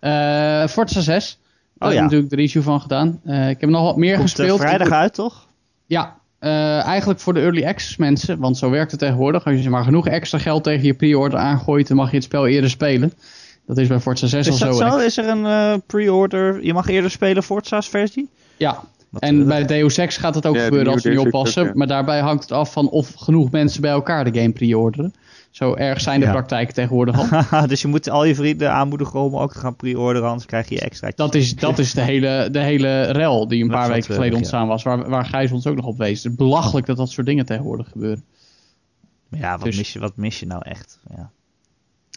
Eh 0.00 0.66
Forza 0.66 1.00
6. 1.00 1.38
Daar 1.74 1.88
Oh 1.88 1.88
heb 1.88 1.90
ja. 1.92 1.96
ik 1.96 2.02
natuurlijk 2.02 2.30
de 2.30 2.36
review 2.36 2.62
van 2.62 2.80
gedaan. 2.80 3.20
Eh, 3.24 3.48
ik 3.48 3.60
heb 3.60 3.70
nog 3.70 3.82
wat 3.82 3.96
meer 3.96 4.16
Komt 4.16 4.30
gespeeld. 4.30 4.60
vrijdag 4.60 4.90
uit, 4.90 5.14
toch? 5.14 5.46
Ja, 5.86 6.16
eh, 6.44 6.84
eigenlijk 6.84 7.20
voor 7.20 7.34
de 7.34 7.40
early 7.40 7.64
access 7.64 7.96
mensen, 7.96 8.38
want 8.38 8.58
zo 8.58 8.70
werkt 8.70 8.90
het 8.90 9.00
tegenwoordig. 9.00 9.44
Als 9.44 9.62
je 9.62 9.70
maar 9.70 9.84
genoeg 9.84 10.06
extra 10.08 10.38
geld 10.38 10.64
tegen 10.64 10.84
je 10.86 10.94
pre-order 10.94 11.38
aangooit, 11.38 11.88
dan 11.88 11.96
mag 11.96 12.10
je 12.10 12.16
het 12.16 12.24
spel 12.24 12.46
eerder 12.46 12.70
spelen. 12.70 13.12
Dat 13.66 13.78
is 13.78 13.88
bij 13.88 14.00
Forza 14.00 14.26
6 14.26 14.46
Is 14.46 14.62
al 14.62 14.68
dat 14.68 14.76
zo. 14.78 14.90
zo? 14.90 14.98
Is 14.98 15.16
er 15.16 15.28
een 15.28 15.46
eh, 15.46 15.74
pre-order? 15.86 16.64
Je 16.64 16.72
mag 16.72 16.88
eerder 16.88 17.10
spelen 17.10 17.42
Forza's 17.42 17.88
versie? 17.88 18.28
Ja, 18.56 18.80
Wat, 19.10 19.22
en 19.22 19.40
eh, 19.40 19.46
bij 19.46 19.60
de 19.60 19.64
Deus 19.66 19.98
Ex 19.98 20.16
gaat 20.16 20.34
het 20.34 20.46
ook 20.46 20.54
Ja, 20.56 20.64
gebeuren 20.64 20.92
als 20.92 21.02
we 21.02 21.08
niet 21.08 21.18
oppassen. 21.18 21.62
ook, 21.62 21.68
ja. 21.68 21.74
Maar 21.76 21.86
daarbij 21.86 22.20
hangt 22.20 22.42
het 22.42 22.52
af 22.52 22.72
van 22.72 22.88
of 22.88 23.14
genoeg 23.14 23.50
mensen 23.50 23.80
bij 23.80 23.90
elkaar 23.90 24.32
de 24.32 24.40
game 24.40 24.52
pre-orderen. 24.52 25.14
Zo 25.54 25.74
erg 25.74 26.00
zijn 26.00 26.20
de 26.20 26.26
Ja. 26.26 26.32
praktijken 26.32 26.74
tegenwoordig 26.74 27.18
al. 27.50 27.66
Dus 27.66 27.82
je 27.82 27.88
moet 27.88 28.10
al 28.10 28.24
je 28.24 28.34
vrienden 28.34 28.72
aanmoedigen 28.72 29.20
om 29.20 29.36
ook 29.36 29.52
te 29.52 29.58
gaan 29.58 29.76
pre-orderen, 29.76 30.28
anders 30.28 30.46
krijg 30.46 30.68
je 30.68 30.80
extra. 30.80 31.10
Dat 31.14 31.34
is, 31.34 31.54
dat 31.56 31.78
is 31.78 31.92
de, 31.92 32.00
hele, 32.00 32.48
de 32.50 32.58
hele 32.58 33.02
rel 33.02 33.48
die 33.48 33.62
een 33.62 33.68
Dat 33.68 33.76
paar 33.78 33.88
weken 33.88 34.08
eh, 34.08 34.14
geleden 34.14 34.36
ontstaan 34.36 34.66
was. 34.68 34.82
Waar, 34.82 35.08
waar 35.08 35.24
Gijs 35.24 35.52
ons 35.52 35.66
ook 35.66 35.76
nog 35.76 35.86
op 35.86 35.98
wees. 35.98 36.22
Het 36.22 36.32
is 36.32 36.38
belachelijk 36.38 36.86
dat 36.86 36.96
dat 36.96 37.10
soort 37.10 37.26
dingen 37.26 37.46
tegenwoordig 37.46 37.88
gebeuren. 37.88 38.24
Ja, 39.30 39.52
wat, 39.52 39.64
Dus- 39.64 39.76
mis 39.76 39.92
je, 39.92 39.98
wat 39.98 40.16
mis 40.16 40.40
je 40.40 40.46
nou 40.46 40.62
echt? 40.64 40.98
Ja. 41.16 41.30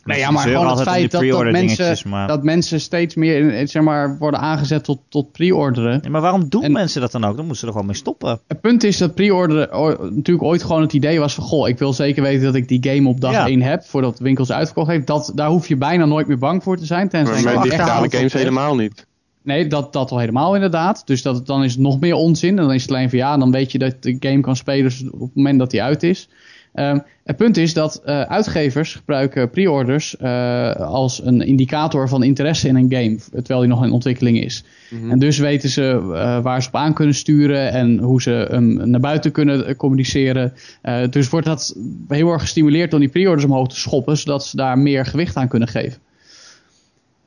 Nou 0.07 0.19
ja, 0.19 0.31
Mensen 0.31 0.51
maar 0.51 0.59
gewoon 0.59 0.77
het 0.77 0.87
feit 0.87 0.99
die 0.99 1.09
dat, 1.09 1.11
dat, 1.11 1.21
pre-order 1.21 1.51
mensen, 1.51 1.77
dingetjes, 1.77 2.03
maar... 2.03 2.27
dat 2.27 2.43
mensen 2.43 2.81
steeds 2.81 3.15
meer 3.15 3.67
zeg 3.67 3.83
maar, 3.83 4.17
worden 4.17 4.39
aangezet 4.39 4.83
tot, 4.83 4.99
tot 5.09 5.31
pre-orderen. 5.31 5.99
Ja, 6.01 6.09
maar 6.09 6.21
waarom 6.21 6.49
doen 6.49 6.63
En- 6.63 6.71
mensen 6.71 7.01
dat 7.01 7.11
dan 7.11 7.23
ook? 7.23 7.35
Dan 7.35 7.45
moeten 7.45 7.57
ze 7.57 7.65
er 7.65 7.71
gewoon 7.71 7.87
mee 7.87 7.95
stoppen. 7.95 8.39
Het 8.47 8.61
punt 8.61 8.83
is 8.83 8.97
dat 8.97 9.15
pre-orderen 9.15 9.67
natuurlijk 10.15 10.43
ooit 10.47 10.63
gewoon 10.63 10.81
het 10.81 10.93
idee 10.93 11.19
was 11.19 11.33
van... 11.33 11.43
Goh, 11.43 11.67
ik 11.67 11.77
wil 11.77 11.93
zeker 11.93 12.23
weten 12.23 12.43
dat 12.43 12.55
ik 12.55 12.67
die 12.67 12.93
game 12.93 13.09
op 13.09 13.21
dag 13.21 13.31
Ja. 13.31 13.47
1 13.47 13.61
heb 13.61 13.83
voordat 13.83 14.17
de 14.17 14.23
winkels 14.23 14.51
uitverkocht 14.51 14.89
heeft. 14.89 15.07
Dat, 15.07 15.31
daar 15.35 15.49
hoef 15.49 15.67
je 15.67 15.75
bijna 15.75 16.05
nooit 16.05 16.27
meer 16.27 16.37
bang 16.37 16.63
voor 16.63 16.77
te 16.77 16.85
zijn. 16.85 17.09
Tenzij 17.09 17.43
Maar 17.43 17.53
met 17.53 17.63
digitale 17.63 18.09
games 18.09 18.33
helemaal 18.33 18.75
niet. 18.75 19.05
Nee, 19.43 19.67
dat, 19.67 19.93
dat 19.93 20.11
al 20.11 20.17
helemaal 20.17 20.53
inderdaad. 20.55 21.01
Dus 21.05 21.21
dat, 21.21 21.45
dan 21.45 21.63
is 21.63 21.71
het 21.71 21.81
nog 21.81 21.99
meer 21.99 22.13
onzin. 22.13 22.49
En 22.49 22.55
dan 22.55 22.73
is 22.73 22.81
het 22.81 22.91
alleen 22.91 23.09
van 23.09 23.17
ja, 23.17 23.37
dan 23.37 23.51
weet 23.51 23.71
je 23.71 23.77
dat 23.77 23.95
de 23.99 24.17
game 24.19 24.39
kan 24.39 24.55
spelen 24.55 24.91
op 25.11 25.19
het 25.19 25.35
moment 25.35 25.59
dat 25.59 25.71
die 25.71 25.83
uit 25.83 26.03
is. 26.03 26.29
Ehm, 26.78 26.99
het 27.23 27.38
punt 27.38 27.57
is 27.57 27.73
dat 27.73 28.01
eh, 28.05 28.21
uitgevers 28.21 28.95
gebruiken 28.95 29.49
pre-orders 29.49 30.17
eh, 30.17 30.75
als 30.75 31.25
een 31.25 31.41
indicator 31.41 32.09
van 32.09 32.23
interesse 32.23 32.67
in 32.67 32.75
een 32.75 32.91
game, 32.91 33.17
terwijl 33.32 33.59
die 33.59 33.69
nog 33.69 33.84
in 33.84 33.91
ontwikkeling 33.91 34.43
is. 34.43 34.63
Mhm. 34.89 35.11
En 35.11 35.19
dus 35.19 35.38
weten 35.38 35.69
ze 35.69 35.82
eh, 35.82 36.41
waar 36.41 36.61
ze 36.61 36.67
op 36.67 36.75
aan 36.75 36.93
kunnen 36.93 37.15
sturen 37.15 37.71
en 37.71 37.99
hoe 37.99 38.21
ze 38.21 38.47
hem 38.49 38.89
naar 38.89 38.99
buiten 38.99 39.32
kunnen 39.32 39.75
communiceren. 39.75 40.53
Dus 41.09 41.30
wordt 41.30 41.45
dat 41.45 41.78
heel 42.07 42.32
erg 42.32 42.41
gestimuleerd 42.41 42.93
om 42.93 42.99
die 42.99 43.09
pre-orders 43.09 43.45
omhoog 43.45 43.67
te 43.67 43.80
schoppen, 43.80 44.17
zodat 44.17 44.45
ze 44.45 44.55
daar 44.55 44.78
meer 44.78 45.05
gewicht 45.05 45.36
aan 45.36 45.47
kunnen 45.47 45.67
geven. 45.67 45.99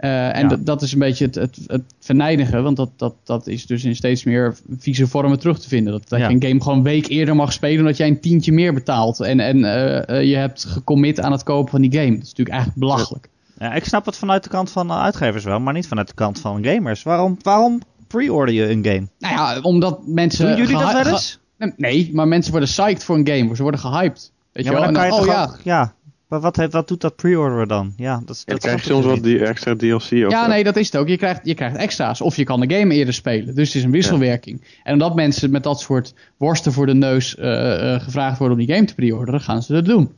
Eh, 0.00 0.36
en 0.36 0.42
Ja. 0.42 0.48
dat- 0.48 0.66
dat 0.66 0.82
is 0.82 0.92
een 0.92 0.98
beetje 0.98 1.24
het, 1.24 1.34
het, 1.34 1.58
het 1.66 1.82
verneinige, 2.00 2.60
want 2.60 2.76
dat, 2.76 2.90
dat, 2.96 3.14
dat 3.24 3.46
is 3.46 3.66
dus 3.66 3.84
in 3.84 3.96
steeds 3.96 4.24
meer 4.24 4.56
vieze 4.78 5.06
vormen 5.06 5.38
terug 5.38 5.58
te 5.58 5.68
vinden. 5.68 5.92
Dat, 5.92 6.08
dat 6.08 6.18
Ja. 6.18 6.28
je 6.28 6.34
een 6.34 6.42
game 6.42 6.62
gewoon 6.62 6.78
een 6.78 6.84
week 6.84 7.06
eerder 7.08 7.36
mag 7.36 7.52
spelen 7.52 7.78
omdat 7.80 7.96
jij 7.96 8.08
een 8.08 8.20
tientje 8.20 8.52
meer 8.52 8.74
betaalt. 8.74 9.20
En, 9.20 9.40
en 9.40 9.64
eh, 9.64 10.08
eh, 10.18 10.28
je 10.28 10.36
hebt 10.36 10.64
gecommit 10.64 11.20
aan 11.20 11.32
het 11.32 11.42
kopen 11.42 11.70
van 11.70 11.80
die 11.80 11.92
game. 11.92 12.10
Dat 12.10 12.22
is 12.22 12.28
natuurlijk 12.28 12.48
eigenlijk 12.56 12.78
belachelijk. 12.80 13.28
Ja, 13.58 13.74
ik 13.74 13.84
snap 13.84 14.06
het 14.06 14.16
vanuit 14.16 14.42
de 14.42 14.48
kant 14.48 14.70
van 14.70 14.92
uitgevers 14.92 15.44
wel, 15.44 15.60
maar 15.60 15.74
niet 15.74 15.88
vanuit 15.88 16.08
de 16.08 16.14
kant 16.14 16.40
van 16.40 16.64
gamers. 16.64 17.02
Waarom, 17.02 17.36
waarom 17.42 17.80
pre-order 18.06 18.54
je 18.54 18.70
een 18.70 18.84
game? 18.84 19.06
Nou 19.18 19.34
ja, 19.34 19.60
omdat 19.60 20.06
mensen... 20.06 20.46
Doen 20.46 20.56
jullie 20.56 20.78
dat 20.78 20.92
wel 20.92 21.06
eens? 21.12 21.38
Nee, 21.76 22.10
maar 22.12 22.28
mensen 22.28 22.50
worden 22.50 22.68
psyched 22.68 23.04
voor 23.04 23.16
een 23.16 23.26
game. 23.28 23.56
Ze 23.56 23.62
worden 23.62 23.80
gehyped. 23.80 24.32
Weet 24.52 24.64
Ja, 24.64 24.70
je 24.70 24.76
wel? 24.76 24.84
dan 24.84 24.94
kan 24.94 25.04
je 25.04 25.10
dan, 25.10 25.20
toch 25.20 25.34
oh, 25.34 25.42
ook... 25.42 25.58
Ja, 25.62 25.94
maar 26.30 26.40
wat, 26.40 26.56
wat 26.70 26.88
doet 26.88 27.00
dat 27.00 27.16
pre-orderen 27.16 27.68
dan? 27.68 27.92
Ja, 27.96 28.22
dat, 28.24 28.42
Je 28.46 28.52
dat 28.52 28.64
ik 28.64 28.78
soms 28.78 29.04
wat 29.04 29.22
die 29.22 29.44
extra 29.44 29.76
DLC 29.76 30.12
ook. 30.12 30.30
Ja, 30.30 30.46
nee, 30.46 30.64
dat 30.64 30.76
is 30.76 30.86
het 30.86 30.96
ook. 30.96 31.08
Je 31.08 31.16
krijgt, 31.16 31.40
je 31.42 31.54
krijgt 31.54 31.76
extra's. 31.76 32.20
Of 32.20 32.36
je 32.36 32.44
kan 32.44 32.60
de 32.60 32.74
game 32.74 32.94
eerder 32.94 33.14
spelen. 33.14 33.54
Dus 33.54 33.66
het 33.66 33.76
is 33.76 33.82
een 33.82 33.90
wisselwerking. 33.90 34.64
En 34.82 34.92
omdat 34.92 35.14
mensen 35.14 35.50
met 35.50 35.62
dat 35.62 35.80
soort 35.80 36.14
worsten 36.36 36.72
voor 36.72 36.86
de 36.86 36.94
neus 36.94 37.36
eh, 37.36 37.94
eh, 37.94 38.02
gevraagd 38.02 38.38
worden 38.38 38.58
om 38.58 38.64
die 38.64 38.74
game 38.74 38.86
te 38.86 38.94
pre-orderen, 38.94 39.40
gaan 39.40 39.62
ze 39.62 39.72
dat 39.72 39.84
doen. 39.84 40.10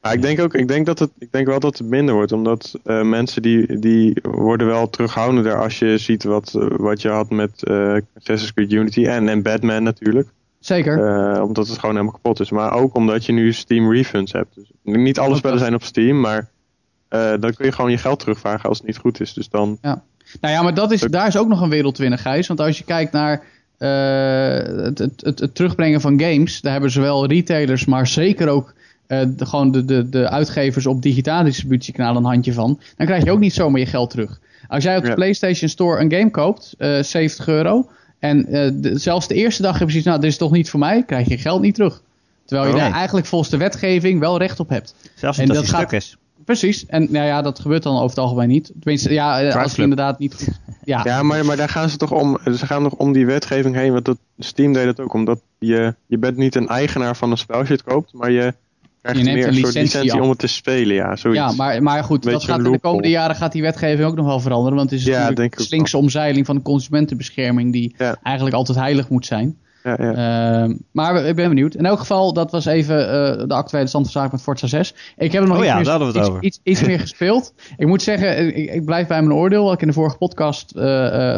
Maar 0.00 0.12
ik 0.12 0.22
denk 0.22 0.40
ook, 0.40 0.54
ik 0.54 0.68
denk 0.68 0.86
dat 0.86 0.98
het, 0.98 1.10
ik 1.18 1.32
denk 1.32 1.46
wel 1.46 1.60
dat 1.60 1.78
het 1.78 1.88
minder 1.88 2.14
wordt, 2.14 2.32
omdat 2.32 2.78
eh, 2.84 3.02
mensen 3.02 3.42
die, 3.42 3.78
die 3.78 4.16
worden 4.22 4.66
wel 4.66 4.90
terughoudender 4.90 5.60
als 5.60 5.78
je 5.78 5.98
ziet 5.98 6.24
wat, 6.24 6.50
wat 6.76 7.02
je 7.02 7.08
had 7.08 7.30
met 7.30 7.62
eh 7.62 7.96
Assassin's 8.16 8.52
Creed 8.52 8.72
Unity 8.72 9.04
en, 9.04 9.28
en 9.28 9.42
Batman 9.42 9.82
natuurlijk. 9.82 10.28
Zeker. 10.66 11.06
Eh, 11.06 11.42
omdat 11.42 11.68
het 11.68 11.78
gewoon 11.78 11.94
helemaal 11.94 12.14
kapot 12.14 12.40
is. 12.40 12.50
Maar 12.50 12.72
ook 12.72 12.94
omdat 12.94 13.26
je 13.26 13.32
nu 13.32 13.52
Steam 13.52 13.92
refunds 13.92 14.32
hebt. 14.32 14.54
Dus 14.54 14.70
niet 14.82 15.18
alle 15.18 15.36
spellen 15.36 15.58
zijn 15.58 15.74
op 15.74 15.82
Steam, 15.82 16.20
maar 16.20 16.48
eh, 17.08 17.20
dan 17.40 17.54
kun 17.54 17.64
je 17.64 17.72
gewoon 17.72 17.90
je 17.90 17.98
geld 17.98 18.18
terugvragen 18.18 18.68
als 18.68 18.78
het 18.78 18.86
niet 18.86 18.96
goed 18.96 19.20
is. 19.20 19.32
Dus 19.32 19.48
dan, 19.48 19.78
Nou 19.82 19.98
ja, 20.40 20.62
maar 20.62 20.74
dat 20.74 20.92
is, 20.92 21.00
daar 21.00 21.26
is 21.26 21.36
ook 21.36 21.48
nog 21.48 21.60
een 21.60 21.68
wereld 21.68 21.94
te 21.94 22.00
winnen, 22.00 22.18
Gijs. 22.18 22.46
Want 22.46 22.60
als 22.60 22.78
je 22.78 22.84
kijkt 22.84 23.12
naar 23.12 23.42
eh, 23.78 24.84
het, 24.84 24.98
het, 24.98 25.20
het, 25.24 25.38
het 25.38 25.54
terugbrengen 25.54 26.00
van 26.00 26.20
games, 26.20 26.60
daar 26.60 26.72
hebben 26.72 26.90
zowel 26.90 27.26
retailers, 27.26 27.84
maar 27.84 28.06
zeker 28.06 28.48
ook 28.48 28.74
de, 29.06 29.46
gewoon 29.46 29.70
de, 29.70 29.84
de, 29.84 30.08
de 30.08 30.28
uitgevers 30.28 30.86
op 30.86 31.02
digitale 31.02 31.44
distributiekanalen 31.44 32.24
een 32.24 32.30
handje 32.30 32.52
van. 32.52 32.80
Dan 32.96 33.06
krijg 33.06 33.24
je 33.24 33.30
ook 33.30 33.38
niet 33.38 33.54
zomaar 33.54 33.80
je 33.80 33.86
geld 33.86 34.10
terug. 34.10 34.40
Als 34.68 34.84
jij 34.84 34.96
op 34.96 35.02
de 35.02 35.08
Ja. 35.08 35.14
PlayStation 35.14 35.68
Store 35.68 36.00
een 36.00 36.12
game 36.12 36.30
koopt, 36.30 36.74
eh 36.78 37.02
70 37.02 37.48
euro, 37.48 37.88
en 38.18 38.46
eh, 38.46 38.70
de- 38.74 38.98
zelfs 38.98 39.28
de 39.28 39.34
eerste 39.34 39.62
dag 39.62 39.72
heb 39.72 39.82
je 39.82 39.88
zoiets, 39.88 40.08
nou, 40.08 40.20
dit 40.20 40.30
is 40.30 40.36
toch 40.36 40.50
niet 40.52 40.70
voor 40.70 40.80
mij, 40.80 41.02
krijg 41.02 41.28
je 41.28 41.38
geld 41.38 41.60
niet 41.62 41.74
terug. 41.74 42.02
Terwijl 42.44 42.68
je 42.68 42.74
Oh. 42.76 42.80
daar 42.82 42.92
eigenlijk 42.92 43.26
volgens 43.26 43.50
de 43.50 43.56
wetgeving 43.56 44.20
wel 44.20 44.38
recht 44.38 44.60
op 44.60 44.68
hebt. 44.68 44.94
Zelfs 45.14 45.38
als 45.40 45.48
dat 45.48 45.68
gaat- 45.68 45.80
stuk 45.80 45.92
is. 45.92 46.16
Precies. 46.44 46.86
En 46.86 47.06
nou 47.10 47.26
ja, 47.26 47.42
dat 47.42 47.58
gebeurt 47.58 47.82
dan 47.82 47.94
over 47.94 48.08
het 48.08 48.18
algemeen 48.18 48.48
niet. 48.48 48.72
Tenminste, 48.80 49.12
ja, 49.12 49.40
eh, 49.42 49.62
als 49.62 49.74
je 49.76 49.82
inderdaad 49.82 50.18
niet 50.18 50.34
goed... 50.34 50.48
Ja, 50.84 51.00
ja, 51.04 51.22
maar, 51.22 51.44
maar 51.44 51.56
daar 51.56 51.68
gaan 51.68 51.88
ze 51.88 51.96
toch 51.96 52.12
om. 52.12 52.38
Ze 52.44 52.66
gaan 52.66 52.82
nog 52.82 52.92
om 52.92 53.12
die 53.12 53.26
wetgeving 53.26 53.74
heen. 53.74 53.92
Want 53.92 54.04
dat, 54.04 54.18
Steam 54.38 54.72
deed 54.72 54.84
dat 54.84 55.00
ook. 55.00 55.12
Omdat 55.12 55.40
je, 55.58 55.94
je 56.06 56.18
bent 56.18 56.36
niet 56.36 56.54
een 56.54 56.68
eigenaar 56.68 57.16
van 57.16 57.30
een 57.30 57.36
spel 57.38 57.58
als 57.58 57.66
je 57.68 57.72
het 57.74 57.82
koopt. 57.82 58.12
Maar 58.12 58.30
je 58.30 58.54
Je 59.14 59.22
neemt 59.22 59.36
meer 59.36 59.46
een 59.48 59.54
licentie 59.54 60.20
om 60.22 60.28
het 60.28 60.38
te 60.38 60.46
spelen. 60.46 60.94
Ja, 60.94 61.16
zoiets. 61.16 61.40
Ja, 61.40 61.52
maar, 61.52 61.82
maar 61.82 62.04
goed, 62.04 62.22
dat 62.22 62.44
gaat 62.44 62.64
in 62.64 62.72
de 62.72 62.78
komende 62.78 63.08
jaren 63.08 63.36
gaat 63.36 63.52
die 63.52 63.62
wetgeving 63.62 64.08
ook 64.08 64.16
nog 64.16 64.26
wel 64.26 64.40
veranderen. 64.40 64.76
Want 64.76 64.90
het 64.90 65.00
is 65.00 65.06
Ja, 65.06 65.18
natuurlijk 65.20 65.58
een 65.58 65.64
slinkse 65.64 65.96
omzeiling 65.96 66.46
van 66.46 66.56
de 66.56 66.62
consumentenbescherming 66.62 67.72
die 67.72 67.94
Ja. 67.98 68.16
eigenlijk 68.22 68.56
altijd 68.56 68.78
heilig 68.78 69.08
moet 69.08 69.26
zijn. 69.26 69.56
Ja, 69.86 69.96
ja. 70.00 70.62
Ehm, 70.62 70.74
maar 70.92 71.24
ik 71.24 71.36
ben 71.36 71.48
benieuwd. 71.48 71.74
In 71.74 71.86
elk 71.86 71.98
geval, 71.98 72.32
dat 72.32 72.50
was 72.50 72.64
even 72.64 73.00
eh, 73.00 73.48
de 73.48 73.54
actuele 73.54 73.86
stand 73.86 74.04
van 74.04 74.12
zaken 74.12 74.30
met 74.32 74.42
Forza 74.42 74.66
6. 74.66 74.94
Ik 75.16 75.32
heb 75.32 75.42
er 75.42 75.48
nog 75.48 75.56
Oh 75.56 75.62
iets, 75.62 75.72
ja, 75.72 75.74
meer, 75.74 75.84
daar 75.84 75.98
hadden 75.98 76.12
we 76.12 76.18
het 76.18 76.26
iets, 76.26 76.34
over. 76.34 76.44
iets, 76.44 76.60
iets 76.62 76.82
meer 76.82 77.00
gespeeld. 77.00 77.54
Ik 77.76 77.86
moet 77.86 78.02
zeggen, 78.02 78.36
eh, 78.36 78.46
ik, 78.46 78.70
ik 78.70 78.84
blijf 78.84 79.06
bij 79.06 79.22
mijn 79.22 79.38
oordeel, 79.38 79.64
wat 79.64 79.72
ik 79.72 79.80
in 79.80 79.86
de 79.86 79.92
vorige 79.92 80.16
podcast 80.16 80.70
eh, 80.70 80.84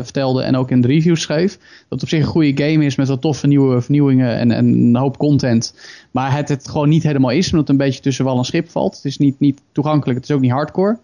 vertelde 0.02 0.42
en 0.42 0.56
ook 0.56 0.70
in 0.70 0.80
de 0.80 0.88
reviews 0.88 1.20
schreef. 1.20 1.56
Dat 1.58 1.86
het 1.88 2.02
op 2.02 2.08
zich 2.08 2.20
een 2.20 2.26
goede 2.26 2.64
game 2.64 2.84
is 2.84 2.96
met 2.96 3.08
wat 3.08 3.20
toffe 3.20 3.46
nieuwe 3.46 3.80
vernieuwingen 3.80 4.38
en, 4.38 4.50
en 4.50 4.66
een 4.66 4.96
hoop 4.96 5.18
content. 5.18 5.74
Maar 6.10 6.36
het 6.36 6.48
het 6.48 6.68
gewoon 6.68 6.88
niet 6.88 7.02
helemaal 7.02 7.30
is, 7.30 7.50
omdat 7.50 7.68
het 7.68 7.68
een 7.68 7.86
beetje 7.86 8.00
tussen 8.00 8.24
wal 8.24 8.38
en 8.38 8.44
schip 8.44 8.70
valt. 8.70 8.96
Het 8.96 9.04
is 9.04 9.18
niet, 9.18 9.40
niet 9.40 9.60
toegankelijk, 9.72 10.18
het 10.18 10.28
is 10.28 10.34
ook 10.34 10.42
niet 10.42 10.52
hardcore. 10.52 10.98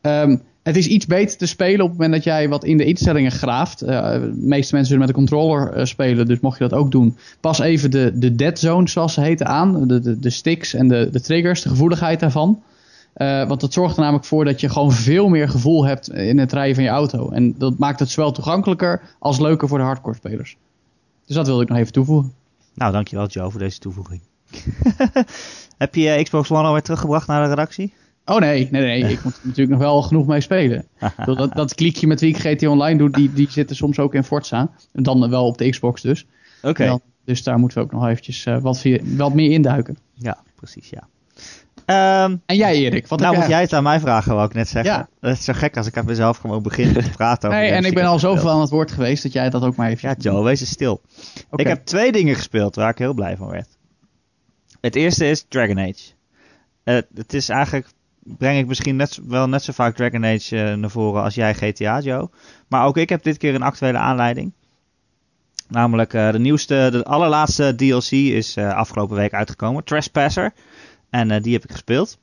Ehm, 0.00 0.36
het 0.62 0.76
is 0.76 0.86
iets 0.86 1.06
beter 1.06 1.36
te 1.36 1.46
spelen 1.46 1.80
op 1.80 1.90
het 1.90 1.98
moment 1.98 2.12
dat 2.12 2.24
jij 2.24 2.48
wat 2.48 2.64
in 2.64 2.76
de 2.76 2.84
instellingen 2.84 3.30
graaft. 3.30 3.82
Uh, 3.82 3.88
de 4.12 4.32
meeste 4.34 4.74
mensen 4.74 4.92
zullen 4.92 4.98
met 4.98 5.08
een 5.08 5.14
controller 5.14 5.76
uh, 5.76 5.84
spelen, 5.84 6.26
dus 6.26 6.40
mocht 6.40 6.58
je 6.58 6.68
dat 6.68 6.78
ook 6.78 6.90
doen. 6.90 7.16
Pas 7.40 7.58
even 7.58 7.90
de, 7.90 8.12
de 8.14 8.34
dead 8.34 8.58
zone, 8.58 8.88
zoals 8.88 9.14
ze 9.14 9.20
heten, 9.20 9.46
aan. 9.46 9.88
De, 9.88 10.00
de, 10.00 10.18
de 10.18 10.30
sticks 10.30 10.74
en 10.74 10.88
de, 10.88 11.08
de 11.12 11.20
triggers, 11.20 11.62
de 11.62 11.68
gevoeligheid 11.68 12.20
daarvan. 12.20 12.62
Uh, 13.16 13.48
want 13.48 13.60
dat 13.60 13.72
zorgt 13.72 13.96
er 13.96 14.00
namelijk 14.02 14.26
voor 14.26 14.44
dat 14.44 14.60
je 14.60 14.68
gewoon 14.68 14.92
veel 14.92 15.28
meer 15.28 15.48
gevoel 15.48 15.84
hebt 15.84 16.10
in 16.10 16.38
het 16.38 16.52
rijden 16.52 16.74
van 16.74 16.84
je 16.84 16.90
auto. 16.90 17.30
En 17.30 17.54
dat 17.58 17.78
maakt 17.78 18.00
het 18.00 18.10
zowel 18.10 18.32
toegankelijker 18.32 19.02
als 19.18 19.38
leuker 19.38 19.68
voor 19.68 19.78
de 19.78 19.84
hardcore 19.84 20.16
spelers. 20.16 20.56
Dus 21.26 21.36
dat 21.36 21.46
wilde 21.46 21.62
ik 21.62 21.68
nog 21.68 21.78
even 21.78 21.92
toevoegen. 21.92 22.32
Nou, 22.74 22.92
dankjewel 22.92 23.26
Joe 23.26 23.50
voor 23.50 23.60
deze 23.60 23.78
toevoeging. 23.78 24.20
Heb 25.78 25.94
je 25.94 26.20
Xbox 26.22 26.50
One 26.50 26.66
alweer 26.66 26.82
teruggebracht 26.82 27.26
naar 27.26 27.42
de 27.42 27.48
redactie? 27.48 27.92
Oh 28.30 28.38
nee, 28.38 28.68
nee, 28.70 28.82
nee. 28.82 29.12
Ik 29.12 29.24
moet 29.24 29.32
er 29.32 29.40
natuurlijk 29.42 29.70
nog 29.70 29.78
wel 29.78 30.02
genoeg 30.02 30.26
mee 30.26 30.40
spelen. 30.40 30.86
dat, 31.24 31.52
dat 31.54 31.74
klikje 31.74 32.06
met 32.06 32.20
wie 32.20 32.34
ik 32.34 32.40
GT 32.40 32.66
Online 32.66 32.98
doe, 32.98 33.10
die, 33.10 33.32
die 33.32 33.50
zitten 33.50 33.76
soms 33.76 33.98
ook 33.98 34.14
in 34.14 34.24
Forza. 34.24 34.70
En 34.92 35.02
dan 35.02 35.30
wel 35.30 35.46
op 35.46 35.58
de 35.58 35.70
Xbox 35.70 36.02
dus. 36.02 36.26
Oké. 36.62 36.98
Dus 37.24 37.42
daar 37.42 37.58
moeten 37.58 37.78
we 37.78 37.84
ook 37.84 37.92
nog 37.92 38.06
eventjes 38.06 38.46
uh, 38.46 38.58
wat, 38.58 38.84
wat 39.02 39.34
meer 39.34 39.50
induiken. 39.50 39.98
Ja, 40.14 40.38
precies, 40.54 40.90
ja. 40.90 41.08
Um, 42.24 42.42
en 42.46 42.56
jij 42.56 42.74
Erik, 42.74 43.06
wat 43.06 43.20
Nou 43.20 43.36
moet 43.36 43.46
jij 43.46 43.60
het 43.60 43.72
aan 43.72 43.82
mij 43.82 44.00
vragen, 44.00 44.34
wou 44.34 44.46
ik 44.46 44.54
net 44.54 44.68
zeggen. 44.68 44.92
Ja. 44.92 45.08
Dat 45.20 45.32
is 45.32 45.44
zo 45.44 45.52
gek 45.52 45.76
als 45.76 45.86
ik 45.86 45.96
aan 45.96 46.04
mezelf 46.04 46.36
gewoon 46.36 46.62
begin 46.62 46.92
te 46.92 47.10
praten 47.16 47.48
over 47.48 47.60
Nee, 47.60 47.70
en 47.70 47.84
ik 47.84 47.94
ben 47.94 48.04
al 48.04 48.18
zoveel 48.18 48.50
aan 48.50 48.60
het 48.60 48.70
woord 48.70 48.90
geweest 48.90 49.22
dat 49.22 49.32
jij 49.32 49.50
dat 49.50 49.62
ook 49.62 49.76
maar 49.76 49.90
even... 49.90 50.08
Ja 50.08 50.14
Joe, 50.18 50.44
wees 50.44 50.60
eens 50.60 50.70
stil. 50.70 51.00
Okay. 51.50 51.64
Ik 51.64 51.66
heb 51.66 51.84
twee 51.84 52.12
dingen 52.12 52.34
gespeeld 52.34 52.74
waar 52.74 52.90
ik 52.90 52.98
heel 52.98 53.14
blij 53.14 53.36
van 53.36 53.48
werd. 53.48 53.68
Het 54.80 54.94
eerste 54.94 55.26
is 55.26 55.44
Dragon 55.48 55.78
Age. 55.78 56.12
Uh, 56.84 56.98
het 57.14 57.34
is 57.34 57.48
eigenlijk 57.48 57.88
breng 58.22 58.58
ik 58.58 58.66
misschien 58.66 58.96
net, 58.96 59.20
wel 59.26 59.48
net 59.48 59.62
zo 59.62 59.72
vaak 59.72 59.96
Dragon 59.96 60.24
Age 60.24 60.56
uh, 60.56 60.74
naar 60.74 60.90
voren 60.90 61.22
als 61.22 61.34
jij 61.34 61.54
GTA, 61.54 62.00
Joe. 62.00 62.30
Maar 62.68 62.86
ook 62.86 62.96
ik 62.96 63.08
heb 63.08 63.22
dit 63.22 63.36
keer 63.36 63.54
een 63.54 63.62
actuele 63.62 63.98
aanleiding. 63.98 64.52
Namelijk 65.68 66.12
uh, 66.12 66.30
de 66.30 66.38
nieuwste, 66.38 66.88
de 66.92 67.04
allerlaatste 67.04 67.74
DLC 67.74 68.10
is 68.10 68.56
uh, 68.56 68.74
afgelopen 68.74 69.16
week 69.16 69.32
uitgekomen. 69.32 69.84
Trespasser. 69.84 70.52
En 71.10 71.42
die 71.42 71.52
heb 71.52 71.64
ik 71.64 71.70
gespeeld. 71.70 72.18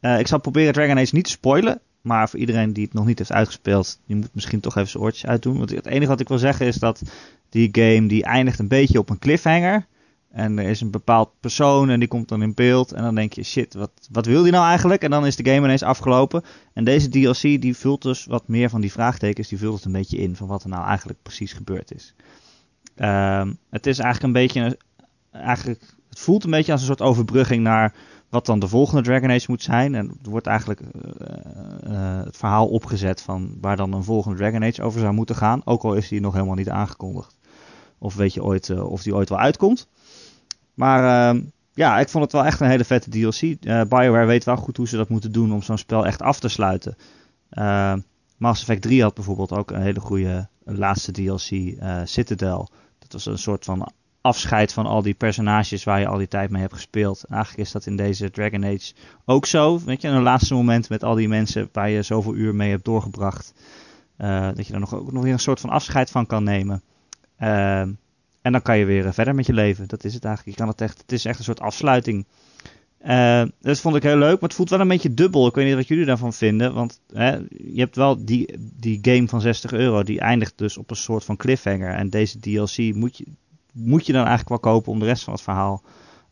ik 0.00 0.26
zal 0.26 0.40
proberen 0.40 0.72
Dragon 0.72 0.98
Age 0.98 1.14
niet 1.14 1.24
te 1.24 1.30
spoilen. 1.30 1.80
Maar 2.00 2.28
voor 2.28 2.38
iedereen 2.38 2.72
die 2.72 2.84
het 2.84 2.92
nog 2.92 3.06
niet 3.06 3.18
heeft 3.18 3.32
uitgespeeld, 3.32 4.00
die 4.06 4.16
moet 4.16 4.34
misschien 4.34 4.60
toch 4.60 4.76
even 4.76 4.88
zijn 4.88 5.02
oortjes 5.02 5.26
uitdoen. 5.26 5.58
Want 5.58 5.70
het 5.70 5.86
enige 5.86 6.10
wat 6.10 6.20
ik 6.20 6.28
wil 6.28 6.38
zeggen 6.38 6.66
is 6.66 6.76
dat 6.76 7.02
die 7.48 7.68
game 7.72 8.08
die 8.08 8.24
eindigt 8.24 8.58
een 8.58 8.68
beetje 8.68 8.98
op 8.98 9.10
een 9.10 9.18
cliffhanger. 9.18 9.86
En 10.30 10.58
er 10.58 10.68
is 10.68 10.80
een 10.80 10.90
bepaald 10.90 11.30
persoon 11.40 11.90
en 11.90 11.98
die 11.98 12.08
komt 12.08 12.28
dan 12.28 12.42
in 12.42 12.54
beeld. 12.54 12.92
En 12.92 13.02
dan 13.02 13.14
denk 13.14 13.32
je, 13.32 13.42
shit, 13.42 13.74
wat, 13.74 13.90
wat 14.10 14.26
wil 14.26 14.42
die 14.42 14.52
nou 14.52 14.64
eigenlijk? 14.64 15.02
En 15.02 15.10
dan 15.10 15.26
is 15.26 15.36
de 15.36 15.44
game 15.44 15.66
ineens 15.66 15.82
afgelopen. 15.82 16.44
En 16.72 16.84
deze 16.84 17.08
DLC 17.08 17.40
die 17.40 17.76
vult 17.76 18.02
dus 18.02 18.24
wat 18.24 18.48
meer 18.48 18.70
van 18.70 18.80
die 18.80 18.92
vraagtekens. 18.92 19.48
Die 19.48 19.58
vult 19.58 19.74
het 19.74 19.84
een 19.84 19.92
beetje 19.92 20.18
in 20.18 20.36
van 20.36 20.46
wat 20.46 20.62
er 20.62 20.68
nou 20.68 20.86
eigenlijk 20.86 21.18
precies 21.22 21.52
gebeurd 21.52 21.94
is. 21.94 22.14
Um, 22.96 23.58
het 23.70 23.86
is 23.86 23.98
eigenlijk 23.98 24.22
een 24.22 24.42
beetje, 24.42 24.78
eigenlijk, 25.30 25.80
het 26.08 26.18
voelt 26.18 26.44
een 26.44 26.50
beetje 26.50 26.72
als 26.72 26.80
een 26.80 26.86
soort 26.86 27.02
overbrugging 27.02 27.62
naar 27.62 27.94
wat 28.28 28.46
dan 28.46 28.58
de 28.58 28.68
volgende 28.68 29.02
Dragon 29.02 29.30
Age 29.30 29.46
moet 29.48 29.62
zijn. 29.62 29.94
En 29.94 30.08
er 30.22 30.30
wordt 30.30 30.46
eigenlijk 30.46 30.80
uh, 30.80 30.88
uh, 31.86 32.24
het 32.24 32.36
verhaal 32.36 32.68
opgezet 32.68 33.22
van 33.22 33.58
waar 33.60 33.76
dan 33.76 33.92
een 33.92 34.04
volgende 34.04 34.38
Dragon 34.38 34.64
Age 34.64 34.82
over 34.82 35.00
zou 35.00 35.12
moeten 35.12 35.36
gaan. 35.36 35.60
Ook 35.64 35.82
al 35.82 35.94
is 35.94 36.08
die 36.08 36.20
nog 36.20 36.32
helemaal 36.32 36.54
niet 36.54 36.70
aangekondigd. 36.70 37.36
Of 37.98 38.14
weet 38.14 38.34
je 38.34 38.42
ooit 38.42 38.68
uh, 38.68 38.90
of 38.90 39.02
die 39.02 39.14
ooit 39.14 39.28
wel 39.28 39.38
uitkomt. 39.38 39.88
Maar 40.78 41.34
uh, 41.34 41.42
ja, 41.74 41.98
ik 41.98 42.08
vond 42.08 42.24
het 42.24 42.32
wel 42.32 42.44
echt 42.44 42.60
een 42.60 42.68
hele 42.68 42.84
vette 42.84 43.10
DLC. 43.10 43.40
Uh, 43.42 43.56
BioWare 43.88 44.26
weet 44.26 44.44
wel 44.44 44.56
goed 44.56 44.76
hoe 44.76 44.88
ze 44.88 44.96
dat 44.96 45.08
moeten 45.08 45.32
doen 45.32 45.52
om 45.52 45.62
zo'n 45.62 45.78
spel 45.78 46.06
echt 46.06 46.22
af 46.22 46.40
te 46.40 46.48
sluiten. 46.48 46.96
Uh, 47.50 47.94
Mass 48.36 48.60
Effect 48.60 48.82
3 48.82 49.02
had 49.02 49.14
bijvoorbeeld 49.14 49.52
ook 49.52 49.70
een 49.70 49.82
hele 49.82 50.00
goede 50.00 50.48
laatste 50.64 51.12
DLC, 51.12 51.76
Citadel. 52.04 52.70
Dat 52.98 53.12
was 53.12 53.26
een 53.26 53.38
soort 53.38 53.64
van 53.64 53.92
afscheid 54.20 54.72
van 54.72 54.86
al 54.86 55.02
die 55.02 55.14
personages 55.14 55.84
waar 55.84 56.00
je 56.00 56.06
al 56.06 56.18
die 56.18 56.28
tijd 56.28 56.50
mee 56.50 56.60
hebt 56.60 56.74
gespeeld. 56.74 57.24
En 57.24 57.34
eigenlijk 57.34 57.66
is 57.66 57.72
dat 57.72 57.86
in 57.86 57.96
deze 57.96 58.30
Dragon 58.30 58.64
Age 58.64 58.92
ook 59.24 59.46
zo. 59.46 59.80
Weet 59.84 60.02
je, 60.02 60.08
een 60.08 60.22
laatste 60.22 60.54
moment 60.54 60.88
met 60.88 61.04
al 61.04 61.14
die 61.14 61.28
mensen 61.28 61.68
waar 61.72 61.90
je 61.90 62.02
zoveel 62.02 62.34
uur 62.34 62.54
mee 62.54 62.70
hebt 62.70 62.84
doorgebracht. 62.84 63.54
dat 64.54 64.66
je 64.66 64.72
er 64.72 64.80
nog, 64.80 64.94
ook 64.94 65.12
nog 65.12 65.22
weer 65.22 65.32
een 65.32 65.38
soort 65.38 65.60
van 65.60 65.70
afscheid 65.70 66.10
van 66.10 66.26
kan 66.26 66.44
nemen. 66.44 66.82
Ehm, 67.36 67.90
en 68.42 68.52
dan 68.52 68.62
kan 68.62 68.78
je 68.78 68.84
weer 68.84 69.14
verder 69.14 69.34
met 69.34 69.46
je 69.46 69.52
leven. 69.52 69.88
Dat 69.88 70.04
is 70.04 70.14
het 70.14 70.24
eigenlijk. 70.24 70.56
Je 70.56 70.64
kan 70.64 70.72
het, 70.72 70.80
echt, 70.80 70.98
het 70.98 71.12
is 71.12 71.24
echt 71.24 71.38
een 71.38 71.44
soort 71.44 71.60
afsluiting. 71.60 72.26
Uh, 73.06 73.42
dat 73.60 73.80
vond 73.80 73.96
ik 73.96 74.02
heel 74.02 74.16
leuk, 74.16 74.40
maar 74.40 74.48
het 74.48 74.54
voelt 74.54 74.70
wel 74.70 74.80
een 74.80 74.88
beetje 74.88 75.14
dubbel. 75.14 75.46
Ik 75.46 75.54
weet 75.54 75.66
niet 75.66 75.74
wat 75.74 75.88
jullie 75.88 76.04
daarvan 76.04 76.32
vinden. 76.32 76.74
Want 76.74 77.00
hè, 77.12 77.36
je 77.48 77.80
hebt 77.80 77.96
wel 77.96 78.24
die, 78.24 78.58
die 78.58 78.98
game 79.02 79.28
van 79.28 79.40
60 79.40 79.72
euro. 79.72 80.02
Die 80.02 80.20
eindigt 80.20 80.58
dus 80.58 80.76
op 80.76 80.90
een 80.90 80.96
soort 80.96 81.24
van 81.24 81.36
cliffhanger. 81.36 81.94
En 81.94 82.10
deze 82.10 82.40
DLC 82.40 82.94
moet 82.94 83.16
je, 83.16 83.24
moet 83.72 84.06
je 84.06 84.12
dan 84.12 84.26
eigenlijk 84.26 84.62
wel 84.62 84.72
kopen 84.72 84.92
om 84.92 84.98
de 84.98 85.04
rest 85.04 85.24
van 85.24 85.32
het 85.32 85.42
verhaal 85.42 85.82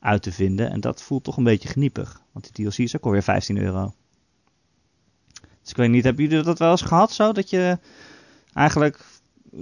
uit 0.01 0.23
te 0.23 0.33
vinden. 0.33 0.71
En 0.71 0.81
dat 0.81 1.03
voelt 1.03 1.25
toch 1.25 1.37
een 1.37 1.45
beetje 1.45 1.69
geniepig. 1.69 2.21
Want 2.33 2.55
die 2.55 2.65
DLC 2.65 2.79
is 2.79 2.97
ook 2.97 3.05
alweer 3.05 3.23
15 3.23 3.59
euro. 3.59 3.95
Dus 5.63 5.71
ik 5.71 5.77
weet 5.77 5.91
niet, 5.91 6.05
hebben 6.05 6.25
jullie 6.25 6.45
dat 6.45 6.59
wel 6.59 6.71
eens 6.71 6.83
gehad 6.83 7.13
zo? 7.13 7.33
Dat 7.33 7.51
je 7.51 7.79
eigenlijk 8.53 9.05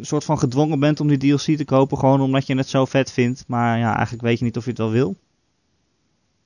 soort 0.00 0.24
van 0.24 0.38
gedwongen 0.38 0.78
bent 0.80 1.00
om 1.00 1.08
die 1.08 1.18
DLC 1.18 1.56
te 1.56 1.64
kopen. 1.64 1.98
Gewoon 1.98 2.20
omdat 2.20 2.46
je 2.46 2.56
het 2.56 2.68
zo 2.68 2.84
vet 2.84 3.12
vindt. 3.12 3.44
Maar 3.46 3.78
ja, 3.78 3.94
eigenlijk 3.94 4.22
weet 4.22 4.38
je 4.38 4.44
niet 4.44 4.56
of 4.56 4.64
je 4.64 4.70
het 4.70 4.78
wel 4.78 4.90
wil. 4.90 5.16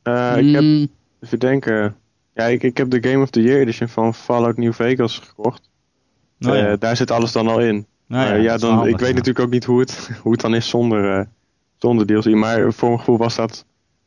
Uh, 0.02 0.36
mm. 0.36 0.48
Ik 0.48 0.54
heb, 0.54 0.88
even 1.20 1.38
denken. 1.38 1.96
Ja, 2.34 2.44
ik, 2.44 2.62
ik 2.62 2.76
heb 2.76 2.90
de 2.90 3.08
Game 3.08 3.22
of 3.22 3.30
the 3.30 3.42
Year 3.42 3.60
edition 3.60 3.88
van 3.88 4.14
Fallout 4.14 4.56
New 4.56 4.72
Vegas 4.72 5.18
gekocht. 5.18 5.70
Oh, 6.40 6.54
ja. 6.54 6.70
uh, 6.70 6.78
daar 6.78 6.96
zit 6.96 7.10
alles 7.10 7.32
dan 7.32 7.48
al 7.48 7.60
in. 7.60 7.86
Nou, 8.06 8.28
ja, 8.28 8.36
uh, 8.36 8.42
ja 8.42 8.56
dan, 8.56 8.74
handig, 8.74 8.92
ik 8.92 8.98
weet 8.98 9.08
ja. 9.08 9.14
natuurlijk 9.14 9.44
ook 9.44 9.52
niet 9.52 9.64
hoe 9.64 9.80
het, 9.80 10.10
hoe 10.22 10.32
het 10.32 10.40
dan 10.40 10.54
is 10.54 10.68
zonder, 10.68 11.28
zonder 11.76 12.06
DLC. 12.06 12.34
Maar 12.34 12.72
voor 12.72 12.88
mijn 12.88 12.98
gevoel 12.98 13.18
was 13.18 13.36
dat, 13.36 13.64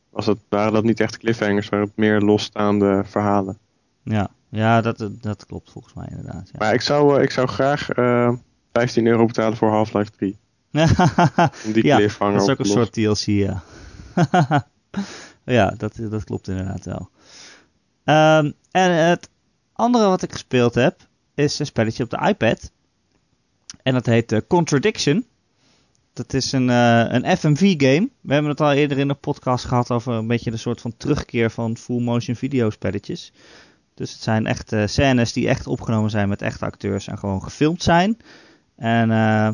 was 0.09 0.25
dat, 0.25 0.37
waren 0.49 0.73
dat 0.73 0.83
niet 0.83 0.99
echt 0.99 1.17
cliffhangers. 1.17 1.69
Waren 1.69 1.85
het 1.85 1.97
meer 1.97 2.19
losstaande 2.21 3.01
verhalen. 3.05 3.57
Ja, 4.03 4.29
ja 4.49 4.81
dat, 4.81 5.09
dat 5.21 5.45
klopt 5.45 5.71
volgens 5.71 5.93
mij 5.93 6.07
inderdaad. 6.09 6.49
Ja. 6.51 6.59
Maar 6.59 6.73
ik 6.73 6.81
zou, 6.81 7.21
ik 7.21 7.31
zou 7.31 7.47
graag 7.47 7.87
15 8.71 9.05
euro 9.05 9.25
betalen 9.25 9.57
voor 9.57 9.69
Half-Life 9.69 10.11
3. 10.11 10.37
Om 11.65 11.71
die 11.71 11.85
ja, 11.85 11.97
dat 11.97 12.41
is 12.41 12.49
ook 12.49 12.59
een 12.59 12.65
soort 12.65 12.91
DLC, 12.91 13.25
ja. 13.25 13.63
ja, 15.43 15.73
dat, 15.77 15.95
dat 15.95 16.23
klopt 16.23 16.47
inderdaad 16.47 16.85
wel. 16.85 17.09
Um, 18.05 18.53
en 18.71 18.91
het 18.91 19.29
andere 19.73 20.07
wat 20.07 20.21
ik 20.21 20.31
gespeeld 20.31 20.75
heb, 20.75 21.07
is 21.35 21.59
een 21.59 21.65
spelletje 21.65 22.03
op 22.03 22.09
de 22.09 22.27
iPad. 22.27 22.71
En 23.83 23.93
dat 23.93 24.05
heet 24.05 24.31
uh, 24.31 24.39
Contradiction. 24.47 25.25
Dat 26.13 26.33
is 26.33 26.51
een, 26.51 26.67
uh, 26.67 27.05
een 27.07 27.37
FMV-game. 27.37 28.09
We 28.21 28.33
hebben 28.33 28.51
het 28.51 28.61
al 28.61 28.71
eerder 28.71 28.97
in 28.97 29.07
de 29.07 29.13
podcast 29.13 29.65
gehad 29.65 29.91
over 29.91 30.13
een 30.13 30.27
beetje 30.27 30.51
de 30.51 30.57
soort 30.57 30.81
van 30.81 30.97
terugkeer 30.97 31.51
van 31.51 31.77
full-motion 31.77 32.35
videospelletjes. 32.35 33.31
Dus 33.93 34.11
het 34.11 34.21
zijn 34.21 34.45
echt 34.45 34.73
uh, 34.73 34.83
scènes 34.85 35.33
die 35.33 35.47
echt 35.47 35.67
opgenomen 35.67 36.09
zijn 36.09 36.29
met 36.29 36.41
echte 36.41 36.65
acteurs 36.65 37.07
en 37.07 37.17
gewoon 37.17 37.43
gefilmd 37.43 37.83
zijn. 37.83 38.17
En 38.81 39.09
uh, 39.09 39.49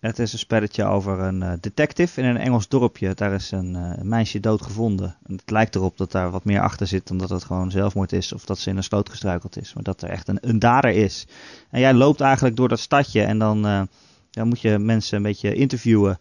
het 0.00 0.18
is 0.18 0.32
een 0.32 0.38
spelletje 0.38 0.84
over 0.84 1.20
een 1.20 1.40
uh, 1.40 1.52
detective 1.60 2.20
in 2.20 2.26
een 2.26 2.36
Engels 2.36 2.68
dorpje. 2.68 3.14
Daar 3.14 3.32
is 3.32 3.50
een 3.50 3.74
uh, 3.74 4.02
meisje 4.02 4.40
doodgevonden. 4.40 5.16
En 5.26 5.34
het 5.34 5.50
lijkt 5.50 5.74
erop 5.74 5.96
dat 5.96 6.12
daar 6.12 6.30
wat 6.30 6.44
meer 6.44 6.60
achter 6.60 6.86
zit 6.86 7.08
dan 7.08 7.18
dat 7.18 7.30
het 7.30 7.44
gewoon 7.44 7.70
zelfmoord 7.70 8.12
is. 8.12 8.32
Of 8.32 8.44
dat 8.44 8.58
ze 8.58 8.70
in 8.70 8.76
een 8.76 8.82
sloot 8.82 9.08
gestruikeld 9.08 9.56
is. 9.56 9.74
Maar 9.74 9.82
dat 9.82 10.02
er 10.02 10.08
echt 10.08 10.28
een, 10.28 10.38
een 10.40 10.58
dader 10.58 10.90
is. 10.90 11.26
En 11.70 11.80
jij 11.80 11.94
loopt 11.94 12.20
eigenlijk 12.20 12.56
door 12.56 12.68
dat 12.68 12.80
stadje 12.80 13.22
en 13.22 13.38
dan, 13.38 13.88
dan 14.30 14.48
moet 14.48 14.60
je 14.60 14.78
mensen 14.78 15.16
een 15.16 15.22
beetje 15.22 15.54
interviewen. 15.54 16.18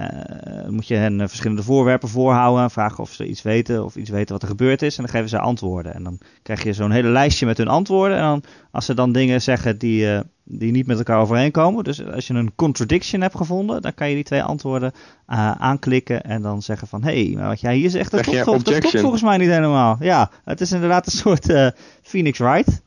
Uh, 0.00 0.68
moet 0.68 0.86
je 0.86 0.94
hen 0.94 1.28
verschillende 1.28 1.62
voorwerpen 1.62 2.08
voorhouden. 2.08 2.70
Vragen 2.70 2.98
of 2.98 3.12
ze 3.12 3.26
iets 3.26 3.42
weten 3.42 3.84
of 3.84 3.96
iets 3.96 4.10
weten 4.10 4.32
wat 4.32 4.42
er 4.42 4.48
gebeurd 4.48 4.82
is. 4.82 4.96
En 4.96 5.02
dan 5.02 5.12
geven 5.12 5.28
ze 5.28 5.38
antwoorden. 5.38 5.94
En 5.94 6.02
dan 6.02 6.18
krijg 6.42 6.62
je 6.62 6.72
zo'n 6.72 6.90
hele 6.90 7.08
lijstje 7.08 7.46
met 7.46 7.58
hun 7.58 7.68
antwoorden. 7.68 8.16
En 8.16 8.22
dan, 8.22 8.42
als 8.70 8.84
ze 8.84 8.94
dan 8.94 9.12
dingen 9.12 9.42
zeggen 9.42 9.78
die, 9.78 10.04
uh, 10.04 10.20
die 10.44 10.72
niet 10.72 10.86
met 10.86 10.98
elkaar 10.98 11.20
overeenkomen. 11.20 11.84
Dus 11.84 12.06
als 12.06 12.26
je 12.26 12.34
een 12.34 12.54
contradiction 12.54 13.20
hebt 13.20 13.36
gevonden. 13.36 13.82
Dan 13.82 13.94
kan 13.94 14.08
je 14.08 14.14
die 14.14 14.24
twee 14.24 14.42
antwoorden 14.42 14.92
uh, 15.28 15.50
aanklikken. 15.50 16.22
En 16.22 16.42
dan 16.42 16.62
zeggen 16.62 16.88
van 16.88 17.02
hé, 17.02 17.32
hey, 17.32 17.46
wat 17.46 17.60
jij 17.60 17.76
hier 17.76 17.90
zegt. 17.90 18.10
Dat 18.10 18.20
klopt, 18.20 18.38
volgens, 18.38 18.64
dat 18.64 18.78
klopt 18.78 19.00
volgens 19.00 19.22
mij 19.22 19.36
niet 19.36 19.50
helemaal. 19.50 19.96
Ja, 20.00 20.30
het 20.44 20.60
is 20.60 20.72
inderdaad 20.72 21.06
een 21.06 21.12
soort 21.12 21.74
Phoenix 22.02 22.38
Wright. 22.38 22.82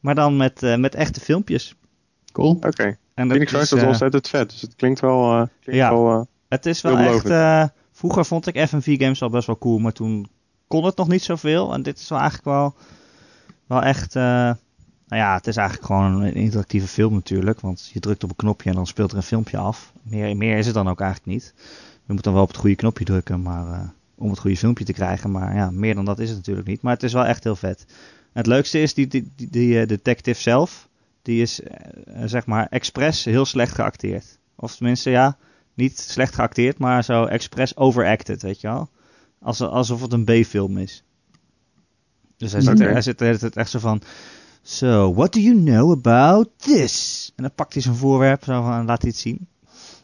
Maar 0.00 0.14
dan 0.14 0.36
met, 0.36 0.76
met 0.78 0.94
echte 0.94 1.20
filmpjes. 1.20 1.74
Cool. 2.32 2.50
Oké. 2.50 2.66
Okay. 2.66 2.96
Phoenix 3.14 3.52
Wright 3.52 3.72
is 3.72 3.82
ontzettend 3.82 4.28
vet. 4.28 4.50
Dus 4.50 4.60
het 4.60 4.74
klinkt 4.76 5.00
wel... 5.00 5.48
Klinkt 5.60 5.82
ja. 5.82 5.90
wel 5.90 6.26
het 6.54 6.66
is 6.66 6.80
wel 6.80 6.98
echt. 6.98 7.26
Uh, 7.26 7.64
vroeger 7.92 8.24
vond 8.24 8.46
ik 8.46 8.68
FMV-games 8.68 9.22
al 9.22 9.30
best 9.30 9.46
wel 9.46 9.58
cool, 9.58 9.78
maar 9.78 9.92
toen 9.92 10.28
kon 10.66 10.84
het 10.84 10.96
nog 10.96 11.08
niet 11.08 11.22
zoveel. 11.22 11.72
En 11.72 11.82
dit 11.82 11.98
is 11.98 12.08
wel 12.08 12.18
eigenlijk 12.18 12.48
wel, 12.48 12.74
wel 13.66 13.82
echt. 13.82 14.14
Uh, 14.14 14.22
nou 15.08 15.22
ja, 15.22 15.34
het 15.34 15.46
is 15.46 15.56
eigenlijk 15.56 15.86
gewoon 15.86 16.22
een 16.22 16.34
interactieve 16.34 16.86
film 16.86 17.14
natuurlijk. 17.14 17.60
Want 17.60 17.90
je 17.92 18.00
drukt 18.00 18.24
op 18.24 18.30
een 18.30 18.36
knopje 18.36 18.70
en 18.70 18.76
dan 18.76 18.86
speelt 18.86 19.10
er 19.10 19.16
een 19.16 19.22
filmpje 19.22 19.56
af. 19.56 19.92
Meer, 20.02 20.36
meer 20.36 20.58
is 20.58 20.66
het 20.66 20.74
dan 20.74 20.88
ook 20.88 21.00
eigenlijk 21.00 21.32
niet. 21.32 21.54
Je 22.06 22.12
moet 22.12 22.22
dan 22.24 22.32
wel 22.32 22.42
op 22.42 22.48
het 22.48 22.56
goede 22.56 22.76
knopje 22.76 23.04
drukken 23.04 23.42
maar, 23.42 23.66
uh, 23.66 23.80
om 24.14 24.30
het 24.30 24.38
goede 24.38 24.56
filmpje 24.56 24.84
te 24.84 24.92
krijgen. 24.92 25.30
Maar 25.30 25.54
ja, 25.54 25.70
meer 25.70 25.94
dan 25.94 26.04
dat 26.04 26.18
is 26.18 26.28
het 26.28 26.36
natuurlijk 26.36 26.66
niet. 26.66 26.82
Maar 26.82 26.92
het 26.92 27.02
is 27.02 27.12
wel 27.12 27.24
echt 27.24 27.44
heel 27.44 27.56
vet. 27.56 27.86
het 28.32 28.46
leukste 28.46 28.82
is 28.82 28.94
die, 28.94 29.06
die, 29.06 29.32
die, 29.36 29.50
die, 29.50 29.80
eh, 29.80 29.86
detective 29.86 30.40
zelf. 30.40 30.88
Die 31.22 31.42
is 31.42 31.60
eh, 31.60 32.22
zeg 32.24 32.46
maar 32.46 32.66
expres 32.70 33.24
heel 33.24 33.44
slecht 33.44 33.74
geacteerd. 33.74 34.38
Of 34.56 34.76
tenminste, 34.76 35.10
ja, 35.10 35.36
niet 35.74 35.98
slecht 35.98 36.34
geacteerd, 36.34 36.78
maar 36.78 37.04
zo 37.04 37.24
expres 37.24 37.76
overacted, 37.76 38.42
weet 38.42 38.60
je 38.60 38.68
wel. 38.68 38.88
Als, 39.40 39.60
alsof 39.60 40.00
het 40.00 40.12
een 40.12 40.24
B-film 40.24 40.78
is. 40.78 41.04
Dus 42.36 42.52
hij 42.52 42.60
zit, 42.60 42.78
hij 42.78 43.02
zit, 43.02 43.20
hij 43.20 43.38
zit 43.38 43.56
echt 43.56 43.70
zo 43.70 43.78
van... 43.78 44.02
So, 44.62 45.14
what 45.14 45.32
do 45.32 45.40
you 45.40 45.62
know 45.62 45.90
about 45.90 46.48
this? 46.56 47.32
En 47.36 47.42
dan 47.42 47.52
pakt 47.54 47.72
hij 47.72 47.82
zijn 47.82 47.94
voorwerp, 47.94 48.44
zo 48.44 48.62
van, 48.62 48.84
laat 48.84 49.02
hij 49.02 49.10
het 49.10 49.20
zien. 49.20 49.48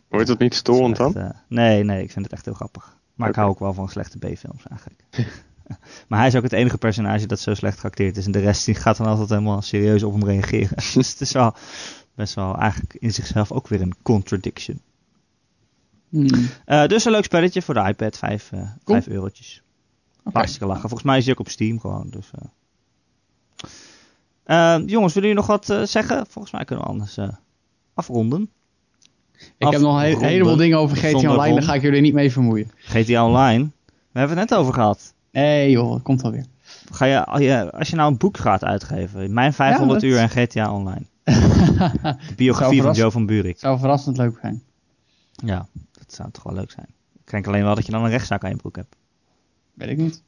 Wordt 0.09 0.27
dat 0.27 0.39
niet 0.39 0.55
storend 0.55 0.97
dan? 0.97 1.15
eh, 1.15 1.31
nee, 1.49 1.85
nee, 1.85 2.03
ik 2.03 2.11
vind 2.11 2.25
het 2.25 2.35
echt 2.35 2.45
heel 2.45 2.55
grappig. 2.55 2.99
Maar 3.15 3.29
ik 3.29 3.35
hou 3.35 3.51
ook 3.51 3.59
wel 3.59 3.75
van 3.75 3.89
slechte 3.89 4.19
B-films 4.19 4.63
eigenlijk. 4.69 5.03
maar 6.09 6.19
hij 6.19 6.29
is 6.29 6.35
ook 6.35 6.43
het 6.43 6.53
enige 6.53 6.79
personage 6.79 7.27
dat 7.27 7.41
zo 7.41 7.55
slecht 7.55 7.79
geacteerd 7.79 8.17
is. 8.17 8.27
En 8.27 8.33
de 8.33 8.39
rest 8.39 8.65
die 8.65 8.75
gaat 8.75 8.97
dan 8.97 9.07
altijd 9.07 9.29
helemaal 9.29 9.63
serieus 9.63 10.03
op 10.03 10.13
hem 10.13 10.25
reageren. 10.25 10.77
dus 10.95 11.11
het 11.11 11.21
is 11.21 11.33
wel 11.33 11.55
best 12.15 12.35
wel 12.35 12.57
eigenlijk 12.59 12.95
in 12.95 13.13
zichzelf 13.13 13.53
ook 13.53 13.69
weer 13.69 13.81
een 13.81 13.95
contradiction. 14.03 14.81
Hmm. 16.11 16.27
Eh, 16.65 16.87
dus 16.87 17.05
een 17.05 17.13
leuk 17.13 17.25
spelletje 17.25 17.63
voor 17.63 17.75
de 17.75 17.81
iPad, 17.89 18.17
5 18.19 18.53
eh, 18.53 18.59
Cool. 18.61 18.71
vijf 18.85 19.07
eurotjes. 19.07 19.63
Hartstikke 20.33 20.67
lachen. 20.67 20.81
Volgens 20.89 21.03
mij 21.03 21.19
is 21.19 21.25
hij 21.25 21.33
ook 21.33 21.41
op 21.41 21.49
Steam 21.49 21.81
gewoon. 21.81 22.07
Dus, 22.11 22.31
eh. 22.35 22.41
Eh, 24.45 24.83
jongens, 24.87 25.15
willen 25.15 25.29
jullie 25.29 25.35
nog 25.35 25.47
wat 25.47 25.71
eh, 25.71 25.83
zeggen? 25.83 26.27
Volgens 26.29 26.53
mij 26.55 26.65
kunnen 26.65 26.85
we 26.85 26.91
anders 26.91 27.17
eh, 27.17 27.29
afronden. 27.95 28.51
Ik 29.59 29.71
heb 29.71 29.81
nog 29.81 29.95
een 29.97 30.01
he- 30.19 30.27
heleboel 30.27 30.57
dingen 30.57 30.79
over 30.79 30.97
GTA 30.97 31.17
Online, 31.31 31.55
daar 31.55 31.63
ga 31.63 31.75
ik 31.75 31.83
jullie 31.83 32.01
niet 32.01 32.15
mee 32.15 32.33
vermoeien. 32.33 32.71
GTA 32.77 33.27
Online. 33.27 33.71
We 34.13 34.19
hebben 34.19 34.39
het 34.39 34.51
net 34.51 34.59
over 34.59 34.75
gehad. 34.75 35.15
Nee 35.33 35.71
joh, 35.71 35.91
dat 35.93 36.03
komt 36.03 36.23
wel 36.23 36.31
weer. 36.33 36.45
Ga 36.93 37.05
je, 37.05 37.25
als 37.25 37.41
je- 37.41 37.73
als 37.73 37.89
je 37.91 37.97
nou 37.97 38.11
een 38.11 38.17
boek 38.19 38.37
gaat 38.39 38.65
uitgeven, 38.65 39.33
mijn 39.33 39.53
500 39.53 40.01
Ja, 40.01 40.09
dat- 40.09 40.17
uur 40.17 40.23
en 40.23 40.29
GTA 40.49 40.73
Online. 40.73 41.05
De 42.29 42.35
biografie 42.37 42.83
van. 42.83 42.93
Joe 42.95 43.11
van 43.11 43.27
Buurik. 43.27 43.59
Zou 43.59 43.79
verrassend 43.79 44.17
leuk 44.17 44.39
zijn. 44.41 44.63
Ja, 45.33 45.67
dat 46.11 46.19
zou 46.19 46.31
toch 46.31 46.43
wel 46.43 46.55
leuk 46.55 46.71
zijn. 46.71 46.87
Ik 47.25 47.31
denk 47.31 47.47
alleen 47.47 47.63
wel 47.65 47.75
dat 47.75 47.87
je 47.87 47.93
dan 47.93 48.05
een 48.05 48.11
rechtszaak 48.11 48.45
aan 48.45 48.51
je 48.51 48.57
broek 48.57 48.77
hebt. 48.77 48.97
Weet 49.75 49.89
ik 49.89 49.97
niet. 49.97 50.23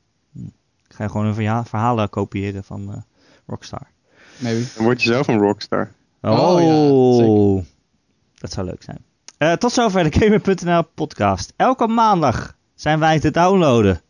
Ik 0.89 0.95
ga 0.99 1.05
je 1.05 1.11
gewoon 1.11 1.26
een 1.26 1.35
verja- 1.35 1.64
verhalen 1.64 2.11
kopiëren 2.11 2.64
van 2.64 2.93
eh, 2.93 3.01
Rockstar. 3.47 3.87
Maybe. 4.39 4.66
Dan 4.74 4.85
word 4.85 5.03
je 5.03 5.09
zelf 5.09 5.28
een 5.28 5.39
rockstar. 5.39 5.93
Oh, 6.20 6.61
ja, 6.61 7.64
dat 8.35 8.53
zou 8.53 8.66
leuk 8.66 8.83
zijn. 8.83 9.05
Eh, 9.39 9.53
tot 9.53 9.72
zover 9.72 10.11
de 10.11 10.18
Gamer.nl 10.20 10.83
podcast. 10.95 11.53
Elke 11.57 11.87
maandag 11.87 12.57
zijn 12.74 12.99
wij 12.99 13.20
te 13.20 13.30
downloaden 13.30 14.01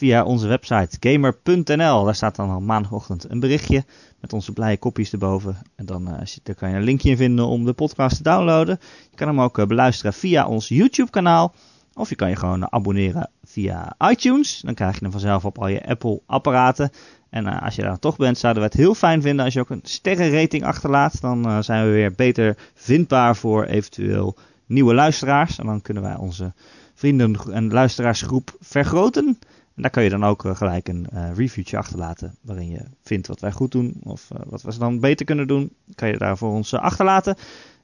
via 0.00 0.24
onze 0.24 0.46
website 0.46 0.96
gamer.nl. 1.00 2.04
Daar 2.04 2.14
staat 2.14 2.36
dan 2.36 2.50
al 2.50 2.60
maandagochtend 2.60 3.30
een 3.30 3.40
berichtje 3.40 3.84
met 4.20 4.32
onze 4.32 4.52
blije 4.52 4.76
kopjes 4.76 5.12
erboven. 5.12 5.56
En 5.76 5.86
dan 5.86 6.08
eh, 6.08 6.26
daar 6.42 6.54
kan 6.54 6.70
je 6.70 6.76
een 6.76 6.82
linkje 6.82 7.10
in 7.10 7.16
vinden 7.16 7.46
om 7.46 7.64
de 7.64 7.72
podcast 7.72 8.16
te 8.16 8.22
downloaden. 8.22 8.78
Je 9.10 9.16
kan 9.16 9.28
hem 9.28 9.40
ook 9.40 9.58
eh, 9.58 9.66
beluisteren 9.66 10.12
via 10.12 10.46
ons 10.46 10.68
YouTube 10.68 11.10
kanaal. 11.10 11.54
Of 11.94 12.08
je 12.08 12.14
kan 12.14 12.28
je 12.28 12.36
gewoon 12.36 12.72
abonneren 12.72 13.30
via 13.44 13.96
iTunes. 14.10 14.60
Dan 14.64 14.74
krijg 14.74 14.94
je 14.94 15.00
hem 15.02 15.10
vanzelf 15.10 15.44
op 15.44 15.58
al 15.58 15.68
je 15.68 15.86
Apple 15.86 16.20
apparaten. 16.26 16.90
En 17.30 17.46
eh, 17.46 17.62
als 17.62 17.74
je 17.74 17.82
daar 17.82 17.98
toch 17.98 18.16
bent, 18.16 18.38
zouden 18.38 18.62
we 18.62 18.68
het 18.68 18.78
heel 18.78 18.94
fijn 18.94 19.22
vinden 19.22 19.44
als 19.44 19.54
je 19.54 19.60
ook 19.60 19.70
een 19.70 19.80
sterrenrating 19.82 20.64
achterlaat. 20.64 21.20
Dan 21.20 21.64
zijn 21.64 21.84
we 21.84 21.90
weer 21.90 22.12
beter 22.12 22.56
vindbaar 22.74 23.36
voor 23.36 23.64
eventueel 23.64 24.36
nieuwe 24.66 24.94
luisteraars. 24.94 25.58
En 25.58 25.66
dan 25.66 25.82
kunnen 25.82 26.02
wij 26.02 26.16
onze 26.16 26.52
vrienden- 26.94 27.36
en 27.52 27.72
luisteraarsgroep 27.72 28.56
vergroten. 28.60 29.38
Daar 29.80 29.90
kan 29.90 30.02
je 30.02 30.10
dan 30.10 30.24
ook 30.24 30.44
eh, 30.44 30.56
gelijk 30.56 30.88
een 30.88 31.06
eh, 31.10 31.30
reviewtje 31.34 31.76
achterlaten. 31.76 32.34
Waarin 32.42 32.70
je 32.70 32.80
vindt 33.02 33.26
wat 33.26 33.40
wij 33.40 33.52
goed 33.52 33.72
doen. 33.72 34.00
Of 34.02 34.30
eh, 34.30 34.40
wat 34.46 34.62
we 34.62 34.78
dan 34.78 35.00
beter 35.00 35.26
kunnen 35.26 35.46
doen. 35.46 35.72
Kan 35.94 36.08
je 36.08 36.18
daar 36.18 36.38
voor 36.38 36.50
ons 36.50 36.74
achterlaten. 36.74 37.36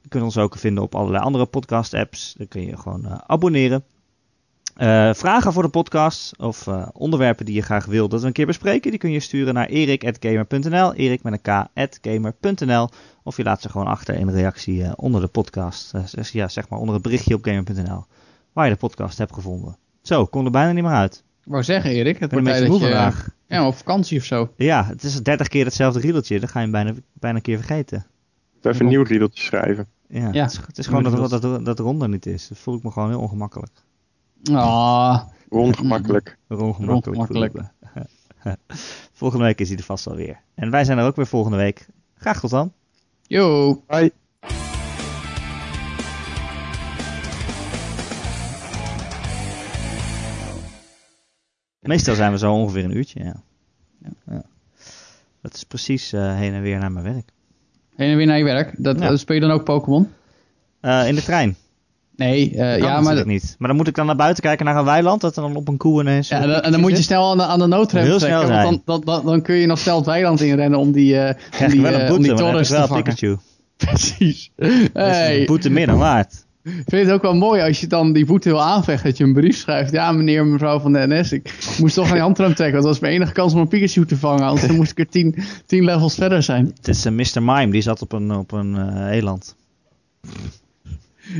Je 0.03 0.09
kunt 0.09 0.24
ons 0.24 0.38
ook 0.38 0.59
vinden 0.59 0.82
op 0.82 0.94
allerlei 0.94 1.24
andere 1.24 1.47
podcast 1.47 1.94
apps. 1.94 2.34
Dan 2.38 2.49
kun 2.49 2.66
je 2.66 2.76
gewoon 2.76 3.22
abonneren. 3.26 3.84
Vragen 5.14 5.53
voor 5.53 5.62
de 5.62 5.68
podcast 5.68 6.38
of 6.38 6.68
onderwerpen 6.92 7.44
die 7.44 7.55
je 7.55 7.62
graag 7.62 7.84
wil 7.84 8.09
dat 8.09 8.20
we 8.20 8.26
een 8.26 8.32
keer 8.32 8.47
bespreken, 8.47 8.90
die 8.90 9.01
kun 9.01 9.11
je 9.11 9.20
sturen 9.20 9.55
naar 9.55 9.66
erik.gamer.nl, 9.66 10.94
erik 10.94 11.22
met 11.22 11.40
een 11.42 11.68
k.gamer.nl 11.72 12.88
of 13.22 13.36
je 13.36 13.42
laat 13.42 13.62
ze 13.62 13.68
gewoon 13.68 13.86
achter 13.86 14.14
in 14.14 14.26
de 14.26 14.32
reactie 14.32 14.97
onder 14.97 15.20
de 15.20 15.26
podcast, 15.26 15.92
ja, 16.32 16.49
zeg 16.49 16.68
maar 16.68 16.78
onder 16.78 16.94
het 16.94 17.03
berichtje 17.03 17.34
op 17.34 17.44
gamer.nl, 17.44 18.05
waar 18.53 18.64
je 18.64 18.72
de 18.72 18.78
podcast 18.78 19.18
hebt 19.18 19.34
gevonden. 19.34 19.76
Zo, 20.03 20.26
kon 20.26 20.44
er 20.44 20.51
bijna 20.51 20.72
niet 20.72 20.84
meer 20.84 20.92
uit. 20.92 21.24
Ik 21.47 21.53
wou 21.53 21.64
zeggen 21.64 21.90
Erik, 21.90 22.18
het 22.18 22.32
wordt 22.32 22.47
een 22.47 22.53
beetje 22.53 22.68
moe 22.68 22.80
vandaag. 22.80 23.28
Ja, 23.47 23.66
op 23.66 23.74
vakantie 23.74 24.18
of 24.18 24.24
zo. 24.24 24.53
Ja, 24.57 24.84
het 24.86 25.03
is 25.03 25.22
30 25.22 25.49
keer 25.49 25.64
hetzelfde 25.64 26.01
riedeltje, 26.01 26.40
dan 26.40 26.49
ga 26.49 26.61
je 26.61 26.64
hem 26.64 26.72
bijna, 26.72 26.94
bijna 27.12 27.36
een 27.36 27.42
keer 27.42 27.57
vergeten. 27.57 28.07
Even 28.62 28.80
een 28.80 28.86
nieuw 28.86 29.03
riedeltje 29.03 29.44
schrijven. 29.44 29.86
Ja, 30.09 30.28
Ja. 30.32 30.42
Het, 30.42 30.51
is, 30.51 30.57
het 30.66 30.78
is 30.78 30.86
gewoon 30.86 31.03
dat, 31.03 31.30
dat, 31.30 31.42
dat, 31.42 31.64
dat 31.64 31.78
ronde 31.78 32.09
niet 32.09 32.26
is. 32.26 32.49
Dat 32.49 32.59
voel 32.59 32.76
ik 32.76 32.82
me 32.82 32.90
gewoon 32.90 33.09
heel 33.09 33.20
ongemakkelijk. 33.20 33.72
Ah. 34.53 35.22
Ongemakkelijk. 35.49 36.38
Ongemakkelijk. 36.49 37.26
voelen. 37.26 37.72
volgende 39.12 39.44
week 39.44 39.61
is 39.61 39.68
hij 39.68 39.76
er 39.78 39.84
vast 39.84 40.05
wel 40.05 40.16
weer. 40.16 40.40
En 40.55 40.70
wij 40.70 40.84
zijn 40.84 40.99
er 40.99 41.07
ook 41.07 41.16
weer 41.16 41.26
volgende 41.26 41.57
week. 41.57 41.86
Graag 42.14 42.40
tot 42.40 42.51
dan. 42.51 42.72
yo. 43.22 43.82
Bye. 43.86 44.12
Meestal 51.87 52.14
zijn 52.14 52.32
we 52.32 52.39
zo 52.39 52.53
ongeveer 52.53 52.84
een 52.84 52.97
uurtje, 52.97 53.24
ja. 53.24 53.34
ja. 54.30 54.43
Dat 55.43 55.55
is 55.55 55.64
precies 55.64 56.12
eh, 56.12 56.37
heen 56.37 56.55
en 56.55 56.62
weer 56.62 56.78
naar 56.78 56.93
mijn 56.93 57.05
werk. 57.05 57.28
Heen 57.97 58.11
en 58.11 58.16
weer 58.16 58.26
naar 58.26 58.39
je 58.39 58.45
werk. 58.45 58.74
Dat, 58.78 58.99
Ja. 58.99 59.11
eh, 59.11 59.16
speel 59.16 59.34
je 59.34 59.41
dan 59.43 59.51
ook 59.51 59.64
Pokémon? 59.64 60.09
Eh, 60.80 61.09
in 61.09 61.14
de 61.14 61.22
trein. 61.22 61.57
Nee, 62.16 62.51
Kan 62.51 62.66
ja, 62.66 62.76
maar, 62.78 63.01
natuurlijk 63.03 63.26
niet. 63.26 63.55
Maar 63.59 63.68
dan 63.68 63.76
moet 63.76 63.89
ik 63.89 63.95
dan 63.95 64.07
naar 64.07 64.16
buiten 64.16 64.43
kijken 64.43 64.64
naar 64.64 64.76
een 64.76 64.84
weiland. 64.84 65.20
Dat 65.20 65.37
er 65.37 65.43
dan 65.43 65.57
op 65.57 65.68
een 65.68 65.76
koe 65.76 66.01
ineens... 66.01 66.28
ja, 66.28 66.37
en, 66.41 66.43
dan- 66.43 66.51
en 66.51 66.62
dan 66.62 66.70
piekje 66.70 66.80
moet 66.89 66.97
je 66.97 67.03
snel 67.03 67.30
aan 67.30 67.37
de, 67.37 67.45
aan 67.45 67.59
de 67.59 67.66
noodrem 67.66 68.05
Heel 68.05 68.18
trekken. 68.18 68.47
snel 68.47 68.62
want 68.62 68.82
dan, 68.87 69.03
dan, 69.05 69.24
dan, 69.24 69.43
kun 69.43 69.55
je 69.55 69.66
nog 69.66 69.78
snel 69.78 69.97
het 69.97 70.07
weiland 70.07 70.41
inrennen 70.41 70.78
om 70.78 70.93
die, 70.93 71.18
eh 71.18 71.34
om 71.62 71.68
die, 71.70 71.80
wel 71.80 71.93
een 71.93 71.99
boete, 71.99 72.12
om 72.14 72.22
die 72.22 72.34
torres 72.34 72.68
te 72.68 72.74
wel 72.74 72.87
vangen. 72.87 73.03
Pikachu. 73.03 73.37
Precies. 73.76 74.51
Dat 74.57 74.68
is 74.70 74.89
Hey, 74.93 75.41
een 75.41 75.47
boete 75.47 75.70
meer 75.70 75.87
dan 75.87 75.99
waard. 75.99 76.45
Ik 76.67 76.85
vind 76.87 77.07
het 77.07 77.11
ook 77.11 77.23
wel 77.23 77.35
mooi 77.35 77.62
als 77.62 77.81
je 77.81 77.87
dan 77.87 78.12
die 78.12 78.27
boete 78.27 78.49
wil 78.49 78.62
aanvechten. 78.62 79.09
Dat 79.09 79.19
je 79.19 79.25
een 79.25 79.33
brief 79.33 79.57
schrijft. 79.57 79.93
Ja, 79.93 80.12
meneer, 80.12 80.47
mevrouw 80.47 80.81
van 80.81 80.93
de 80.93 81.07
NS. 81.07 81.33
Ik 81.33 81.77
moest 81.79 81.95
toch 81.95 82.07
aan 82.07 82.12
die 82.12 82.21
handrem 82.21 82.55
trekken. 82.55 82.73
Want 82.73 82.85
dat 82.85 82.93
was 82.93 82.99
mijn 83.01 83.12
enige 83.12 83.33
kans 83.33 83.53
om 83.53 83.61
een 83.61 83.69
Pikachu 83.69 84.07
te 84.07 84.17
vangen. 84.17 84.47
Anders 84.47 84.73
moest 84.73 84.91
ik 84.91 84.99
er 84.99 85.09
tien, 85.09 85.35
tien 85.67 85.85
levels 85.85 86.14
verder 86.14 86.43
zijn. 86.43 86.73
Het 86.77 86.89
is 86.89 87.05
een 87.05 87.14
Mr. 87.14 87.43
Mime, 87.43 87.71
die 87.71 87.83
zat 87.83 88.03
op 88.03 88.12
een, 88.12 88.33
op 88.33 88.53
een 88.53 88.77
eh, 88.77 89.17
eland. 89.17 89.57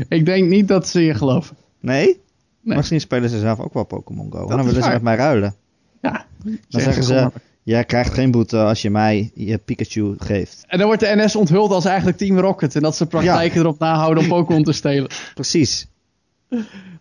Ik 0.09 0.27
denk 0.27 0.49
niet 0.49 0.69
dat 0.69 0.89
ze 0.89 1.01
je 1.01 1.15
geloven. 1.15 1.57
Nee? 1.81 2.21
Nee. 2.61 2.77
Misschien 2.77 3.01
spelen 3.01 3.31
ze 3.31 3.39
zelf 3.39 3.61
ook 3.61 3.75
wel 3.75 3.85
Pokémon 3.85 4.33
Go. 4.33 4.47
Dan 4.47 4.65
willen 4.65 4.83
ze 4.83 4.89
met 4.89 5.03
mij 5.03 5.17
ruilen. 5.17 5.55
Ja. 6.03 6.27
Dan 6.69 6.81
zeggen 6.81 7.05
ze, 7.05 7.31
jij 7.67 7.85
krijgt 7.85 8.15
geen 8.15 8.31
boete 8.31 8.59
als 8.59 8.83
je 8.83 8.91
mij 8.91 9.31
je 9.35 9.59
Pikachu 9.59 10.15
geeft. 10.19 10.65
En 10.67 10.79
dan 10.79 10.87
wordt 10.87 11.03
de 11.03 11.13
NS 11.17 11.37
onthuld 11.37 11.71
als 11.71 11.85
eigenlijk 11.85 12.17
Team 12.17 12.39
Rocket. 12.39 12.77
En 12.77 12.83
dat 12.83 12.97
ze 12.97 13.07
praktijken 13.07 13.61
erop 13.61 13.79
nahouden 13.79 14.23
om 14.23 14.29
Pokémon 14.29 14.63
te 14.63 14.73
stelen. 14.73 15.09
Precies. 15.35 15.87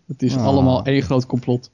Het 0.06 0.22
is 0.22 0.36
Ah. 0.36 0.44
allemaal 0.46 0.84
één 0.84 1.02
groot 1.02 1.26
complot. 1.26 1.70